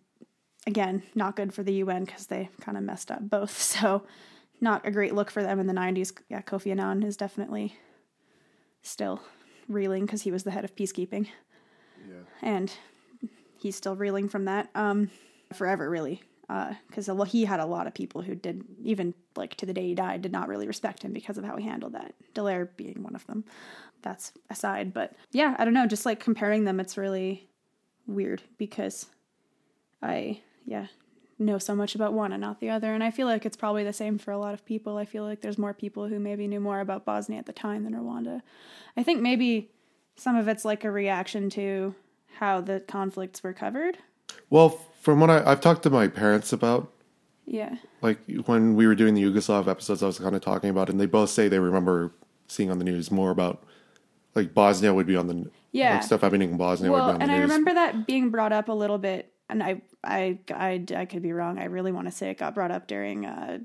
again, 0.67 1.03
not 1.15 1.37
good 1.37 1.53
for 1.53 1.63
the 1.63 1.75
UN 1.75 2.05
because 2.05 2.27
they 2.27 2.49
kind 2.61 2.77
of 2.79 2.85
messed 2.85 3.11
up 3.11 3.29
both. 3.29 3.61
So, 3.63 4.05
not 4.59 4.87
a 4.87 4.91
great 4.91 5.15
look 5.15 5.31
for 5.31 5.43
them 5.43 5.61
in 5.61 5.67
the 5.67 5.75
90s. 5.75 6.19
Yeah, 6.31 6.41
Kofi 6.41 6.71
Annan 6.71 7.03
is 7.03 7.19
definitely 7.19 7.77
still 8.81 9.21
reeling 9.69 10.07
because 10.07 10.23
he 10.23 10.31
was 10.31 10.45
the 10.45 10.51
head 10.51 10.65
of 10.65 10.75
peacekeeping. 10.75 11.29
Yeah. 12.09 12.23
And 12.41 12.73
he's 13.59 13.77
still 13.77 13.97
reeling 13.97 14.31
from 14.31 14.47
that 14.47 14.71
um, 14.75 15.11
forever, 15.53 15.91
really. 15.91 16.23
Because 16.49 17.09
uh, 17.09 17.25
he 17.25 17.45
had 17.45 17.61
a 17.61 17.67
lot 17.67 17.87
of 17.87 17.95
people 17.95 18.23
who 18.23 18.35
did, 18.35 18.65
even 18.83 19.15
like 19.35 19.57
to 19.57 19.67
the 19.67 19.75
day 19.75 19.89
he 19.89 19.95
died, 19.95 20.23
did 20.23 20.33
not 20.33 20.49
really 20.49 20.67
respect 20.67 21.03
him 21.03 21.13
because 21.13 21.39
of 21.39 21.45
how 21.45 21.57
he 21.57 21.65
handled 21.65 21.95
that. 21.95 22.15
Dallaire 22.35 22.69
being 22.77 23.03
one 23.03 23.17
of 23.17 23.27
them. 23.27 23.45
That's 24.03 24.33
aside. 24.49 24.95
But 24.95 25.15
yeah, 25.33 25.57
I 25.59 25.65
don't 25.65 25.75
know. 25.75 25.87
Just 25.87 26.07
like 26.07 26.21
comparing 26.21 26.65
them, 26.65 26.79
it's 26.79 26.97
really 26.97 27.49
weird 28.07 28.43
because 28.59 29.07
I, 30.03 30.41
yeah, 30.65 30.87
know 31.39 31.59
so 31.59 31.75
much 31.75 31.95
about 31.95 32.13
one 32.13 32.33
and 32.33 32.41
not 32.41 32.61
the 32.61 32.71
other. 32.71 32.95
And 32.95 33.03
I 33.03 33.11
feel 33.11 33.27
like 33.27 33.45
it's 33.45 33.57
probably 33.57 33.85
the 33.85 33.93
same 33.93 34.19
for 34.19 34.31
a 34.31 34.39
lot 34.39 34.55
of 34.55 34.65
people. 34.65 34.97
I 34.97 35.05
feel 35.05 35.25
like 35.25 35.41
there's 35.41 35.59
more 35.59 35.75
people 35.75 36.09
who 36.09 36.19
maybe 36.19 36.47
knew 36.47 36.61
more 36.61 36.81
about 36.81 37.05
Bosnia 37.05 37.39
at 37.39 37.47
the 37.47 37.53
time 37.53 37.85
than 37.85 37.95
Rwanda. 37.95 38.43
I 38.97 39.03
think 39.03 39.21
maybe 39.21 39.71
some 40.17 40.37
of 40.37 40.49
it's 40.49 40.65
like 40.65 40.85
a 40.85 40.91
reaction 40.91 41.51
to 41.51 41.95
how 42.39 42.61
the 42.61 42.81
conflicts 42.81 43.43
were 43.43 43.53
covered. 43.53 43.99
Well, 44.51 44.81
from 45.07 45.21
what 45.21 45.31
I, 45.31 45.49
I've 45.49 45.61
talked 45.61 45.85
to 45.85 45.91
my 45.91 46.09
parents 46.09 46.53
about, 46.53 46.91
Yeah. 47.47 47.77
like 48.03 48.19
when 48.47 48.75
we 48.75 48.89
were 48.89 48.97
doing 48.97 49.15
the 49.15 49.23
Yugoslav 49.23 49.69
episodes, 49.69 50.03
I 50.03 50.07
was 50.07 50.19
kind 50.19 50.35
of 50.35 50.43
talking 50.43 50.69
about, 50.69 50.89
it, 50.89 50.93
and 50.93 51.01
they 51.01 51.07
both 51.07 51.31
say 51.31 51.47
they 51.47 51.61
remember 51.61 52.11
seeing 52.49 52.73
on 52.73 52.79
the 52.81 52.85
news 52.85 53.13
more 53.13 53.31
about, 53.31 53.63
like 54.35 54.53
Bosnia 54.53 54.93
would 54.93 55.07
be 55.07 55.15
on 55.15 55.29
the 55.29 55.49
Yeah. 55.71 55.95
like 55.95 56.03
stuff 56.03 56.23
happening 56.23 56.51
in 56.51 56.57
Bosnia 56.57 56.91
Well, 56.91 57.07
would 57.07 57.11
be 57.11 57.13
on 57.15 57.19
the 57.21 57.23
and 57.23 57.31
I 57.31 57.39
news. 57.39 57.51
remember 57.51 57.75
that 57.75 58.05
being 58.09 58.31
brought 58.31 58.53
up 58.53 58.69
a 58.69 58.73
little 58.73 58.99
bit, 58.99 59.33
and 59.49 59.63
I, 59.63 59.81
I, 60.03 60.41
I, 60.53 60.85
I 60.97 61.05
could 61.05 61.23
be 61.23 61.33
wrong. 61.33 61.61
I 61.61 61.67
really 61.67 61.93
want 61.93 62.09
to 62.09 62.11
say 62.13 62.31
it 62.31 62.39
got 62.39 62.57
brought 62.57 62.73
up 62.73 62.89
during 62.89 63.27
uh, 63.27 63.59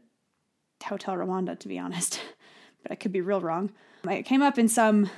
Hotel 0.85 1.15
Rwanda, 1.15 1.57
to 1.57 1.68
be 1.68 1.80
honest, 1.80 2.22
but 2.84 2.91
I 2.91 2.95
could 2.95 3.11
be 3.11 3.22
real 3.22 3.41
wrong. 3.41 3.72
It 4.07 4.23
came 4.27 4.43
up 4.43 4.59
in 4.59 4.68
some 4.68 5.09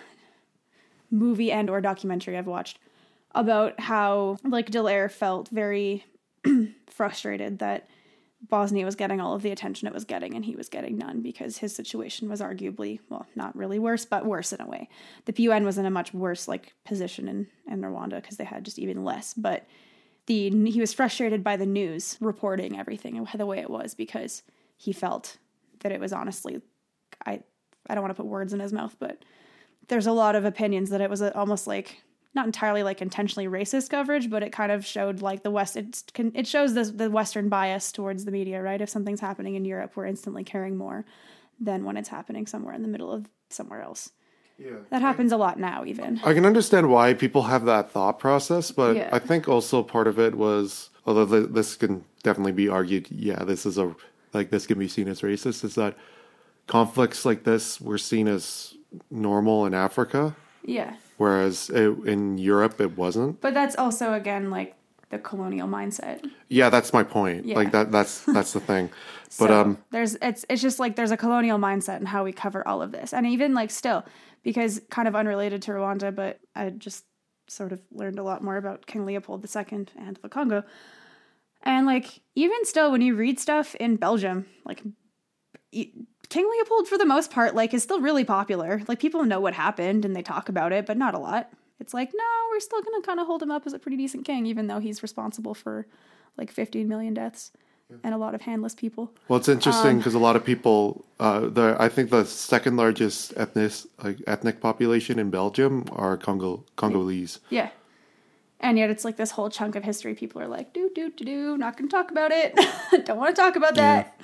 movie 1.12 1.52
and 1.52 1.70
or 1.70 1.82
documentary 1.82 2.38
I've 2.38 2.48
watched 2.48 2.80
about 3.36 3.80
how 3.80 4.38
like 4.44 4.70
Dallaire 4.70 5.12
felt 5.12 5.50
very 5.50 6.06
frustrated 6.90 7.60
that 7.60 7.88
Bosnia 8.50 8.86
was 8.86 8.96
getting 8.96 9.22
all 9.22 9.34
of 9.34 9.42
the 9.42 9.52
attention 9.52 9.88
it 9.88 9.94
was 9.94 10.04
getting 10.04 10.36
and 10.36 10.44
he 10.44 10.56
was 10.56 10.68
getting 10.68 10.98
none 10.98 11.22
because 11.22 11.58
his 11.58 11.74
situation 11.74 12.30
was 12.30 12.42
arguably 12.42 13.00
well 13.10 13.26
not 13.36 13.56
really 13.56 13.80
worse 13.80 14.06
but 14.06 14.26
worse 14.26 14.52
in 14.52 14.60
a 14.60 14.68
way. 14.68 14.90
The 15.26 15.34
PUN 15.34 15.64
was 15.64 15.78
in 15.78 15.86
a 15.86 15.92
much 15.92 16.14
worse 16.14 16.48
like 16.48 16.74
position 16.86 17.28
in 17.28 17.48
in 17.68 17.82
Rwanda 17.82 18.22
because 18.22 18.38
they 18.38 18.44
had 18.44 18.66
just 18.66 18.80
even 18.80 19.04
less 19.04 19.34
but 19.34 19.66
the 20.26 20.50
he 20.70 20.82
was 20.82 20.94
frustrated 20.94 21.44
by 21.44 21.56
the 21.56 21.66
news 21.66 22.18
reporting 22.20 22.78
everything 22.78 23.26
the 23.36 23.46
way 23.46 23.60
it 23.60 23.70
was 23.70 23.94
because 23.94 24.44
he 24.76 24.92
felt 24.92 25.38
that 25.80 25.92
it 25.92 26.02
was 26.02 26.12
honestly 26.12 26.62
I 27.26 27.42
I 27.88 27.96
don't 27.96 28.04
want 28.04 28.16
to 28.16 28.22
put 28.22 28.30
words 28.30 28.54
in 28.54 28.60
his 28.60 28.74
mouth 28.74 28.96
but 29.00 29.24
there's 29.88 30.08
a 30.08 30.12
lot 30.12 30.36
of 30.36 30.44
opinions 30.44 30.90
that 30.90 31.02
it 31.02 31.10
was 31.10 31.22
almost 31.22 31.66
like 31.66 32.04
not 32.36 32.46
entirely 32.46 32.84
like 32.84 33.02
intentionally 33.02 33.48
racist 33.48 33.90
coverage, 33.90 34.30
but 34.30 34.42
it 34.44 34.52
kind 34.52 34.72
of 34.72 34.86
showed 34.86 35.22
like 35.22 35.44
the 35.44 35.52
West. 35.52 35.78
It 35.78 36.04
can, 36.14 36.32
it 36.36 36.48
shows 36.48 36.74
the 36.74 36.84
the 36.86 37.10
Western 37.10 37.50
bias 37.50 37.92
towards 37.92 38.26
the 38.26 38.32
media, 38.32 38.62
right? 38.62 38.82
If 38.82 38.90
something's 38.90 39.20
happening 39.20 39.56
in 39.56 39.66
Europe, 39.66 39.92
we're 39.96 40.06
instantly 40.06 40.44
caring 40.44 40.76
more 40.78 41.06
than 41.60 41.86
when 41.86 41.98
it's 41.98 42.10
happening 42.10 42.48
somewhere 42.48 42.74
in 42.74 42.82
the 42.82 42.88
middle 42.88 43.12
of 43.12 43.28
somewhere 43.50 43.82
else. 43.82 44.10
Yeah. 44.58 44.72
That 44.92 45.02
happens 45.02 45.32
a 45.32 45.38
lot 45.38 45.60
now, 45.60 45.84
even. 45.86 46.20
I 46.24 46.34
can 46.34 46.46
understand 46.46 46.90
why 46.90 47.14
people 47.14 47.44
have 47.44 47.66
that 47.66 47.92
thought 47.92 48.20
process, 48.20 48.72
but 48.72 48.96
Yeah. 48.96 49.10
I 49.12 49.20
think 49.20 49.48
also 49.48 49.82
part 49.84 50.08
of 50.08 50.20
it 50.20 50.36
was, 50.36 50.90
although 51.06 51.26
th- 51.26 51.50
this 51.52 51.76
can 51.76 52.06
definitely 52.22 52.52
be 52.52 52.70
argued, 52.70 53.10
yeah, 53.10 53.44
this 53.44 53.66
is 53.66 53.78
a 53.78 53.96
like 54.34 54.50
this 54.50 54.66
can 54.66 54.80
be 54.80 54.88
seen 54.88 55.08
as 55.08 55.22
racist, 55.22 55.64
is 55.64 55.76
that 55.76 55.96
conflicts 56.68 57.26
like 57.26 57.44
this 57.44 57.80
were 57.80 57.98
seen 57.98 58.28
as 58.28 58.74
normal 59.12 59.66
in 59.66 59.74
Africa, 59.74 60.36
Yeah, 60.64 60.96
whereas 61.24 61.70
it, 61.70 61.90
in 62.14 62.38
Europe 62.38 62.82
it 62.82 62.98
wasn't. 62.98 63.40
but 63.40 63.54
that's 63.54 63.76
also 63.78 64.14
again 64.14 64.50
like 64.50 64.76
the 65.10 65.20
colonial 65.20 65.68
mindset. 65.68 66.18
Yeah, 66.50 66.70
that's 66.70 66.92
my 66.92 67.04
point. 67.04 67.46
Yeah. 67.46 67.56
Like 67.56 67.72
that 67.72 67.92
that's 67.92 68.14
that's 68.26 68.54
the 68.54 68.60
thing. 68.60 68.90
So 69.34 69.48
But 69.48 69.52
um 69.60 69.78
there's 69.90 70.14
it's 70.22 70.46
it's 70.48 70.62
just 70.62 70.78
like 70.78 70.96
there's 70.96 71.10
a 71.10 71.18
colonial 71.18 71.58
mindset 71.58 72.00
in 72.00 72.06
how 72.06 72.24
we 72.24 72.32
cover 72.34 72.62
all 72.68 72.84
of 72.84 72.92
this, 72.92 73.14
and 73.14 73.26
even 73.26 73.56
like 73.56 73.72
still 73.72 74.06
because 74.44 74.80
kind 74.92 75.08
of 75.08 75.16
unrelated 75.16 75.60
to 75.64 75.72
Rwanda, 75.72 76.14
but 76.14 76.40
I 76.54 76.70
just 76.70 77.06
sort 77.48 77.72
of 77.72 77.80
learned 77.92 78.20
a 78.20 78.24
lot 78.24 78.44
more 78.44 78.58
about 78.58 78.86
King 78.86 79.08
Leopold 79.08 79.44
II 79.44 79.88
and 79.98 80.20
the 80.22 80.30
Congo, 80.30 80.64
and 81.64 81.88
like 81.88 82.22
even 82.36 82.64
still 82.66 82.92
when 82.92 83.02
you 83.02 83.16
read 83.16 83.40
stuff 83.40 83.74
in 83.86 83.96
Belgium, 83.96 84.46
like 84.66 84.84
King 86.30 86.50
Leopold 86.50 86.88
for 86.88 86.98
the 86.98 87.06
most 87.06 87.32
part 87.32 87.56
like 87.56 87.74
is 87.74 87.84
still 87.84 88.00
really 88.00 88.24
popular. 88.24 88.82
Like 88.88 89.00
people 89.00 89.24
know 89.24 89.40
what 89.40 89.54
happened 89.54 90.06
and 90.06 90.16
they 90.16 90.22
talk 90.22 90.50
about 90.50 90.72
it, 90.72 90.86
but 90.86 90.98
not 90.98 91.14
a 91.14 91.20
lot. 91.20 91.52
It's 91.80 91.94
like 91.94 92.12
no, 92.14 92.24
we're 92.52 92.60
still 92.60 92.82
gonna 92.82 93.02
kind 93.02 93.20
of 93.20 93.28
hold 93.28 93.42
him 93.44 93.52
up 93.52 93.66
as 93.66 93.74
a 93.74 93.80
pretty 93.80 93.98
decent 93.98 94.26
king, 94.26 94.46
even 94.46 94.68
though 94.68 94.80
he's 94.80 95.04
responsible 95.04 95.54
for 95.54 95.86
like 96.38 96.52
15 96.52 96.88
million 96.88 97.14
deaths 97.14 97.52
and 98.04 98.14
a 98.14 98.18
lot 98.18 98.34
of 98.34 98.42
handless 98.42 98.74
people. 98.74 99.12
Well, 99.28 99.38
it's 99.38 99.50
Um, 99.50 99.56
interesting 99.56 99.98
because 99.98 100.16
a 100.16 100.20
lot 100.20 100.36
of 100.36 100.44
people, 100.44 101.06
uh, 101.20 101.42
the 101.42 101.76
I 101.80 101.90
think 101.90 102.10
the 102.10 102.26
second 102.26 102.76
largest 102.78 103.34
ethnic 103.38 103.72
like 104.04 104.18
ethnic 104.26 104.62
population 104.62 105.20
in 105.20 105.30
Belgium 105.30 105.86
are 105.92 106.18
Congo 106.18 106.64
Congolese. 106.76 107.40
Yeah. 107.50 107.70
And 108.60 108.78
yet 108.78 108.90
it's 108.90 109.04
like 109.04 109.18
this 109.18 109.32
whole 109.32 109.50
chunk 109.50 109.76
of 109.76 109.84
history 109.84 110.16
people 110.16 110.42
are 110.42 110.48
like, 110.48 110.74
do, 110.74 110.90
do, 110.96 111.12
do, 111.12 111.26
do, 111.26 111.58
not 111.58 111.76
going 111.76 111.90
to 111.90 111.94
talk 111.94 112.12
about 112.12 112.32
it. 112.32 112.56
Don't 113.06 113.18
want 113.18 113.36
to 113.36 113.42
talk 113.42 113.58
about 113.58 113.76
that. 113.76 114.18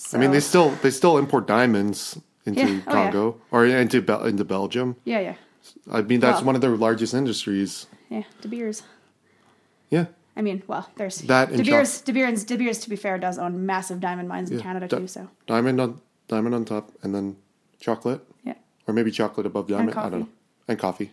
So, 0.00 0.16
I 0.16 0.20
mean, 0.20 0.30
they 0.30 0.38
still 0.40 0.70
they 0.82 0.90
still 0.90 1.18
import 1.18 1.46
diamonds 1.48 2.18
into 2.46 2.60
Yeah. 2.60 2.66
Oh, 2.66 2.72
yeah. 2.94 3.10
Congo 3.10 3.40
or 3.50 3.66
into 3.66 4.00
Bel- 4.00 4.24
into 4.24 4.44
Belgium. 4.44 4.94
yeah, 5.04 5.18
yeah. 5.20 5.34
I 5.90 6.02
mean, 6.02 6.20
that's 6.20 6.36
Well- 6.38 6.46
one 6.46 6.54
of 6.54 6.60
their 6.60 6.76
largest 6.76 7.14
industries. 7.14 7.86
Yeah, 8.08 8.22
De 8.40 8.46
Beers. 8.48 8.84
Yeah, 9.90 10.06
I 10.36 10.42
mean, 10.42 10.62
well, 10.68 10.88
there's 10.96 11.18
That 11.22 11.50
De 11.50 11.62
Beers, 11.64 12.00
De 12.00 12.12
Beers, 12.12 12.44
De 12.44 12.56
Beers, 12.56 12.78
to 12.78 12.88
be 12.90 12.96
fair, 12.96 13.18
does 13.18 13.38
own 13.38 13.66
massive 13.66 13.98
diamond 14.00 14.28
mines 14.28 14.50
in 14.50 14.58
Yeah. 14.58 14.62
Canada 14.62 14.86
Di- 14.86 14.98
too, 14.98 15.06
so 15.08 15.28
diamond 15.46 15.80
on 15.80 16.00
diamond 16.28 16.54
on 16.54 16.64
top, 16.64 16.92
and 17.02 17.12
then 17.14 17.36
chocolate, 17.80 18.20
yeah. 18.44 18.54
or 18.86 18.94
maybe 18.94 19.10
chocolate 19.10 19.46
above 19.46 19.66
diamond. 19.68 19.94
I 19.98 20.08
don't 20.08 20.20
know, 20.20 20.28
and 20.68 20.78
coffee. 20.78 21.10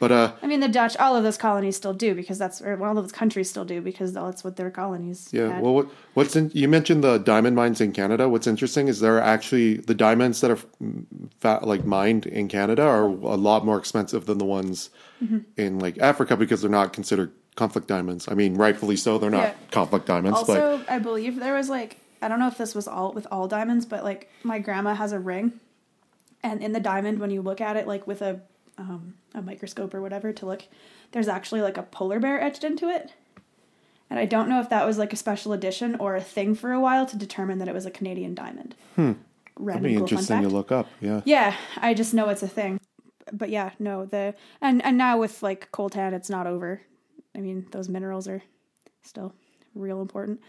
But 0.00 0.12
uh, 0.12 0.32
I 0.42 0.46
mean, 0.48 0.60
the 0.60 0.68
Dutch, 0.68 0.96
all 0.96 1.16
of 1.16 1.22
those 1.22 1.38
colonies 1.38 1.76
still 1.76 1.94
do 1.94 2.14
because 2.14 2.36
that's, 2.36 2.60
or 2.60 2.82
all 2.84 2.98
of 2.98 3.04
those 3.04 3.12
countries 3.12 3.48
still 3.48 3.64
do 3.64 3.80
because 3.80 4.12
that's 4.12 4.42
what 4.44 4.56
their 4.56 4.70
colonies 4.70 5.28
Yeah. 5.32 5.48
had. 5.54 5.62
Well, 5.62 5.74
what, 5.74 5.86
what's 6.14 6.34
in, 6.36 6.50
you 6.52 6.68
mentioned 6.68 7.04
the 7.04 7.18
diamond 7.18 7.54
mines 7.56 7.80
in 7.80 7.92
Canada. 7.92 8.28
What's 8.28 8.46
interesting 8.46 8.88
is 8.88 9.00
there 9.00 9.16
are 9.16 9.22
actually 9.22 9.76
the 9.76 9.94
diamonds 9.94 10.40
that 10.40 10.50
are 10.50 10.58
mm, 10.82 11.04
fa 11.40 11.60
like 11.62 11.84
mined 11.86 12.26
in 12.26 12.48
Canada 12.48 12.82
are 12.82 13.04
a 13.04 13.36
lot 13.36 13.64
more 13.64 13.78
expensive 13.78 14.26
than 14.26 14.38
the 14.38 14.44
ones 14.44 14.90
Mm-hmm. 15.22 15.38
in 15.56 15.78
like 15.78 15.96
Africa 16.00 16.36
because 16.36 16.60
they're 16.60 16.68
not 16.70 16.92
considered 16.92 17.30
conflict 17.54 17.86
diamonds. 17.86 18.26
I 18.28 18.34
mean, 18.34 18.56
rightfully 18.56 18.96
so. 18.96 19.16
They're 19.16 19.30
not 19.30 19.44
Yeah. 19.44 19.54
conflict 19.70 20.06
diamonds, 20.06 20.40
but 20.44 20.60
Also, 20.60 20.84
I 20.88 20.98
believe 20.98 21.38
there 21.38 21.54
was 21.54 21.70
like 21.70 21.98
I 22.20 22.26
don't 22.28 22.40
know 22.40 22.48
if 22.48 22.58
this 22.58 22.74
was 22.74 22.88
all 22.88 23.12
with 23.12 23.26
all 23.30 23.46
diamonds, 23.48 23.86
but 23.86 24.02
like 24.02 24.28
my 24.42 24.58
grandma 24.58 24.92
has 24.94 25.12
a 25.12 25.20
ring, 25.20 25.60
and 26.42 26.62
in 26.62 26.72
the 26.72 26.80
diamond, 26.80 27.20
when 27.20 27.30
you 27.30 27.40
look 27.42 27.60
at 27.60 27.76
it 27.76 27.86
like 27.86 28.06
with 28.08 28.20
a 28.22 28.40
um, 28.78 29.14
a 29.34 29.42
microscope 29.42 29.94
or 29.94 30.02
whatever 30.02 30.32
to 30.32 30.46
look, 30.46 30.64
there's 31.12 31.28
actually 31.28 31.60
like 31.60 31.78
a 31.78 31.82
polar 31.82 32.18
bear 32.20 32.40
etched 32.40 32.64
into 32.64 32.88
it. 32.88 33.12
And 34.10 34.18
I 34.18 34.26
don't 34.26 34.48
know 34.48 34.60
if 34.60 34.68
that 34.68 34.86
was 34.86 34.98
like 34.98 35.12
a 35.12 35.16
special 35.16 35.52
edition 35.52 35.96
or 35.96 36.14
a 36.14 36.20
thing 36.20 36.54
for 36.54 36.72
a 36.72 36.80
while 36.80 37.06
to 37.06 37.16
determine 37.16 37.58
that 37.58 37.68
it 37.68 37.74
was 37.74 37.86
a 37.86 37.90
Canadian 37.90 38.34
diamond. 38.34 38.74
Hmm. 38.96 39.02
that'd 39.02 39.16
Random 39.56 39.82
be 39.84 39.94
cool 39.94 40.02
interesting 40.02 40.42
to 40.42 40.48
look 40.48 40.70
up. 40.70 40.88
Yeah. 41.00 41.22
Yeah, 41.24 41.56
I 41.78 41.94
just 41.94 42.14
know 42.14 42.28
it's 42.28 42.42
a 42.42 42.48
thing. 42.48 42.80
But 43.32 43.48
yeah, 43.48 43.70
no, 43.78 44.04
the 44.04 44.34
and 44.60 44.84
and 44.84 44.98
now 44.98 45.18
with 45.18 45.42
like 45.42 45.72
coltan, 45.72 46.12
it's 46.12 46.28
not 46.28 46.46
over. 46.46 46.82
I 47.34 47.40
mean, 47.40 47.66
those 47.70 47.88
minerals 47.88 48.28
are 48.28 48.42
still 49.02 49.32
real 49.74 50.00
important. 50.02 50.40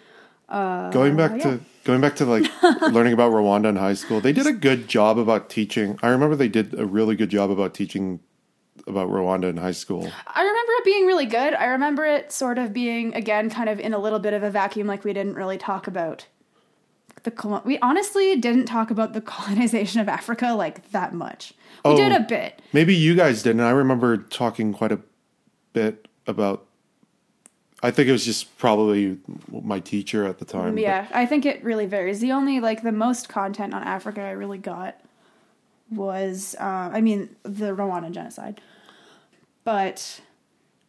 Uh, 0.47 0.89
going 0.91 1.15
back 1.15 1.31
oh, 1.31 1.35
yeah. 1.35 1.43
to 1.43 1.59
going 1.85 2.01
back 2.01 2.15
to 2.17 2.25
like 2.25 2.49
learning 2.91 3.13
about 3.13 3.31
Rwanda 3.31 3.69
in 3.69 3.75
high 3.77 3.93
school, 3.95 4.21
they 4.21 4.33
did 4.33 4.45
a 4.47 4.53
good 4.53 4.87
job 4.87 5.17
about 5.17 5.49
teaching. 5.49 5.97
I 6.03 6.09
remember 6.09 6.35
they 6.35 6.47
did 6.49 6.77
a 6.79 6.85
really 6.85 7.15
good 7.15 7.29
job 7.29 7.49
about 7.49 7.73
teaching 7.73 8.19
about 8.87 9.09
Rwanda 9.09 9.49
in 9.49 9.57
high 9.57 9.71
school. 9.71 10.11
I 10.27 10.41
remember 10.41 10.71
it 10.73 10.85
being 10.85 11.05
really 11.07 11.25
good. 11.25 11.53
I 11.55 11.65
remember 11.65 12.05
it 12.05 12.31
sort 12.31 12.57
of 12.59 12.73
being 12.73 13.15
again 13.15 13.49
kind 13.49 13.69
of 13.69 13.79
in 13.79 13.93
a 13.93 13.97
little 13.99 14.19
bit 14.19 14.33
of 14.33 14.43
a 14.43 14.51
vacuum, 14.51 14.85
like 14.85 15.03
we 15.03 15.13
didn't 15.13 15.33
really 15.35 15.57
talk 15.57 15.87
about 15.87 16.27
the 17.23 17.31
colon. 17.31 17.61
We 17.65 17.79
honestly 17.79 18.35
didn't 18.39 18.65
talk 18.65 18.91
about 18.91 19.13
the 19.13 19.21
colonization 19.35 19.99
of 20.01 20.07
Africa 20.07 20.53
like 20.53 20.91
that 20.91 21.13
much. 21.13 21.53
We 21.83 21.91
Oh. 21.91 21.97
did 21.97 22.11
a 22.11 22.19
bit. 22.19 22.61
Maybe 22.73 22.95
you 22.95 23.15
guys 23.15 23.41
didn't. 23.43 23.61
I 23.61 23.71
remember 23.71 24.17
talking 24.17 24.73
quite 24.73 24.91
a 24.91 24.99
bit 25.73 26.07
about. 26.27 26.67
I 27.85 27.91
think 27.91 28.09
it 28.09 28.11
was 28.11 28.25
just 28.25 28.57
probably 28.57 29.17
my 29.51 29.79
teacher 29.79 30.25
at 30.25 30.39
the 30.39 30.45
time. 30.45 30.73
but- 30.73 30.81
Yeah, 30.81 31.07
I 31.13 31.25
think 31.25 31.45
it 31.45 31.63
really 31.63 31.85
varies. 31.85 32.19
The 32.19 32.31
only 32.31 32.59
like 32.59 32.81
the 32.83 32.91
most 32.91 33.29
content 33.29 33.73
on 33.73 33.83
Africa 33.83 34.21
I 34.21 34.31
really 34.31 34.57
got 34.57 34.99
was, 35.91 36.55
uh, 36.59 36.63
I 36.93 37.01
mean, 37.01 37.35
the 37.43 37.75
Rwandan 37.75 38.11
genocide, 38.11 38.59
but 39.63 40.19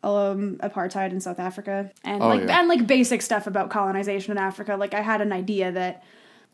um, 0.02 0.56
apartheid 0.62 1.10
in 1.10 1.20
South 1.20 1.38
Africa 1.38 1.90
and 2.04 2.22
Oh, 2.22 2.28
like 2.28 2.42
yeah. 2.48 2.60
and 2.60 2.68
like 2.68 2.86
basic 2.86 3.22
stuff 3.22 3.46
about 3.46 3.70
colonization 3.70 4.32
in 4.32 4.38
Africa. 4.38 4.76
Like 4.76 4.94
I 4.94 5.00
had 5.00 5.20
an 5.20 5.32
idea 5.32 5.72
that 5.72 6.02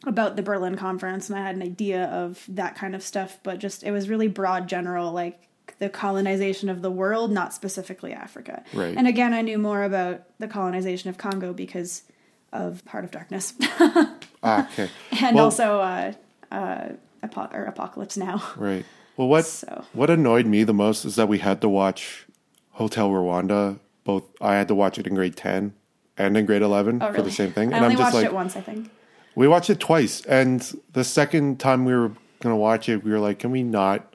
about 0.06 0.35
the 0.36 0.43
Berlin 0.43 0.77
Conference, 0.77 1.31
and 1.31 1.39
I 1.39 1.43
had 1.47 1.55
an 1.55 1.62
idea 1.62 2.06
of 2.06 2.44
that 2.48 2.74
kind 2.74 2.94
of 2.97 3.02
stuff, 3.02 3.39
but 3.44 3.59
just 3.60 3.85
it 3.85 3.93
was 3.93 4.09
really 4.09 4.27
broad, 4.28 4.69
general, 4.69 5.12
like 5.12 5.40
the 5.83 5.89
colonization 5.89 6.69
of 6.69 6.81
the 6.81 6.91
world, 6.93 7.33
not 7.33 7.53
specifically 7.53 8.13
Africa. 8.13 8.63
Right. 8.73 8.97
And 8.97 9.09
again, 9.09 9.35
I 9.35 9.43
knew 9.43 9.59
more 9.59 9.83
about 9.83 10.23
the 10.39 10.47
colonization 10.47 11.11
of 11.11 11.19
Congo 11.19 11.53
because 11.53 12.05
of 12.53 12.83
Heart 12.87 13.05
of 13.07 13.11
Darkness, 13.11 13.55
Ah, 14.45 14.69
okay. 14.73 14.89
and 15.21 15.35
Well- 15.35 15.47
also 15.47 15.81
uh, 15.81 16.13
uh, 16.53 16.89
Apo- 17.25 17.51
or 17.53 17.65
Apocalypse 17.65 18.17
Now. 18.17 18.43
Right. 18.57 18.85
Well, 19.17 19.27
what 19.27 19.45
So- 19.45 19.85
what 19.93 20.09
annoyed 20.09 20.47
me 20.47 20.63
the 20.63 20.73
most 20.73 21.05
is 21.05 21.17
that 21.17 21.27
we 21.29 21.39
had 21.39 21.61
to 21.63 21.69
watch 21.69 22.27
Hotel 22.73 23.11
Rwanda. 23.11 23.81
Both 24.05 24.25
I 24.41 24.55
had 24.55 24.69
to 24.69 24.75
watch 24.77 24.99
it 24.99 25.07
in 25.09 25.15
grade 25.17 25.37
ten 25.37 25.75
and 26.17 26.37
in 26.37 26.47
grade 26.47 26.63
eleven 26.63 27.03
Oh, 27.03 27.07
for 27.09 27.13
really? 27.15 27.25
the 27.25 27.31
same 27.33 27.51
thing. 27.53 27.73
I 27.73 27.77
and 27.79 27.85
only 27.87 27.97
I'm 27.97 27.99
just 28.03 28.15
watched 28.15 28.23
like, 28.23 28.33
it 28.33 28.35
once, 28.35 28.57
I 28.57 28.61
think. 28.61 28.89
we 29.35 29.49
watched 29.49 29.71
it 29.71 29.81
twice, 29.81 30.25
and 30.27 30.61
the 30.93 31.03
second 31.05 31.59
time 31.59 31.85
we 31.85 31.93
were 31.95 32.13
gonna 32.41 32.57
watch 32.57 32.89
it, 32.89 33.03
we 33.03 33.11
were 33.11 33.19
like, 33.21 33.41
can 33.41 33.51
we 33.51 33.63
not 33.65 34.12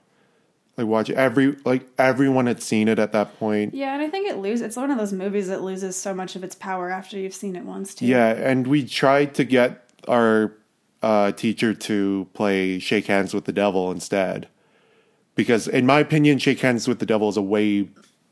like 0.78 0.88
watch 0.88 1.10
every 1.10 1.56
like 1.66 1.88
everyone 1.98 2.46
had 2.46 2.62
seen 2.62 2.88
it 2.88 3.00
at 3.00 3.12
that 3.12 3.38
point. 3.40 3.74
Yeah, 3.74 3.94
and 3.94 4.02
I 4.02 4.10
think 4.10 4.30
it 4.30 4.38
loses. 4.38 4.62
It's 4.62 4.78
one 4.78 4.92
of 4.92 4.98
those 4.98 5.12
movies 5.12 5.48
that 5.48 5.62
loses 5.62 5.96
so 5.96 6.14
much 6.14 6.36
of 6.36 6.44
its 6.44 6.56
power 6.56 6.92
after 6.92 7.18
you've 7.18 7.34
seen 7.34 7.56
it 7.56 7.64
once, 7.64 7.96
too. 7.96 8.06
Yeah, 8.06 8.30
and 8.30 8.68
we 8.68 8.86
tried 8.86 9.34
to 9.36 9.44
get 9.44 9.90
our 10.08 10.54
uh, 11.02 11.32
teacher 11.32 11.74
to 11.74 12.28
play 12.34 12.80
Shake 12.80 13.08
Hands 13.08 13.34
with 13.34 13.46
the 13.46 13.52
Devil 13.52 13.92
instead. 13.92 14.48
Because, 15.36 15.68
in 15.68 15.86
my 15.86 16.00
opinion, 16.00 16.40
Shake 16.40 16.60
Hands 16.62 16.88
with 16.88 17.00
the 17.00 17.06
Devil 17.06 17.30
is 17.30 17.38
a 17.38 17.42
way 17.42 17.90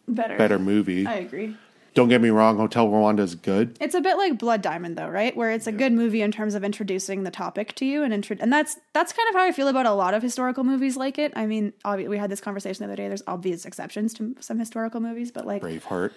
better. 0.07 0.38
better 0.38 0.59
movie. 0.59 1.05
I 1.05 1.15
agree. 1.15 1.55
Don't 1.95 2.09
get 2.09 2.22
me 2.22 2.30
wrong, 2.30 2.57
Hotel 2.57 2.88
Rwanda 2.88 3.22
is 3.22 3.35
good. 3.35 3.77
It's 3.80 3.95
a 3.95 4.01
bit 4.01 4.17
like 4.17 4.38
Blood 4.38 4.61
Diamond, 4.61 4.97
though, 4.97 5.07
right? 5.07 5.35
Where 5.35 5.49
it's 5.49 5.65
a 5.65 5.72
good 5.72 5.93
movie 5.93 6.22
in 6.22 6.31
terms 6.31 6.53
of 6.53 6.63
introducing 6.63 7.23
the 7.23 7.31
topic 7.31 7.73
to 7.76 7.85
you, 7.85 8.03
and 8.03 8.13
intro- 8.13 8.35
and 8.39 8.51
that's 8.53 8.77
that's 8.93 9.13
kind 9.13 9.27
of 9.30 9.35
how 9.35 9.43
I 9.43 9.51
feel 9.53 9.69
about 9.69 9.85
a 9.85 9.93
lot 9.93 10.13
of 10.13 10.22
historical 10.22 10.63
movies 10.65 10.97
like 10.97 11.17
it. 11.17 11.31
I 11.35 11.45
mean, 11.45 11.72
obvi- 11.85 12.09
we 12.09 12.17
had 12.17 12.30
this 12.30 12.41
conversation 12.41 12.85
the 12.85 12.91
other 12.91 12.97
day. 12.97 13.07
There's 13.07 13.23
obvious 13.27 13.65
exceptions 13.65 14.13
to 14.15 14.35
some 14.41 14.59
historical 14.59 14.99
movies, 14.99 15.31
but 15.31 15.47
like, 15.47 15.61
Braveheart. 15.63 16.11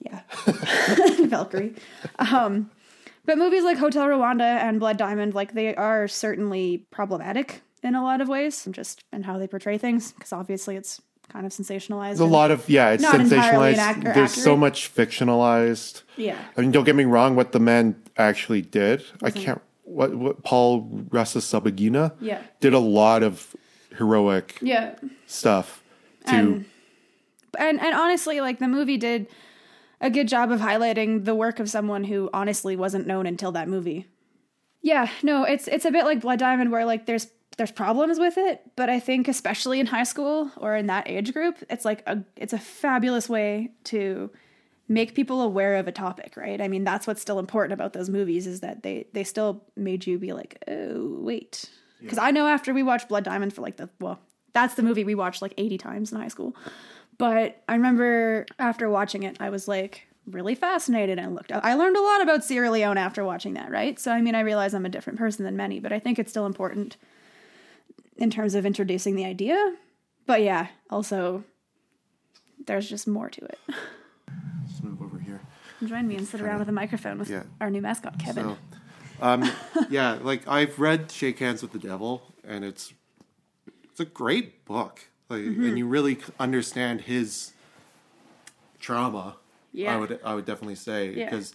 yeah, 0.00 0.22
Valkyrie. 1.26 1.74
Um, 2.18 2.70
but 3.26 3.36
movies 3.36 3.64
like 3.64 3.76
Hotel 3.76 4.06
Rwanda 4.06 4.40
and 4.40 4.80
Blood 4.80 4.96
Diamond, 4.96 5.34
like 5.34 5.52
they 5.52 5.74
are 5.74 6.08
certainly 6.08 6.86
problematic 6.90 7.60
in 7.82 7.94
a 7.94 8.02
lot 8.02 8.22
of 8.22 8.28
ways, 8.28 8.66
just 8.70 9.04
in 9.12 9.24
how 9.24 9.36
they 9.38 9.46
portray 9.46 9.76
things, 9.76 10.12
because 10.12 10.32
obviously 10.32 10.76
it's 10.76 11.02
kind 11.28 11.46
of 11.46 11.52
sensationalized. 11.52 12.08
There's 12.08 12.20
a 12.20 12.24
lot 12.24 12.50
of 12.50 12.68
yeah, 12.68 12.90
it's 12.90 13.04
sensationalized. 13.04 14.14
There's 14.14 14.32
so 14.34 14.56
much 14.56 14.94
fictionalized. 14.94 16.02
yeah, 16.16 16.38
I 16.56 16.60
mean, 16.60 16.70
don't 16.72 16.84
get 16.84 16.96
me 16.96 17.04
wrong. 17.04 17.36
What 17.36 17.52
the 17.52 17.60
man 17.60 17.96
actually 18.16 18.62
did, 18.62 19.04
I 19.22 19.30
can't. 19.30 19.60
What 19.84 20.14
what 20.14 20.42
Paul 20.44 20.82
Rusesabagina 21.10 22.12
Yeah. 22.20 22.42
did 22.60 22.74
a 22.74 22.78
lot 22.78 23.22
of 23.22 23.56
heroic 23.96 24.58
yeah. 24.60 24.94
stuff 25.26 25.82
to 26.26 26.34
And- 26.34 26.64
and 27.58 27.80
and 27.80 27.94
honestly 27.94 28.40
like 28.42 28.58
the 28.58 28.68
movie 28.68 28.98
did 28.98 29.26
a 30.00 30.10
good 30.10 30.28
job 30.28 30.52
of 30.52 30.60
highlighting 30.60 31.24
the 31.24 31.34
work 31.34 31.58
of 31.58 31.70
someone 31.70 32.04
who 32.04 32.28
honestly 32.34 32.76
wasn't 32.76 33.06
known 33.06 33.26
until 33.26 33.50
that 33.52 33.66
movie 33.66 34.06
yeah 34.82 35.08
no 35.22 35.44
it's 35.44 35.66
it's 35.68 35.86
a 35.86 35.90
bit 35.90 36.04
like 36.04 36.20
blood 36.20 36.38
diamond 36.38 36.70
where 36.70 36.84
like 36.84 37.06
there's 37.06 37.26
there's 37.58 37.70
problems 37.70 38.18
with 38.18 38.38
it 38.38 38.62
but 38.76 38.88
i 38.88 38.98
think 38.98 39.28
especially 39.28 39.78
in 39.78 39.86
high 39.86 40.02
school 40.02 40.50
or 40.56 40.74
in 40.74 40.86
that 40.86 41.08
age 41.08 41.32
group 41.32 41.56
it's 41.68 41.84
like 41.84 42.02
a 42.06 42.18
it's 42.36 42.52
a 42.52 42.58
fabulous 42.58 43.28
way 43.28 43.70
to 43.84 44.30
make 44.88 45.14
people 45.14 45.42
aware 45.42 45.76
of 45.76 45.86
a 45.86 45.92
topic 45.92 46.34
right 46.36 46.62
i 46.62 46.68
mean 46.68 46.84
that's 46.84 47.06
what's 47.06 47.20
still 47.20 47.38
important 47.38 47.72
about 47.72 47.92
those 47.92 48.08
movies 48.08 48.46
is 48.46 48.60
that 48.60 48.82
they 48.82 49.06
they 49.12 49.24
still 49.24 49.62
made 49.76 50.06
you 50.06 50.18
be 50.18 50.32
like 50.32 50.62
oh 50.68 51.18
wait 51.20 51.68
because 52.00 52.18
i 52.18 52.30
know 52.30 52.46
after 52.46 52.72
we 52.72 52.82
watched 52.82 53.08
blood 53.08 53.24
diamond 53.24 53.52
for 53.52 53.60
like 53.60 53.76
the 53.76 53.90
well 54.00 54.18
that's 54.54 54.74
the 54.74 54.82
movie 54.82 55.04
we 55.04 55.14
watched 55.14 55.42
like 55.42 55.52
80 55.58 55.78
times 55.78 56.12
in 56.12 56.18
high 56.18 56.28
school 56.28 56.56
but 57.18 57.62
I 57.68 57.74
remember 57.74 58.46
after 58.58 58.88
watching 58.88 59.24
it, 59.24 59.36
I 59.40 59.50
was 59.50 59.68
like 59.68 60.06
really 60.26 60.54
fascinated 60.54 61.18
and 61.18 61.34
looked 61.34 61.50
up. 61.50 61.64
I 61.64 61.74
learned 61.74 61.96
a 61.96 62.02
lot 62.02 62.22
about 62.22 62.44
Sierra 62.44 62.70
Leone 62.70 62.96
after 62.96 63.24
watching 63.24 63.54
that, 63.54 63.70
right? 63.70 63.98
So, 63.98 64.12
I 64.12 64.20
mean, 64.20 64.34
I 64.34 64.40
realize 64.40 64.72
I'm 64.72 64.86
a 64.86 64.90
different 64.90 65.18
person 65.18 65.44
than 65.44 65.56
many, 65.56 65.80
but 65.80 65.92
I 65.92 65.98
think 65.98 66.18
it's 66.18 66.30
still 66.30 66.46
important 66.46 66.96
in 68.18 68.30
terms 68.30 68.54
of 68.54 68.66
introducing 68.66 69.14
the 69.16 69.24
idea. 69.24 69.74
But 70.26 70.42
yeah, 70.42 70.68
also, 70.90 71.44
there's 72.66 72.88
just 72.88 73.06
more 73.08 73.30
to 73.30 73.44
it. 73.44 73.58
Let's 73.68 74.82
move 74.82 75.00
over 75.00 75.18
here. 75.18 75.40
Join 75.84 76.06
me 76.06 76.16
and 76.16 76.26
sit 76.26 76.40
around 76.40 76.58
with 76.58 76.68
a 76.68 76.72
microphone 76.72 77.18
with 77.18 77.30
Yeah. 77.30 77.44
our 77.60 77.70
new 77.70 77.80
mascot, 77.80 78.18
Kevin. 78.18 78.44
So, 78.44 78.58
um, 79.22 79.50
yeah, 79.90 80.18
like 80.20 80.46
I've 80.46 80.78
read 80.78 81.10
Shake 81.10 81.38
Hands 81.38 81.62
with 81.62 81.72
the 81.72 81.78
Devil, 81.78 82.34
and 82.44 82.64
it's 82.64 82.92
it's 83.84 84.00
a 84.00 84.04
great 84.04 84.64
book. 84.64 85.00
Like, 85.28 85.40
Mm-hmm. 85.42 85.64
and 85.64 85.78
you 85.78 85.86
really 85.86 86.18
understand 86.40 87.02
his 87.02 87.52
trauma. 88.80 89.36
Yeah. 89.72 89.94
I 89.94 89.98
would 89.98 90.20
I 90.24 90.34
would 90.34 90.44
definitely 90.46 90.74
say 90.76 91.12
Yeah. 91.14 91.26
because 91.26 91.54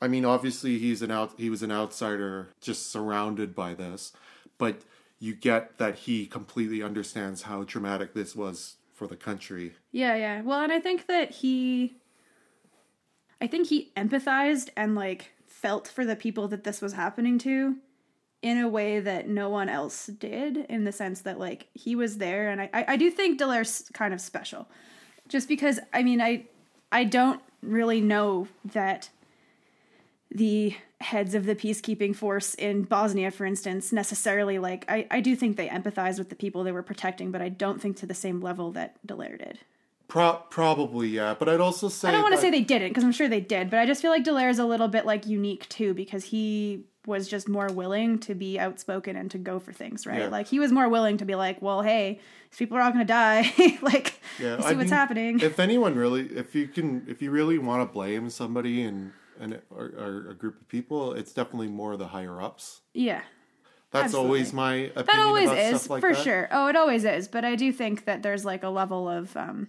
I 0.00 0.08
mean, 0.08 0.24
obviously 0.24 0.78
he's 0.78 1.00
an 1.02 1.10
out 1.10 1.32
he 1.38 1.48
was 1.50 1.62
an 1.62 1.70
outsider, 1.72 2.48
just 2.60 2.90
surrounded 2.90 3.54
by 3.54 3.74
this, 3.74 4.12
but 4.58 4.82
you 5.22 5.36
get 5.36 5.78
that 5.78 6.00
he 6.00 6.26
completely 6.26 6.82
understands 6.82 7.42
how 7.42 7.62
dramatic 7.62 8.12
this 8.12 8.34
was 8.34 8.74
for 8.92 9.06
the 9.06 9.14
country. 9.14 9.76
Yeah, 9.92 10.16
yeah. 10.16 10.42
Well, 10.42 10.58
and 10.58 10.72
I 10.72 10.80
think 10.80 11.06
that 11.06 11.30
he 11.30 11.94
I 13.40 13.46
think 13.46 13.68
he 13.68 13.92
empathized 13.96 14.70
and 14.76 14.96
like 14.96 15.30
felt 15.46 15.86
for 15.86 16.04
the 16.04 16.16
people 16.16 16.48
that 16.48 16.64
this 16.64 16.80
was 16.80 16.94
happening 16.94 17.38
to 17.38 17.76
in 18.42 18.58
a 18.58 18.68
way 18.68 18.98
that 18.98 19.28
no 19.28 19.48
one 19.48 19.68
else 19.68 20.06
did 20.06 20.56
in 20.68 20.82
the 20.82 20.90
sense 20.90 21.20
that 21.20 21.38
like 21.38 21.68
he 21.72 21.94
was 21.94 22.18
there 22.18 22.48
and 22.48 22.60
I 22.60 22.70
I, 22.74 22.84
I 22.88 22.96
do 22.96 23.08
think 23.08 23.38
Dallaire's 23.38 23.88
kind 23.94 24.12
of 24.12 24.20
special. 24.20 24.68
Just 25.28 25.46
because 25.46 25.78
I 25.92 26.02
mean 26.02 26.20
I 26.20 26.46
I 26.90 27.04
don't 27.04 27.40
really 27.62 28.00
know 28.00 28.48
that 28.64 29.08
the 30.32 30.74
heads 31.02 31.34
of 31.34 31.44
the 31.46 31.54
peacekeeping 31.54 32.14
force 32.16 32.54
in 32.54 32.82
Bosnia, 32.84 33.30
for 33.30 33.44
instance, 33.44 33.92
necessarily 33.92 34.58
like 34.58 34.84
I, 34.88 35.06
I 35.10 35.20
do 35.20 35.36
think 35.36 35.56
they 35.56 35.68
empathize 35.68 36.18
with 36.18 36.28
the 36.28 36.36
people 36.36 36.64
they 36.64 36.72
were 36.72 36.82
protecting, 36.82 37.30
but 37.30 37.42
I 37.42 37.48
don't 37.48 37.80
think 37.80 37.96
to 37.98 38.06
the 38.06 38.14
same 38.14 38.40
level 38.40 38.70
that 38.72 38.96
Dallaire 39.06 39.38
did. 39.38 39.58
Pro- 40.08 40.42
probably 40.50 41.08
yeah, 41.08 41.34
but 41.38 41.48
I'd 41.48 41.60
also 41.60 41.88
say 41.88 42.08
I 42.08 42.12
don't 42.12 42.22
want 42.22 42.32
to 42.34 42.36
that- 42.36 42.42
say 42.42 42.50
they 42.50 42.60
didn't 42.60 42.88
because 42.88 43.04
I'm 43.04 43.12
sure 43.12 43.28
they 43.28 43.40
did, 43.40 43.70
but 43.70 43.78
I 43.78 43.86
just 43.86 44.02
feel 44.02 44.10
like 44.10 44.24
Dallaire 44.24 44.50
is 44.50 44.58
a 44.58 44.64
little 44.66 44.88
bit 44.88 45.06
like 45.06 45.26
unique 45.26 45.68
too 45.68 45.94
because 45.94 46.24
he 46.24 46.84
was 47.06 47.26
just 47.26 47.48
more 47.48 47.66
willing 47.66 48.18
to 48.20 48.32
be 48.34 48.60
outspoken 48.60 49.16
and 49.16 49.28
to 49.32 49.38
go 49.38 49.58
for 49.58 49.72
things, 49.72 50.06
right? 50.06 50.20
Yeah. 50.20 50.28
Like 50.28 50.46
he 50.46 50.60
was 50.60 50.70
more 50.70 50.88
willing 50.88 51.16
to 51.16 51.24
be 51.24 51.34
like, 51.34 51.60
well, 51.60 51.82
hey, 51.82 52.20
these 52.50 52.58
people 52.58 52.76
are 52.76 52.80
all 52.82 52.92
going 52.92 53.04
to 53.04 53.12
die. 53.12 53.52
like, 53.82 54.20
Yeah, 54.38 54.58
see 54.58 54.66
I 54.66 54.72
what's 54.74 54.76
mean, 54.76 54.88
happening. 54.88 55.40
If 55.40 55.58
anyone 55.58 55.96
really, 55.96 56.26
if 56.26 56.54
you 56.54 56.68
can, 56.68 57.04
if 57.08 57.20
you 57.20 57.32
really 57.32 57.58
want 57.58 57.80
to 57.88 57.92
blame 57.92 58.30
somebody 58.30 58.82
and 58.82 59.10
and 59.42 59.60
or, 59.70 59.84
or 59.98 60.30
a 60.30 60.34
group 60.34 60.60
of 60.60 60.68
people, 60.68 61.12
it's 61.12 61.32
definitely 61.32 61.68
more 61.68 61.96
the 61.96 62.08
higher 62.08 62.40
ups. 62.40 62.80
yeah. 62.94 63.22
That's 63.90 64.04
Absolutely. 64.06 64.28
always 64.28 64.52
my 64.54 64.72
opinion. 64.74 65.06
That 65.06 65.18
always 65.18 65.50
about 65.50 65.58
is 65.58 65.80
stuff 65.82 65.90
like 65.90 66.00
for 66.00 66.14
that. 66.14 66.22
sure. 66.24 66.48
Oh, 66.50 66.66
it 66.68 66.76
always 66.76 67.04
is. 67.04 67.28
But 67.28 67.44
I 67.44 67.56
do 67.56 67.70
think 67.70 68.06
that 68.06 68.22
there's 68.22 68.42
like 68.42 68.62
a 68.62 68.70
level 68.70 69.06
of 69.06 69.36
um, 69.36 69.68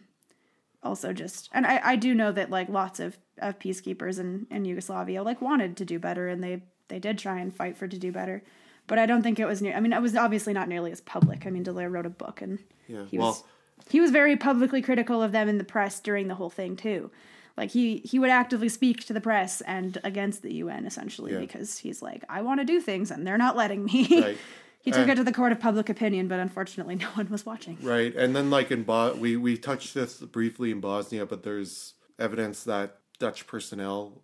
also 0.81 1.11
just, 1.11 1.49
and 1.53 1.65
I, 1.65 1.81
I 1.83 1.95
do 1.97 2.13
know 2.15 2.31
that 2.31 2.49
like 2.49 2.69
lots 2.69 3.01
of, 3.01 3.17
of 3.39 3.59
peacekeepers 3.59 4.19
in, 4.19 4.47
in 4.49 4.63
Yugoslavia 4.63 5.23
like 5.23 5.41
wanted 5.41 5.75
to 5.75 5.83
do 5.83 5.99
better, 5.99 6.29
and 6.29 6.41
they 6.41 6.61
they 6.87 6.99
did 6.99 7.17
try 7.17 7.39
and 7.41 7.53
fight 7.53 7.77
for 7.77 7.85
to 7.85 7.97
do 7.99 8.13
better. 8.13 8.43
But 8.87 8.97
I 8.97 9.05
don't 9.05 9.23
think 9.23 9.41
it 9.41 9.45
was 9.45 9.61
near. 9.61 9.75
I 9.75 9.81
mean, 9.81 9.91
it 9.91 10.01
was 10.01 10.15
obviously 10.15 10.53
not 10.53 10.69
nearly 10.69 10.93
as 10.93 11.01
public. 11.01 11.45
I 11.45 11.49
mean, 11.49 11.65
Dallaire 11.65 11.91
wrote 11.91 12.05
a 12.05 12.09
book, 12.09 12.41
and 12.41 12.59
Yeah, 12.87 13.03
he 13.11 13.17
well- 13.17 13.27
was 13.31 13.43
he 13.89 13.99
was 13.99 14.11
very 14.11 14.37
publicly 14.37 14.81
critical 14.81 15.21
of 15.21 15.33
them 15.33 15.49
in 15.49 15.57
the 15.57 15.63
press 15.65 15.99
during 15.99 16.29
the 16.29 16.35
whole 16.35 16.49
thing 16.49 16.77
too. 16.77 17.11
Like 17.57 17.71
he 17.71 17.97
he 18.03 18.17
would 18.19 18.29
actively 18.31 18.69
speak 18.69 19.05
to 19.05 19.13
the 19.13 19.21
press 19.21 19.61
and 19.61 19.97
against 20.03 20.41
the 20.41 20.53
UN 20.55 20.85
essentially 20.85 21.33
Yeah. 21.33 21.39
because 21.39 21.77
he's 21.77 22.01
like, 22.01 22.23
I 22.29 22.41
want 22.41 22.59
to 22.61 22.65
do 22.65 22.79
things 22.81 23.11
and 23.11 23.25
they're 23.27 23.37
not 23.37 23.55
letting 23.55 23.83
me. 23.85 24.07
Right. 24.21 24.37
He 24.83 24.91
took 24.91 25.07
Uh, 25.07 25.11
it 25.13 25.15
to 25.15 25.23
the 25.23 25.31
court 25.31 25.53
of 25.53 25.61
public 25.61 25.87
opinion, 25.87 26.27
but 26.27 26.41
unfortunately, 26.41 26.95
no 27.05 27.07
one 27.11 27.29
was 27.29 27.45
watching. 27.45 27.77
Right, 27.81 28.13
and 28.13 28.35
then 28.35 28.49
like 28.49 28.69
in 28.69 28.83
Bo- 28.83 29.13
we 29.15 29.37
we 29.37 29.55
touched 29.57 29.93
this 29.93 30.17
briefly 30.19 30.71
in 30.71 30.81
Bosnia, 30.81 31.25
but 31.25 31.43
there's 31.43 31.93
evidence 32.19 32.65
that 32.65 32.97
Dutch 33.17 33.47
personnel 33.47 34.23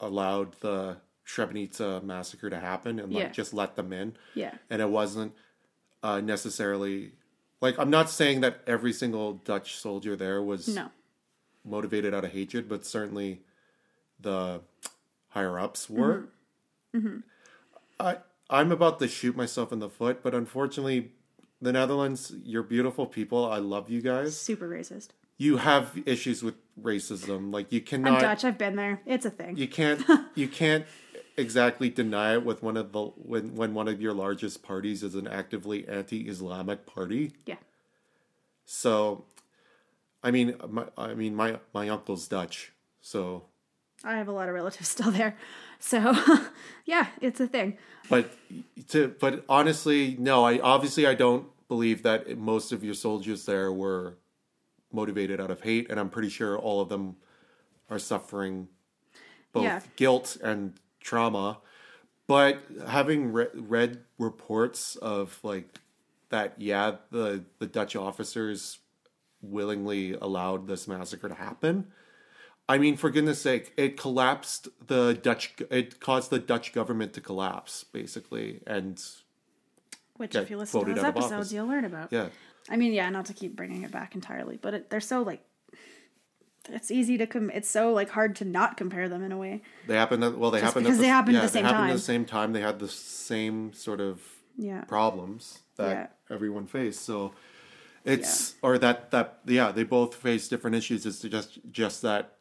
allowed 0.00 0.54
the 0.60 0.96
Srebrenica 1.24 2.02
massacre 2.02 2.50
to 2.50 2.58
happen 2.58 2.98
and 2.98 3.12
like 3.12 3.22
Yeah. 3.22 3.28
just 3.30 3.54
let 3.54 3.76
them 3.76 3.92
in. 3.92 4.16
Yeah. 4.34 4.54
and 4.70 4.82
it 4.82 4.90
wasn't 4.90 5.34
uh, 6.02 6.20
necessarily 6.20 7.12
like 7.60 7.78
I'm 7.78 7.90
not 7.90 8.10
saying 8.10 8.40
that 8.40 8.62
every 8.66 8.92
single 8.92 9.34
Dutch 9.34 9.76
soldier 9.76 10.16
there 10.16 10.42
was 10.42 10.66
No. 10.66 10.90
Motivated 11.64 12.14
out 12.14 12.24
of 12.24 12.32
hatred, 12.32 12.68
but 12.68 12.84
certainly 12.84 13.40
the 14.20 14.60
higher 15.28 15.58
ups 15.58 15.88
were. 15.88 16.28
Mm-hmm. 16.94 17.18
I 17.98 18.18
I'm 18.50 18.70
about 18.70 18.98
to 18.98 19.08
shoot 19.08 19.34
myself 19.34 19.72
in 19.72 19.78
the 19.78 19.88
foot, 19.88 20.22
but 20.22 20.34
unfortunately, 20.34 21.12
the 21.60 21.72
Netherlands, 21.72 22.34
you're 22.44 22.62
beautiful 22.62 23.06
people. 23.06 23.50
I 23.50 23.58
love 23.58 23.88
you 23.88 24.02
guys. 24.02 24.38
Super 24.38 24.68
racist. 24.68 25.08
You 25.38 25.56
have 25.56 25.98
issues 26.04 26.42
with 26.42 26.54
racism, 26.80 27.52
like 27.52 27.72
you 27.72 27.80
cannot. 27.80 28.14
I'm. 28.14 28.20
Dutch. 28.20 28.44
I've 28.44 28.58
been 28.58 28.76
there. 28.76 29.00
It's 29.06 29.24
a 29.24 29.30
thing. 29.30 29.56
You 29.56 29.68
can't. 29.68 30.04
you 30.34 30.48
can't 30.48 30.84
exactly 31.36 31.88
deny 31.88 32.34
it 32.34 32.44
with 32.44 32.62
one 32.62 32.76
of 32.76 32.92
the 32.92 33.02
when 33.02 33.54
when 33.54 33.72
one 33.74 33.88
of 33.88 34.00
your 34.02 34.12
largest 34.12 34.62
parties 34.62 35.02
is 35.02 35.14
an 35.14 35.26
actively 35.26 35.88
anti-Islamic 35.88 36.84
party. 36.86 37.32
yeah. 37.46 37.56
So, 38.64 39.24
I 40.22 40.30
mean, 40.30 40.54
my, 40.68 40.86
I 40.96 41.14
mean, 41.14 41.34
my 41.34 41.58
my 41.74 41.88
uncle's 41.88 42.28
Dutch, 42.28 42.72
so 43.00 43.44
I 44.04 44.16
have 44.16 44.28
a 44.28 44.32
lot 44.32 44.48
of 44.48 44.54
relatives 44.54 44.88
still 44.96 45.10
there. 45.10 45.36
So, 45.78 46.14
yeah, 46.84 47.08
it's 47.20 47.40
a 47.40 47.46
thing. 47.48 47.76
but 48.08 48.30
to 48.88 49.14
but 49.20 49.44
honestly, 49.48 50.16
no, 50.18 50.44
I 50.44 50.58
obviously 50.60 51.06
I 51.06 51.14
don't 51.14 51.46
believe 51.68 52.02
that 52.02 52.38
most 52.38 52.72
of 52.72 52.84
your 52.84 52.94
soldiers 52.94 53.44
there 53.46 53.72
were 53.72 54.18
motivated 54.92 55.40
out 55.40 55.50
of 55.50 55.62
hate, 55.62 55.90
and 55.90 55.98
I'm 55.98 56.10
pretty 56.10 56.28
sure 56.28 56.58
all 56.58 56.80
of 56.80 56.88
them 56.88 57.16
are 57.90 57.98
suffering 57.98 58.68
both 59.52 59.64
Yeah. 59.64 59.80
guilt 59.96 60.36
and 60.42 60.74
trauma. 61.00 61.58
But 62.28 62.62
having 62.86 63.32
re- 63.32 63.48
read 63.54 64.04
reports 64.18 64.96
of 64.96 65.38
like 65.42 65.78
that, 66.28 66.54
yeah, 66.58 66.96
the 67.10 67.44
the 67.58 67.66
Dutch 67.66 67.96
officers 67.96 68.78
willingly 69.42 70.14
allowed 70.14 70.66
this 70.68 70.86
massacre 70.88 71.28
to 71.28 71.34
happen. 71.34 71.88
I 72.68 72.78
mean, 72.78 72.96
for 72.96 73.10
goodness 73.10 73.40
sake, 73.42 73.72
it 73.76 73.98
collapsed 73.98 74.68
the 74.86 75.14
Dutch. 75.14 75.54
It 75.70 76.00
caused 76.00 76.30
the 76.30 76.38
Dutch 76.38 76.72
government 76.72 77.12
to 77.14 77.20
collapse, 77.20 77.84
basically, 77.84 78.60
and 78.66 79.02
Which, 80.16 80.34
if 80.36 80.48
you 80.48 80.56
listen 80.56 80.84
to 80.84 80.94
those 80.94 81.04
episodes, 81.04 81.32
office. 81.32 81.52
you'll 81.52 81.66
learn 81.66 81.84
about. 81.84 82.12
yeah, 82.12 82.28
I 82.70 82.76
mean, 82.76 82.92
yeah, 82.92 83.10
not 83.10 83.26
to 83.26 83.34
keep 83.34 83.56
bringing 83.56 83.82
it 83.82 83.90
back 83.90 84.14
entirely, 84.14 84.58
but 84.62 84.74
it, 84.74 84.90
they're 84.90 85.00
so 85.00 85.22
like 85.22 85.44
it's 86.70 86.92
easy 86.92 87.18
to 87.18 87.26
com- 87.26 87.50
it's 87.50 87.68
so 87.68 87.92
like 87.92 88.10
hard 88.10 88.36
to 88.36 88.44
not 88.44 88.76
compare 88.76 89.08
them 89.08 89.24
in 89.24 89.32
a 89.32 89.36
way. 89.36 89.62
They 89.88 89.96
happened. 89.96 90.22
At, 90.22 90.38
well, 90.38 90.52
they 90.52 90.60
Just 90.60 90.66
happened 90.74 90.84
because 90.86 90.98
at 90.98 91.00
the, 91.00 91.02
they 91.02 91.08
happened 91.08 91.36
at 91.38 91.42
the 91.42 91.48
same 91.48 91.64
time. 91.64 91.90
at 91.90 91.92
the 91.92 91.98
same 91.98 92.24
time. 92.24 92.52
They 92.52 92.60
had 92.60 92.78
the 92.78 92.88
same 92.88 93.72
sort 93.72 94.00
of 94.00 94.22
Yeah. 94.56 94.82
problems 94.84 95.58
that 95.76 95.90
Yeah. 96.30 96.34
everyone 96.34 96.66
faced. 96.68 97.02
So 97.04 97.32
it's 98.04 98.54
or 98.62 98.78
that 98.78 99.10
that 99.10 99.38
yeah, 99.46 99.72
they 99.72 99.84
both 99.84 100.14
face 100.14 100.48
different 100.48 100.76
issues. 100.76 101.06
It's 101.06 101.20
just 101.22 101.58
just 101.70 102.02
that 102.02 102.34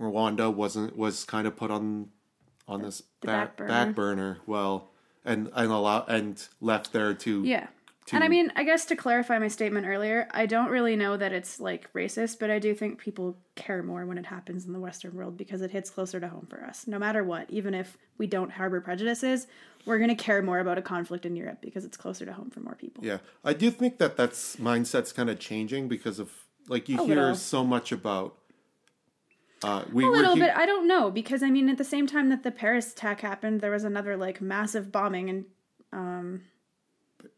Rwanda 0.00 0.52
wasn't 0.52 0.96
was 0.96 1.24
kind 1.24 1.46
of 1.46 1.56
put 1.56 1.70
on 1.70 2.08
on 2.66 2.82
this 2.82 3.02
the 3.20 3.26
back, 3.26 3.56
back 3.56 3.68
back, 3.68 3.94
burner. 3.94 3.94
burner. 3.94 4.38
Well, 4.46 4.90
and 5.24 5.50
and 5.54 5.70
allow 5.70 6.04
and 6.06 6.42
left 6.60 6.92
there 6.92 7.14
to 7.14 7.42
Yeah. 7.44 7.68
To- 8.06 8.14
And 8.16 8.24
I 8.24 8.28
mean, 8.28 8.52
I 8.56 8.64
guess 8.64 8.84
to 8.86 8.96
clarify 8.96 9.38
my 9.38 9.48
statement 9.48 9.86
earlier, 9.86 10.28
I 10.30 10.46
don't 10.46 10.68
really 10.70 10.94
know 10.96 11.16
that 11.16 11.32
it's 11.32 11.58
like 11.60 11.90
racist, 11.94 12.38
but 12.38 12.50
I 12.50 12.58
do 12.58 12.74
think 12.74 12.98
people 12.98 13.38
care 13.54 13.82
more 13.82 14.04
when 14.04 14.18
it 14.18 14.26
happens 14.26 14.66
in 14.66 14.72
the 14.72 14.80
Western 14.80 15.14
world 15.14 15.36
because 15.36 15.62
it 15.62 15.70
hits 15.70 15.88
closer 15.90 16.20
to 16.20 16.28
home 16.28 16.46
for 16.50 16.62
us. 16.64 16.86
No 16.86 16.98
matter 16.98 17.24
what, 17.24 17.48
even 17.50 17.72
if 17.74 17.96
we 18.18 18.26
don't 18.26 18.50
harbor 18.52 18.80
prejudices, 18.80 19.46
we're 19.86 19.98
going 19.98 20.10
to 20.10 20.14
care 20.22 20.42
more 20.42 20.58
about 20.60 20.76
a 20.78 20.82
conflict 20.82 21.24
in 21.26 21.34
Europe 21.36 21.58
because 21.62 21.84
it's 21.84 21.96
closer 21.96 22.24
to 22.26 22.32
home 22.32 22.50
for 22.50 22.60
more 22.60 22.74
people. 22.74 23.04
Yeah, 23.04 23.18
I 23.44 23.52
do 23.54 23.70
think 23.70 23.98
that 23.98 24.16
that's 24.16 24.56
mindset's 24.56 25.12
kind 25.12 25.30
of 25.30 25.38
changing 25.38 25.88
because 25.88 26.18
of 26.18 26.30
like 26.68 26.88
you 26.88 27.00
A 27.00 27.04
hear 27.06 27.16
little. 27.16 27.34
so 27.34 27.64
much 27.64 27.90
about. 27.92 28.36
Uh, 29.62 29.82
we 29.92 30.04
A 30.04 30.08
little 30.08 30.34
he- 30.34 30.40
bit. 30.42 30.54
I 30.54 30.66
don't 30.66 30.86
know 30.86 31.10
because 31.10 31.42
I 31.42 31.48
mean, 31.50 31.68
at 31.70 31.78
the 31.78 31.84
same 31.84 32.06
time 32.06 32.28
that 32.28 32.42
the 32.42 32.50
Paris 32.50 32.92
attack 32.92 33.20
happened, 33.22 33.60
there 33.62 33.70
was 33.70 33.84
another 33.84 34.14
like 34.16 34.40
massive 34.42 34.92
bombing 34.92 35.30
and 35.30 35.44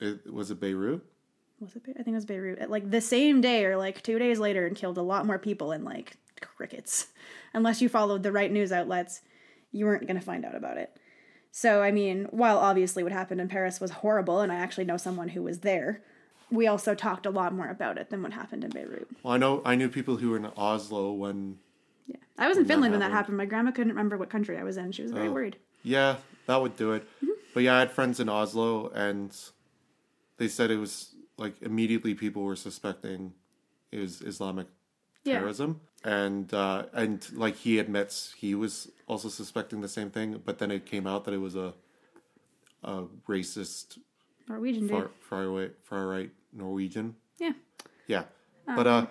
It, 0.01 0.33
was 0.33 0.51
it 0.51 0.61
Beirut? 0.61 1.03
was 1.61 1.75
it? 1.75 1.85
Be- 1.85 1.93
I 1.93 2.03
think 2.03 2.09
it 2.09 2.13
was 2.13 2.27
Beirut. 2.27 2.59
At 2.59 2.71
like 2.71 2.91
the 2.91 3.01
same 3.01 3.41
day 3.41 3.65
or 3.65 3.77
like 3.77 4.03
two 4.03 4.19
days 4.19 4.39
later, 4.39 4.67
and 4.67 4.77
killed 4.77 4.99
a 4.99 5.03
lot 5.03 5.27
more 5.27 5.39
people 5.39 5.73
and 5.73 5.85
like 5.85 6.17
crickets. 6.41 7.07
Unless 7.55 7.81
you 7.81 7.89
followed 7.89 8.23
the 8.23 8.33
right 8.33 8.53
news 8.53 8.73
outlets, 8.73 9.23
you 9.73 9.87
weren't 9.87 10.07
going 10.07 10.19
to 10.19 10.25
find 10.25 10.45
out 10.45 10.55
about 10.55 10.77
it. 10.77 10.97
So 11.51 11.83
I 11.83 11.91
mean, 11.91 12.27
while 12.31 12.59
obviously 12.59 13.03
what 13.03 13.13
happened 13.13 13.41
in 13.41 13.49
Paris 13.49 13.81
was 13.81 13.91
horrible, 13.91 14.41
and 14.41 14.53
I 14.53 14.57
actually 14.57 14.85
know 14.85 14.99
someone 14.99 15.29
who 15.31 15.43
was 15.43 15.61
there, 15.61 16.03
we 16.51 16.67
also 16.67 16.95
talked 16.95 17.25
a 17.27 17.31
lot 17.31 17.55
more 17.55 17.69
about 17.71 17.97
it 17.97 18.11
than 18.11 18.23
what 18.23 18.33
happened 18.35 18.63
in 18.65 18.71
Beirut. 18.71 19.09
Well, 19.23 19.33
I 19.33 19.39
know 19.39 19.63
I 19.65 19.75
knew 19.77 19.89
people 19.89 20.17
who 20.17 20.31
were 20.31 20.37
in 20.37 20.47
Oslo 20.57 21.13
when. 21.13 21.57
Yeah, 22.07 22.17
I 22.39 22.47
was 22.49 22.59
in 22.59 22.67
Finland 22.67 22.93
when 22.93 23.01
that 23.01 23.07
happened. 23.07 23.17
happened. 23.17 23.37
My 23.39 23.47
grandma 23.47 23.71
couldn't 23.71 23.93
remember 23.93 24.19
what 24.19 24.29
country 24.29 24.59
I 24.59 24.63
was 24.63 24.77
in. 24.77 24.93
She 24.93 25.03
was 25.03 25.13
very 25.13 25.29
Oh. 25.29 25.33
worried. 25.33 25.57
Yeah, 25.83 26.17
that 26.47 26.61
would 26.61 26.77
do 26.77 26.93
it. 26.93 27.03
Mm-hmm. 27.17 27.31
But 27.55 27.63
yeah, 27.63 27.77
I 27.77 27.79
had 27.81 27.91
friends 27.91 28.21
in 28.21 28.29
Oslo, 28.29 28.91
and 28.91 29.35
they 30.39 30.49
said 30.49 30.71
it 30.71 30.77
was 30.79 31.15
like 31.39 31.61
immediately 31.63 32.15
people 32.15 32.43
were 32.43 32.57
suspecting 32.57 33.33
it 33.93 33.99
was 34.01 34.21
Islamic 34.23 34.67
Yeah. 35.25 35.35
terrorism, 35.39 35.81
and 36.05 36.53
uh, 36.55 36.87
and 36.93 37.27
like 37.35 37.57
he 37.57 37.79
admits 37.79 38.35
he 38.39 38.55
was 38.55 38.91
also 39.07 39.29
suspecting 39.29 39.81
the 39.81 39.89
same 39.89 40.11
thing, 40.11 40.41
but 40.45 40.59
then 40.59 40.71
it 40.71 40.87
came 40.87 41.07
out 41.07 41.25
that 41.25 41.35
it 41.35 41.39
was 41.49 41.55
a 41.57 41.75
a 42.83 43.05
racist 43.29 43.99
Norwegian 44.49 44.83
dude. 44.87 44.91
far 44.91 45.11
far 45.29 45.49
right 45.49 45.73
far 45.83 46.07
right 46.07 46.31
Norwegian. 46.53 47.17
Yeah. 47.39 47.53
Yeah, 48.07 48.25
but 48.67 48.87
uh, 48.87 49.07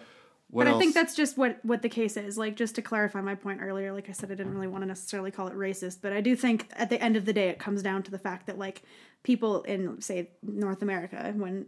what 0.56 0.64
but 0.64 0.72
else? 0.72 0.78
I 0.78 0.80
think 0.80 0.94
that's 0.94 1.16
just 1.16 1.38
what 1.38 1.60
what 1.64 1.82
the 1.82 1.90
case 1.90 2.16
is. 2.16 2.38
Like 2.38 2.56
just 2.56 2.76
to 2.76 2.82
clarify 2.82 3.20
my 3.20 3.36
point 3.36 3.60
earlier, 3.62 3.92
like 3.92 4.08
I 4.08 4.14
said, 4.14 4.32
I 4.32 4.36
didn't 4.36 4.54
really 4.54 4.70
want 4.70 4.84
to 4.84 4.88
necessarily 4.88 5.30
call 5.30 5.48
it 5.48 5.54
racist, 5.54 5.98
but 6.02 6.14
I 6.14 6.22
do 6.22 6.34
think 6.34 6.70
at 6.78 6.90
the 6.90 7.02
end 7.04 7.18
of 7.18 7.26
the 7.26 7.34
day, 7.34 7.50
it 7.50 7.60
comes 7.60 7.84
down 7.84 8.04
to 8.04 8.12
the 8.12 8.18
fact 8.18 8.48
that 8.48 8.58
like 8.58 8.84
people 9.24 9.64
in 9.64 10.00
say 10.00 10.30
North 10.42 10.82
America, 10.82 11.34
when 11.36 11.66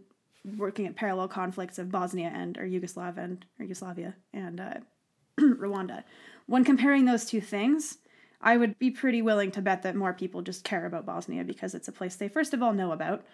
working 0.56 0.86
at 0.86 0.96
parallel 0.96 1.28
conflicts 1.28 1.78
of 1.78 1.90
Bosnia 1.90 2.32
and 2.34 2.56
or 2.56 2.64
Yugoslavia 2.64 3.24
and 3.24 3.44
or 3.60 3.64
Yugoslavia 3.64 4.14
and 4.32 4.58
uh, 4.58 4.74
Rwanda, 5.38 6.02
when 6.46 6.64
comparing 6.64 7.04
those 7.04 7.26
two 7.26 7.42
things. 7.42 7.98
I 8.40 8.56
would 8.56 8.78
be 8.78 8.92
pretty 8.92 9.20
willing 9.20 9.50
to 9.50 9.60
bet 9.60 9.82
that 9.82 9.96
more 9.96 10.12
people 10.12 10.42
just 10.42 10.62
care 10.62 10.86
about 10.86 11.04
Bosnia 11.04 11.42
because 11.42 11.74
it's 11.74 11.88
a 11.88 11.92
place 11.92 12.14
they 12.14 12.28
first 12.28 12.54
of 12.54 12.62
all 12.62 12.72
know 12.72 12.92
about, 12.92 13.24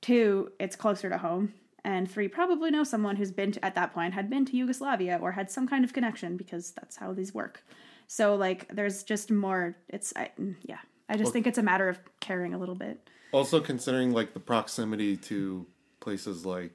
Two, 0.00 0.52
it's 0.60 0.76
closer 0.76 1.08
to 1.08 1.18
home. 1.18 1.54
And 1.86 2.10
three, 2.10 2.26
probably 2.26 2.72
know 2.72 2.82
someone 2.82 3.14
who's 3.14 3.30
been 3.30 3.52
to, 3.52 3.64
at 3.64 3.76
that 3.76 3.94
point 3.94 4.12
had 4.12 4.28
been 4.28 4.44
to 4.46 4.56
Yugoslavia 4.56 5.20
or 5.22 5.30
had 5.30 5.52
some 5.52 5.68
kind 5.68 5.84
of 5.84 5.92
connection 5.92 6.36
because 6.36 6.72
that's 6.72 6.96
how 6.96 7.12
these 7.12 7.32
work. 7.32 7.62
So 8.08 8.34
like, 8.34 8.68
there's 8.74 9.04
just 9.04 9.30
more. 9.30 9.76
It's 9.88 10.12
I, 10.16 10.32
yeah. 10.62 10.78
I 11.08 11.16
just 11.16 11.32
think 11.32 11.46
it's 11.46 11.58
a 11.58 11.62
matter 11.62 11.88
of 11.88 12.00
caring 12.18 12.54
a 12.54 12.58
little 12.58 12.74
bit. 12.74 13.08
also 13.32 13.60
considering 13.60 14.10
like 14.12 14.34
the 14.34 14.40
proximity 14.40 15.16
to 15.16 15.64
places 16.00 16.44
like 16.44 16.74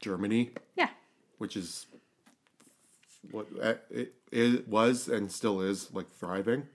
Germany, 0.00 0.50
Yeah, 0.76 0.90
which 1.38 1.56
is 1.56 1.86
what 3.30 3.46
it, 3.88 4.12
it 4.30 4.68
was 4.68 5.08
and 5.08 5.32
still 5.32 5.62
is 5.62 5.90
like 5.94 6.10
thriving. 6.10 6.66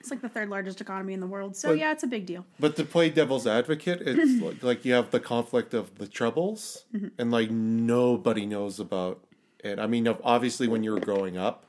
It's 0.00 0.10
like 0.10 0.20
the 0.22 0.28
third 0.28 0.48
largest 0.48 0.80
economy 0.80 1.12
in 1.12 1.20
the 1.20 1.26
world. 1.26 1.56
So 1.56 1.68
But- 1.70 1.78
yeah, 1.78 1.92
it's 1.92 2.02
a 2.04 2.06
big 2.06 2.26
deal. 2.26 2.46
But 2.60 2.76
to 2.76 2.84
play 2.84 3.10
devil's 3.10 3.46
advocate, 3.46 4.00
it's 4.02 4.40
like, 4.42 4.62
like 4.62 4.84
you 4.84 4.92
have 4.94 5.10
the 5.10 5.20
conflict 5.20 5.74
of 5.74 5.96
the 5.98 6.06
troubles, 6.06 6.84
and 7.18 7.30
like 7.30 7.50
nobody 7.50 8.46
knows 8.46 8.78
about 8.80 9.20
it. 9.64 9.78
I 9.78 9.86
mean, 9.86 10.06
obviously 10.22 10.68
when 10.68 10.82
you 10.84 10.92
were 10.92 11.00
growing 11.00 11.36
up, 11.36 11.66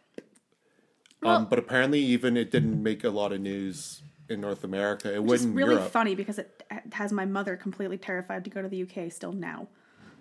Well- 1.22 1.35
um, 1.38 1.45
but 1.49 1.60
apparently 1.60 1.99
even 1.99 2.38
it 2.38 2.51
didn't 2.51 2.81
make 2.81 3.03
a 3.03 3.10
lot 3.10 3.31
of 3.34 3.41
news 3.41 4.01
in 4.30 4.39
North 4.41 4.64
America. 4.64 5.14
It 5.15 5.23
is 5.31 5.47
really 5.47 5.73
Europe. 5.73 5.91
funny 5.91 6.14
because 6.15 6.38
it 6.38 6.64
has 6.93 7.11
my 7.11 7.26
mother 7.26 7.57
completely 7.57 7.97
terrified 7.97 8.43
to 8.43 8.49
go 8.51 8.61
to 8.61 8.68
the 8.68 8.84
UK 8.84 9.11
still 9.11 9.34
now. 9.34 9.68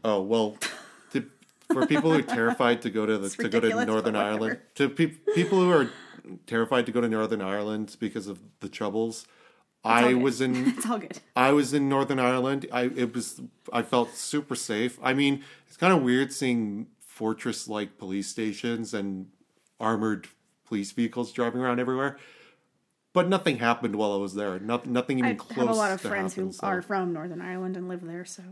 Oh 0.02 0.22
well, 0.22 0.56
to, 1.12 1.24
for 1.70 1.86
people 1.86 2.10
who 2.12 2.20
are 2.20 2.22
terrified 2.22 2.80
to 2.82 2.90
go 2.90 3.04
to 3.04 3.18
the 3.18 3.26
It's 3.26 3.36
to 3.36 3.48
go 3.50 3.60
to 3.60 3.84
Northern 3.84 4.16
Ireland, 4.16 4.60
to 4.76 4.88
pe- 4.88 5.08
people 5.34 5.60
who 5.60 5.70
are 5.70 5.90
terrified 6.46 6.86
to 6.86 6.92
go 6.92 7.00
to 7.00 7.08
Northern 7.08 7.40
Ireland 7.42 7.96
because 8.00 8.26
of 8.26 8.40
the 8.60 8.68
troubles, 8.68 9.26
I 9.84 10.14
was 10.14 10.40
in 10.40 10.68
It's 10.76 10.86
all 10.86 10.98
good. 10.98 11.20
I 11.36 11.52
was 11.52 11.72
in 11.72 11.88
Northern 11.88 12.18
Ireland. 12.18 12.66
I 12.72 12.82
it 12.94 13.14
was 13.14 13.40
I 13.72 13.82
felt 13.82 14.14
super 14.14 14.54
safe. 14.54 14.98
I 15.02 15.14
mean, 15.14 15.42
it's 15.66 15.76
kind 15.76 15.92
of 15.92 16.02
weird 16.02 16.32
seeing 16.32 16.88
fortress 17.00 17.68
like 17.68 17.98
police 17.98 18.28
stations 18.28 18.94
and 18.94 19.28
armored 19.80 20.28
police 20.66 20.92
vehicles 20.92 21.32
driving 21.32 21.60
around 21.60 21.80
everywhere. 21.80 22.18
But 23.14 23.28
nothing 23.28 23.58
happened 23.58 23.96
while 23.96 24.12
I 24.12 24.16
was 24.16 24.34
there. 24.34 24.58
Not, 24.60 24.86
nothing 24.86 25.18
even 25.18 25.30
I 25.32 25.34
close. 25.34 25.66
have 25.66 25.68
a 25.70 25.78
lot 25.78 25.92
of 25.92 26.02
to 26.02 26.08
friends 26.08 26.34
happen, 26.34 26.48
who 26.48 26.52
so 26.52 26.66
are 26.66 26.82
from 26.82 27.12
Northern 27.12 27.40
Ireland 27.40 27.76
and 27.76 27.88
live 27.88 28.04
there, 28.04 28.24
so 28.24 28.42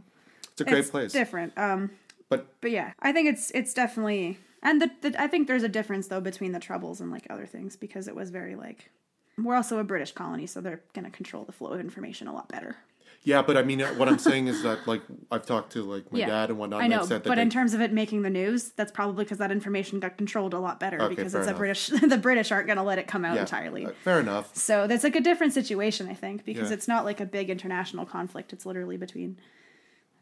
It's 0.52 0.60
a 0.62 0.64
great 0.64 0.78
it's 0.80 0.90
place. 0.90 1.12
different. 1.12 1.52
Um, 1.56 1.90
But 2.28 2.46
but 2.60 2.70
yeah, 2.70 2.92
I 2.98 3.12
think 3.12 3.28
it's 3.28 3.50
it's 3.52 3.74
definitely 3.74 4.38
and 4.66 4.82
the, 4.82 4.90
the 5.00 5.18
I 5.20 5.26
think 5.28 5.46
there's 5.48 5.62
a 5.62 5.68
difference 5.68 6.08
though 6.08 6.20
between 6.20 6.52
the 6.52 6.60
troubles 6.60 7.00
and 7.00 7.10
like 7.10 7.26
other 7.30 7.46
things 7.46 7.74
because 7.76 8.06
it 8.08 8.14
was 8.14 8.28
very 8.30 8.54
like 8.56 8.90
we're 9.38 9.54
also 9.56 9.78
a 9.78 9.84
British 9.84 10.12
colony, 10.12 10.46
so 10.46 10.60
they're 10.60 10.82
gonna 10.94 11.10
control 11.10 11.44
the 11.44 11.52
flow 11.52 11.70
of 11.72 11.80
information 11.80 12.26
a 12.28 12.34
lot 12.34 12.48
better. 12.48 12.76
yeah, 13.22 13.42
but 13.42 13.56
I 13.56 13.62
mean, 13.62 13.80
what 13.98 14.08
I'm 14.08 14.18
saying 14.18 14.46
is 14.48 14.62
that 14.62 14.86
like 14.86 15.02
I've 15.30 15.44
talked 15.44 15.72
to 15.72 15.82
like 15.82 16.10
my 16.12 16.18
Yeah, 16.20 16.26
dad 16.26 16.50
and 16.50 16.58
whatnot. 16.58 16.80
I 16.82 16.86
know, 16.86 17.02
said 17.04 17.22
that 17.24 17.28
but 17.28 17.34
they- 17.36 17.42
in 17.42 17.50
terms 17.50 17.74
of 17.74 17.80
it 17.80 17.92
making 17.92 18.22
the 18.22 18.30
news, 18.30 18.70
that's 18.70 18.92
probably 18.92 19.24
because 19.24 19.38
that 19.38 19.50
information 19.52 20.00
got 20.00 20.16
controlled 20.16 20.54
a 20.54 20.58
lot 20.58 20.78
better 20.80 21.00
Okay, 21.02 21.14
because 21.14 21.34
it's 21.34 21.48
a. 21.48 21.54
British. 21.54 21.88
The 22.16 22.16
British 22.28 22.50
aren't 22.52 22.66
gonna 22.66 22.84
let 22.84 22.98
it 22.98 23.06
come 23.08 23.24
out 23.24 23.34
yeah, 23.34 23.42
entirely. 23.42 23.84
uh, 23.86 23.90
fair 24.04 24.20
enough. 24.20 24.56
So 24.56 24.86
that's 24.86 25.04
like 25.04 25.16
a 25.16 25.20
different 25.20 25.52
situation, 25.52 26.08
I 26.08 26.14
think, 26.14 26.44
because 26.44 26.70
Yeah. 26.70 26.74
it's 26.76 26.88
not 26.88 27.04
like 27.04 27.20
a 27.20 27.26
big 27.26 27.50
international 27.50 28.06
conflict. 28.06 28.52
It's 28.54 28.64
literally 28.64 28.96
between 28.96 29.36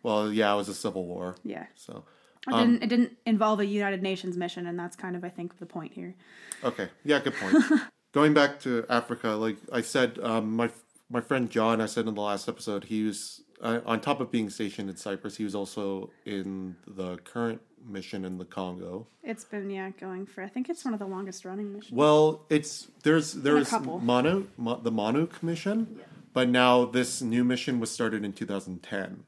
Well, 0.02 0.32
yeah, 0.32 0.52
it 0.52 0.56
was 0.56 0.68
a 0.68 0.74
civil 0.74 1.04
war. 1.06 1.36
yeah. 1.44 1.66
So 1.76 2.04
It 2.46 2.52
Um, 2.52 2.60
didn't 2.60 2.82
it 2.82 2.86
didn't 2.88 3.12
involve 3.26 3.60
a 3.60 3.66
United 3.66 4.02
Nations 4.02 4.36
mission, 4.36 4.66
and 4.66 4.78
that's 4.78 4.96
kind 4.96 5.16
of 5.16 5.24
I 5.24 5.28
think 5.30 5.58
the 5.58 5.66
point 5.66 5.92
here. 5.92 6.14
Okay. 6.62 6.88
Yeah, 7.04 7.20
good 7.20 7.34
point. 7.34 7.64
Going 8.12 8.34
back 8.34 8.60
to 8.60 8.84
Africa, 8.88 9.30
like 9.30 9.56
I 9.72 9.80
said, 9.80 10.18
um, 10.22 10.54
my 10.54 10.70
my 11.10 11.20
friend 11.20 11.50
John, 11.50 11.80
I 11.80 11.86
said 11.86 12.06
in 12.06 12.14
the 12.14 12.20
last 12.20 12.48
episode, 12.48 12.84
he 12.84 13.04
was 13.04 13.42
uh, 13.60 13.80
on 13.86 14.00
top 14.00 14.20
of 14.20 14.30
being 14.30 14.50
stationed 14.50 14.88
in 14.88 14.96
Cyprus. 14.96 15.36
He 15.36 15.44
was 15.44 15.54
also 15.54 16.10
in 16.24 16.76
the 16.86 17.16
current 17.18 17.60
mission 17.86 18.24
in 18.24 18.38
the 18.38 18.44
Congo. 18.44 19.06
It's 19.22 19.44
been 19.44 19.70
yeah 19.70 19.90
going 19.90 20.26
for 20.26 20.42
I 20.42 20.48
think 20.48 20.68
it's 20.68 20.84
one 20.84 20.94
of 20.94 21.00
the 21.00 21.06
longest 21.06 21.44
running 21.44 21.72
missions. 21.72 21.92
Well, 21.92 22.46
it's 22.50 22.88
there's 23.02 23.32
there's 23.32 23.70
Manu 23.72 24.00
Monu 24.00 24.46
Mo, 24.56 24.80
the 24.82 24.92
MONUC 24.92 25.42
mission, 25.42 26.00
but 26.32 26.48
now 26.48 26.84
this 26.84 27.20
new 27.22 27.44
mission 27.44 27.80
was 27.80 27.90
started 27.90 28.24
in 28.24 28.32
2010. 28.32 29.24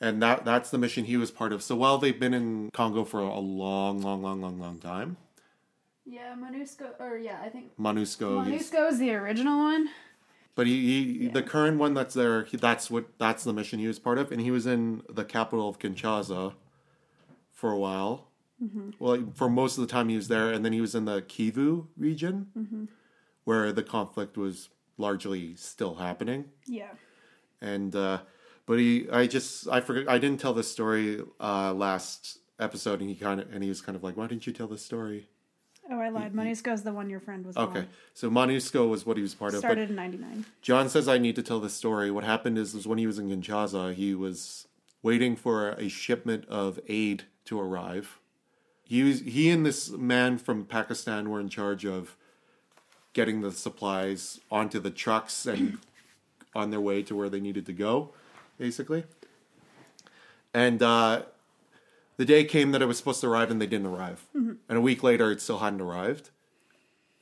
And 0.00 0.22
that 0.22 0.44
that's 0.44 0.70
the 0.70 0.78
mission 0.78 1.04
he 1.04 1.16
was 1.16 1.30
part 1.30 1.52
of. 1.52 1.62
So 1.62 1.76
while 1.76 1.98
they've 1.98 2.18
been 2.18 2.32
in 2.34 2.70
Congo 2.72 3.04
for 3.04 3.20
a 3.20 3.38
long, 3.38 4.00
long, 4.00 4.22
long, 4.22 4.40
long, 4.40 4.58
long 4.58 4.78
time, 4.78 5.16
Yeah, 6.06 6.34
MONUSCO 6.34 6.98
or 6.98 7.18
yeah 7.18 7.38
I 7.44 7.48
think 7.50 7.76
MONUSCO, 7.78 8.44
MONUSCO 8.44 8.88
is 8.90 8.98
the 8.98 9.12
original 9.12 9.58
one. 9.58 9.88
But 10.54 10.66
he, 10.66 11.18
he 11.18 11.28
the 11.28 11.42
current 11.42 11.78
one 11.78 11.94
that's 11.94 12.14
there, 12.14 12.44
he, 12.44 12.56
that's 12.56 12.90
what 12.90 13.18
that's 13.18 13.44
the 13.44 13.52
mission 13.52 13.78
he 13.78 13.86
was 13.86 13.98
part 13.98 14.18
of, 14.18 14.32
and 14.32 14.40
he 14.40 14.50
was 14.50 14.66
in 14.66 15.02
the 15.08 15.24
capital 15.24 15.68
of 15.68 15.78
Kinshasa 15.78 16.54
for 17.52 17.70
a 17.70 17.78
while. 17.78 18.26
Well, 18.98 19.32
for 19.34 19.48
most 19.48 19.78
of 19.78 19.86
the 19.86 19.90
time 19.90 20.10
he 20.10 20.16
was 20.16 20.28
there, 20.28 20.50
and 20.52 20.62
then 20.62 20.74
he 20.74 20.82
was 20.82 20.94
in 20.94 21.06
the 21.06 21.22
Kivu 21.22 21.86
region, 21.96 22.88
where 23.44 23.72
the 23.72 23.82
conflict 23.82 24.36
was 24.36 24.68
largely 24.98 25.54
still 25.56 25.94
happening. 25.94 26.44
Yeah. 26.66 26.90
And 27.62 27.96
uh, 27.96 28.18
but 28.70 28.78
he, 28.78 29.10
I 29.10 29.26
just 29.26 29.66
I 29.66 29.80
forgot 29.80 30.08
I 30.08 30.18
didn't 30.18 30.38
tell 30.38 30.54
this 30.54 30.70
story 30.70 31.20
uh, 31.40 31.74
last 31.74 32.38
episode, 32.60 33.00
and 33.00 33.10
he 33.10 33.16
kind 33.16 33.40
of 33.40 33.52
and 33.52 33.64
he 33.64 33.68
was 33.68 33.80
kind 33.80 33.96
of 33.96 34.04
like, 34.04 34.16
why 34.16 34.28
didn't 34.28 34.46
you 34.46 34.52
tell 34.52 34.68
this 34.68 34.84
story 34.84 35.26
Oh, 35.90 35.98
I 35.98 36.08
lied. 36.08 36.32
MONUSCO 36.32 36.72
is 36.72 36.82
the 36.84 36.92
one 36.92 37.10
your 37.10 37.18
friend 37.18 37.44
was 37.44 37.56
Okay, 37.56 37.80
on. 37.80 37.88
so 38.14 38.30
MONUSCO 38.30 38.88
was 38.88 39.04
what 39.04 39.16
he 39.16 39.24
was 39.24 39.34
part 39.34 39.54
of. 39.54 39.58
Started 39.58 39.90
in 39.90 39.96
99. 39.96 40.44
John 40.62 40.88
says 40.88 41.08
I 41.08 41.18
need 41.18 41.34
to 41.34 41.42
tell 41.42 41.58
this 41.58 41.74
story. 41.74 42.12
What 42.12 42.22
happened 42.22 42.58
is, 42.58 42.72
is 42.76 42.86
when 42.86 42.98
he 42.98 43.08
was 43.08 43.18
in 43.18 43.28
Kinshasa, 43.28 43.94
he 43.94 44.14
was 44.14 44.68
waiting 45.02 45.34
for 45.34 45.70
a 45.70 45.88
shipment 45.88 46.44
of 46.48 46.78
aid 46.86 47.24
to 47.46 47.58
arrive. 47.58 48.20
He 48.84 49.02
was, 49.02 49.18
he 49.22 49.50
and 49.50 49.66
this 49.66 49.90
man 49.90 50.38
from 50.38 50.64
Pakistan 50.64 51.28
were 51.28 51.40
in 51.40 51.48
charge 51.48 51.84
of 51.84 52.16
getting 53.14 53.40
the 53.40 53.50
supplies 53.50 54.38
onto 54.48 54.78
the 54.78 54.92
trucks 54.92 55.44
and 55.44 55.78
on 56.54 56.70
their 56.70 56.80
way 56.80 57.02
to 57.02 57.16
where 57.16 57.28
they 57.28 57.40
needed 57.40 57.66
to 57.66 57.72
go, 57.72 58.12
basically. 58.60 59.04
And 60.52 60.82
uh, 60.82 61.22
the 62.18 62.24
day 62.24 62.44
came 62.44 62.70
that 62.72 62.82
it 62.82 62.86
was 62.86 62.98
supposed 62.98 63.22
to 63.22 63.28
arrive, 63.28 63.50
and 63.50 63.60
they 63.60 63.66
didn't 63.66 63.86
arrive. 63.86 64.26
And 64.68 64.78
a 64.78 64.80
week 64.80 65.02
later, 65.02 65.32
it 65.32 65.40
still 65.40 65.58
hadn't 65.58 65.80
arrived. 65.80 66.30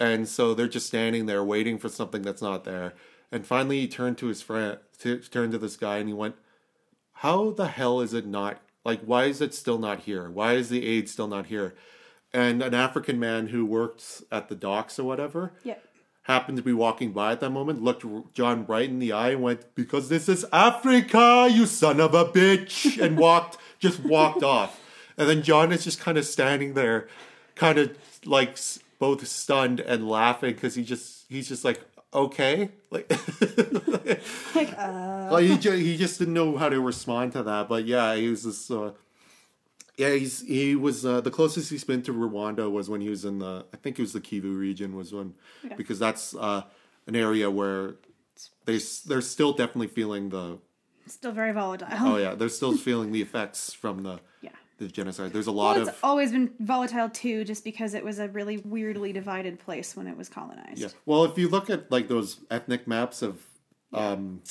And 0.00 0.28
so 0.28 0.52
they're 0.52 0.68
just 0.68 0.88
standing 0.88 1.26
there 1.26 1.42
waiting 1.44 1.78
for 1.78 1.88
something 1.88 2.22
that's 2.22 2.42
not 2.42 2.64
there. 2.64 2.94
And 3.30 3.46
finally, 3.46 3.80
he 3.80 3.88
turned 3.88 4.18
to 4.18 4.26
his 4.26 4.42
friend, 4.42 4.78
t- 4.98 5.18
turned 5.18 5.52
to 5.52 5.58
this 5.58 5.76
guy, 5.76 5.98
and 5.98 6.08
he 6.08 6.14
went, 6.14 6.34
"How 7.14 7.50
the 7.50 7.68
hell 7.68 8.00
is 8.00 8.14
it 8.14 8.26
not? 8.26 8.60
Like, 8.84 9.00
why 9.02 9.24
is 9.24 9.40
it 9.40 9.54
still 9.54 9.78
not 9.78 10.00
here? 10.00 10.30
Why 10.30 10.54
is 10.54 10.68
the 10.70 10.86
aid 10.86 11.08
still 11.08 11.28
not 11.28 11.46
here?" 11.46 11.74
And 12.32 12.62
an 12.62 12.74
African 12.74 13.18
man 13.18 13.48
who 13.48 13.64
worked 13.64 14.22
at 14.30 14.48
the 14.48 14.54
docks 14.54 14.98
or 14.98 15.04
whatever 15.04 15.52
Yeah. 15.64 15.76
Happened 16.28 16.58
to 16.58 16.62
be 16.62 16.72
walking 16.74 17.12
by 17.12 17.32
at 17.32 17.40
that 17.40 17.50
moment, 17.50 17.82
looked 17.82 18.04
John 18.34 18.66
right 18.66 18.88
in 18.88 18.98
the 18.98 19.12
eye, 19.12 19.30
and 19.30 19.42
went, 19.42 19.74
"Because 19.74 20.08
this 20.08 20.28
is 20.28 20.44
Africa, 20.52 21.48
you 21.50 21.66
son 21.66 22.00
of 22.00 22.14
a 22.14 22.26
bitch," 22.26 22.98
and 23.02 23.18
walked, 23.18 23.56
just 23.78 24.00
walked 24.00 24.42
off. 24.42 24.80
And 25.16 25.28
then 25.28 25.42
John 25.42 25.72
is 25.72 25.82
just 25.82 25.98
kind 25.98 26.18
of 26.18 26.24
standing 26.24 26.74
there, 26.74 27.08
kind 27.54 27.78
of 27.78 27.96
like 28.24 28.58
both 28.98 29.26
stunned 29.26 29.80
and 29.80 30.08
laughing 30.08 30.54
because 30.54 30.74
he 30.74 30.84
just 30.84 31.24
he's 31.28 31.48
just 31.48 31.64
like, 31.64 31.80
"Okay," 32.14 32.70
like. 32.90 33.10
Like, 34.54 34.72
uh, 34.78 35.28
Like, 35.30 35.44
he, 35.44 35.58
just, 35.58 35.76
he 35.76 35.96
just 35.96 36.18
didn't 36.18 36.34
know 36.34 36.56
how 36.56 36.70
to 36.70 36.80
respond 36.80 37.32
to 37.32 37.42
that. 37.42 37.68
But 37.68 37.84
yeah, 37.84 38.14
he 38.16 38.28
was 38.28 38.42
this. 38.44 38.70
Uh, 38.70 38.92
yeah, 39.98 40.14
he's 40.14 40.40
he 40.46 40.74
was 40.76 41.04
uh, 41.04 41.20
the 41.20 41.30
closest 41.30 41.70
he's 41.70 41.84
been 41.84 42.02
to 42.02 42.12
Rwanda 42.14 42.70
was 42.70 42.88
when 42.88 43.00
he 43.00 43.08
was 43.10 43.24
in 43.24 43.38
the 43.40 43.66
I 43.74 43.76
think 43.76 43.98
it 43.98 44.02
was 44.02 44.12
the 44.12 44.20
Kivu 44.20 44.56
region 44.58 44.94
was 44.96 45.12
when 45.12 45.34
Yeah. 45.64 45.74
because 45.76 45.98
that's 45.98 46.34
uh, 46.34 46.62
an 47.06 47.16
area 47.16 47.50
where 47.50 47.96
they 48.64 48.78
they're 49.06 49.20
still 49.20 49.52
definitely 49.52 49.88
feeling 49.88 50.28
the 50.30 50.58
still 51.06 51.32
very 51.32 51.52
volatile. 51.52 51.88
oh 52.00 52.16
yeah 52.16 52.34
they're 52.34 52.48
still 52.48 52.76
feeling 52.88 53.12
the 53.12 53.22
effects 53.22 53.72
from 53.72 54.02
the 54.04 54.20
Yeah. 54.40 54.50
the 54.78 54.86
genocide. 54.88 55.32
There's 55.32 55.48
a 55.48 55.52
Well, 55.52 55.64
lot 55.64 55.78
it's 55.78 55.88
of 55.88 55.98
always 56.04 56.30
been 56.32 56.52
volatile 56.60 57.08
too, 57.10 57.44
just 57.44 57.64
because 57.64 57.94
it 57.94 58.04
was 58.04 58.18
a 58.20 58.28
really 58.28 58.58
weirdly 58.58 59.12
divided 59.12 59.58
place 59.58 59.96
when 59.96 60.06
it 60.06 60.16
was 60.16 60.28
colonized. 60.28 60.78
Yeah. 60.78 60.88
Well, 61.06 61.24
if 61.24 61.36
you 61.36 61.48
look 61.48 61.68
at 61.70 61.90
like 61.90 62.06
those 62.08 62.40
ethnic 62.50 62.86
maps 62.86 63.22
of 63.22 63.42
um 63.92 64.42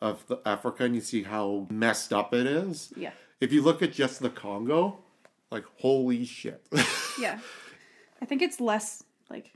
of 0.00 0.26
the 0.28 0.38
Africa 0.46 0.84
and 0.84 0.94
you 0.94 1.00
see 1.00 1.22
how 1.24 1.66
messed 1.70 2.12
up 2.12 2.32
it 2.34 2.46
is. 2.46 2.92
Yeah. 2.96 3.12
If 3.40 3.52
you 3.52 3.62
look 3.62 3.82
at 3.82 3.92
just 3.92 4.20
the 4.20 4.30
Congo, 4.30 4.98
like 5.50 5.64
holy 5.78 6.24
shit. 6.24 6.64
Yeah. 7.20 7.38
I 8.20 8.24
think 8.24 8.42
it's 8.42 8.60
less 8.60 9.04
like 9.30 9.52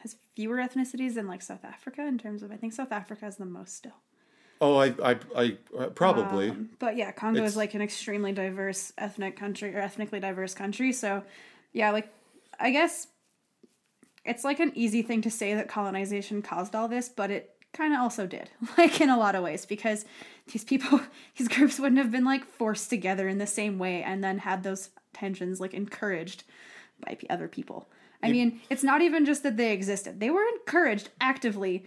has 0.00 0.14
fewer 0.36 0.58
ethnicities 0.58 1.14
than 1.14 1.26
like 1.26 1.42
South 1.42 1.64
Africa 1.64 2.06
in 2.06 2.18
terms 2.18 2.44
of 2.44 2.52
I 2.52 2.56
think 2.56 2.72
South 2.72 2.92
Africa 2.92 3.24
has 3.24 3.36
the 3.36 3.44
most 3.44 3.74
still. 3.76 3.96
oh, 4.60 4.76
I 4.76 4.94
I 5.02 5.16
I 5.36 5.56
uh, 5.76 5.86
probably. 5.88 6.50
Um, 6.50 6.70
but 6.78 6.96
yeah, 6.96 7.10
Congo 7.10 7.38
It's- 7.40 7.52
is 7.52 7.56
like 7.56 7.74
an 7.74 7.82
extremely 7.82 8.30
diverse 8.32 8.92
ethnic 8.96 9.36
country 9.36 9.74
or 9.74 9.80
ethnically 9.80 10.20
diverse 10.20 10.54
country. 10.54 10.92
So 10.92 11.24
yeah, 11.72 11.90
like 11.90 12.12
I 12.60 12.70
guess 12.70 13.08
it's 14.24 14.44
like 14.44 14.60
an 14.60 14.70
easy 14.76 15.02
thing 15.02 15.22
to 15.22 15.30
say 15.30 15.54
that 15.54 15.68
colonization 15.68 16.42
caused 16.42 16.76
all 16.76 16.86
this, 16.86 17.08
but 17.08 17.30
it 17.32 17.56
kind 17.72 17.94
of 17.94 18.00
also 18.00 18.26
did, 18.26 18.50
like 18.78 19.00
in 19.00 19.10
a 19.10 19.18
lot 19.18 19.34
of 19.34 19.42
ways, 19.42 19.66
because 19.66 20.04
these 20.52 20.64
people, 20.64 21.00
these 21.36 21.48
groups 21.48 21.78
wouldn't 21.78 22.00
have 22.00 22.10
been 22.10 22.24
like 22.24 22.44
forced 22.44 22.90
together 22.90 23.28
in 23.28 23.38
the 23.38 23.46
same 23.46 23.78
way 23.78 24.02
and 24.02 24.22
then 24.22 24.38
had 24.38 24.62
those 24.62 24.90
tensions 25.12 25.60
like 25.60 25.74
encouraged 25.74 26.44
by 27.00 27.16
other 27.30 27.48
people. 27.48 27.88
I 28.20 28.32
mean, 28.32 28.60
it's 28.68 28.82
not 28.82 29.00
even 29.00 29.24
just 29.24 29.44
that 29.44 29.56
they 29.56 29.72
existed; 29.72 30.18
they 30.18 30.28
were 30.28 30.42
encouraged 30.56 31.10
actively 31.20 31.86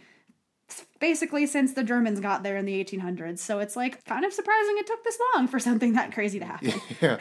basically 1.00 1.46
since 1.46 1.74
the 1.74 1.84
Germans 1.84 2.20
got 2.20 2.44
there 2.44 2.58
in 2.58 2.66
the 2.66 2.84
1800s. 2.84 3.40
So 3.40 3.60
it's 3.60 3.76
like 3.76 4.04
kind 4.06 4.26
of 4.26 4.34
surprising 4.34 4.78
it 4.78 4.88
took 4.88 5.04
this 5.04 5.18
long 5.36 5.48
for 5.48 5.60
something 5.60 5.94
that 5.94 6.14
crazy 6.14 6.40
to 6.40 6.46
happen. 6.46 6.74
yeah. 7.02 7.18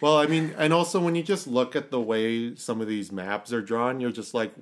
Well, 0.00 0.18
I 0.18 0.26
mean, 0.26 0.54
and 0.58 0.72
also 0.72 1.00
when 1.00 1.14
you 1.14 1.22
just 1.22 1.46
look 1.46 1.76
at 1.76 1.90
the 1.90 2.00
way 2.00 2.54
some 2.56 2.80
of 2.80 2.88
these 2.88 3.12
maps 3.12 3.52
are 3.52 3.62
drawn, 3.62 4.00
you're 4.00 4.10
just 4.10 4.34
like, 4.34 4.52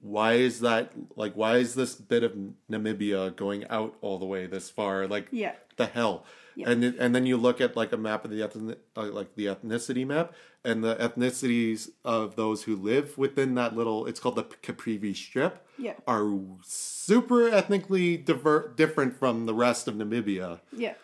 why 0.00 0.34
is 0.34 0.60
that? 0.60 0.92
Like, 1.16 1.34
why 1.34 1.56
is 1.58 1.74
this 1.74 1.94
bit 1.94 2.22
of 2.22 2.32
Namibia 2.70 3.34
going 3.36 3.66
out 3.68 3.94
all 4.00 4.18
the 4.18 4.26
way 4.26 4.46
this 4.46 4.70
far? 4.70 5.06
Like, 5.06 5.28
Yeah. 5.30 5.54
the 5.76 5.86
hell? 5.86 6.24
And 6.66 6.84
it- 6.84 6.96
and 6.98 7.14
then 7.14 7.24
you 7.24 7.38
look 7.38 7.58
at 7.60 7.74
like 7.74 7.90
a 7.92 7.96
map 7.96 8.24
of 8.24 8.30
the 8.30 8.42
ethnic, 8.42 8.80
uh, 8.94 9.04
like 9.10 9.34
the 9.34 9.46
ethnicity 9.46 10.06
map, 10.06 10.34
and 10.62 10.84
the 10.84 10.94
ethnicities 10.96 11.90
of 12.04 12.36
those 12.36 12.64
who 12.64 12.76
live 12.76 13.16
within 13.16 13.54
that 13.54 13.74
little. 13.74 14.04
It's 14.04 14.20
called 14.20 14.36
the 14.36 14.42
Caprivi 14.44 15.16
Strip. 15.16 15.64
Yeah. 15.78 15.94
Are 16.06 16.38
super 16.62 17.48
ethnically 17.48 18.18
diver- 18.18 18.72
different 18.76 19.16
from 19.18 19.46
the 19.46 19.54
rest 19.54 19.88
of 19.88 19.94
Namibia. 19.94 20.60
Yeah. 20.76 20.94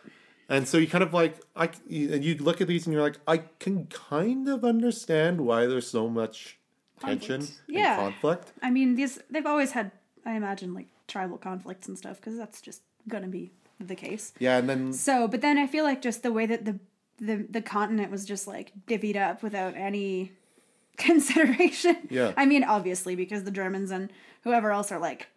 And 0.48 0.68
so 0.68 0.76
you 0.78 0.86
kind 0.86 1.02
of 1.02 1.14
like 1.14 1.36
I 1.56 1.70
you, 1.88 2.12
and 2.12 2.22
you 2.24 2.34
look 2.36 2.60
at 2.60 2.68
these 2.68 2.86
and 2.86 2.92
you're 2.92 3.02
like 3.02 3.18
I 3.26 3.38
can 3.58 3.86
kind 3.86 4.48
of 4.48 4.64
understand 4.64 5.40
why 5.40 5.66
there's 5.66 5.88
so 5.88 6.08
much 6.08 6.58
tension 7.00 7.40
Conflict. 7.40 7.62
and 7.68 7.76
Yeah. 7.76 7.96
conflict. 7.96 8.52
I 8.62 8.70
mean, 8.70 8.94
these 8.96 9.18
they've 9.30 9.46
always 9.46 9.72
had 9.72 9.92
I 10.24 10.32
imagine 10.34 10.74
like 10.74 10.86
tribal 11.08 11.38
conflicts 11.38 11.86
and 11.88 11.96
stuff 11.96 12.16
because 12.16 12.36
that's 12.36 12.60
just 12.60 12.82
going 13.08 13.22
to 13.22 13.28
be 13.28 13.52
the 13.78 13.94
case. 13.94 14.32
Yeah, 14.38 14.58
and 14.58 14.68
then 14.68 14.92
So, 14.92 15.28
but 15.28 15.40
then 15.40 15.58
I 15.58 15.66
feel 15.66 15.84
like 15.84 16.02
just 16.02 16.22
the 16.22 16.32
way 16.32 16.46
that 16.46 16.64
the 16.64 16.78
the 17.18 17.46
the 17.48 17.62
continent 17.62 18.10
was 18.10 18.24
just 18.24 18.46
like 18.46 18.72
divvied 18.86 19.16
up 19.16 19.42
without 19.42 19.74
any 19.76 20.32
consideration. 20.96 22.08
Yeah. 22.10 22.32
I 22.36 22.46
mean, 22.46 22.64
obviously 22.64 23.14
because 23.16 23.44
the 23.44 23.50
Germans 23.50 23.90
and 23.90 24.10
whoever 24.42 24.70
else 24.72 24.90
are 24.92 24.98
like 24.98 25.28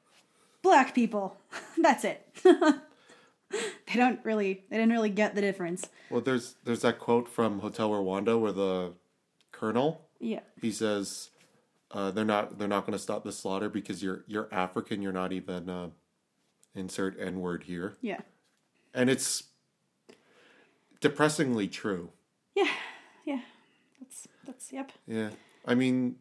black 0.62 0.94
people. 0.96 1.38
That's 1.78 2.04
it. 2.04 2.26
they 2.44 3.96
don't 3.96 4.20
really 4.24 4.64
they 4.70 4.78
didn't 4.78 4.92
really 4.92 5.10
get 5.10 5.36
the 5.36 5.42
difference. 5.42 5.88
well 6.10 6.22
there's 6.22 6.56
there's 6.66 6.82
that 6.82 7.00
quote 7.00 7.28
from 7.28 7.60
Hotel 7.60 7.90
Rwanda 7.90 8.40
where 8.40 8.52
the 8.52 8.94
colonel 9.52 10.06
Yeah. 10.20 10.42
he 10.62 10.72
says 10.72 11.32
uh, 11.92 12.12
they're 12.12 12.26
not 12.26 12.58
they're 12.60 12.68
not 12.68 12.86
going 12.86 12.94
to 12.98 13.00
stop 13.04 13.24
the 13.24 13.32
slaughter 13.32 13.70
because 13.70 14.02
you're 14.04 14.24
you're 14.28 14.48
African 14.52 15.02
you're 15.02 15.12
not 15.14 15.32
even 15.34 15.70
uh, 15.70 15.90
insert 16.76 17.20
n 17.20 17.40
word 17.40 17.64
here 17.64 17.96
Yeah. 18.02 18.22
and 18.94 19.10
it's 19.10 19.44
depressingly 21.02 21.68
true. 21.68 22.10
Yeah. 22.56 22.68
Yeah. 23.26 23.42
That's 24.00 24.28
that's 24.46 24.72
yep. 24.74 24.92
Yeah, 25.08 25.30
I 25.66 25.76
mean, 25.76 26.16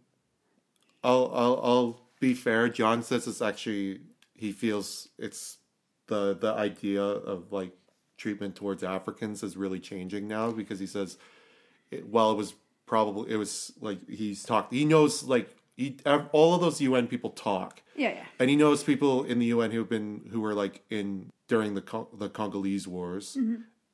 I'll 1.03 1.31
I'll 1.35 1.61
I'll 1.63 2.01
be 2.21 2.35
fair. 2.35 2.69
John 2.69 3.03
says 3.03 3.27
it's 3.27 3.43
actually 3.43 4.01
he 4.35 4.53
feels 4.53 5.09
it's 5.19 5.59
the 6.07 6.35
the 6.35 6.53
idea 6.53 7.03
of 7.03 7.53
like 7.53 7.73
treatment 8.17 8.57
towards 8.57 8.83
Africans 8.83 9.43
is 9.43 9.57
really 9.57 9.79
changing 9.81 10.27
now 10.27 10.51
because 10.51 10.79
he 10.81 10.87
says, 10.87 11.19
it, 11.91 12.09
well, 12.09 12.33
it 12.33 12.37
was 12.37 12.55
probably 12.87 13.31
it 13.33 13.37
was 13.37 13.73
like 13.81 14.09
he's 14.09 14.43
talked. 14.43 14.73
He 14.73 14.85
knows 14.85 15.23
like 15.25 15.49
he, 15.79 15.97
all 16.33 16.55
of 16.55 16.61
those 16.61 16.81
UN 16.81 17.07
people 17.07 17.31
talk, 17.31 17.83
Yeah, 17.95 18.11
yeah. 18.11 18.25
and 18.41 18.51
he 18.51 18.57
knows 18.57 18.83
people 18.83 19.23
in 19.23 19.39
the 19.39 19.47
UN 19.47 19.71
who've 19.71 19.89
been 19.89 20.29
who 20.33 20.41
were 20.41 20.53
like 20.53 20.83
in 20.91 21.31
during 21.47 21.75
the 21.75 21.85
the 22.19 22.29
Congolese 22.29 22.87
wars, 22.89 23.39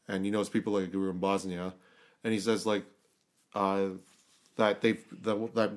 and 0.08 0.24
he 0.24 0.30
knows 0.30 0.48
people 0.48 0.72
like 0.72 0.90
who 0.90 1.00
were 1.00 1.10
in 1.10 1.18
Bosnia, 1.18 1.74
and 2.24 2.32
he 2.32 2.40
says 2.40 2.64
like 2.64 2.84
uh, 3.54 3.90
that 4.56 4.80
they've 4.80 5.04
the, 5.12 5.36
that 5.54 5.70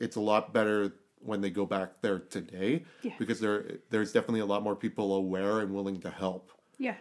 it's 0.00 0.16
a 0.16 0.20
lot 0.20 0.52
better 0.54 0.92
when 1.22 1.42
they 1.42 1.50
go 1.50 1.66
back 1.66 2.00
there 2.00 2.18
today 2.18 2.82
Yeah. 3.02 3.12
because 3.18 3.38
there 3.40 3.58
there's 3.90 4.12
definitely 4.12 4.40
a 4.40 4.46
lot 4.46 4.62
more 4.62 4.74
people 4.74 5.14
aware 5.14 5.60
and 5.60 5.74
willing 5.74 6.00
to 6.00 6.10
help. 6.10 6.50
Yeah. 6.78 6.94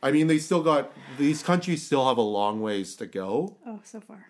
I 0.00 0.12
mean, 0.12 0.28
they 0.28 0.38
still 0.38 0.62
got 0.62 0.92
these 1.18 1.42
countries 1.42 1.84
still 1.84 2.06
have 2.06 2.18
a 2.18 2.22
long 2.22 2.60
ways 2.60 2.94
to 2.96 3.06
go, 3.06 3.56
Oh, 3.66 3.80
so 3.82 3.98
far. 4.00 4.26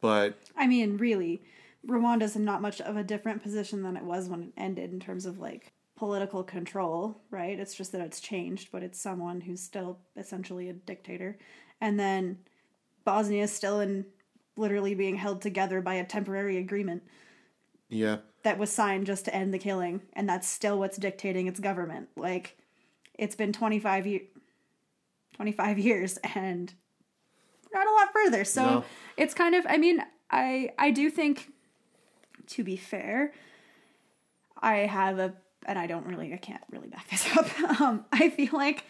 but 0.00 0.38
I 0.56 0.68
mean, 0.68 0.96
really, 0.96 1.42
Rwanda's 1.86 2.36
in 2.36 2.44
not 2.44 2.62
much 2.62 2.80
of 2.80 2.96
a 2.96 3.04
different 3.04 3.42
position 3.42 3.82
than 3.82 3.96
it 3.96 4.04
was 4.04 4.28
when 4.28 4.42
it 4.42 4.52
ended 4.56 4.92
in 4.92 5.00
terms 5.00 5.26
of 5.26 5.38
like 5.38 5.72
political 5.96 6.42
control, 6.42 7.22
right? 7.30 7.58
It's 7.58 7.74
just 7.74 7.92
that 7.92 8.00
it's 8.00 8.20
changed, 8.20 8.68
but 8.72 8.82
it's 8.82 9.00
someone 9.00 9.40
who's 9.40 9.62
still 9.62 9.98
essentially 10.16 10.68
a 10.68 10.72
dictator. 10.74 11.38
And 11.80 11.98
then 11.98 12.38
Bosnia 13.04 13.44
is 13.44 13.52
still 13.52 13.80
in 13.80 14.04
literally 14.56 14.94
being 14.94 15.16
held 15.16 15.40
together 15.42 15.80
by 15.80 15.94
a 15.94 16.04
temporary 16.04 16.56
agreement 16.58 17.02
yeah, 17.88 18.16
that 18.42 18.58
was 18.58 18.72
signed 18.72 19.06
just 19.06 19.26
to 19.26 19.34
end 19.34 19.54
the 19.54 19.58
killing, 19.58 20.00
and 20.14 20.28
that's 20.28 20.48
still 20.48 20.78
what's 20.78 20.96
dictating 20.96 21.46
its 21.46 21.60
government. 21.60 22.08
Like, 22.16 22.56
it's 23.14 23.36
been 23.36 23.52
25 23.52 24.06
years. 24.06 24.22
25 25.34 25.78
years 25.78 26.18
and 26.34 26.72
not 27.74 27.86
a 27.86 27.90
lot 27.92 28.08
further 28.10 28.42
so 28.42 28.64
No. 28.64 28.84
it's 29.18 29.34
kind 29.34 29.54
of 29.54 29.66
i 29.68 29.76
mean 29.76 30.02
i 30.30 30.70
i 30.78 30.90
do 30.90 31.10
think 31.10 31.52
to 32.48 32.64
be 32.64 32.76
fair, 32.76 33.32
I 34.60 34.78
have 34.78 35.18
a, 35.18 35.34
and 35.66 35.78
I 35.78 35.86
don't 35.86 36.06
really, 36.06 36.32
I 36.32 36.38
can't 36.38 36.62
really 36.70 36.88
back 36.88 37.08
this 37.10 37.26
up. 37.36 37.80
Um, 37.80 38.04
I 38.12 38.30
feel 38.30 38.50
like 38.52 38.84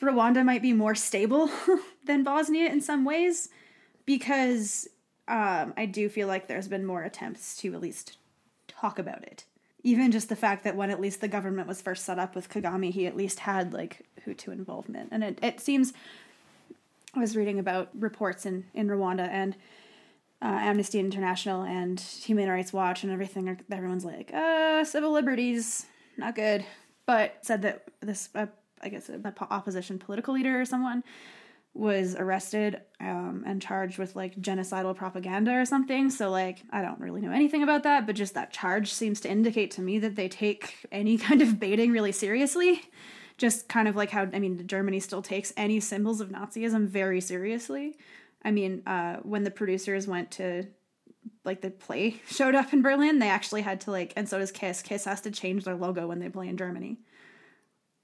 Rwanda 0.00 0.44
might 0.44 0.62
be 0.62 0.72
more 0.72 0.94
stable 0.94 1.50
than 2.04 2.22
Bosnia 2.22 2.70
in 2.70 2.80
some 2.80 3.04
ways 3.04 3.48
because 4.04 4.88
um, 5.28 5.74
I 5.76 5.86
do 5.86 6.08
feel 6.08 6.28
like 6.28 6.46
there's 6.46 6.68
been 6.68 6.84
more 6.84 7.02
attempts 7.02 7.56
to 7.58 7.74
at 7.74 7.80
least 7.80 8.16
talk 8.68 8.98
about 8.98 9.22
it. 9.22 9.44
Even 9.82 10.10
just 10.10 10.28
the 10.28 10.36
fact 10.36 10.64
that 10.64 10.76
when 10.76 10.90
at 10.90 11.00
least 11.00 11.20
the 11.20 11.28
government 11.28 11.68
was 11.68 11.80
first 11.80 12.04
set 12.04 12.18
up 12.18 12.34
with 12.34 12.48
Kagame, 12.48 12.90
he 12.90 13.06
at 13.06 13.16
least 13.16 13.40
had 13.40 13.72
like 13.72 14.02
Hutu 14.26 14.48
involvement. 14.48 15.10
And 15.12 15.22
it, 15.22 15.38
it 15.42 15.60
seems, 15.60 15.92
I 17.14 17.20
was 17.20 17.36
reading 17.36 17.58
about 17.58 17.90
reports 17.94 18.46
in, 18.46 18.64
in 18.74 18.88
Rwanda 18.88 19.28
and 19.28 19.56
uh, 20.42 20.58
Amnesty 20.60 20.98
International 20.98 21.62
and 21.62 21.98
Human 22.00 22.48
Rights 22.48 22.72
Watch 22.72 23.02
and 23.02 23.12
everything. 23.12 23.58
Everyone's 23.70 24.04
like, 24.04 24.32
uh, 24.32 24.84
civil 24.84 25.12
liberties, 25.12 25.86
not 26.16 26.34
good. 26.34 26.64
But 27.06 27.38
said 27.42 27.62
that 27.62 27.84
this, 28.00 28.28
uh, 28.34 28.46
I 28.82 28.88
guess, 28.88 29.08
a 29.08 29.34
opposition 29.50 29.98
political 29.98 30.34
leader 30.34 30.60
or 30.60 30.64
someone 30.64 31.04
was 31.76 32.14
arrested 32.14 32.80
um, 33.00 33.44
and 33.46 33.60
charged 33.60 33.98
with 33.98 34.16
like 34.16 34.34
genocidal 34.40 34.96
propaganda 34.96 35.52
or 35.52 35.64
something. 35.64 36.10
So, 36.10 36.30
like, 36.30 36.62
I 36.70 36.82
don't 36.82 36.98
really 36.98 37.20
know 37.20 37.30
anything 37.30 37.62
about 37.62 37.82
that, 37.84 38.06
but 38.06 38.16
just 38.16 38.34
that 38.34 38.52
charge 38.52 38.92
seems 38.92 39.20
to 39.20 39.30
indicate 39.30 39.70
to 39.72 39.82
me 39.82 39.98
that 40.00 40.16
they 40.16 40.28
take 40.28 40.86
any 40.90 41.18
kind 41.18 41.42
of 41.42 41.60
baiting 41.60 41.92
really 41.92 42.12
seriously. 42.12 42.82
Just 43.38 43.68
kind 43.68 43.86
of 43.86 43.94
like 43.94 44.10
how, 44.10 44.26
I 44.32 44.38
mean, 44.38 44.66
Germany 44.66 44.98
still 44.98 45.20
takes 45.20 45.52
any 45.56 45.78
symbols 45.78 46.20
of 46.22 46.30
Nazism 46.30 46.88
very 46.88 47.20
seriously. 47.20 47.96
I 48.42 48.50
mean, 48.50 48.82
uh, 48.86 49.16
when 49.22 49.44
the 49.44 49.50
producers 49.50 50.06
went 50.06 50.30
to 50.32 50.66
like 51.44 51.60
the 51.60 51.70
play 51.70 52.20
showed 52.28 52.54
up 52.54 52.72
in 52.72 52.82
Berlin, 52.82 53.18
they 53.18 53.28
actually 53.28 53.62
had 53.62 53.80
to 53.82 53.90
like, 53.90 54.12
and 54.16 54.28
so 54.28 54.38
does 54.38 54.52
Kiss. 54.52 54.82
Kiss 54.82 55.04
has 55.04 55.20
to 55.22 55.30
change 55.30 55.64
their 55.64 55.74
logo 55.74 56.06
when 56.06 56.18
they 56.20 56.28
play 56.28 56.48
in 56.48 56.56
Germany 56.56 56.98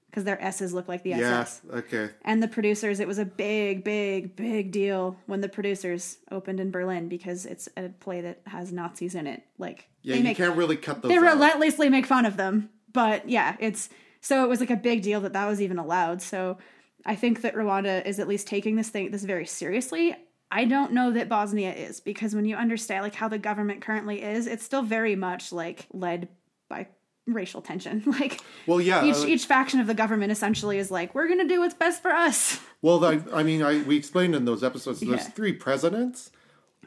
because 0.09 0.25
their 0.25 0.39
S's 0.43 0.73
look 0.73 0.87
like 0.87 1.01
the 1.03 1.11
Yeah. 1.11 1.39
SS. 1.41 1.61
Okay. 1.73 2.09
And 2.23 2.43
the 2.43 2.47
producers, 2.47 2.99
it 2.99 3.07
was 3.07 3.17
a 3.17 3.25
big, 3.25 3.83
big, 3.83 4.35
big 4.35 4.71
deal 4.71 5.17
when 5.25 5.41
the 5.41 5.49
producers 5.49 6.17
opened 6.29 6.59
in 6.59 6.69
Berlin 6.69 7.07
because 7.09 7.45
it's 7.47 7.67
a 7.75 7.89
play 7.89 8.21
that 8.21 8.41
has 8.45 8.71
Nazis 8.71 9.15
in 9.15 9.25
it. 9.25 9.43
Like 9.57 9.87
Yeah, 10.03 10.13
they 10.13 10.17
you 10.19 10.23
make 10.25 10.37
can't 10.37 10.55
really 10.57 10.75
cut 10.77 11.01
those. 11.01 11.09
they 11.09 11.17
out. 11.17 11.23
relentlessly 11.23 11.89
make 11.89 12.05
fun 12.05 12.25
of 12.25 12.37
them, 12.37 12.69
but 12.91 13.27
yeah, 13.27 13.55
it's 13.59 13.89
so 14.21 14.43
it 14.43 14.49
was 14.49 14.59
like 14.59 14.69
a 14.69 14.75
big 14.77 15.01
deal 15.01 15.19
that 15.21 15.33
that 15.33 15.47
was 15.47 15.61
even 15.61 15.79
allowed. 15.79 16.21
So 16.21 16.57
I 17.05 17.15
think 17.15 17.41
that 17.41 17.55
Rwanda 17.55 18.05
is 18.05 18.19
at 18.19 18.27
least 18.27 18.47
taking 18.47 18.75
this 18.75 18.89
thing 18.89 19.11
this 19.11 19.23
very 19.23 19.45
seriously. 19.45 20.15
I 20.51 20.65
don't 20.65 20.93
know 20.93 21.11
that 21.11 21.29
Bosnia 21.29 21.73
is 21.73 21.99
because 21.99 22.35
when 22.35 22.45
you 22.45 22.55
understand 22.55 23.03
like 23.03 23.15
how 23.15 23.27
the 23.27 23.39
government 23.39 23.81
currently 23.81 24.21
is, 24.21 24.45
it's 24.47 24.63
still 24.63 24.83
very 24.83 25.15
much 25.15 25.51
like 25.51 25.87
led 25.91 26.27
by 26.69 26.87
racial 27.25 27.61
tension. 27.61 28.03
Like 28.19 28.39
Well, 28.67 28.79
yeah. 28.79 29.03
each 29.03 29.15
uh, 29.15 29.25
each 29.27 29.45
faction 29.45 29.79
of 29.79 29.87
the 29.87 29.93
government 29.93 30.31
essentially 30.31 30.77
is 30.77 30.91
like, 30.91 31.15
we're 31.15 31.27
gonna 31.27 31.47
do 31.47 31.59
what's 31.61 31.73
best 31.73 32.01
for 32.01 32.11
us. 32.11 32.59
Well, 32.83 33.05
I, 33.05 33.21
I 33.33 33.43
mean, 33.43 33.63
I 33.63 33.81
we 33.83 33.95
explained 33.95 34.35
in 34.35 34.43
those 34.43 34.61
episodes. 34.61 34.99
There's 34.99 35.21
Yeah. 35.23 35.29
three 35.29 35.53
presidents, 35.53 36.31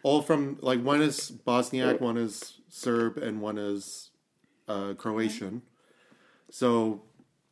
all 0.03 0.21
from 0.21 0.59
like 0.61 0.83
one 0.83 1.01
is 1.01 1.31
Bosniak, 1.31 2.03
one 2.03 2.19
is 2.19 2.59
Serb, 2.69 3.17
and 3.17 3.41
one 3.41 3.57
is 3.57 4.11
uh, 4.69 4.93
Croatian. 4.93 5.63
So, 6.51 7.01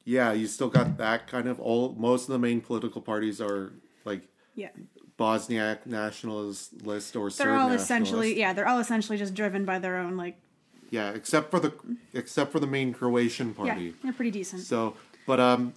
yeah, 0.04 0.32
you 0.32 0.46
still 0.46 0.68
got 0.68 0.96
that 0.98 1.26
kind 1.26 1.48
of 1.48 1.58
all. 1.60 1.94
Most 1.98 2.28
of 2.28 2.32
the 2.32 2.38
main 2.38 2.60
political 2.60 3.00
parties 3.00 3.40
are 3.40 3.72
like 4.04 4.22
Yeah. 4.54 4.70
Bosniak 5.18 5.86
nationalist 5.86 7.14
or 7.16 7.30
Serb 7.30 7.46
They're 7.46 7.56
all 7.56 7.70
essentially 7.70 8.38
yeah, 8.38 8.52
they're 8.52 8.66
all 8.66 8.80
essentially 8.80 9.16
just 9.18 9.34
driven 9.34 9.64
by 9.64 9.78
their 9.78 9.96
own 9.96 10.16
like 10.16 10.36
yeah, 10.90 11.10
except 11.12 11.50
for 11.50 11.58
the 11.60 11.72
except 12.12 12.52
for 12.52 12.60
the 12.60 12.66
main 12.66 12.92
Croatian 12.92 13.54
party 13.54 13.84
yeah, 13.86 13.92
they're 14.02 14.12
pretty 14.12 14.30
decent. 14.30 14.62
So, 14.62 14.94
but 15.26 15.40
um, 15.40 15.72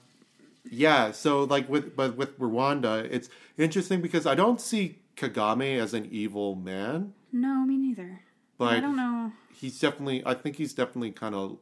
yeah. 0.69 1.11
So 1.11 1.43
like 1.43 1.69
with 1.69 1.95
but 1.95 2.17
with 2.17 2.37
Rwanda, 2.39 3.07
it's 3.09 3.29
interesting 3.57 4.01
because 4.01 4.25
I 4.25 4.35
don't 4.35 4.59
see 4.61 4.97
Kagame 5.15 5.79
as 5.79 5.93
an 5.93 6.07
evil 6.11 6.55
man, 6.55 7.13
No, 7.31 7.63
me 7.65 7.77
neither. 7.77 8.21
but 8.57 8.73
I 8.73 8.79
don't 8.79 8.95
know. 8.95 9.31
he's 9.55 9.79
definitely. 9.79 10.21
I 10.25 10.33
think 10.35 10.55
he's 10.57 10.73
definitely 10.73 11.11
kind 11.11 11.33
of. 11.35 11.57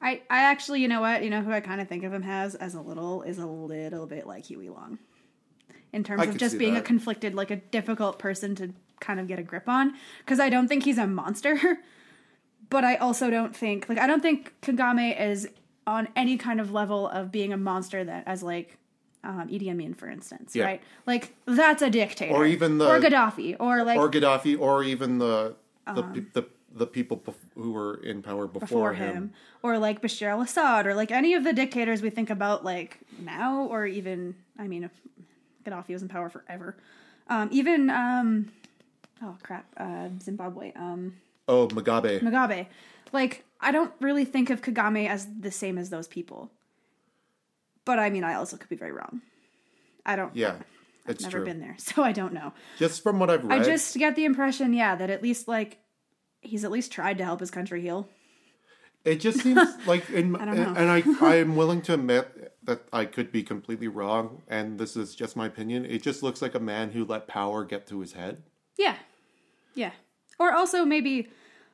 I, 0.00 0.20
I 0.30 0.42
actually, 0.42 0.82
you 0.82 0.88
know 0.88 1.00
what? 1.00 1.24
You 1.24 1.30
know 1.30 1.42
who 1.42 1.50
I 1.52 1.60
kind 1.60 1.80
of 1.80 1.88
think 1.88 2.04
of 2.04 2.12
him 2.12 2.22
as 2.22 2.54
as 2.54 2.74
a 2.74 2.80
little 2.80 3.22
is 3.22 3.38
a 3.38 3.46
little 3.46 4.06
bit 4.06 4.26
like 4.26 4.44
Huey 4.46 4.68
Long, 4.68 4.98
in 5.92 6.04
terms 6.04 6.22
I 6.22 6.26
of 6.26 6.36
just 6.36 6.58
being 6.58 6.76
a 6.76 6.82
conflicted, 6.82 7.34
like 7.34 7.50
a 7.50 7.56
difficult 7.56 8.18
person 8.18 8.54
to 8.56 8.72
kind 9.00 9.18
of 9.20 9.26
get 9.26 9.38
a 9.38 9.42
grip 9.42 9.68
on. 9.68 9.94
Because 10.18 10.38
I 10.40 10.48
don't 10.50 10.68
think 10.68 10.84
he's 10.84 10.98
a 10.98 11.06
monster, 11.06 11.78
but 12.70 12.84
I 12.84 12.96
also 12.96 13.30
don't 13.30 13.56
think 13.56 13.88
like 13.88 13.98
I 13.98 14.06
don't 14.06 14.22
think 14.22 14.52
Kagame 14.62 15.18
is 15.20 15.48
on 15.86 16.08
any 16.16 16.36
kind 16.36 16.60
of 16.60 16.72
level 16.72 17.08
of 17.08 17.30
being 17.32 17.52
a 17.52 17.56
monster 17.56 18.04
that 18.04 18.24
as 18.26 18.42
like 18.42 18.76
um, 19.24 19.48
Idi 19.48 19.68
Amin, 19.70 19.94
for 19.94 20.08
instance, 20.08 20.54
Yeah. 20.54 20.64
right? 20.66 20.82
Like 21.06 21.34
that's 21.46 21.80
a 21.82 21.90
dictator, 21.90 22.34
Or 22.34 22.44
even 22.46 22.78
the- 22.78 22.86
or 22.88 23.00
Gaddafi, 23.00 23.56
or 23.58 23.82
like 23.82 23.98
or 23.98 24.10
Gaddafi, 24.10 24.58
or 24.60 24.84
even 24.84 25.18
the 25.18 25.56
the 25.94 26.02
pe- 26.02 26.24
the, 26.32 26.46
the 26.74 26.86
people 26.86 27.16
bef- 27.18 27.34
who 27.54 27.72
were 27.72 27.94
in 28.02 28.22
power 28.22 28.46
before, 28.46 28.60
before 28.60 28.92
him. 28.94 29.14
him. 29.14 29.32
or 29.62 29.78
like 29.78 30.02
Bashar 30.02 30.28
al-Assad 30.30 30.86
or 30.86 30.94
like 30.94 31.10
any 31.10 31.34
of 31.34 31.44
the 31.44 31.52
dictators 31.52 32.02
we 32.02 32.10
think 32.10 32.28
about 32.30 32.64
like 32.64 32.98
now 33.18 33.62
or 33.62 33.86
even 33.86 34.34
I 34.58 34.66
mean 34.66 34.84
if 34.84 34.90
Gaddafi 35.64 35.88
was 35.90 36.02
in 36.02 36.08
power 36.08 36.28
forever 36.28 36.76
um 37.28 37.48
even 37.52 37.88
um 37.90 38.52
oh 39.22 39.36
crap 39.42 39.66
uh 39.76 40.08
Zimbabwe 40.22 40.72
um 40.76 41.14
Oh, 41.48 41.68
Mugabe. 41.68 42.20
Mugabe 42.20 42.66
like 43.12 43.44
I 43.60 43.70
don't 43.72 43.92
really 44.00 44.24
think 44.24 44.50
of 44.50 44.60
Kagame 44.60 45.08
as 45.08 45.26
the 45.40 45.50
same 45.52 45.78
as 45.78 45.88
those 45.90 46.08
people 46.08 46.50
but 47.84 47.98
I 47.98 48.10
mean 48.10 48.24
I 48.24 48.34
also 48.34 48.56
could 48.56 48.68
be 48.68 48.76
very 48.76 48.92
wrong 48.92 49.22
I 50.04 50.16
don't 50.16 50.34
Yeah, 50.36 50.56
I've 51.06 51.10
it's 51.12 51.22
never 51.22 51.38
true. 51.38 51.44
been 51.46 51.60
there 51.60 51.76
so 51.78 52.02
I 52.02 52.12
don't 52.12 52.32
know 52.34 52.52
Just 52.76 53.02
from 53.02 53.18
what 53.18 53.30
I've 53.30 53.44
read, 53.44 53.62
I 53.62 53.64
just 53.64 53.96
get 53.96 54.16
the 54.16 54.24
impression 54.24 54.74
yeah 54.74 54.94
that 54.96 55.08
at 55.10 55.22
least 55.22 55.46
like 55.48 55.78
he's 56.40 56.64
at 56.64 56.70
least 56.70 56.92
tried 56.92 57.18
to 57.18 57.24
help 57.24 57.40
his 57.40 57.50
country 57.50 57.80
heal 57.80 58.08
It 59.04 59.20
just 59.20 59.40
seems 59.40 59.60
like, 59.86 60.08
in, 60.10 60.32
know. 60.32 60.38
and 60.76 60.90
I, 60.90 61.02
I 61.20 61.36
am 61.36 61.54
willing 61.60 61.80
to 61.82 61.94
admit 61.94 62.54
that 62.64 62.82
I 62.92 63.04
could 63.04 63.30
be 63.30 63.42
completely 63.42 63.88
wrong, 63.88 64.42
and 64.48 64.78
this 64.78 64.96
is 64.96 65.14
just 65.14 65.36
my 65.36 65.46
opinion. 65.46 65.84
It 65.84 66.02
just 66.02 66.22
looks 66.22 66.42
like 66.42 66.54
a 66.56 66.60
man 66.60 66.90
who 66.90 67.04
let 67.04 67.28
power 67.28 67.64
get 67.64 67.86
to 67.88 68.00
his 68.00 68.12
head. 68.14 68.42
Yeah, 68.76 68.96
yeah. 69.74 69.92
Or 70.38 70.52
also 70.52 70.84
maybe 70.84 71.28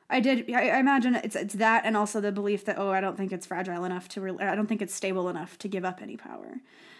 I 0.09 0.19
did. 0.19 0.49
I, 0.53 0.69
I 0.69 0.79
imagine 0.79 1.15
it's 1.15 1.35
it's 1.35 1.55
that, 1.55 1.85
and 1.85 1.97
also 1.97 2.21
the 2.21 2.31
belief 2.31 2.65
that 2.65 2.77
oh, 2.77 2.91
I 2.91 3.01
don't 3.01 3.17
think 3.17 3.31
it's 3.31 3.47
fragile 3.47 3.83
enough 3.83 4.07
to. 4.09 4.21
Re- 4.21 4.37
I 4.45 4.55
don't 4.55 4.67
think 4.67 4.81
it's 4.83 4.93
stable 4.93 5.27
enough 5.27 5.57
to 5.59 5.67
give 5.67 5.83
up 5.83 6.01
any 6.01 6.15
power. 6.17 6.57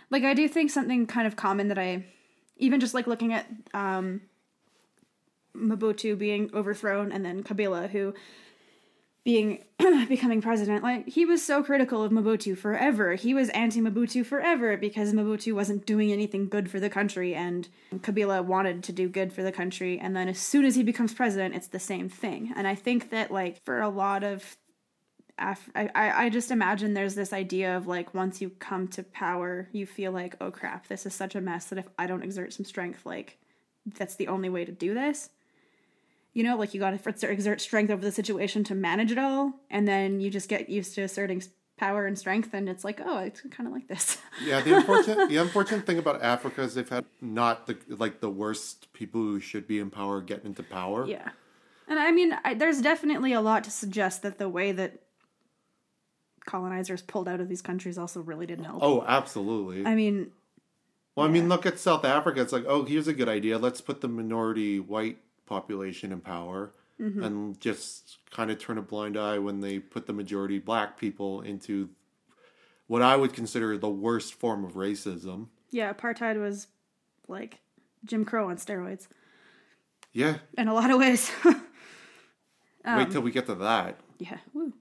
Like 0.09 0.23
I 0.23 0.33
do 0.33 0.47
think 0.47 0.71
something 0.71 1.05
kind 1.05 1.27
of 1.27 1.35
common 1.35 1.67
that 1.67 1.77
I, 1.77 2.05
even 2.57 2.79
just 2.79 2.93
like 2.95 3.05
looking 3.07 3.33
at 3.33 3.45
um, 3.73 4.21
Mobutu 5.55 6.17
being 6.17 6.49
overthrown 6.53 7.11
and 7.11 7.23
then 7.23 7.43
Kabila 7.43 7.89
who 7.89 8.13
being 9.23 9.63
becoming 10.09 10.41
president. 10.41 10.83
Like 10.83 11.07
he 11.07 11.25
was 11.25 11.43
so 11.43 11.63
critical 11.63 12.03
of 12.03 12.11
Mobutu 12.11 12.57
forever. 12.57 13.15
He 13.15 13.33
was 13.33 13.49
anti 13.49 13.79
Mobutu 13.79 14.25
forever 14.25 14.75
because 14.77 15.13
Mobutu 15.13 15.53
wasn't 15.53 15.85
doing 15.85 16.11
anything 16.11 16.49
good 16.49 16.69
for 16.69 16.79
the 16.79 16.89
country 16.89 17.33
and 17.33 17.69
Kabila 17.95 18.43
wanted 18.43 18.83
to 18.83 18.91
do 18.91 19.07
good 19.07 19.31
for 19.31 19.43
the 19.43 19.51
country. 19.51 19.99
And 19.99 20.15
then 20.15 20.27
as 20.27 20.39
soon 20.39 20.65
as 20.65 20.75
he 20.75 20.83
becomes 20.83 21.13
president 21.13 21.55
it's 21.55 21.67
the 21.67 21.79
same 21.79 22.09
thing. 22.09 22.53
And 22.55 22.67
I 22.67 22.75
think 22.75 23.11
that 23.11 23.31
like 23.31 23.63
for 23.63 23.81
a 23.81 23.89
lot 23.89 24.23
of 24.23 24.57
Af- 25.39 25.71
I, 25.73 25.89
I 25.95 26.25
I 26.25 26.29
just 26.29 26.51
imagine 26.51 26.93
there's 26.93 27.15
this 27.15 27.33
idea 27.33 27.75
of 27.75 27.87
like 27.87 28.13
once 28.13 28.39
you 28.39 28.51
come 28.51 28.87
to 28.89 29.01
power 29.01 29.67
you 29.71 29.87
feel 29.87 30.11
like 30.11 30.35
oh 30.39 30.51
crap 30.51 30.87
this 30.87 31.07
is 31.07 31.15
such 31.15 31.33
a 31.33 31.41
mess 31.41 31.65
that 31.65 31.79
if 31.79 31.87
I 31.97 32.05
don't 32.05 32.21
exert 32.21 32.53
some 32.53 32.65
strength 32.65 33.03
like 33.03 33.39
that's 33.97 34.15
the 34.15 34.27
only 34.27 34.49
way 34.49 34.63
to 34.63 34.71
do 34.71 34.93
this 34.93 35.29
you 36.33 36.43
know, 36.43 36.57
like 36.57 36.73
you 36.73 36.79
got 36.79 36.97
to 37.03 37.29
exert 37.29 37.61
strength 37.61 37.91
over 37.91 38.01
the 38.01 38.11
situation 38.11 38.63
to 38.65 38.75
manage 38.75 39.11
it 39.11 39.17
all, 39.17 39.53
and 39.69 39.87
then 39.87 40.19
you 40.19 40.29
just 40.29 40.49
get 40.49 40.69
used 40.69 40.95
to 40.95 41.01
asserting 41.01 41.43
power 41.77 42.05
and 42.05 42.17
strength, 42.17 42.53
and 42.53 42.67
it's 42.67 42.83
like, 42.83 43.01
oh, 43.03 43.19
it's 43.19 43.41
kind 43.51 43.67
of 43.67 43.73
like 43.73 43.87
this. 43.87 44.17
Yeah, 44.43 44.61
the 44.61 44.77
unfortunate 44.77 45.29
the 45.29 45.37
unfortunate 45.37 45.85
thing 45.85 45.99
about 45.99 46.21
Africa 46.23 46.63
is 46.63 46.73
they've 46.73 46.89
had 46.89 47.05
not 47.21 47.67
the 47.67 47.77
like 47.87 48.19
the 48.19 48.29
worst 48.29 48.91
people 48.93 49.21
who 49.21 49.39
should 49.39 49.67
be 49.67 49.79
in 49.79 49.89
power 49.91 50.21
get 50.21 50.43
into 50.43 50.63
power. 50.63 51.05
yeah, 51.05 51.29
and 51.87 51.99
I 51.99 52.11
mean, 52.11 52.35
I, 52.43 52.55
there's 52.55 52.81
definitely 52.81 53.33
a 53.33 53.41
lot 53.41 53.63
to 53.65 53.71
suggest 53.71 54.23
that 54.23 54.39
the 54.39 54.49
way 54.49 54.71
that 54.71 55.03
colonizers 56.45 57.01
pulled 57.01 57.27
out 57.27 57.39
of 57.39 57.47
these 57.47 57.61
countries 57.61 57.97
also 57.97 58.21
really 58.21 58.45
didn't 58.45 58.65
help. 58.65 58.79
Oh, 58.81 59.03
absolutely. 59.07 59.85
I 59.85 59.95
mean, 59.95 60.31
well, 61.15 61.27
I 61.27 61.29
mean, 61.29 61.47
look 61.47 61.65
at 61.65 61.79
South 61.79 62.03
Africa. 62.03 62.41
It's 62.41 62.51
like, 62.51 62.65
oh, 62.67 62.85
here's 62.85 63.07
a 63.07 63.13
good 63.13 63.29
idea. 63.29 63.57
Let's 63.57 63.81
put 63.81 64.01
the 64.01 64.07
minority 64.07 64.79
white 64.79 65.19
population 65.57 66.11
in 66.11 66.19
power, 66.21 66.71
Mm-hmm. 67.01 67.23
and 67.23 67.59
just 67.59 68.19
kind 68.29 68.51
of 68.51 68.59
turn 68.59 68.77
a 68.77 68.81
blind 68.81 69.17
eye 69.17 69.39
when 69.39 69.59
they 69.61 69.79
put 69.79 70.05
the 70.05 70.13
majority 70.13 70.59
black 70.59 70.95
people 70.97 71.41
into 71.41 71.89
what 72.87 73.01
I 73.01 73.15
would 73.15 73.33
consider 73.33 73.77
the 73.77 73.89
worst 73.89 74.35
form 74.35 74.63
of 74.63 74.73
racism. 74.73 75.47
yeah, 75.71 75.91
apartheid 75.91 76.39
was 76.39 76.67
like 77.27 77.59
Jim 78.05 78.23
Crow 78.25 78.47
on 78.49 78.57
steroids 78.57 79.07
Yeah, 80.13 80.37
in 80.55 80.67
a 80.67 80.73
lot 80.73 80.91
of 80.91 80.99
ways. 80.99 81.31
Wait 82.85 83.11
till 83.11 83.21
we 83.21 83.31
get 83.31 83.47
to 83.47 83.55
that. 83.55 83.99
Yeah. 84.19 84.37
Woo. 84.53 84.71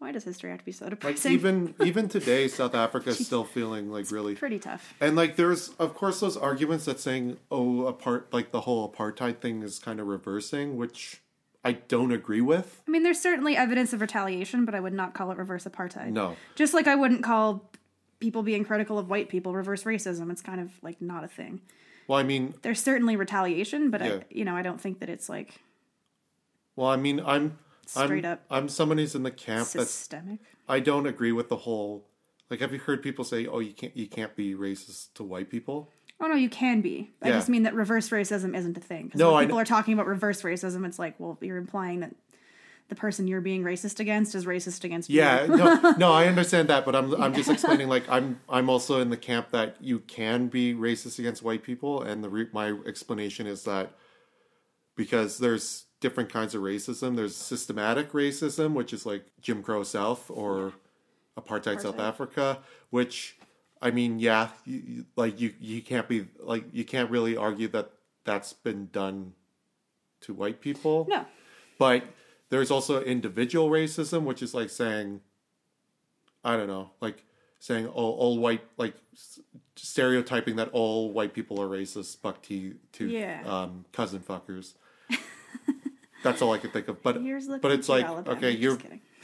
Why 0.00 0.12
does 0.12 0.24
history 0.24 0.48
have 0.50 0.60
to 0.60 0.64
be 0.64 0.72
so 0.72 0.88
depressing? 0.88 1.30
Like 1.30 1.38
even 1.38 1.74
even 1.84 2.08
today, 2.16 2.48
South 2.48 2.74
Africa 2.74 3.10
is 3.10 3.24
still 3.24 3.44
feeling 3.44 3.92
like 3.92 4.10
really 4.10 4.34
Pretty 4.34 4.58
tough. 4.58 4.94
And 4.98 5.14
like 5.14 5.36
there's 5.36 5.68
of 5.78 5.94
course 5.94 6.20
those 6.20 6.38
arguments 6.38 6.86
that 6.86 6.98
saying 6.98 7.36
oh 7.50 7.86
apart 7.86 8.32
like 8.32 8.50
the 8.50 8.62
whole 8.62 8.90
apartheid 8.90 9.40
thing 9.40 9.62
is 9.62 9.78
kind 9.78 10.00
of 10.00 10.06
reversing, 10.06 10.78
which 10.78 11.20
I 11.62 11.72
don't 11.72 12.12
agree 12.12 12.40
with. 12.40 12.82
I 12.88 12.90
mean, 12.90 13.02
there's 13.02 13.20
certainly 13.20 13.58
evidence 13.58 13.92
of 13.92 14.00
retaliation, 14.00 14.64
but 14.64 14.74
I 14.74 14.80
would 14.80 14.94
not 14.94 15.12
call 15.12 15.30
it 15.32 15.36
reverse 15.36 15.64
apartheid. 15.64 16.12
No. 16.12 16.34
Just 16.54 16.72
like 16.72 16.86
I 16.86 16.94
wouldn't 16.94 17.22
call 17.22 17.70
people 18.20 18.42
being 18.42 18.64
critical 18.64 18.98
of 18.98 19.10
white 19.10 19.28
people 19.28 19.52
reverse 19.52 19.84
racism. 19.84 20.30
It's 20.30 20.40
kind 20.42 20.60
of 20.62 20.70
like 20.82 21.02
not 21.02 21.24
a 21.24 21.28
thing. 21.28 21.60
Well, 22.08 22.18
I 22.18 22.22
mean, 22.22 22.54
There's 22.62 22.82
certainly 22.82 23.16
retaliation, 23.16 23.90
but 23.90 24.00
Yeah. 24.00 24.14
I, 24.14 24.22
you 24.30 24.46
know, 24.46 24.56
I 24.56 24.62
don't 24.62 24.80
think 24.80 25.00
that 25.00 25.10
it's 25.10 25.28
like 25.28 25.60
well, 26.74 26.88
I 26.88 26.96
mean, 26.96 27.20
I'm 27.20 27.58
Straight 27.90 28.24
I'm, 28.24 28.32
up. 28.32 28.44
I'm 28.50 28.68
someone 28.68 28.98
who's 28.98 29.14
in 29.14 29.22
the 29.22 29.30
camp 29.30 29.68
that's 29.68 29.90
systemic. 29.90 30.38
I 30.68 30.80
don't 30.80 31.06
agree 31.06 31.32
with 31.32 31.48
the 31.48 31.56
whole 31.56 32.06
like 32.48 32.60
have 32.60 32.72
you 32.72 32.78
heard 32.78 33.02
people 33.02 33.24
say 33.24 33.46
oh 33.46 33.58
you 33.58 33.72
can't 33.72 33.96
you 33.96 34.06
can't 34.06 34.34
be 34.36 34.54
racist 34.54 35.14
to 35.14 35.24
white 35.24 35.50
people? 35.50 35.90
Oh 36.20 36.26
no, 36.28 36.34
you 36.34 36.48
can 36.50 36.80
be. 36.82 37.10
I 37.22 37.28
Yeah. 37.28 37.34
just 37.34 37.48
mean 37.48 37.62
that 37.64 37.74
reverse 37.74 38.10
racism 38.10 38.56
isn't 38.56 38.76
a 38.76 38.80
thing. 38.80 39.06
Because 39.06 39.18
No, 39.18 39.32
when 39.34 39.46
people 39.46 39.58
are 39.58 39.64
talking 39.64 39.94
about 39.94 40.06
reverse 40.06 40.42
racism, 40.42 40.86
it's 40.86 40.98
like, 40.98 41.14
well, 41.18 41.38
you're 41.40 41.56
implying 41.56 42.00
that 42.00 42.14
the 42.88 42.94
person 42.94 43.26
you're 43.26 43.40
being 43.40 43.62
racist 43.62 44.00
against 44.00 44.34
is 44.34 44.44
racist 44.46 44.84
against 44.84 45.08
Yeah, 45.08 45.44
you. 45.44 45.56
no, 45.56 45.94
no, 45.98 46.12
I 46.12 46.26
understand 46.26 46.68
that, 46.68 46.84
but 46.84 46.94
I'm 46.94 47.14
I'm 47.20 47.32
just 47.34 47.48
explaining 47.48 47.88
like 47.88 48.08
I'm 48.08 48.40
I'm 48.48 48.68
also 48.68 49.00
in 49.00 49.10
the 49.10 49.16
camp 49.16 49.50
that 49.50 49.76
you 49.80 50.00
can 50.00 50.48
be 50.48 50.74
racist 50.74 51.18
against 51.18 51.42
white 51.42 51.62
people, 51.62 52.02
and 52.02 52.22
the 52.22 52.28
re- 52.28 52.48
my 52.52 52.72
explanation 52.86 53.46
is 53.46 53.62
that 53.64 53.92
because 54.96 55.38
there's 55.38 55.86
different 56.00 56.32
kinds 56.32 56.54
of 56.54 56.62
racism. 56.62 57.16
There's 57.16 57.36
systematic 57.36 58.12
racism, 58.12 58.72
which 58.72 58.92
is 58.92 59.04
like 59.06 59.24
Jim 59.40 59.62
Crow 59.62 59.82
South 59.84 60.30
or 60.30 60.72
apartheid, 61.38 61.80
South 61.80 61.98
Africa, 61.98 62.58
which 62.90 63.36
I 63.82 63.90
mean, 63.90 64.18
yeah, 64.18 64.48
you, 64.64 64.82
you- 64.86 65.06
like 65.16 65.40
you 65.40 65.54
you 65.60 65.82
can't 65.82 66.08
be 66.08 66.26
like 66.38 66.64
you 66.72 66.84
can't 66.84 67.10
really 67.10 67.36
argue 67.36 67.68
that 67.68 67.90
that's 68.24 68.52
been 68.52 68.88
done 68.92 69.32
to 70.22 70.34
white 70.34 70.60
people. 70.60 71.06
No. 71.08 71.24
But 71.78 72.04
there's 72.50 72.70
also 72.70 73.02
individual 73.02 73.70
racism, 73.70 74.24
which 74.24 74.42
is 74.42 74.52
like 74.52 74.68
saying, 74.70 75.20
I 76.44 76.56
don't 76.56 76.66
know, 76.66 76.90
like 77.00 77.24
saying 77.58 77.86
all, 77.86 78.12
all 78.14 78.38
white, 78.38 78.62
like 78.76 78.94
stereotyping 79.76 80.56
that 80.56 80.68
all 80.72 81.12
white 81.12 81.32
people 81.32 81.60
are 81.60 81.68
racist, 81.68 82.20
buck 82.20 82.42
to 82.42 82.74
to 82.92 83.08
Yeah. 83.08 83.42
um, 83.46 83.84
cousin 83.92 84.20
fuckers. 84.20 84.74
That's 86.22 86.42
all 86.42 86.52
I 86.52 86.58
could 86.58 86.72
think 86.72 86.88
of. 86.88 87.02
But 87.02 87.20
Here's 87.22 87.46
looking 87.46 87.60
but 87.62 87.72
it's 87.72 87.88
like 87.88 88.04
Alabama. 88.04 88.36
okay, 88.36 88.50
you're 88.50 88.78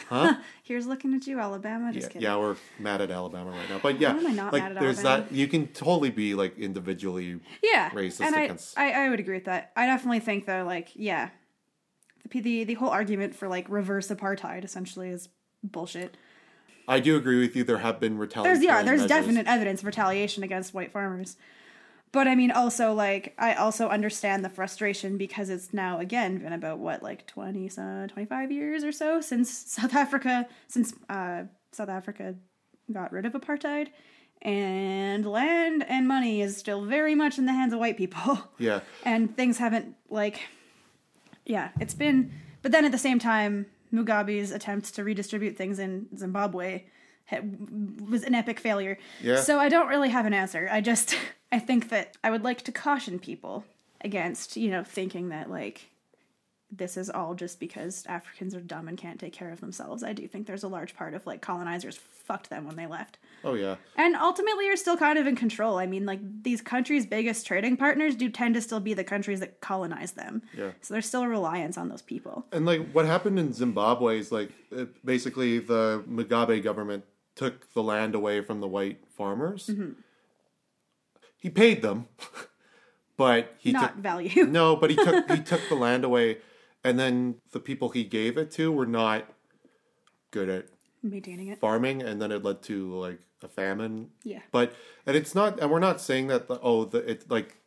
huh? 0.08 0.36
Here's 0.62 0.86
looking 0.86 1.14
at 1.14 1.26
you, 1.26 1.38
Alabama. 1.40 1.92
Just 1.92 2.04
yeah, 2.04 2.08
kidding. 2.08 2.22
yeah, 2.22 2.36
we're 2.36 2.56
mad 2.78 3.00
at 3.00 3.10
Alabama 3.10 3.50
right 3.50 3.68
now. 3.68 3.80
But 3.82 4.00
yeah, 4.00 4.12
Why 4.12 4.18
am 4.20 4.26
I 4.26 4.32
not 4.32 4.52
like 4.52 4.62
mad 4.62 4.72
at 4.76 4.80
there's 4.80 4.98
Alabama? 5.04 5.28
that 5.28 5.34
you 5.34 5.48
can 5.48 5.66
totally 5.68 6.10
be 6.10 6.34
like 6.34 6.58
individually 6.58 7.40
yeah 7.62 7.90
racist 7.90 8.20
and 8.20 8.34
I, 8.34 8.42
against- 8.42 8.78
I 8.78 9.06
i 9.06 9.08
would 9.10 9.20
agree 9.20 9.34
with 9.36 9.44
that 9.46 9.72
i 9.76 9.86
definitely 9.86 10.20
think 10.20 10.46
though 10.46 10.64
like 10.64 10.90
yeah 10.94 11.30
the 12.30 12.40
the, 12.40 12.64
the 12.64 12.74
whole 12.74 12.90
argument 12.90 13.34
for 13.34 13.48
like 13.48 13.66
reverse 13.68 14.08
apartheid 14.08 14.64
essentially 14.64 15.08
is 15.10 15.28
bullshit 15.62 16.16
I 16.88 17.00
do 17.00 17.16
agree 17.16 17.40
with 17.40 17.56
you. 17.56 17.64
There 17.64 17.78
have 17.78 17.98
been 17.98 18.16
retaliation. 18.16 18.60
there's 18.60 18.64
yeah 18.64 18.82
there's 18.84 19.06
definite 19.08 19.48
evidence 19.48 19.80
of 19.80 19.86
retaliation 19.86 20.44
against 20.44 20.72
white 20.72 20.92
farmers 20.92 21.36
but 22.16 22.26
i 22.26 22.34
mean 22.34 22.50
also 22.50 22.92
like 22.92 23.34
i 23.38 23.54
also 23.54 23.88
understand 23.88 24.44
the 24.44 24.48
frustration 24.48 25.16
because 25.16 25.50
it's 25.50 25.72
now 25.72 25.98
again 25.98 26.38
been 26.38 26.52
about 26.52 26.78
what 26.78 27.02
like 27.02 27.26
20 27.26 27.70
uh, 27.78 28.06
25 28.08 28.50
years 28.50 28.82
or 28.82 28.92
so 28.92 29.20
since 29.20 29.50
south 29.76 29.94
africa 29.94 30.48
since 30.66 30.94
uh, 31.08 31.42
south 31.72 31.88
africa 31.88 32.34
got 32.92 33.12
rid 33.12 33.26
of 33.26 33.32
apartheid. 33.32 33.88
And 34.42 35.24
land 35.24 35.84
and 35.88 36.06
money 36.06 36.42
is 36.42 36.56
still 36.56 36.84
very 36.84 37.14
much 37.14 37.38
in 37.38 37.46
the 37.46 37.52
hands 37.52 37.72
of 37.72 37.78
white 37.80 37.96
people. 37.96 38.38
Yeah, 38.58 38.80
and 39.04 39.34
things 39.36 39.58
haven't 39.58 39.96
like 40.08 40.40
yeah 41.44 41.70
it's 41.80 41.94
been 41.94 42.32
but 42.62 42.72
then 42.72 42.84
at 42.84 42.92
the 42.92 42.98
same 42.98 43.18
time 43.18 43.66
mugabe's 43.92 44.50
attempts 44.50 44.90
to 44.92 45.04
redistribute 45.04 45.56
things 45.56 45.78
in 45.78 46.06
zimbabwe 46.16 46.84
was 48.08 48.24
an 48.24 48.34
epic 48.34 48.58
failure. 48.58 48.98
Yeah. 49.22 49.40
so 49.40 49.58
i 49.58 49.68
don't 49.68 49.88
really 49.88 50.08
have 50.08 50.26
an 50.26 50.34
answer. 50.34 50.68
I 50.70 50.80
just 50.80 51.16
i 51.52 51.58
think 51.58 51.88
that 51.88 52.16
i 52.22 52.30
would 52.30 52.44
like 52.44 52.62
to 52.62 52.72
caution 52.72 53.18
people 53.18 53.64
against 54.02 54.56
you 54.56 54.70
know 54.70 54.84
thinking 54.84 55.28
that 55.28 55.50
like 55.50 55.90
this 56.70 56.96
is 56.96 57.08
all 57.08 57.34
just 57.34 57.60
because 57.60 58.04
africans 58.08 58.54
are 58.54 58.60
dumb 58.60 58.88
and 58.88 58.98
can't 58.98 59.20
take 59.20 59.32
care 59.32 59.50
of 59.50 59.60
themselves 59.60 60.02
i 60.02 60.12
do 60.12 60.26
think 60.26 60.46
there's 60.46 60.64
a 60.64 60.68
large 60.68 60.94
part 60.96 61.14
of 61.14 61.26
like 61.26 61.40
colonizers 61.40 61.96
fucked 61.96 62.50
them 62.50 62.66
when 62.66 62.76
they 62.76 62.86
left 62.86 63.18
oh 63.44 63.54
yeah. 63.54 63.76
and 63.96 64.16
ultimately, 64.16 64.66
you're 64.66 64.76
still 64.76 64.96
kind 64.96 65.18
of 65.18 65.26
in 65.26 65.36
control. 65.36 65.78
I 65.78 65.86
mean, 65.86 66.04
like 66.04 66.20
these 66.42 66.60
countries' 66.60 67.06
biggest 67.06 67.46
trading 67.46 67.76
partners 67.76 68.16
do 68.16 68.28
tend 68.28 68.54
to 68.56 68.60
still 68.60 68.80
be 68.80 68.94
the 68.94 69.04
countries 69.04 69.40
that 69.40 69.60
colonize 69.60 70.12
them. 70.12 70.42
Yeah. 70.56 70.72
So 70.82 70.94
there's 70.94 71.06
still 71.06 71.22
a 71.22 71.28
reliance 71.28 71.78
on 71.78 71.88
those 71.88 72.02
people. 72.02 72.46
And 72.52 72.66
like 72.66 72.90
what 72.92 73.06
happened 73.06 73.38
in 73.38 73.52
Zimbabwe 73.52 74.18
is 74.18 74.32
like 74.32 74.50
basically 75.04 75.60
the 75.60 76.04
Mugabe 76.08 76.62
government 76.62 77.04
took 77.36 77.72
the 77.74 77.82
land 77.82 78.14
away 78.14 78.40
from 78.40 78.60
the 78.60 78.68
white 78.68 78.98
farmers. 79.16 79.68
Mm-hmm. 79.68 79.92
He 81.46 81.50
paid 81.50 81.80
them, 81.80 82.08
but 83.16 83.54
he 83.58 83.70
Not 83.70 83.92
took 83.94 84.02
value. 84.02 84.44
no, 84.48 84.74
but 84.74 84.90
he 84.90 84.96
took 84.96 85.30
he 85.30 85.38
took 85.44 85.60
the 85.68 85.76
land 85.76 86.02
away, 86.04 86.38
and 86.82 86.98
then 86.98 87.36
the 87.52 87.60
people 87.60 87.90
he 87.90 88.02
gave 88.02 88.36
it 88.36 88.50
to 88.52 88.72
were 88.72 88.84
not 88.84 89.32
good 90.32 90.48
at 90.48 90.66
Maintaining 91.04 91.46
it. 91.46 91.60
farming, 91.60 92.02
and 92.02 92.20
then 92.20 92.32
it 92.32 92.42
led 92.42 92.62
to 92.62 92.92
like 92.96 93.20
a 93.44 93.48
famine. 93.48 94.08
Yeah. 94.24 94.40
But 94.50 94.74
and 95.06 95.16
it's 95.16 95.36
not, 95.36 95.60
and 95.60 95.70
we're 95.70 95.78
not 95.78 96.00
saying 96.00 96.26
that 96.26 96.48
the, 96.48 96.58
oh 96.60 96.84
the 96.84 96.98
it's 97.08 97.30
like 97.30 97.58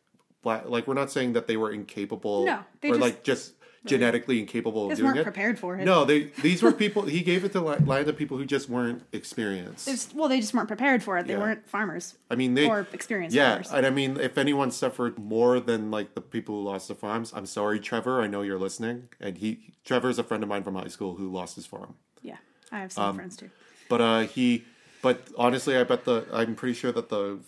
black 0.42 0.68
like 0.68 0.86
we're 0.86 0.92
not 0.92 1.10
saying 1.10 1.32
that 1.32 1.46
they 1.46 1.56
were 1.56 1.72
incapable. 1.72 2.44
No, 2.44 2.60
they 2.82 2.88
or 2.90 2.96
just- 2.96 3.00
like 3.00 3.24
just 3.24 3.54
genetically 3.86 4.38
incapable 4.40 4.90
of 4.90 4.96
doing 4.96 5.06
weren't 5.06 5.18
it. 5.20 5.24
prepared 5.24 5.58
for 5.58 5.76
it. 5.78 5.84
No, 5.84 6.04
they 6.04 6.24
these 6.42 6.62
were 6.62 6.72
people. 6.72 7.02
He 7.02 7.22
gave 7.22 7.44
it 7.44 7.52
to 7.52 7.60
la- 7.60 7.76
land 7.84 8.08
of 8.08 8.16
people 8.16 8.36
who 8.36 8.44
just 8.44 8.68
weren't 8.68 9.02
experienced. 9.12 10.14
Well, 10.14 10.28
they 10.28 10.40
just 10.40 10.52
weren't 10.52 10.68
prepared 10.68 11.02
for 11.02 11.16
it. 11.18 11.26
They 11.26 11.32
Yeah. 11.32 11.38
weren't 11.40 11.66
farmers. 11.68 12.16
I 12.30 12.34
mean, 12.34 12.54
they 12.54 12.68
or 12.68 12.86
experienced 12.92 13.34
Yeah, 13.34 13.50
farmers. 13.62 13.72
and 13.72 13.86
I 13.86 13.90
mean, 13.90 14.18
if 14.20 14.36
anyone 14.36 14.70
suffered 14.70 15.18
more 15.18 15.60
than 15.60 15.90
like 15.90 16.14
the 16.14 16.20
people 16.20 16.56
who 16.56 16.62
lost 16.68 16.88
their 16.88 16.96
farms, 16.96 17.32
I'm 17.34 17.46
sorry, 17.46 17.80
Trevor. 17.80 18.20
I 18.20 18.26
know 18.26 18.42
you're 18.42 18.58
listening, 18.58 19.08
and 19.18 19.38
he 19.38 19.72
Trevor's 19.84 20.18
a 20.18 20.22
friend 20.24 20.42
of 20.42 20.48
mine 20.48 20.62
from 20.62 20.74
high 20.74 20.88
school 20.88 21.14
who 21.14 21.30
lost 21.30 21.56
his 21.56 21.64
farm. 21.66 21.94
Yeah. 22.22 22.36
I 22.70 22.80
have 22.80 22.92
some 22.92 23.04
Um, 23.04 23.16
friends 23.16 23.36
too. 23.36 23.50
But 23.88 24.00
uh, 24.00 24.20
he, 24.20 24.64
but 25.02 25.26
honestly, 25.38 25.76
I 25.76 25.84
bet 25.84 26.04
the 26.04 26.26
I'm 26.32 26.54
pretty 26.54 26.74
sure 26.74 26.92
that 26.92 27.08
the 27.08 27.38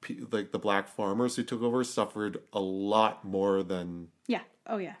pe- 0.00 0.16
like 0.32 0.50
the 0.50 0.58
black 0.58 0.88
farmers 0.88 1.36
who 1.36 1.42
took 1.44 1.62
over 1.62 1.84
suffered 1.84 2.42
a 2.52 2.60
lot 2.60 3.24
more 3.24 3.62
than 3.62 4.08
Yeah. 4.26 4.40
Oh, 4.66 4.76
yeah. 4.78 4.94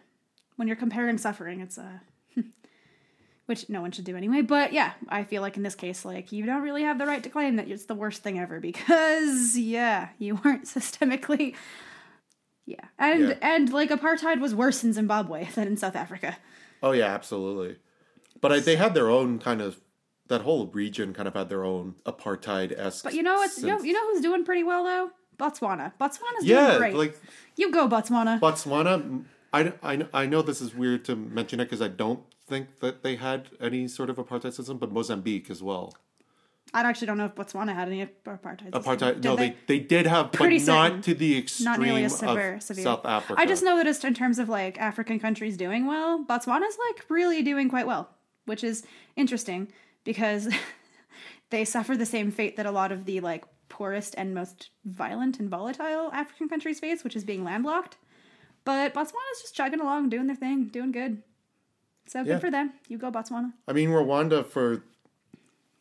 When 0.60 0.68
you're 0.68 0.76
comparing 0.76 1.16
suffering, 1.16 1.62
it's 1.62 1.78
uh 1.78 2.00
which 3.46 3.70
no 3.70 3.80
one 3.80 3.92
should 3.92 4.04
do 4.04 4.14
anyway. 4.14 4.42
But 4.42 4.74
yeah, 4.74 4.92
I 5.08 5.24
feel 5.24 5.40
like 5.40 5.56
in 5.56 5.62
this 5.62 5.74
case, 5.74 6.04
like 6.04 6.32
you 6.32 6.44
don't 6.44 6.60
really 6.60 6.82
have 6.82 6.98
the 6.98 7.06
right 7.06 7.22
to 7.22 7.30
claim 7.30 7.56
that 7.56 7.66
it's 7.66 7.86
the 7.86 7.94
worst 7.94 8.22
thing 8.22 8.38
ever 8.38 8.60
because 8.70 9.56
yeah, 9.56 10.10
you 10.18 10.38
weren't 10.44 10.64
systemically. 10.76 11.54
Yeah, 12.66 12.84
and 12.98 13.28
Yeah. 13.30 13.34
and 13.40 13.72
like 13.72 13.88
apartheid 13.88 14.38
was 14.38 14.54
worse 14.54 14.84
in 14.84 14.92
Zimbabwe 14.92 15.46
than 15.54 15.66
in 15.66 15.78
South 15.78 15.96
Africa. 15.96 16.36
Oh 16.82 16.92
yeah, 16.92 17.06
absolutely. 17.06 17.78
But 18.42 18.52
I, 18.52 18.60
they 18.60 18.76
had 18.76 18.92
their 18.92 19.08
own 19.08 19.38
kind 19.38 19.62
of 19.62 19.80
that 20.28 20.42
whole 20.42 20.66
region 20.66 21.14
kind 21.14 21.26
of 21.26 21.32
had 21.32 21.48
their 21.48 21.64
own 21.64 21.94
apartheid 22.04 22.78
esque. 22.78 23.02
But 23.04 23.14
you 23.14 23.22
know 23.22 23.36
what's 23.36 23.58
you 23.62 23.68
know, 23.68 23.80
you 23.80 23.94
know 23.94 24.12
who's 24.12 24.20
doing 24.20 24.44
pretty 24.44 24.62
well 24.64 24.84
though? 24.84 25.10
Botswana. 25.38 25.92
Botswana's 25.98 26.44
yeah, 26.44 26.66
doing 26.66 26.78
great. 26.78 26.94
like 26.96 27.18
you 27.56 27.72
go 27.72 27.88
Botswana. 27.88 28.38
Botswana. 28.38 29.24
I, 29.52 29.72
I, 29.82 30.06
I 30.12 30.26
know 30.26 30.42
this 30.42 30.60
is 30.60 30.74
weird 30.74 31.04
to 31.06 31.16
mention 31.16 31.60
it 31.60 31.64
because 31.64 31.82
I 31.82 31.88
don't 31.88 32.20
think 32.46 32.80
that 32.80 33.02
they 33.02 33.16
had 33.16 33.48
any 33.60 33.88
sort 33.88 34.10
of 34.10 34.16
apartheid 34.16 34.52
system, 34.52 34.78
but 34.78 34.92
Mozambique 34.92 35.50
as 35.50 35.62
well. 35.62 35.94
I 36.72 36.82
actually 36.82 37.08
don't 37.08 37.18
know 37.18 37.24
if 37.24 37.34
Botswana 37.34 37.74
had 37.74 37.88
any 37.88 38.06
apartheid. 38.06 38.70
Apartheid. 38.70 39.24
No, 39.24 39.34
they? 39.34 39.56
they 39.66 39.80
did 39.80 40.06
have, 40.06 40.30
Pretty 40.30 40.58
but 40.58 40.66
not 40.66 41.02
to 41.04 41.14
the 41.14 41.36
extreme 41.36 41.64
not 41.64 41.80
nearly 41.80 42.04
as 42.04 42.16
severe, 42.16 42.54
of 42.54 42.62
severe. 42.62 42.84
South 42.84 43.04
Africa. 43.04 43.40
I 43.40 43.46
just 43.46 43.64
know 43.64 43.76
that 43.76 43.86
it's 43.86 44.04
in 44.04 44.14
terms 44.14 44.38
of 44.38 44.48
like 44.48 44.80
African 44.80 45.18
countries 45.18 45.56
doing 45.56 45.86
well, 45.86 46.24
Botswana's 46.24 46.78
like 46.88 47.04
really 47.08 47.42
doing 47.42 47.68
quite 47.68 47.86
well, 47.86 48.10
which 48.44 48.62
is 48.62 48.84
interesting 49.16 49.72
because 50.04 50.48
they 51.50 51.64
suffer 51.64 51.96
the 51.96 52.06
same 52.06 52.30
fate 52.30 52.56
that 52.56 52.66
a 52.66 52.70
lot 52.70 52.92
of 52.92 53.04
the 53.04 53.18
like 53.20 53.44
poorest 53.68 54.14
and 54.16 54.32
most 54.32 54.70
violent 54.84 55.40
and 55.40 55.50
volatile 55.50 56.10
African 56.12 56.48
countries 56.48 56.78
face, 56.78 57.02
which 57.02 57.16
is 57.16 57.24
being 57.24 57.42
landlocked. 57.42 57.96
But 58.70 58.94
Botswana's 58.94 59.40
just 59.42 59.54
chugging 59.54 59.80
along, 59.80 60.10
doing 60.10 60.26
their 60.26 60.36
thing, 60.36 60.66
doing 60.66 60.92
good. 60.92 61.22
So 62.06 62.22
good 62.24 62.30
Yeah. 62.30 62.38
for 62.38 62.50
them. 62.50 62.72
You 62.88 62.98
go 62.98 63.10
Botswana. 63.10 63.52
I 63.66 63.72
mean, 63.72 63.88
Rwanda 63.90 64.46
for. 64.46 64.82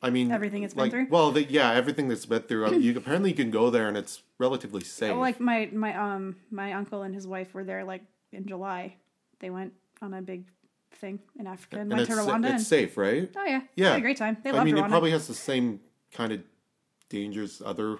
I 0.02 0.10
mean, 0.10 0.32
Everything 0.32 0.64
it's 0.64 0.74
been 0.74 0.90
through? 0.90 1.08
Well, 1.10 1.32
the, 1.32 1.44
yeah, 1.44 1.74
everything 1.74 2.08
that's 2.08 2.26
been 2.26 2.44
through. 2.44 2.74
you 2.80 2.96
apparently 2.98 3.32
you 3.32 3.36
can 3.36 3.52
go 3.52 3.70
there 3.70 3.88
and 3.90 3.98
it's 3.98 4.22
relatively 4.38 4.82
safe. 4.84 5.16
Like 5.16 5.40
my 5.42 5.70
my 5.74 5.94
um 5.96 6.38
my 6.52 6.72
uncle 6.74 7.02
and 7.04 7.14
his 7.14 7.28
wife 7.28 7.54
were 7.54 7.66
there 7.66 7.84
like 7.84 8.04
in 8.32 8.48
July. 8.48 8.96
They 9.40 9.50
went 9.50 9.74
on 10.02 10.14
a 10.14 10.22
big 10.22 10.46
thing 10.94 11.20
in 11.38 11.46
Africa 11.48 11.80
and, 11.82 11.92
and 11.92 12.00
went 12.00 12.10
to 12.10 12.16
Rwanda. 12.16 12.46
it's 12.46 12.52
and, 12.54 12.62
safe, 12.62 12.98
right? 12.98 13.30
oh 13.36 13.44
yeah, 13.46 13.62
Yeah. 13.76 13.90
had 13.92 13.98
a 14.00 14.02
great 14.02 14.18
time. 14.18 14.38
They 14.44 14.52
I 14.52 14.54
loved 14.54 14.66
mean, 14.66 14.76
Rwanda. 14.76 14.86
it 14.86 14.90
probably 14.90 15.12
has 15.12 15.28
the 15.28 15.34
same 15.36 15.82
kind 16.14 16.32
of 16.32 16.42
dangers 17.10 17.62
other 17.64 17.98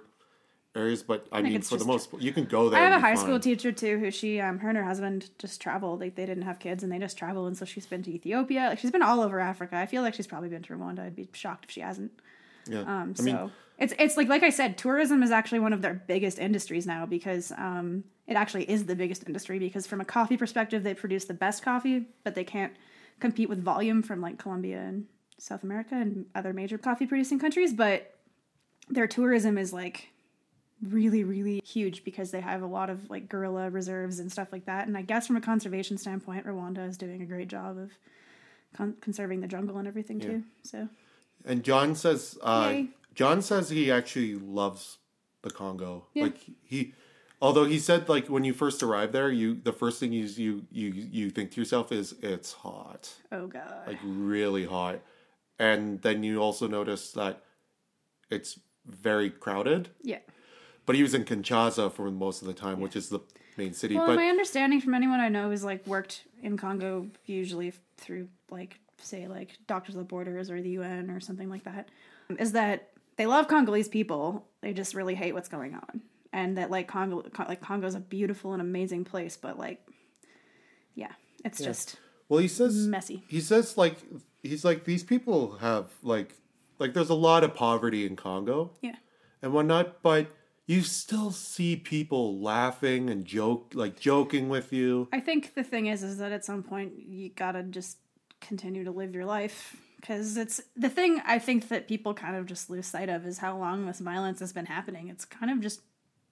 areas, 0.76 1.04
but 1.04 1.28
I, 1.32 1.42
mean, 1.42 1.62
for 1.62 1.78
the 1.78 1.86
most, 1.86 2.10
you 2.20 2.32
can 2.32 2.46
go 2.46 2.70
there. 2.70 2.80
I 2.80 2.84
have 2.84 2.94
a 2.94 3.00
high 3.00 3.16
fine. 3.16 3.26
school 3.26 3.40
teacher 3.40 3.72
too, 3.72 3.98
who 4.00 4.12
she, 4.12 4.40
um, 4.40 4.60
her 4.60 4.70
and 4.70 4.78
her 4.78 4.84
husband 4.84 5.30
just 5.40 5.62
traveled. 5.62 6.00
Like 6.00 6.16
they 6.16 6.26
didn't 6.26 6.44
have 6.44 6.60
kids 6.60 6.84
and 6.84 6.92
they 6.92 7.00
just 7.00 7.18
traveled, 7.18 7.48
and 7.48 7.58
so 7.58 7.66
she's 7.66 7.86
been 7.86 8.04
to 8.04 8.12
Ethiopia. 8.12 8.68
Like 8.70 8.80
she's 8.80 8.92
been 8.92 9.02
all 9.02 9.22
over 9.22 9.40
Africa. 9.40 9.76
I 9.76 9.86
feel 9.86 10.02
like 10.02 10.14
she's 10.14 10.28
probably 10.28 10.50
been 10.50 10.62
to 10.64 10.74
Rwanda. 10.74 11.00
I'd 11.00 11.16
be 11.16 11.28
shocked 11.34 11.66
if 11.66 11.72
she 11.72 11.82
hasn't. 11.82 12.12
Yeah, 12.68 12.82
Um, 12.82 13.16
I 13.18 13.22
mean, 13.22 13.36
so 13.36 13.52
it's 13.80 13.94
it's 13.98 14.18
like 14.18 14.28
like 14.28 14.44
I 14.44 14.50
said, 14.50 14.78
tourism 14.78 15.24
is 15.24 15.32
actually 15.32 15.60
one 15.60 15.74
of 15.74 15.82
their 15.82 15.94
biggest 15.94 16.38
industries 16.38 16.86
now 16.86 17.06
because 17.06 17.52
um, 17.54 18.04
it 18.28 18.36
actually 18.36 18.70
is 18.70 18.86
the 18.86 18.96
biggest 18.96 19.26
industry 19.26 19.58
because 19.58 19.88
from 19.88 20.02
a 20.02 20.06
coffee 20.06 20.38
perspective, 20.38 20.84
they 20.84 20.94
produce 20.94 21.26
the 21.26 21.34
best 21.34 21.64
coffee, 21.64 22.06
but 22.24 22.36
they 22.36 22.44
can't 22.44 22.74
compete 23.20 23.50
with 23.50 23.64
volume 23.64 24.04
from 24.04 24.22
like 24.22 24.38
Colombia 24.38 24.80
and 24.80 25.08
South 25.38 25.64
America 25.64 25.96
and 25.96 26.26
other 26.36 26.54
major 26.54 26.78
coffee 26.78 27.08
producing 27.08 27.40
countries. 27.40 27.74
But 27.74 28.16
their 28.90 29.08
tourism 29.08 29.58
is 29.58 29.72
like 29.72 30.10
really 30.82 31.24
really 31.24 31.62
huge 31.66 32.04
because 32.04 32.32
they 32.32 32.42
have 32.42 32.62
a 32.62 32.66
lot 32.66 32.90
of 32.90 33.10
like 33.10 33.28
gorilla 33.28 33.70
reserves 33.70 34.20
and 34.20 34.32
stuff 34.32 34.48
like 34.52 34.66
that. 34.66 34.88
And 34.88 34.98
I 34.98 35.02
guess 35.02 35.28
from 35.28 35.36
a 35.36 35.42
conservation 35.42 35.98
standpoint, 35.98 36.46
Rwanda 36.46 36.88
is 36.88 36.98
doing 36.98 37.22
a 37.22 37.26
great 37.26 37.48
job 37.48 37.78
of 37.78 37.92
con- 38.76 38.96
conserving 39.02 39.42
the 39.42 39.48
jungle 39.48 39.78
and 39.78 39.88
everything 39.88 40.20
too. 40.20 40.44
So 40.64 40.88
And 41.46 41.64
John 41.64 41.96
says, 41.96 42.38
uh, 42.42 42.84
John 43.14 43.42
says 43.42 43.70
he 43.70 43.92
actually 43.92 44.36
loves 44.36 45.00
the 45.42 45.50
Congo. 45.50 46.06
Yeah. 46.14 46.24
Like 46.24 46.38
he, 46.64 46.94
although 47.42 47.66
he 47.66 47.80
said 47.80 48.08
like 48.08 48.28
when 48.28 48.44
you 48.44 48.54
first 48.54 48.82
arrive 48.84 49.12
there, 49.12 49.30
you 49.32 49.56
the 49.56 49.74
first 49.74 50.00
thing 50.00 50.14
you 50.14 50.26
you 50.26 50.66
you 50.72 50.90
you 51.12 51.30
think 51.30 51.52
to 51.52 51.62
yourself 51.62 51.92
is 51.92 52.16
it's 52.22 52.54
hot, 52.54 53.14
oh 53.32 53.48
god. 53.48 53.88
like 53.88 54.00
really 54.04 54.66
hot, 54.66 55.00
and 55.58 56.02
then 56.02 56.24
you 56.24 56.40
also 56.42 56.68
notice 56.68 57.12
that 57.14 57.44
it's 58.30 58.60
very 58.86 59.30
crowded. 59.30 59.90
yeah. 60.02 60.20
But 60.90 60.96
he 60.96 61.04
was 61.04 61.14
in 61.14 61.24
Kinshasa 61.24 61.94
for 61.94 62.10
most 62.10 62.42
of 62.42 62.48
the 62.48 62.54
time, 62.56 62.80
which 62.80 62.96
is 62.96 63.10
the 63.10 63.20
main 63.58 63.74
city. 63.74 63.96
Well, 63.96 64.08
but 64.08 64.16
my 64.16 64.26
understanding 64.26 64.82
from 64.82 64.96
anyone 64.96 65.20
I 65.20 65.30
know 65.30 65.52
who's 65.52 65.64
like 65.64 65.86
worked 65.86 66.24
in 66.42 66.58
Congo, 66.58 67.06
usually 67.28 67.74
through 67.98 68.28
like 68.50 68.80
say 68.98 69.28
like 69.28 69.52
Doctors 69.68 69.94
Without 69.94 70.10
Borders 70.10 70.50
or 70.50 70.60
the 70.60 70.70
UN 70.72 71.12
or 71.12 71.20
something 71.20 71.48
like 71.48 71.64
that, 71.66 71.90
is 72.40 72.54
that 72.54 72.90
they 73.18 73.28
love 73.28 73.48
Congolese 73.48 73.88
people. 73.88 74.48
They 74.62 74.74
just 74.74 74.96
really 74.96 75.14
hate 75.14 75.34
what's 75.36 75.48
going 75.48 75.76
on, 75.76 76.02
and 76.34 76.58
that 76.58 76.72
like 76.72 76.88
Congo, 76.88 77.22
Con- 77.22 77.46
like 77.48 77.62
Congo's 77.62 77.94
a 77.94 78.00
beautiful 78.00 78.54
and 78.54 78.60
amazing 78.60 79.06
place, 79.06 79.38
but 79.38 79.60
like, 79.60 79.88
yeah, 80.96 81.12
it's 81.46 81.60
just 81.60 81.98
well, 82.30 82.40
he 82.40 82.48
says 82.48 82.88
messy. 82.88 83.24
he 83.28 83.42
says 83.42 83.78
like 83.78 83.98
he's 84.42 84.66
like 84.66 84.86
these 84.86 85.04
people 85.04 85.58
have 85.58 85.92
like 86.02 86.34
like 86.80 86.96
there's 86.96 87.12
a 87.12 87.14
lot 87.14 87.44
of 87.44 87.54
poverty 87.54 88.08
in 88.08 88.16
Congo. 88.16 88.72
Yeah, 88.82 88.96
and 89.44 89.54
whatnot, 89.54 90.02
but 90.02 90.32
you 90.70 90.82
still 90.84 91.32
see 91.32 91.76
people 91.76 92.40
laughing 92.40 93.10
and 93.10 93.26
joke 93.26 93.72
like 93.74 94.00
joking 94.00 94.50
with 94.50 94.72
you. 94.72 95.08
I 95.12 95.20
think 95.20 95.56
the 95.56 95.64
thing 95.64 95.88
is, 95.88 96.04
is 96.04 96.20
that 96.20 96.32
at 96.32 96.46
some 96.46 96.62
point 96.62 96.94
you 96.98 97.30
gotta 97.30 97.64
just 97.64 97.98
continue 98.40 98.84
to 98.84 98.92
live 98.92 99.16
your 99.16 99.26
life 99.26 99.76
because 100.00 100.38
it's 100.38 100.62
the 100.78 100.88
thing. 100.90 101.22
I 101.26 101.40
think 101.40 101.70
that 101.70 101.88
people 101.88 102.14
kind 102.14 102.36
of 102.36 102.46
just 102.46 102.70
lose 102.70 102.86
sight 102.86 103.10
of 103.10 103.26
is 103.26 103.40
how 103.40 103.58
long 103.58 103.88
this 103.88 104.00
violence 104.00 104.40
has 104.42 104.54
been 104.54 104.68
happening. 104.68 105.10
It's 105.10 105.26
kind 105.26 105.52
of 105.52 105.60
just 105.60 105.82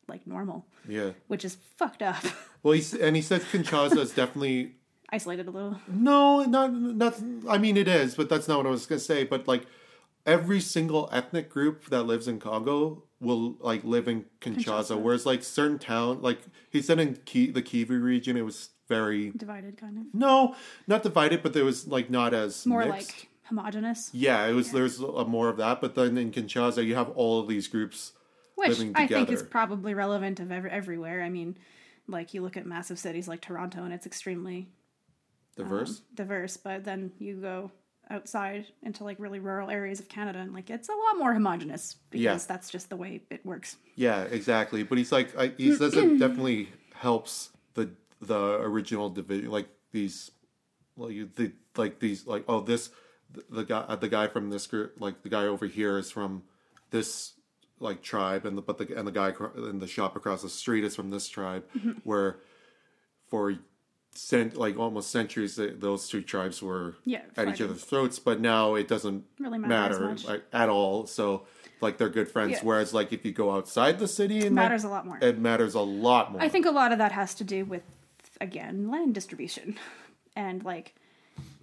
like 0.08 0.28
normal, 0.28 0.68
Yeah. 0.88 1.12
which 1.28 1.44
is 1.44 1.58
fucked 1.78 2.02
up. 2.04 2.24
Well, 2.64 2.74
he's, 2.74 2.94
and 2.94 3.16
he 3.16 3.22
says 3.22 3.44
Kinshasa 3.46 3.98
is 4.00 4.12
definitely 4.12 4.74
Isolated 5.10 5.48
a 5.48 5.52
little. 5.52 5.80
no, 5.88 6.44
not 6.44 6.74
not. 6.74 7.16
I 7.48 7.58
mean, 7.58 7.78
it 7.78 7.88
is, 7.88 8.14
but 8.16 8.28
that's 8.30 8.48
not 8.48 8.58
what 8.58 8.68
I 8.68 8.72
was 8.72 8.86
gonna 8.86 9.00
say. 9.00 9.24
But 9.24 9.48
like 9.48 9.66
every 10.26 10.60
single 10.60 11.08
ethnic 11.14 11.50
group 11.50 11.86
that 11.90 12.04
lives 12.04 12.28
in 12.28 12.40
Congo 12.40 13.04
will 13.20 13.56
like 13.60 13.84
live 13.84 14.08
in 14.08 14.26
Kinshasa, 14.42 14.64
Kinshasa. 14.64 15.02
whereas 15.02 15.26
like 15.26 15.44
certain 15.44 15.80
town, 15.80 16.22
like 16.22 16.40
he 16.70 16.82
said 16.82 17.00
in 17.00 17.16
Ki- 17.26 17.52
the 17.52 17.62
Kivu 17.62 18.02
region, 18.02 18.38
it 18.38 18.44
was 18.46 18.70
very 18.88 19.32
Divided, 19.32 19.78
kind 19.78 19.98
of. 19.98 20.04
no, 20.14 20.56
not 20.88 21.04
divided, 21.04 21.44
but 21.44 21.54
there 21.54 21.66
was 21.66 21.88
like 21.88 22.10
not 22.10 22.34
as 22.34 22.66
More 22.66 22.86
mixed. 22.86 23.10
like 23.10 23.28
homogenous. 23.44 24.10
Yeah, 24.14 24.46
it 24.48 24.54
was. 24.54 24.72
There's 24.72 25.00
a, 25.00 25.26
more 25.26 25.50
of 25.50 25.58
that, 25.58 25.82
but 25.82 25.96
then 25.96 26.18
in 26.18 26.32
Kinshasa, 26.32 26.86
you 26.86 26.96
have 26.96 27.10
all 27.12 27.40
of 27.40 27.48
these 27.48 27.68
groups 27.68 28.14
Which 28.56 28.70
living 28.70 28.94
I 28.96 29.08
think 29.08 29.30
is 29.30 29.44
probably 29.44 29.94
relevant 29.94 30.40
of 30.40 30.52
every, 30.52 30.70
everywhere. 30.72 31.22
I 31.24 31.30
mean, 31.30 31.58
like 32.08 32.34
you 32.34 32.42
look 32.42 32.56
at 32.56 32.66
massive 32.66 33.00
cities 33.00 33.28
like 33.28 33.42
Toronto 33.42 33.84
and 33.84 33.92
it's 33.94 34.06
extremely 34.06 34.70
um, 35.58 35.66
diverse. 35.66 36.02
diverse, 36.14 36.56
but 36.58 36.84
then 36.86 37.12
you 37.20 37.36
go 37.42 37.72
outside 38.10 38.66
into 38.84 39.04
like 39.04 39.18
really 39.20 39.40
rural 39.40 39.70
areas 39.70 40.00
of 40.00 40.08
Canada 40.10 40.40
and 40.40 40.54
like 40.54 40.70
it's 40.70 40.90
a 40.90 40.94
lot 40.94 41.18
more 41.18 41.34
homogenous 41.34 41.96
because 42.10 42.24
Yeah. 42.24 42.38
that's 42.48 42.70
just 42.70 42.90
the 42.90 42.96
way 42.96 43.22
it 43.30 43.46
works. 43.46 43.78
yeah, 43.96 44.24
exactly. 44.24 44.84
But 44.84 44.98
he's 44.98 45.12
like, 45.12 45.38
I, 45.38 45.52
he 45.58 45.76
says 45.76 45.94
it 45.96 46.18
definitely 46.20 46.70
helps 46.96 47.50
the 47.74 47.90
the 48.22 48.56
original 48.62 49.10
division, 49.10 49.52
like 49.52 49.68
these, 49.92 50.32
like 50.96 51.12
you- 51.14 51.30
the 51.36 51.52
like 51.76 52.00
these, 52.00 52.26
like 52.26 52.44
oh 52.48 52.62
this, 52.62 52.90
the, 53.32 53.44
the 53.50 53.64
guy 53.66 53.82
uh, 53.88 53.96
the 53.96 54.10
guy 54.10 54.28
from 54.28 54.50
this 54.50 54.66
group, 54.68 54.96
like 55.00 55.22
the 55.24 55.30
guy 55.30 55.44
over 55.46 55.66
here 55.68 55.98
is 55.98 56.10
from 56.12 56.44
this 56.92 57.34
like 57.80 58.02
tribe, 58.02 58.46
and 58.46 58.58
the 58.58 58.62
but 58.62 58.78
the 58.80 58.98
and 58.98 59.08
the 59.08 59.12
guy 59.12 59.34
in 59.58 59.80
the 59.80 59.88
shop 59.88 60.16
across 60.16 60.42
the 60.42 60.50
street 60.50 60.84
is 60.84 60.96
from 60.96 61.10
this 61.12 61.28
tribe, 61.28 61.64
Mm-hmm. 61.78 61.92
where 62.04 62.38
for 63.28 63.54
cent 64.18 64.58
like 64.58 64.78
almost 64.78 65.12
centuries 65.12 65.56
th- 65.56 65.76
those 65.80 66.10
two 66.10 66.22
tribes 66.22 66.62
were 66.62 66.96
Yeah, 67.06 67.22
at 67.36 67.48
each 67.48 67.62
other's 67.62 67.84
throats 67.84 68.20
but 68.20 68.40
now 68.42 68.76
it 68.76 68.88
doesn't 68.88 69.24
Really 69.40 69.60
matter 69.60 70.16
like, 70.28 70.44
at 70.52 70.70
all. 70.70 71.06
So 71.08 71.46
like 71.82 71.98
they're 71.98 72.10
good 72.10 72.28
friends. 72.28 72.54
Yeah. 72.54 72.60
whereas 72.64 72.94
like 72.94 73.14
if 73.14 73.24
you 73.26 73.32
go 73.32 73.52
outside 73.52 74.00
the 74.00 74.08
city 74.08 74.46
and 74.46 74.56
matters 74.56 74.84
like, 74.84 74.92
a 74.92 74.94
lot 74.94 75.06
more. 75.06 75.20
it 75.22 75.38
matters 75.38 75.76
a 75.76 75.82
lot 75.82 76.32
more. 76.32 76.42
I 76.42 76.50
think 76.50 76.66
a 76.66 76.72
lot 76.72 76.92
of 76.92 76.98
that 76.98 77.12
has 77.12 77.36
to 77.36 77.44
do 77.44 77.64
with 77.66 77.84
again 78.42 78.90
land 78.90 79.14
distribution. 79.14 79.78
And 80.36 80.64
like 80.64 80.94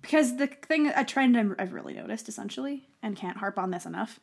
because 0.03 0.37
the 0.37 0.49
thing 0.49 0.89
a 0.89 1.05
trend 1.05 1.37
I'm- 1.37 1.55
I've 1.61 1.73
really 1.73 1.95
noticed 1.95 2.29
essentially 2.29 2.89
and 3.03 3.15
can't 3.17 3.37
harp 3.37 3.57
on 3.59 3.71
this 3.71 3.87
enough 3.87 4.19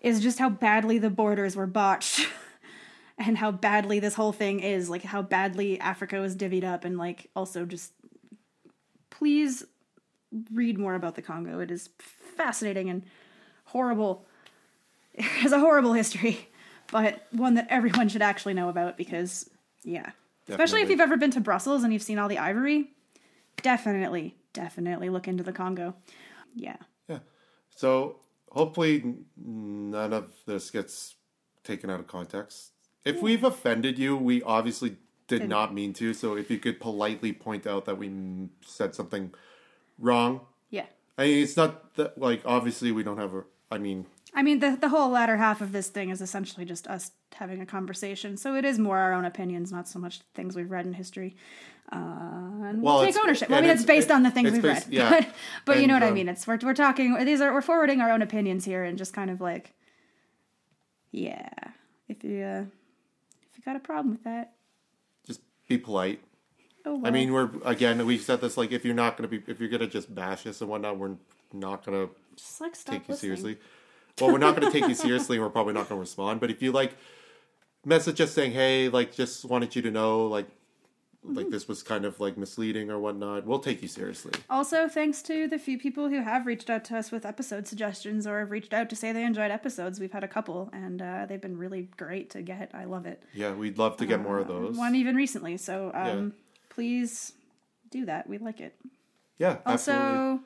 is 0.00 0.18
just 0.20 0.40
how 0.40 0.48
badly 0.50 0.98
the 0.98 1.08
borders 1.10 1.54
were 1.54 1.68
botched 1.68 2.26
and 3.26 3.38
how 3.38 3.50
badly 3.50 4.00
this 4.00 4.14
whole 4.14 4.32
thing 4.32 4.60
is 4.60 4.90
like 4.90 5.02
how 5.02 5.22
badly 5.22 5.78
Africa 5.80 6.20
was 6.20 6.36
divvied 6.36 6.64
up 6.64 6.84
and 6.84 6.98
like 6.98 7.30
also 7.36 7.64
just 7.64 7.92
please 9.10 9.64
read 10.52 10.78
more 10.78 10.94
about 10.94 11.14
the 11.14 11.22
Congo. 11.22 11.60
It 11.60 11.70
is 11.70 11.90
fascinating 12.36 12.90
and 12.90 13.02
horrible. 13.64 14.26
It 15.14 15.24
has 15.24 15.52
a 15.52 15.60
horrible 15.60 15.92
history 15.92 16.48
but 16.90 17.26
one 17.32 17.54
that 17.54 17.66
everyone 17.68 18.08
should 18.08 18.22
actually 18.22 18.54
know 18.54 18.68
about 18.70 18.96
because 18.96 19.50
yeah. 19.84 20.12
Especially 20.48 20.80
if 20.82 20.90
you've 20.90 21.00
ever 21.00 21.16
been 21.16 21.30
to 21.32 21.40
Brussels 21.40 21.84
and 21.84 21.92
you've 21.92 22.02
seen 22.02 22.18
all 22.18 22.28
the 22.28 22.38
ivory 22.38 22.90
definitely 23.62 24.36
definitely 24.52 25.10
look 25.10 25.28
into 25.28 25.42
the 25.42 25.52
Congo. 25.52 25.94
Yeah. 26.54 26.76
Yeah. 27.08 27.20
So 27.70 28.16
hopefully 28.50 29.16
none 29.36 30.12
of 30.12 30.32
this 30.46 30.70
gets 30.70 31.16
taken 31.62 31.90
out 31.90 32.00
of 32.00 32.06
context 32.06 32.71
if 33.04 33.20
we've 33.22 33.44
offended 33.44 33.98
you 33.98 34.16
we 34.16 34.42
obviously 34.42 34.96
did 35.28 35.48
Didn't. 35.48 35.74
mean 35.74 35.92
to 35.94 36.12
so 36.14 36.36
if 36.36 36.50
you 36.50 36.58
could 36.58 36.78
politely 36.80 37.32
point 37.32 37.66
out 37.66 37.84
that 37.86 37.96
we 37.98 38.08
m- 38.08 38.50
said 38.64 38.94
something 38.94 39.32
wrong. 39.98 40.40
Yeah. 40.70 40.86
I 41.16 41.24
mean, 41.24 41.42
it's 41.42 41.56
not 41.56 41.94
that 41.94 42.18
like 42.18 42.42
obviously 42.44 42.92
we 42.92 43.02
don't 43.02 43.18
have 43.18 43.34
a. 43.34 43.44
I 43.70 43.78
mean, 43.78 44.06
I 44.34 44.42
mean 44.42 44.58
the 44.60 44.76
the 44.80 44.88
whole 44.90 45.08
latter 45.10 45.36
half 45.36 45.60
of 45.60 45.72
this 45.72 45.88
thing 45.88 46.10
is 46.10 46.20
essentially 46.20 46.64
just 46.66 46.86
us 46.88 47.12
having 47.34 47.60
a 47.62 47.66
conversation 47.66 48.36
so 48.36 48.54
it 48.56 48.64
is 48.64 48.78
more 48.78 48.98
our 48.98 49.14
own 49.14 49.24
opinions 49.24 49.72
not 49.72 49.88
so 49.88 49.98
much 49.98 50.20
things 50.34 50.54
we've 50.54 50.70
read 50.70 50.84
in 50.86 50.92
history. 50.94 51.34
Uh, 51.90 51.96
and 51.96 52.82
we'll, 52.82 52.94
Well, 52.94 53.00
take 53.00 53.10
it's- 53.10 53.22
ownership. 53.24 53.48
Well, 53.48 53.56
I 53.56 53.58
and 53.60 53.66
mean 53.68 53.76
it's 53.76 53.84
based 53.84 54.10
on 54.10 54.22
the 54.22 54.30
things 54.30 54.48
it's 54.48 54.54
we've 54.54 54.62
based- 54.62 54.86
read. 54.88 54.94
yeah. 54.94 55.10
but, 55.10 55.28
but 55.66 55.80
you 55.80 55.86
know 55.86 55.94
what 55.94 56.02
I 56.02 56.08
um, 56.08 56.14
mean. 56.14 56.28
it's 56.28 56.46
we're, 56.46 56.58
we're 56.62 56.74
talking 56.74 57.14
these 57.24 57.40
are 57.40 57.52
we're 57.52 57.60
forwarding 57.62 58.00
our 58.00 58.10
own 58.10 58.22
opinions 58.22 58.64
here 58.64 58.82
and 58.84 58.96
just 58.98 59.12
kind 59.14 59.30
of 59.30 59.40
like 59.40 59.72
yeah 61.10 61.48
if 62.08 62.22
you 62.24 62.42
uh, 62.42 62.64
if 63.52 63.58
you 63.58 63.64
got 63.64 63.76
a 63.76 63.80
problem 63.80 64.12
with 64.14 64.24
that 64.24 64.54
just 65.26 65.40
be 65.68 65.78
polite. 65.78 66.20
oh 66.86 66.96
well. 66.96 67.06
I 67.06 67.10
mean, 67.10 67.32
we're 67.32 67.50
again. 67.64 68.04
We 68.06 68.18
said 68.18 68.40
this 68.40 68.56
like 68.56 68.72
if 68.72 68.84
you're 68.84 68.94
not 68.94 69.16
gonna 69.16 69.28
be 69.28 69.42
if 69.46 69.60
you're 69.60 69.68
gonna 69.68 69.86
just 69.86 70.14
bash 70.14 70.46
us 70.46 70.60
and 70.60 70.70
whatnot, 70.70 70.98
we're 70.98 71.16
not 71.52 71.84
gonna 71.84 72.08
just 72.36 72.60
like 72.60 72.72
take 72.72 73.08
you 73.08 73.14
listening. 73.14 73.16
seriously. 73.16 73.58
Well, 74.20 74.32
we're 74.32 74.38
not 74.38 74.54
gonna 74.58 74.70
take 74.70 74.88
you 74.88 74.94
seriously, 74.94 75.36
and 75.36 75.44
we're 75.44 75.50
probably 75.50 75.74
not 75.74 75.88
gonna 75.88 76.00
respond. 76.00 76.40
But 76.40 76.50
if 76.50 76.62
you 76.62 76.72
like 76.72 76.96
message 77.84 78.20
us 78.20 78.32
saying, 78.32 78.52
"Hey, 78.52 78.88
like, 78.88 79.14
just 79.14 79.44
wanted 79.44 79.74
you 79.74 79.82
to 79.82 79.90
know, 79.90 80.26
like, 80.26 80.46
like 81.24 81.50
this 81.50 81.68
was 81.68 81.82
kind 81.82 82.04
of 82.04 82.18
like 82.20 82.36
misleading 82.36 82.90
or 82.90 82.98
whatnot," 82.98 83.46
we'll 83.46 83.58
take 83.60 83.80
you 83.82 83.88
seriously. 83.88 84.32
Also, 84.50 84.88
thanks 84.88 85.22
to 85.22 85.46
the 85.48 85.58
few 85.58 85.78
people 85.78 86.08
who 86.08 86.20
have 86.22 86.46
reached 86.46 86.68
out 86.68 86.84
to 86.86 86.96
us 86.98 87.10
with 87.10 87.24
episode 87.24 87.66
suggestions 87.66 88.26
or 88.26 88.40
have 88.40 88.50
reached 88.50 88.72
out 88.74 88.90
to 88.90 88.96
say 88.96 89.12
they 89.12 89.24
enjoyed 89.24 89.50
episodes. 89.50 90.00
We've 90.00 90.12
had 90.12 90.24
a 90.24 90.28
couple, 90.28 90.70
and 90.72 91.00
uh, 91.00 91.26
they've 91.26 91.40
been 91.40 91.56
really 91.56 91.88
great 91.96 92.30
to 92.30 92.42
get. 92.42 92.70
I 92.74 92.84
love 92.84 93.06
it. 93.06 93.22
Yeah, 93.34 93.52
we'd 93.54 93.78
love 93.78 93.96
to 93.98 94.06
get 94.06 94.20
more 94.20 94.38
of 94.38 94.48
those. 94.48 94.76
One 94.76 94.94
even 94.96 95.14
recently, 95.16 95.56
so 95.56 95.90
um, 95.94 96.06
Yeah. 96.06 96.28
please 96.70 97.32
do 97.90 98.04
that. 98.06 98.28
We 98.28 98.38
like 98.38 98.60
it. 98.60 98.74
Yeah, 99.38 99.58
absolutely. 99.66 100.18
Also, 100.18 100.40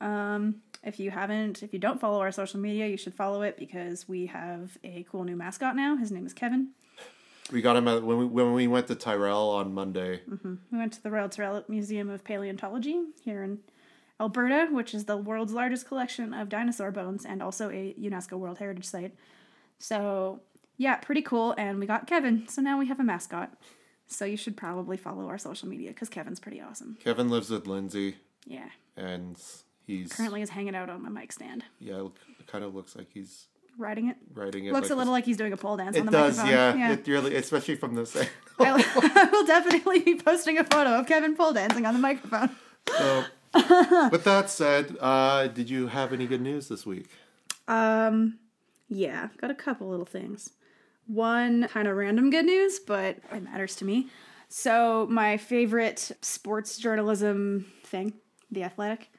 um, 0.00 0.56
if 0.84 0.98
you 0.98 1.10
haven't, 1.10 1.62
if 1.62 1.72
you 1.72 1.78
don't 1.78 2.00
follow 2.00 2.20
our 2.20 2.32
social 2.32 2.58
media, 2.60 2.86
you 2.88 2.96
should 2.96 3.14
follow 3.14 3.42
it 3.42 3.56
because 3.56 4.08
we 4.08 4.26
have 4.26 4.76
a 4.82 5.06
cool 5.10 5.24
new 5.24 5.36
mascot 5.36 5.76
now. 5.76 5.96
His 5.96 6.10
name 6.10 6.26
is 6.26 6.32
Kevin. 6.32 6.70
We 7.50 7.60
got 7.60 7.76
him 7.76 7.88
at, 7.88 8.02
when 8.02 8.18
we 8.18 8.24
when 8.26 8.52
we 8.52 8.66
went 8.66 8.86
to 8.88 8.94
Tyrrell 8.94 9.50
on 9.50 9.74
Monday. 9.74 10.20
Mm-hmm. 10.30 10.54
We 10.70 10.78
went 10.78 10.92
to 10.94 11.02
the 11.02 11.10
Royal 11.10 11.28
Tyrrell 11.28 11.64
Museum 11.68 12.08
of 12.08 12.24
Paleontology 12.24 13.02
here 13.24 13.42
in 13.42 13.58
Alberta, 14.20 14.68
which 14.70 14.94
is 14.94 15.06
the 15.06 15.16
world's 15.16 15.52
largest 15.52 15.88
collection 15.88 16.32
of 16.32 16.48
dinosaur 16.48 16.90
bones 16.92 17.24
and 17.24 17.42
also 17.42 17.68
a 17.70 17.94
UNESCO 18.00 18.38
World 18.38 18.58
Heritage 18.58 18.84
Site. 18.84 19.14
So, 19.78 20.40
yeah, 20.76 20.96
pretty 20.96 21.22
cool. 21.22 21.54
And 21.58 21.80
we 21.80 21.86
got 21.86 22.06
Kevin, 22.06 22.46
so 22.48 22.62
now 22.62 22.78
we 22.78 22.86
have 22.86 23.00
a 23.00 23.04
mascot. 23.04 23.52
So 24.06 24.24
you 24.24 24.36
should 24.36 24.56
probably 24.56 24.96
follow 24.96 25.26
our 25.28 25.38
social 25.38 25.68
media 25.68 25.88
because 25.88 26.08
Kevin's 26.08 26.38
pretty 26.38 26.60
awesome. 26.60 26.98
Kevin 27.02 27.30
lives 27.30 27.50
with 27.50 27.66
Lindsay, 27.66 28.16
Yeah, 28.46 28.68
and 28.96 29.36
he's 29.86 30.12
currently 30.12 30.42
is 30.42 30.50
hanging 30.50 30.74
out 30.76 30.90
on 30.90 31.02
my 31.02 31.08
mic 31.08 31.32
stand, 31.32 31.64
yeah. 31.80 32.06
It 32.38 32.46
kind 32.46 32.62
of 32.62 32.74
looks 32.74 32.94
like 32.94 33.08
he's 33.12 33.46
riding 33.78 34.08
it. 34.08 34.16
writing 34.34 34.66
it. 34.66 34.72
Looks 34.72 34.90
like 34.90 34.96
a 34.96 34.98
little 34.98 35.12
like 35.12 35.24
he's 35.24 35.36
doing 35.36 35.52
a 35.52 35.56
pole 35.56 35.76
dance 35.76 35.96
on 35.98 36.06
the 36.06 36.12
microphone. 36.12 36.28
It 36.28 36.28
does, 36.28 36.38
microphone. 36.38 36.80
yeah. 36.80 36.92
It 36.92 37.06
really, 37.06 37.34
especially 37.36 37.76
from 37.76 37.94
this. 37.94 38.16
I 38.60 39.28
will 39.32 39.46
definitely 39.46 40.00
be 40.00 40.14
posting 40.16 40.58
a 40.58 40.64
photo 40.64 40.98
of 40.98 41.06
Kevin 41.06 41.34
pole 41.34 41.52
dancing 41.52 41.86
on 41.86 41.94
the 41.94 42.00
microphone. 42.00 42.50
So, 42.88 43.24
with 44.10 44.24
that 44.24 44.50
said, 44.50 44.96
uh, 45.00 45.48
did 45.48 45.68
you 45.70 45.88
have 45.88 46.12
any 46.12 46.26
good 46.26 46.40
news 46.40 46.68
this 46.68 46.86
week? 46.86 47.08
Um, 47.68 48.38
yeah, 48.88 49.28
got 49.38 49.50
a 49.50 49.54
couple 49.54 49.88
little 49.88 50.06
things. 50.06 50.50
One 51.06 51.68
kind 51.68 51.88
of 51.88 51.96
random 51.96 52.30
good 52.30 52.46
news, 52.46 52.78
but 52.78 53.18
it 53.32 53.42
matters 53.42 53.76
to 53.76 53.84
me. 53.84 54.08
So, 54.48 55.06
my 55.10 55.36
favorite 55.38 56.12
sports 56.20 56.76
journalism 56.76 57.66
thing, 57.84 58.14
The 58.50 58.64
Athletic, 58.64 59.10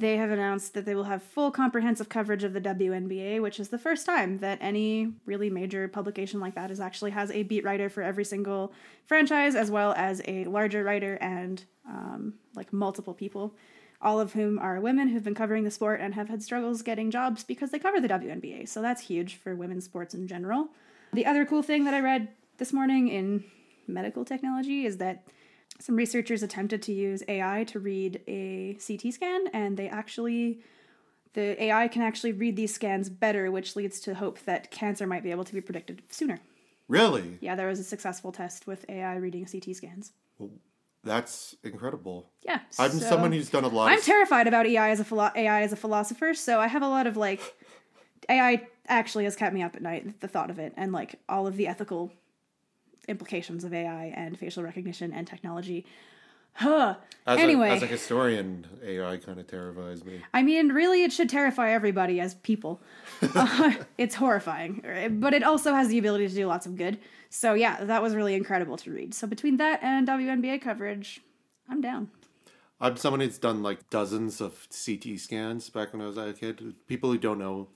they 0.00 0.16
have 0.16 0.30
announced 0.30 0.74
that 0.74 0.84
they 0.84 0.94
will 0.94 1.04
have 1.04 1.22
full 1.22 1.50
comprehensive 1.50 2.08
coverage 2.08 2.44
of 2.44 2.52
the 2.52 2.60
WNBA, 2.60 3.40
which 3.40 3.60
is 3.60 3.68
the 3.68 3.78
first 3.78 4.06
time 4.06 4.38
that 4.38 4.58
any 4.60 5.12
really 5.26 5.50
major 5.50 5.88
publication 5.88 6.40
like 6.40 6.54
that 6.54 6.70
is 6.70 6.80
actually 6.80 7.10
has 7.12 7.30
a 7.30 7.42
beat 7.42 7.64
writer 7.64 7.88
for 7.88 8.02
every 8.02 8.24
single 8.24 8.72
franchise, 9.04 9.54
as 9.54 9.70
well 9.70 9.92
as 9.96 10.22
a 10.26 10.44
larger 10.44 10.82
writer 10.84 11.16
and 11.20 11.64
um, 11.88 12.34
like 12.54 12.72
multiple 12.72 13.14
people, 13.14 13.54
all 14.00 14.20
of 14.20 14.32
whom 14.32 14.58
are 14.58 14.80
women 14.80 15.08
who've 15.08 15.24
been 15.24 15.34
covering 15.34 15.64
the 15.64 15.70
sport 15.70 16.00
and 16.00 16.14
have 16.14 16.28
had 16.28 16.42
struggles 16.42 16.82
getting 16.82 17.10
jobs 17.10 17.44
because 17.44 17.70
they 17.70 17.78
cover 17.78 18.00
the 18.00 18.08
WNBA. 18.08 18.68
So 18.68 18.82
that's 18.82 19.02
huge 19.02 19.36
for 19.36 19.54
women's 19.54 19.84
sports 19.84 20.14
in 20.14 20.26
general. 20.28 20.68
The 21.12 21.26
other 21.26 21.44
cool 21.44 21.62
thing 21.62 21.84
that 21.84 21.94
I 21.94 22.00
read 22.00 22.28
this 22.58 22.72
morning 22.72 23.08
in 23.08 23.44
medical 23.86 24.24
technology 24.24 24.84
is 24.84 24.98
that 24.98 25.24
some 25.78 25.96
researchers 25.96 26.42
attempted 26.42 26.82
to 26.82 26.92
use 26.92 27.22
AI 27.28 27.64
to 27.64 27.78
read 27.78 28.20
a 28.26 28.76
CT 28.84 29.12
scan, 29.14 29.46
and 29.52 29.76
they 29.76 29.88
actually, 29.88 30.60
the 31.34 31.62
AI 31.62 31.88
can 31.88 32.02
actually 32.02 32.32
read 32.32 32.56
these 32.56 32.74
scans 32.74 33.08
better, 33.08 33.50
which 33.50 33.76
leads 33.76 34.00
to 34.00 34.14
hope 34.14 34.40
that 34.44 34.70
cancer 34.70 35.06
might 35.06 35.22
be 35.22 35.30
able 35.30 35.44
to 35.44 35.54
be 35.54 35.60
predicted 35.60 36.02
sooner. 36.10 36.40
Really? 36.88 37.38
Yeah, 37.40 37.54
there 37.54 37.68
was 37.68 37.78
a 37.78 37.84
successful 37.84 38.32
test 38.32 38.66
with 38.66 38.84
AI 38.88 39.16
reading 39.16 39.44
CT 39.46 39.76
scans. 39.76 40.12
That's 41.04 41.54
incredible. 41.62 42.28
Yeah, 42.42 42.60
I'm 42.78 42.90
so- 42.90 42.98
someone 43.08 43.32
who's 43.32 43.50
done 43.50 43.64
a 43.64 43.68
lot. 43.68 43.90
I'm 43.92 43.98
of, 43.98 44.04
terrified 44.04 44.46
about 44.48 44.66
AI 44.66 44.90
as 44.90 44.98
a 45.00 45.04
philo- 45.04 45.30
AI 45.34 45.62
as 45.62 45.72
a 45.72 45.76
philosopher, 45.76 46.34
so 46.34 46.58
I 46.58 46.66
have 46.66 46.82
a 46.82 46.88
lot 46.88 47.06
of 47.06 47.16
like 47.16 47.40
AI 48.28 48.66
actually 48.88 49.24
has 49.24 49.36
kept 49.36 49.54
me 49.54 49.62
up 49.62 49.76
at 49.76 49.82
night. 49.82 50.20
The 50.20 50.28
thought 50.28 50.50
of 50.50 50.58
it 50.58 50.72
and 50.76 50.92
like 50.92 51.14
all 51.28 51.46
of 51.46 51.56
the 51.56 51.66
ethical 51.68 52.12
implications 53.08 53.64
of 53.64 53.72
AI 53.74 54.12
and 54.16 54.38
facial 54.38 54.62
recognition 54.62 55.12
and 55.12 55.26
technology. 55.26 55.84
Huh. 56.54 56.96
as 57.24 57.38
anyway, 57.38 57.70
a, 57.70 57.72
as 57.74 57.82
a 57.84 57.86
historian, 57.86 58.66
AI 58.84 59.16
kind 59.18 59.38
of 59.38 59.46
terrifies 59.46 60.04
me. 60.04 60.20
I 60.34 60.42
mean, 60.42 60.70
really, 60.70 61.04
it 61.04 61.12
should 61.12 61.28
terrify 61.28 61.70
everybody 61.70 62.20
as 62.20 62.34
people. 62.34 62.80
Uh, 63.34 63.72
it's 63.96 64.14
horrifying, 64.14 64.80
but 65.20 65.34
it 65.34 65.42
also 65.42 65.74
has 65.74 65.88
the 65.88 65.98
ability 65.98 66.28
to 66.28 66.34
do 66.34 66.46
lots 66.46 66.66
of 66.66 66.76
good. 66.76 66.98
So 67.30 67.54
yeah, 67.54 67.84
that 67.84 68.00
was 68.00 68.14
really 68.14 68.34
incredible 68.34 68.76
to 68.78 68.92
read. 68.92 69.12
So 69.12 69.26
between 69.26 69.56
that 69.56 69.80
and 69.82 70.06
WNBA 70.06 70.62
coverage, 70.62 71.20
I'm 71.68 71.80
down. 71.80 72.10
I'm 72.80 72.96
someone 72.96 73.20
who's 73.20 73.38
done 73.38 73.62
like 73.62 73.90
dozens 73.90 74.40
of 74.40 74.68
CT 74.70 75.18
scans 75.18 75.68
back 75.68 75.92
when 75.92 76.02
I 76.02 76.06
was 76.06 76.16
a 76.16 76.32
kid. 76.32 76.74
People 76.86 77.10
who 77.10 77.18
don't 77.18 77.38
know, 77.38 77.68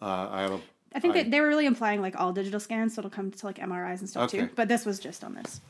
uh, 0.00 0.28
I 0.30 0.42
have 0.42 0.52
a. 0.52 0.60
I 0.94 1.00
think 1.00 1.14
I- 1.16 1.22
that 1.24 1.30
they 1.30 1.40
were 1.40 1.48
really 1.48 1.66
implying 1.66 2.00
like 2.00 2.18
all 2.20 2.32
digital 2.32 2.60
scans, 2.60 2.94
so 2.94 3.00
it'll 3.00 3.10
come 3.10 3.30
to 3.30 3.46
like 3.46 3.58
MRIs 3.58 4.00
and 4.00 4.08
stuff 4.08 4.24
Okay. 4.34 4.42
too. 4.46 4.50
But 4.54 4.68
this 4.68 4.86
was 4.86 4.98
just 5.00 5.24
on 5.24 5.34
this. 5.34 5.60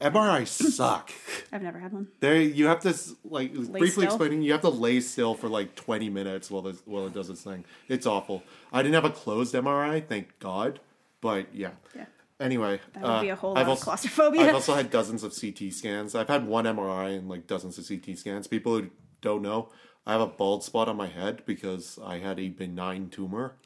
MRI 0.00 0.46
suck. 0.46 1.10
I've 1.52 1.62
never 1.62 1.78
had 1.78 1.92
one. 1.92 2.08
There, 2.20 2.40
you 2.40 2.66
have 2.66 2.80
to 2.80 2.94
like 3.22 3.52
briefly 3.52 3.88
still? 3.90 4.02
explaining. 4.04 4.42
You 4.42 4.52
have 4.52 4.62
to 4.62 4.70
lay 4.70 5.00
still 5.00 5.34
for 5.34 5.48
like 5.48 5.74
20 5.74 6.08
minutes 6.08 6.50
while 6.50 6.62
this, 6.62 6.80
while 6.86 7.06
it 7.06 7.12
does 7.12 7.28
its 7.28 7.42
thing. 7.42 7.66
It's 7.88 8.06
awful. 8.06 8.42
I 8.72 8.82
didn't 8.82 8.94
have 8.94 9.04
a 9.04 9.10
closed 9.10 9.54
MRI, 9.54 10.06
thank 10.06 10.38
God. 10.38 10.80
But 11.20 11.54
yeah. 11.54 11.72
Yeah. 11.94 12.06
Anyway, 12.40 12.80
That 12.94 13.02
would 13.02 13.08
uh, 13.10 13.20
be 13.20 13.28
a 13.28 13.36
whole 13.36 13.50
I've 13.50 13.56
lot 13.58 13.62
of 13.64 13.68
also- 13.68 13.84
claustrophobia. 13.84 14.40
I've 14.48 14.54
also 14.54 14.74
had 14.80 14.90
dozens 14.90 15.22
of 15.22 15.38
CT 15.38 15.70
scans. 15.74 16.14
I've 16.14 16.28
had 16.28 16.46
one 16.46 16.64
MRI 16.64 17.18
and 17.18 17.28
like 17.28 17.46
dozens 17.46 17.76
of 17.76 17.86
CT 17.86 18.16
scans. 18.16 18.46
People 18.46 18.78
who 18.78 18.88
don't 19.20 19.42
know, 19.42 19.68
I 20.06 20.12
have 20.12 20.22
a 20.22 20.26
bald 20.26 20.64
spot 20.64 20.88
on 20.88 20.96
my 20.96 21.08
head 21.08 21.42
because 21.44 21.98
I 22.02 22.20
had 22.20 22.40
a 22.40 22.48
benign 22.48 23.10
tumor. 23.10 23.56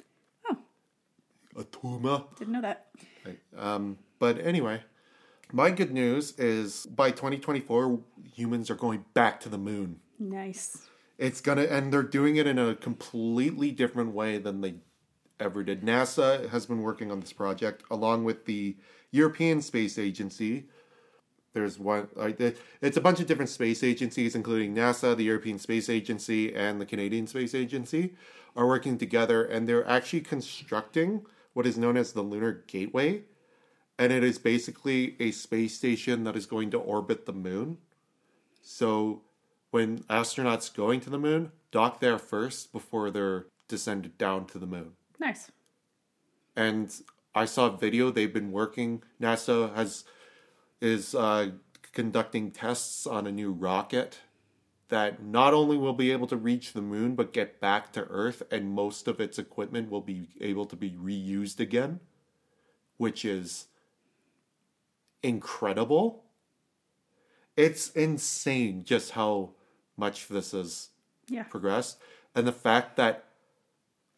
A 1.56 1.64
tumor. 1.64 2.24
Didn't 2.38 2.52
know 2.52 2.62
that. 2.62 2.88
Um, 3.56 3.98
but 4.18 4.38
anyway, 4.40 4.82
my 5.52 5.70
good 5.70 5.92
news 5.92 6.38
is 6.38 6.86
by 6.86 7.10
2024, 7.10 8.00
humans 8.32 8.70
are 8.70 8.74
going 8.74 9.04
back 9.14 9.40
to 9.40 9.48
the 9.48 9.58
moon. 9.58 10.00
Nice. 10.18 10.86
It's 11.18 11.40
gonna, 11.40 11.62
and 11.62 11.92
they're 11.92 12.02
doing 12.02 12.36
it 12.36 12.46
in 12.46 12.58
a 12.58 12.74
completely 12.74 13.70
different 13.70 14.14
way 14.14 14.38
than 14.38 14.60
they 14.60 14.74
ever 15.38 15.62
did. 15.62 15.82
NASA 15.82 16.48
has 16.50 16.66
been 16.66 16.82
working 16.82 17.12
on 17.12 17.20
this 17.20 17.32
project 17.32 17.84
along 17.90 18.24
with 18.24 18.46
the 18.46 18.76
European 19.10 19.62
Space 19.62 19.98
Agency. 19.98 20.64
There's 21.52 21.78
one, 21.78 22.08
it's 22.82 22.96
a 22.96 23.00
bunch 23.00 23.20
of 23.20 23.28
different 23.28 23.48
space 23.48 23.84
agencies, 23.84 24.34
including 24.34 24.74
NASA, 24.74 25.16
the 25.16 25.22
European 25.22 25.60
Space 25.60 25.88
Agency, 25.88 26.52
and 26.52 26.80
the 26.80 26.86
Canadian 26.86 27.28
Space 27.28 27.54
Agency, 27.54 28.16
are 28.56 28.66
working 28.66 28.98
together, 28.98 29.44
and 29.44 29.68
they're 29.68 29.88
actually 29.88 30.22
constructing 30.22 31.24
what 31.54 31.66
is 31.66 31.78
known 31.78 31.96
as 31.96 32.12
the 32.12 32.22
Lunar 32.22 32.64
Gateway, 32.66 33.22
and 33.98 34.12
it 34.12 34.22
is 34.22 34.38
basically 34.38 35.16
a 35.18 35.30
space 35.30 35.76
station 35.76 36.24
that 36.24 36.36
is 36.36 36.46
going 36.46 36.70
to 36.72 36.78
orbit 36.78 37.24
the 37.24 37.32
moon. 37.32 37.78
So 38.62 39.22
when 39.70 40.00
astronauts 40.04 40.74
going 40.74 41.00
to 41.00 41.10
the 41.10 41.18
moon 41.18 41.52
dock 41.70 41.98
there 41.98 42.18
first 42.18 42.72
before 42.72 43.10
they're 43.10 43.46
descended 43.66 44.16
down 44.16 44.46
to 44.46 44.58
the 44.58 44.66
moon. 44.66 44.92
Nice. 45.18 45.50
And 46.54 46.94
I 47.34 47.46
saw 47.46 47.66
a 47.66 47.76
video 47.76 48.10
they've 48.10 48.32
been 48.32 48.52
working. 48.52 49.02
NASA 49.20 49.74
has 49.74 50.04
is 50.80 51.14
uh, 51.14 51.50
conducting 51.92 52.52
tests 52.52 53.06
on 53.06 53.26
a 53.26 53.32
new 53.32 53.50
rocket 53.50 54.20
that 54.88 55.22
not 55.22 55.54
only 55.54 55.76
will 55.76 55.92
be 55.94 56.12
able 56.12 56.26
to 56.26 56.36
reach 56.36 56.72
the 56.72 56.82
moon 56.82 57.14
but 57.14 57.32
get 57.32 57.60
back 57.60 57.92
to 57.92 58.04
Earth, 58.04 58.42
and 58.50 58.70
most 58.72 59.08
of 59.08 59.20
its 59.20 59.38
equipment 59.38 59.90
will 59.90 60.00
be 60.00 60.28
able 60.40 60.66
to 60.66 60.76
be 60.76 60.90
reused 60.90 61.60
again, 61.60 62.00
which 62.96 63.24
is 63.24 63.66
incredible. 65.22 66.24
It's 67.56 67.90
insane 67.90 68.84
just 68.84 69.12
how 69.12 69.50
much 69.96 70.28
this 70.28 70.52
has 70.52 70.90
Yeah. 71.28 71.44
progressed, 71.44 71.98
and 72.34 72.46
the 72.46 72.52
fact 72.52 72.96
that 72.96 73.24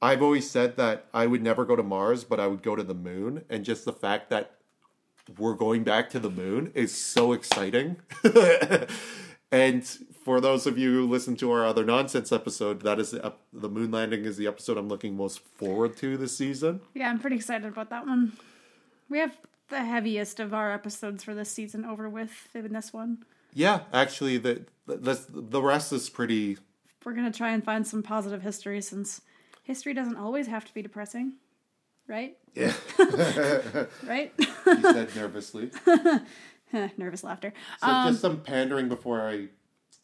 I've 0.03 0.23
always 0.23 0.51
said 0.51 0.77
that 0.77 1.07
I 1.15 1.27
would 1.27 1.43
never 1.43 1.65
go 1.65 1.75
to 1.77 1.83
Mars, 1.83 2.25
but 2.25 2.39
I 2.39 2.47
would 2.47 2.63
go 2.63 2.77
to 2.77 2.83
the 2.83 2.95
moon, 2.95 3.45
and 3.49 3.65
just 3.65 3.85
the 3.85 3.93
fact 3.93 4.29
that 4.31 4.59
we're 5.39 5.55
going 5.55 5.85
back 5.85 6.11
to 6.11 6.19
the 6.21 6.31
moon 6.31 6.71
is 6.75 6.95
so 6.95 7.33
exciting. 7.33 7.97
and 9.51 9.99
for 10.27 10.41
those 10.41 10.67
of 10.67 10.77
you 10.77 10.93
who 10.93 11.07
listen 11.07 11.37
to 11.37 11.53
our 11.53 11.65
other 11.65 11.85
nonsense 11.85 12.33
episode, 12.33 12.83
that 12.83 12.99
is 12.99 13.13
the, 13.13 13.33
the 13.53 13.69
moon 13.69 13.93
landing 13.93 14.25
is 14.25 14.37
the 14.37 14.49
episode 14.49 14.77
I'm 14.77 14.89
looking 14.89 15.17
most 15.17 15.39
forward 15.39 15.97
to 15.99 16.17
this 16.17 16.37
season. 16.37 16.81
Yeah, 16.95 17.09
I'm 17.09 17.21
pretty 17.21 17.37
excited 17.37 17.65
about 17.69 17.91
that 17.91 18.05
one. 18.05 18.33
We 19.09 19.21
have 19.21 19.37
the 19.69 19.85
heaviest 19.85 20.41
of 20.41 20.53
our 20.53 20.73
episodes 20.73 21.23
for 21.23 21.33
this 21.33 21.49
season 21.49 21.85
over 21.85 22.09
with 22.09 22.49
in 22.57 22.73
this 22.73 22.93
one. 22.93 23.19
Yeah, 23.55 23.83
actually, 23.93 24.39
the 24.39 24.65
the 24.87 25.17
the 25.29 25.63
rest 25.63 25.93
is 25.93 26.11
pretty. 26.11 26.59
We're 27.05 27.15
gonna 27.15 27.31
try 27.31 27.51
and 27.53 27.63
find 27.65 27.87
some 27.87 28.03
positive 28.03 28.43
history 28.43 28.81
since 28.81 29.21
history 29.63 29.95
doesn't 29.95 30.17
always 30.17 30.49
have 30.49 30.65
to 30.65 30.75
be 30.75 30.83
depressing, 30.83 31.35
right? 32.09 32.37
Yeah, 32.57 32.73
Right? 34.05 34.33
he 34.37 34.83
said 34.83 35.15
nervously. 35.15 35.71
Nervous 36.97 37.23
laughter. 37.23 37.53
So 37.81 37.87
just 37.87 38.09
um, 38.09 38.17
some 38.17 38.41
pandering 38.41 38.89
before 38.89 39.21
I 39.21 39.51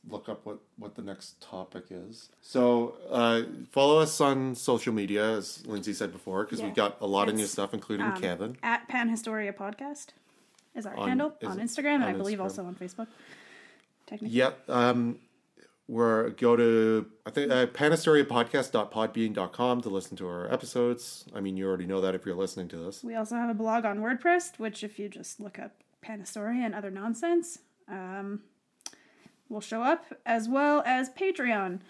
look 0.09 0.29
up 0.29 0.45
what, 0.45 0.59
what 0.79 0.95
the 0.97 1.03
next 1.03 1.41
topic 1.41 1.85
is. 1.91 2.29
So 2.41 2.97
uh, 3.11 3.43
follow 3.70 3.99
us 4.01 4.20
on 4.20 4.55
social 4.55 4.93
media, 4.93 5.37
as 5.37 5.65
Lindsay 5.66 5.93
said 5.93 6.12
before, 6.12 6.45
because 6.45 6.61
Yeah. 6.61 6.66
we 6.66 6.73
got 6.73 6.97
a 7.01 7.07
lot 7.07 7.29
of 7.29 7.35
new 7.37 7.47
stuff, 7.47 7.73
including 7.73 8.07
um, 8.07 8.16
Kevin. 8.20 8.57
At 8.62 8.89
Pan 8.89 9.09
Historia 9.09 9.53
Podcast 9.53 10.09
is 10.74 10.87
our 10.87 10.97
On- 10.97 11.09
handle 11.09 11.35
is 11.41 11.49
on 11.49 11.59
Instagram 11.59 11.97
and 11.97 12.05
on 12.05 12.11
I 12.11 12.12
believe 12.15 12.39
Instagram. 12.39 12.43
also 12.43 12.65
on 12.65 12.74
Facebook. 12.74 13.07
Technically. 14.07 14.37
Yep. 14.37 14.59
Um, 14.69 15.19
we're 15.89 16.31
go 16.31 16.57
to 16.57 17.07
I 17.27 17.31
think 17.31 17.51
uh, 17.53 17.66
panasteriapodcast.podbean.com 17.66 19.81
to 19.83 19.89
listen 19.89 20.16
to 20.16 20.27
our 20.27 20.53
episodes. 20.53 21.24
I 21.35 21.41
mean, 21.41 21.57
you 21.57 21.66
already 21.66 21.87
know 21.87 22.01
that 22.01 22.15
if 22.15 22.24
you're 22.27 22.35
listening 22.35 22.69
to 22.69 22.77
this. 22.77 23.03
We 23.05 23.15
also 23.15 23.37
have 23.37 23.51
a 23.51 23.55
blog 23.55 23.85
on 23.85 23.99
WordPress, 24.01 24.59
which 24.59 24.83
if 24.85 24.99
you 24.99 25.09
just 25.09 25.41
look 25.41 25.59
up 25.59 25.73
Panastoria 26.05 26.65
and 26.65 26.74
other 26.74 26.91
nonsense, 26.91 27.59
um, 27.89 28.41
will 29.53 29.61
show 29.61 29.83
up, 29.83 30.05
as 30.27 30.49
well 30.49 30.83
as 30.87 31.11
Patreon. 31.11 31.81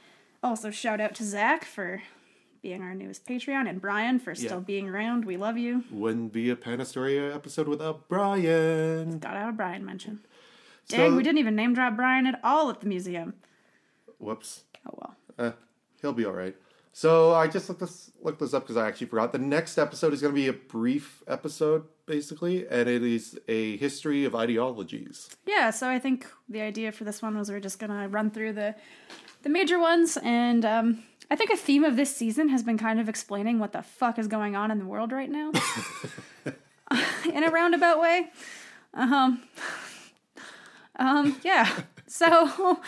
Also, 0.43 0.71
shout 0.71 1.01
out 1.01 1.15
to 1.15 1.25
Zach 1.25 1.65
for 1.65 2.03
being 2.61 2.83
our 2.83 2.95
newest 2.95 3.27
Patreon 3.27 3.69
and 3.69 3.81
Brian 3.81 4.19
for 4.19 4.35
still 4.35 4.59
Yeah. 4.59 4.65
being 4.65 4.89
around. 4.89 5.25
We 5.25 5.37
love 5.37 5.57
you. 5.57 5.85
Wouldn't 5.91 6.33
be 6.33 6.51
a 6.51 6.57
Panastoria 6.57 7.35
episode 7.35 7.69
without 7.69 8.09
Brian. 8.09 9.19
Got 9.19 9.37
out 9.37 9.49
a 9.49 9.53
Brian 9.53 9.85
mention. 9.85 10.21
So- 10.89 10.97
Dang, 10.97 11.17
we 11.17 11.23
didn't 11.23 11.39
even 11.39 11.55
name 11.57 11.75
drop 11.75 11.97
Brian 11.97 12.27
at 12.27 12.41
all 12.45 12.69
at 12.71 12.81
the 12.81 12.87
museum. 12.89 13.35
Whoops. 14.19 14.65
Oh 14.87 14.95
well. 15.01 15.17
Eh, 15.39 15.53
he'll 16.01 16.13
be 16.13 16.25
all 16.25 16.33
right. 16.33 16.57
So 16.93 17.33
I 17.33 17.47
just 17.47 17.69
looked 17.69 17.81
this 17.81 18.11
looked 18.23 18.41
this 18.41 18.53
up 18.55 18.65
because 18.65 18.77
I 18.77 18.87
actually 18.87 19.07
forgot. 19.07 19.33
The 19.33 19.39
next 19.39 19.79
episode 19.79 20.13
is 20.13 20.21
going 20.21 20.35
to 20.35 20.41
be 20.41 20.49
a 20.49 20.53
brief 20.53 21.23
episode, 21.27 21.85
basically, 22.07 22.67
and 22.69 22.89
it 22.89 23.03
is 23.03 23.39
a 23.49 23.77
history 23.77 24.25
of 24.25 24.35
ideologies. 24.35 25.31
Yeah, 25.47 25.71
so 25.71 25.89
I 25.89 25.99
think 25.99 26.27
the 26.49 26.61
idea 26.61 26.93
for 26.93 27.05
this 27.05 27.23
one 27.23 27.37
was 27.37 27.51
we're 27.51 27.61
just 27.61 27.79
gonna 27.79 28.09
run 28.09 28.31
through 28.31 28.55
the 28.55 28.75
the 29.43 29.49
major 29.49 29.79
ones, 29.79 30.19
and 30.23 30.65
um, 30.65 31.03
I 31.31 31.37
think 31.37 31.51
a 31.51 31.57
theme 31.57 31.85
of 31.85 31.97
this 31.97 32.15
season 32.15 32.49
has 32.51 32.63
been 32.63 32.79
kind 32.79 33.01
of 33.01 33.09
explaining 33.09 33.59
what 33.59 33.73
the 33.73 33.83
fuck 33.83 34.19
is 34.19 34.29
going 34.29 34.55
on 34.57 34.71
in 34.71 34.79
the 34.79 34.87
world 34.87 35.13
right 35.13 35.31
now, 35.31 35.53
in 37.33 37.45
a 37.45 37.51
roundabout 37.51 38.01
way. 38.01 38.31
Um, 38.95 39.43
um, 40.99 41.41
yeah. 41.43 41.71
So 42.07 42.81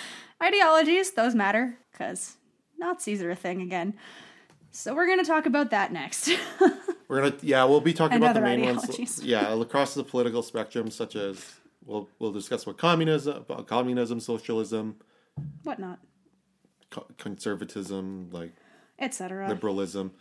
ideologies, 0.42 1.12
those 1.12 1.34
matter 1.34 1.78
because 1.90 2.36
Nazis 2.78 3.22
are 3.22 3.30
a 3.30 3.36
thing 3.36 3.62
again. 3.62 3.94
So 4.70 4.94
we're 4.94 5.06
gonna 5.06 5.24
talk 5.24 5.46
about 5.46 5.70
that 5.70 5.92
next. 5.92 6.30
We're 7.08 7.20
gonna 7.22 7.34
yeah, 7.42 7.64
we'll 7.64 7.80
be 7.80 7.92
talking 7.92 8.16
about 8.18 8.34
the 8.34 8.40
main 8.40 8.64
ones. 8.64 9.22
Yeah, 9.22 9.58
across 9.60 9.94
the 9.94 10.04
political 10.04 10.42
spectrum, 10.42 10.90
such 10.90 11.16
as 11.16 11.44
we'll 11.84 12.08
we'll 12.18 12.32
discuss 12.32 12.66
what 12.66 12.78
communism, 12.78 13.44
communism, 13.66 14.20
socialism, 14.20 14.96
Whatnot, 15.64 15.98
co- 16.90 17.06
conservatism, 17.18 18.30
like 18.32 18.52
etc. 18.98 19.48
liberalism, 19.48 20.12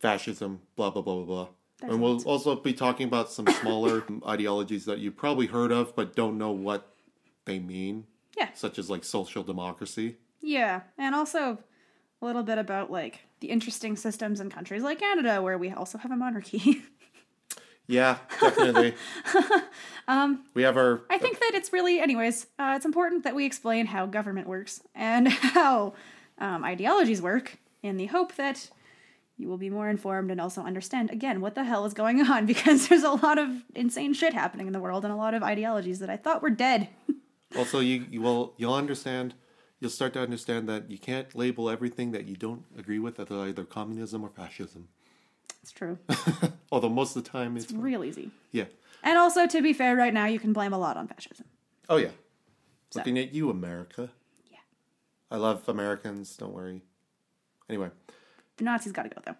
fascism, 0.00 0.60
blah 0.76 0.90
blah 0.90 1.02
blah 1.02 1.14
blah 1.16 1.24
blah. 1.24 1.48
There's 1.80 1.92
and 1.92 2.02
we'll 2.02 2.20
also 2.24 2.56
be 2.56 2.72
talking 2.72 3.06
about 3.06 3.30
some 3.30 3.46
smaller 3.46 4.02
ideologies 4.26 4.84
that 4.86 4.98
you 4.98 5.12
probably 5.12 5.46
heard 5.46 5.70
of 5.70 5.94
but 5.94 6.16
don't 6.16 6.36
know 6.36 6.50
what 6.50 6.92
they 7.44 7.60
mean, 7.60 8.04
Yeah. 8.36 8.48
such 8.54 8.78
as 8.80 8.90
like 8.90 9.04
social 9.04 9.42
democracy. 9.44 10.16
Yeah, 10.40 10.80
and 10.96 11.14
also 11.14 11.58
a 12.20 12.26
little 12.26 12.42
bit 12.42 12.58
about 12.58 12.90
like 12.90 13.20
the 13.40 13.48
interesting 13.48 13.96
systems 13.96 14.40
in 14.40 14.50
countries 14.50 14.82
like 14.82 15.00
Canada 15.00 15.40
where 15.42 15.58
we 15.58 15.70
also 15.70 15.98
have 15.98 16.10
a 16.10 16.16
monarchy. 16.16 16.82
Yeah, 17.90 18.18
definitely. 18.38 18.94
um, 20.08 20.44
we 20.52 20.62
have 20.62 20.76
our 20.76 21.00
I 21.08 21.16
think 21.16 21.40
that 21.40 21.52
it's 21.54 21.72
really, 21.72 22.00
anyways, 22.00 22.46
uh, 22.58 22.74
it's 22.76 22.84
important 22.84 23.24
that 23.24 23.34
we 23.34 23.46
explain 23.46 23.86
how 23.86 24.04
government 24.04 24.46
works 24.46 24.82
and 24.94 25.26
how 25.32 25.94
um, 26.36 26.64
ideologies 26.64 27.22
work 27.22 27.56
in 27.82 27.96
the 27.96 28.04
hope 28.06 28.34
that 28.34 28.68
you 29.38 29.48
will 29.48 29.56
be 29.56 29.70
more 29.70 29.88
informed 29.88 30.30
and 30.30 30.38
also 30.38 30.62
understand 30.62 31.10
again 31.10 31.40
what 31.40 31.54
the 31.54 31.64
hell 31.64 31.86
is 31.86 31.94
going 31.94 32.20
on 32.20 32.44
because 32.44 32.88
there's 32.88 33.04
a 33.04 33.10
lot 33.10 33.38
of 33.38 33.48
insane 33.74 34.12
shit 34.12 34.34
happening 34.34 34.66
in 34.66 34.74
the 34.74 34.80
world 34.80 35.04
and 35.04 35.12
a 35.12 35.16
lot 35.16 35.32
of 35.32 35.42
ideologies 35.42 35.98
that 36.00 36.10
I 36.10 36.18
thought 36.18 36.42
were 36.42 36.50
dead. 36.50 36.88
Also, 37.56 37.80
you, 37.80 38.04
you 38.10 38.20
will 38.20 38.52
you'll 38.58 38.74
understand. 38.74 39.32
You'll 39.80 39.90
start 39.90 40.12
to 40.14 40.20
understand 40.20 40.68
that 40.68 40.90
you 40.90 40.98
can't 40.98 41.32
label 41.36 41.70
everything 41.70 42.10
that 42.12 42.26
you 42.26 42.36
don't 42.36 42.64
agree 42.76 42.98
with 42.98 43.20
as 43.20 43.30
either 43.30 43.64
communism 43.64 44.24
or 44.24 44.28
fascism. 44.30 44.88
it's 45.62 45.70
true. 45.72 45.98
Although 46.72 46.88
most 46.88 47.14
of 47.16 47.22
the 47.24 47.30
time 47.30 47.56
it's 47.56 47.70
Real 47.72 48.02
easy. 48.04 48.30
yeah. 48.52 48.64
And 49.04 49.16
also, 49.16 49.46
to 49.46 49.62
be 49.62 49.72
fair, 49.72 49.94
right 49.94 50.12
now 50.12 50.26
you 50.26 50.40
can 50.40 50.52
blame 50.52 50.72
a 50.72 50.78
lot 50.78 50.96
on 50.96 51.06
fascism. 51.06 51.46
Oh 51.88 51.96
yeah. 51.96 52.10
Looking 52.94 53.18
at 53.18 53.32
you, 53.32 53.50
America. 53.50 54.10
Yeah. 54.50 54.58
I 55.30 55.36
love 55.36 55.68
Americans. 55.68 56.36
Don't 56.36 56.52
worry. 56.52 56.82
Anyway, 57.68 57.90
The 58.56 58.64
Nazis 58.64 58.92
gotta 58.92 59.10
go 59.10 59.20
though. 59.24 59.36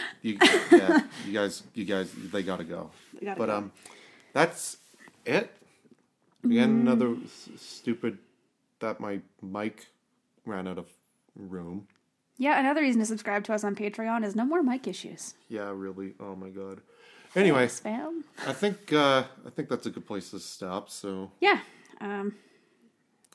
you 0.22 0.36
yeah, 0.72 1.00
you 1.26 1.32
guys, 1.32 1.62
you 1.74 1.84
guys, 1.86 2.10
they 2.30 2.42
gotta 2.42 2.64
go. 2.64 2.90
They 3.18 3.24
gotta 3.26 3.38
But 3.38 3.46
go. 3.46 3.56
um, 3.56 3.72
that's 4.34 4.76
it. 5.24 5.50
Again, 6.44 6.78
Mm. 6.78 6.80
another 6.82 7.16
s- 7.24 7.48
stupid 7.56 8.18
that 8.80 9.00
my 9.00 9.20
mic 9.42 9.86
ran 10.46 10.66
out 10.68 10.78
of 10.78 10.88
room. 11.36 11.86
Yeah, 12.36 12.58
another 12.60 12.80
reason 12.82 13.00
to 13.00 13.06
subscribe 13.06 13.44
to 13.44 13.52
us 13.52 13.64
on 13.64 13.74
Patreon 13.74 14.24
is 14.24 14.36
no 14.36 14.44
more 14.44 14.62
mic 14.62 14.86
issues. 14.86 15.34
Yeah, 15.48 15.70
really. 15.74 16.14
Oh 16.20 16.36
my 16.36 16.50
god. 16.50 16.80
Anyway, 17.34 17.66
Spam. 17.66 18.22
I 18.46 18.52
think 18.52 18.92
uh, 18.92 19.24
I 19.46 19.50
think 19.50 19.68
that's 19.68 19.86
a 19.86 19.90
good 19.90 20.06
place 20.06 20.30
to 20.30 20.38
stop. 20.38 20.88
So 20.90 21.30
Yeah. 21.40 21.60
Um, 22.00 22.34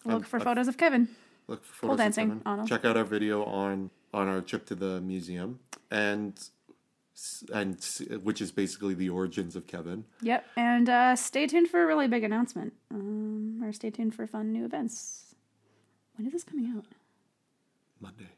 look 0.06 0.16
Um, 0.16 0.24
for 0.24 0.38
uh, 0.40 0.44
photos 0.44 0.68
of 0.68 0.78
Kevin. 0.78 1.10
look 1.48 1.64
for 1.66 1.88
Pole 1.88 1.90
photos 1.90 1.94
of 1.94 1.98
dancing 2.16 2.42
Kevin. 2.42 2.66
Check 2.66 2.86
out 2.86 2.96
our 2.98 3.04
video 3.04 3.44
on 3.44 3.90
on 4.14 4.28
our 4.28 4.42
trip 4.42 4.66
to 4.68 4.76
the 4.76 5.02
museum 5.02 5.60
and 5.92 6.40
and 7.54 7.78
which 8.24 8.42
is 8.42 8.52
basically 8.52 8.94
the 8.96 9.10
origins 9.10 9.56
of 9.56 9.68
Kevin. 9.68 10.06
Yep. 10.22 10.46
And 10.58 10.90
uh, 10.90 11.16
stay 11.16 11.46
tuned 11.46 11.68
for 11.68 11.84
a 11.84 11.86
really 11.86 12.08
big 12.08 12.24
announcement. 12.24 12.74
Um, 12.92 13.62
or 13.64 13.72
stay 13.74 13.92
tuned 13.92 14.16
for 14.16 14.26
fun 14.26 14.52
new 14.52 14.66
events. 14.66 15.33
When 16.16 16.28
is 16.28 16.34
this 16.34 16.44
coming 16.44 16.74
out? 16.76 16.86
Monday. 18.00 18.30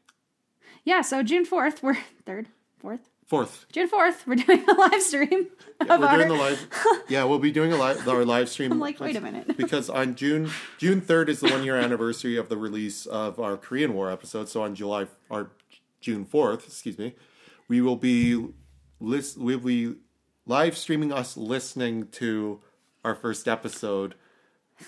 Yeah, 0.84 1.02
so 1.02 1.22
June 1.22 1.44
4th, 1.44 1.82
we're 1.82 1.96
3rd, 2.26 2.46
4th? 2.82 3.00
Fourth. 3.26 3.66
June 3.72 3.88
4th, 3.90 4.24
we're 4.24 4.34
doing 4.46 4.64
a 4.68 4.72
live 4.74 5.02
stream 5.02 5.48
of 5.80 5.88
We're 6.00 6.06
our. 6.06 6.16
doing 6.16 6.28
the 6.28 6.34
live. 6.34 6.68
Yeah, 7.08 7.24
we'll 7.24 7.40
be 7.40 7.50
doing 7.50 7.72
a 7.72 7.76
live 7.76 8.06
our 8.08 8.24
live 8.24 8.48
stream. 8.48 8.70
I'm 8.72 8.78
like, 8.78 9.00
wait 9.00 9.16
a 9.16 9.20
minute. 9.20 9.56
because 9.56 9.90
on 9.90 10.14
June 10.14 10.50
June 10.78 11.00
third 11.00 11.28
is 11.28 11.40
the 11.40 11.48
one 11.50 11.64
year 11.64 11.76
anniversary 11.76 12.36
of 12.36 12.48
the 12.48 12.56
release 12.56 13.04
of 13.04 13.40
our 13.40 13.56
Korean 13.56 13.94
War 13.94 14.12
episode. 14.12 14.48
So 14.48 14.62
on 14.62 14.76
July 14.76 15.08
or 15.28 15.50
June 16.00 16.24
fourth, 16.24 16.66
excuse 16.68 16.98
me, 16.98 17.14
we 17.66 17.80
will 17.80 17.96
be 17.96 18.46
list 19.00 19.36
we'll 19.38 19.58
be 19.58 19.96
live 20.46 20.76
streaming 20.78 21.12
us 21.12 21.36
listening 21.36 22.06
to 22.12 22.60
our 23.04 23.16
first 23.16 23.48
episode, 23.48 24.14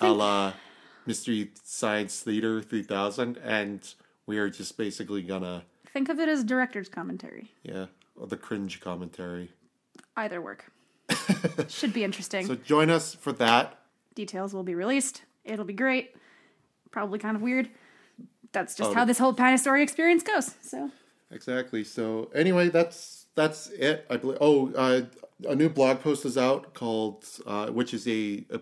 a 0.00 0.12
la 0.12 0.52
Mystery 1.08 1.50
Science 1.64 2.20
Theater 2.20 2.60
three 2.62 2.82
thousand, 2.82 3.38
and 3.38 3.94
we 4.26 4.38
are 4.38 4.48
just 4.50 4.76
basically 4.76 5.22
gonna 5.22 5.64
Think 5.92 6.08
of 6.10 6.20
it 6.20 6.28
as 6.28 6.44
director's 6.44 6.88
commentary. 6.88 7.50
yeah 7.62 7.86
the 8.26 8.36
cringe 8.36 8.80
commentary. 8.80 9.50
Either 10.16 10.40
work. 10.42 10.70
Should 11.68 11.92
be 11.92 12.04
interesting. 12.04 12.46
So 12.46 12.56
join 12.56 12.90
us 12.90 13.14
for 13.14 13.32
that. 13.34 13.78
Details 14.14 14.52
will 14.52 14.64
be 14.64 14.74
released. 14.74 15.22
It'll 15.44 15.64
be 15.64 15.72
great. 15.72 16.14
Probably 16.90 17.18
kind 17.18 17.36
of 17.36 17.42
weird. 17.42 17.70
That's 18.52 18.74
just 18.74 18.90
Oh, 18.90 18.94
how 18.94 19.04
this 19.04 19.18
whole 19.18 19.32
Panastoria 19.32 19.82
experience 19.82 20.22
goes. 20.22 20.54
So 20.62 20.90
Exactly. 21.30 21.84
So 21.84 22.30
anyway, 22.34 22.68
that's 22.68 23.26
that's 23.34 23.68
it. 23.70 24.04
I 24.10 24.16
believe. 24.16 24.38
Oh, 24.40 24.72
uh, 24.74 25.02
a 25.48 25.54
new 25.54 25.68
blog 25.68 26.00
post 26.00 26.24
is 26.24 26.36
out 26.36 26.74
called, 26.74 27.24
uh, 27.46 27.68
which 27.68 27.94
is 27.94 28.08
a, 28.08 28.44
a 28.50 28.58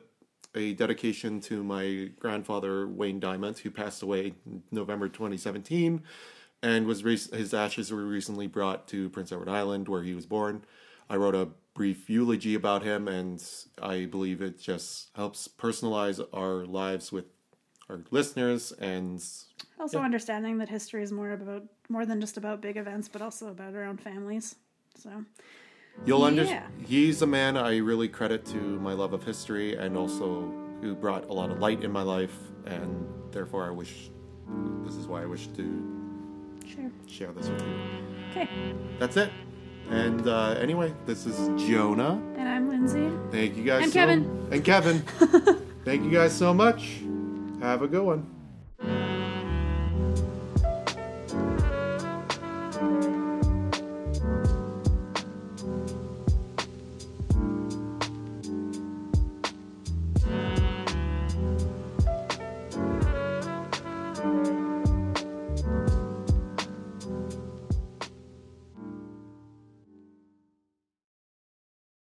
a 0.57 0.73
dedication 0.73 1.41
to 1.43 1.63
my 1.63 2.11
grandfather 2.19 2.89
Wayne 2.89 3.21
Diamond, 3.21 3.59
who 3.59 3.71
passed 3.71 4.03
away 4.03 4.35
in 4.47 4.63
November 4.71 5.09
2017, 5.09 6.03
and 6.63 6.87
was 6.87 7.05
rec- 7.05 7.31
his 7.33 7.53
ashes 7.55 7.93
were 7.93 8.05
recently 8.05 8.47
brought 8.47 8.89
to 8.89 9.11
Prince 9.11 9.31
Edward 9.31 9.49
Island, 9.49 9.89
where 9.89 10.03
he 10.03 10.15
was 10.15 10.27
born. 10.27 10.65
I 11.09 11.17
wrote 11.17 11.35
a 11.35 11.51
brief 11.75 12.09
eulogy 12.09 12.55
about 12.55 12.83
him, 12.83 13.07
and 13.07 13.45
I 13.81 14.07
believe 14.07 14.41
it 14.41 14.59
just 14.59 15.11
helps 15.15 15.47
personalize 15.47 16.27
our 16.33 16.65
lives 16.65 17.13
with 17.13 17.27
our 17.89 18.01
listeners 18.11 18.73
and 18.73 19.23
also 19.79 20.01
understanding 20.01 20.59
that 20.59 20.69
history 20.69 21.03
is 21.05 21.13
more 21.13 21.31
about 21.33 21.63
more 21.89 22.05
than 22.05 22.21
just 22.21 22.37
about 22.37 22.61
big 22.61 22.77
events, 22.77 23.07
but 23.09 23.23
also 23.23 23.49
about 23.49 23.75
our 23.75 23.85
own 23.85 23.97
families. 23.97 24.57
So 24.97 25.25
You'll 26.05 26.21
Yeah. 26.21 26.27
understand. 26.27 26.65
He's 26.87 27.23
a 27.23 27.27
man 27.27 27.57
I 27.57 27.79
really 27.79 28.09
credit 28.09 28.45
to 28.47 28.57
my 28.59 28.93
love 28.93 29.13
of 29.13 29.25
history 29.25 29.75
and 29.77 29.97
also 29.97 30.53
who 30.81 30.95
brought 30.95 31.29
a 31.29 31.33
lot 31.33 31.51
of 31.51 31.59
light 31.59 31.83
in 31.83 31.91
my 31.91 32.03
life, 32.03 32.37
and 32.67 33.07
therefore 33.33 33.65
I 33.65 33.71
wish. 33.71 34.11
This 34.85 34.95
is 34.95 35.09
why 35.09 35.23
I 35.23 35.27
wish 35.27 35.49
to 35.57 35.83
sure. 36.65 36.91
share 37.09 37.33
this 37.33 37.49
with 37.49 37.61
you. 37.63 37.75
Okay. 38.31 38.49
That's 39.01 39.17
it. 39.17 39.33
And 39.91 40.27
uh, 40.29 40.51
anyway, 40.61 40.95
this 41.07 41.27
is 41.27 41.37
Jonah. 41.69 42.21
And 42.37 42.49
I'm 42.49 42.69
Lindsay. 42.69 43.11
Thank 43.33 43.57
you 43.57 43.65
guys. 43.65 43.83
And 43.85 43.93
so- 43.93 43.99
Kevin. 43.99 44.49
And 44.53 44.65
Kevin. 44.65 44.99
Thank 45.85 46.05
you 46.05 46.11
guys 46.11 46.33
so 46.37 46.53
much. 46.55 47.01
Have 47.61 47.83
a 47.83 47.89
good 47.89 48.03
one. 48.05 48.27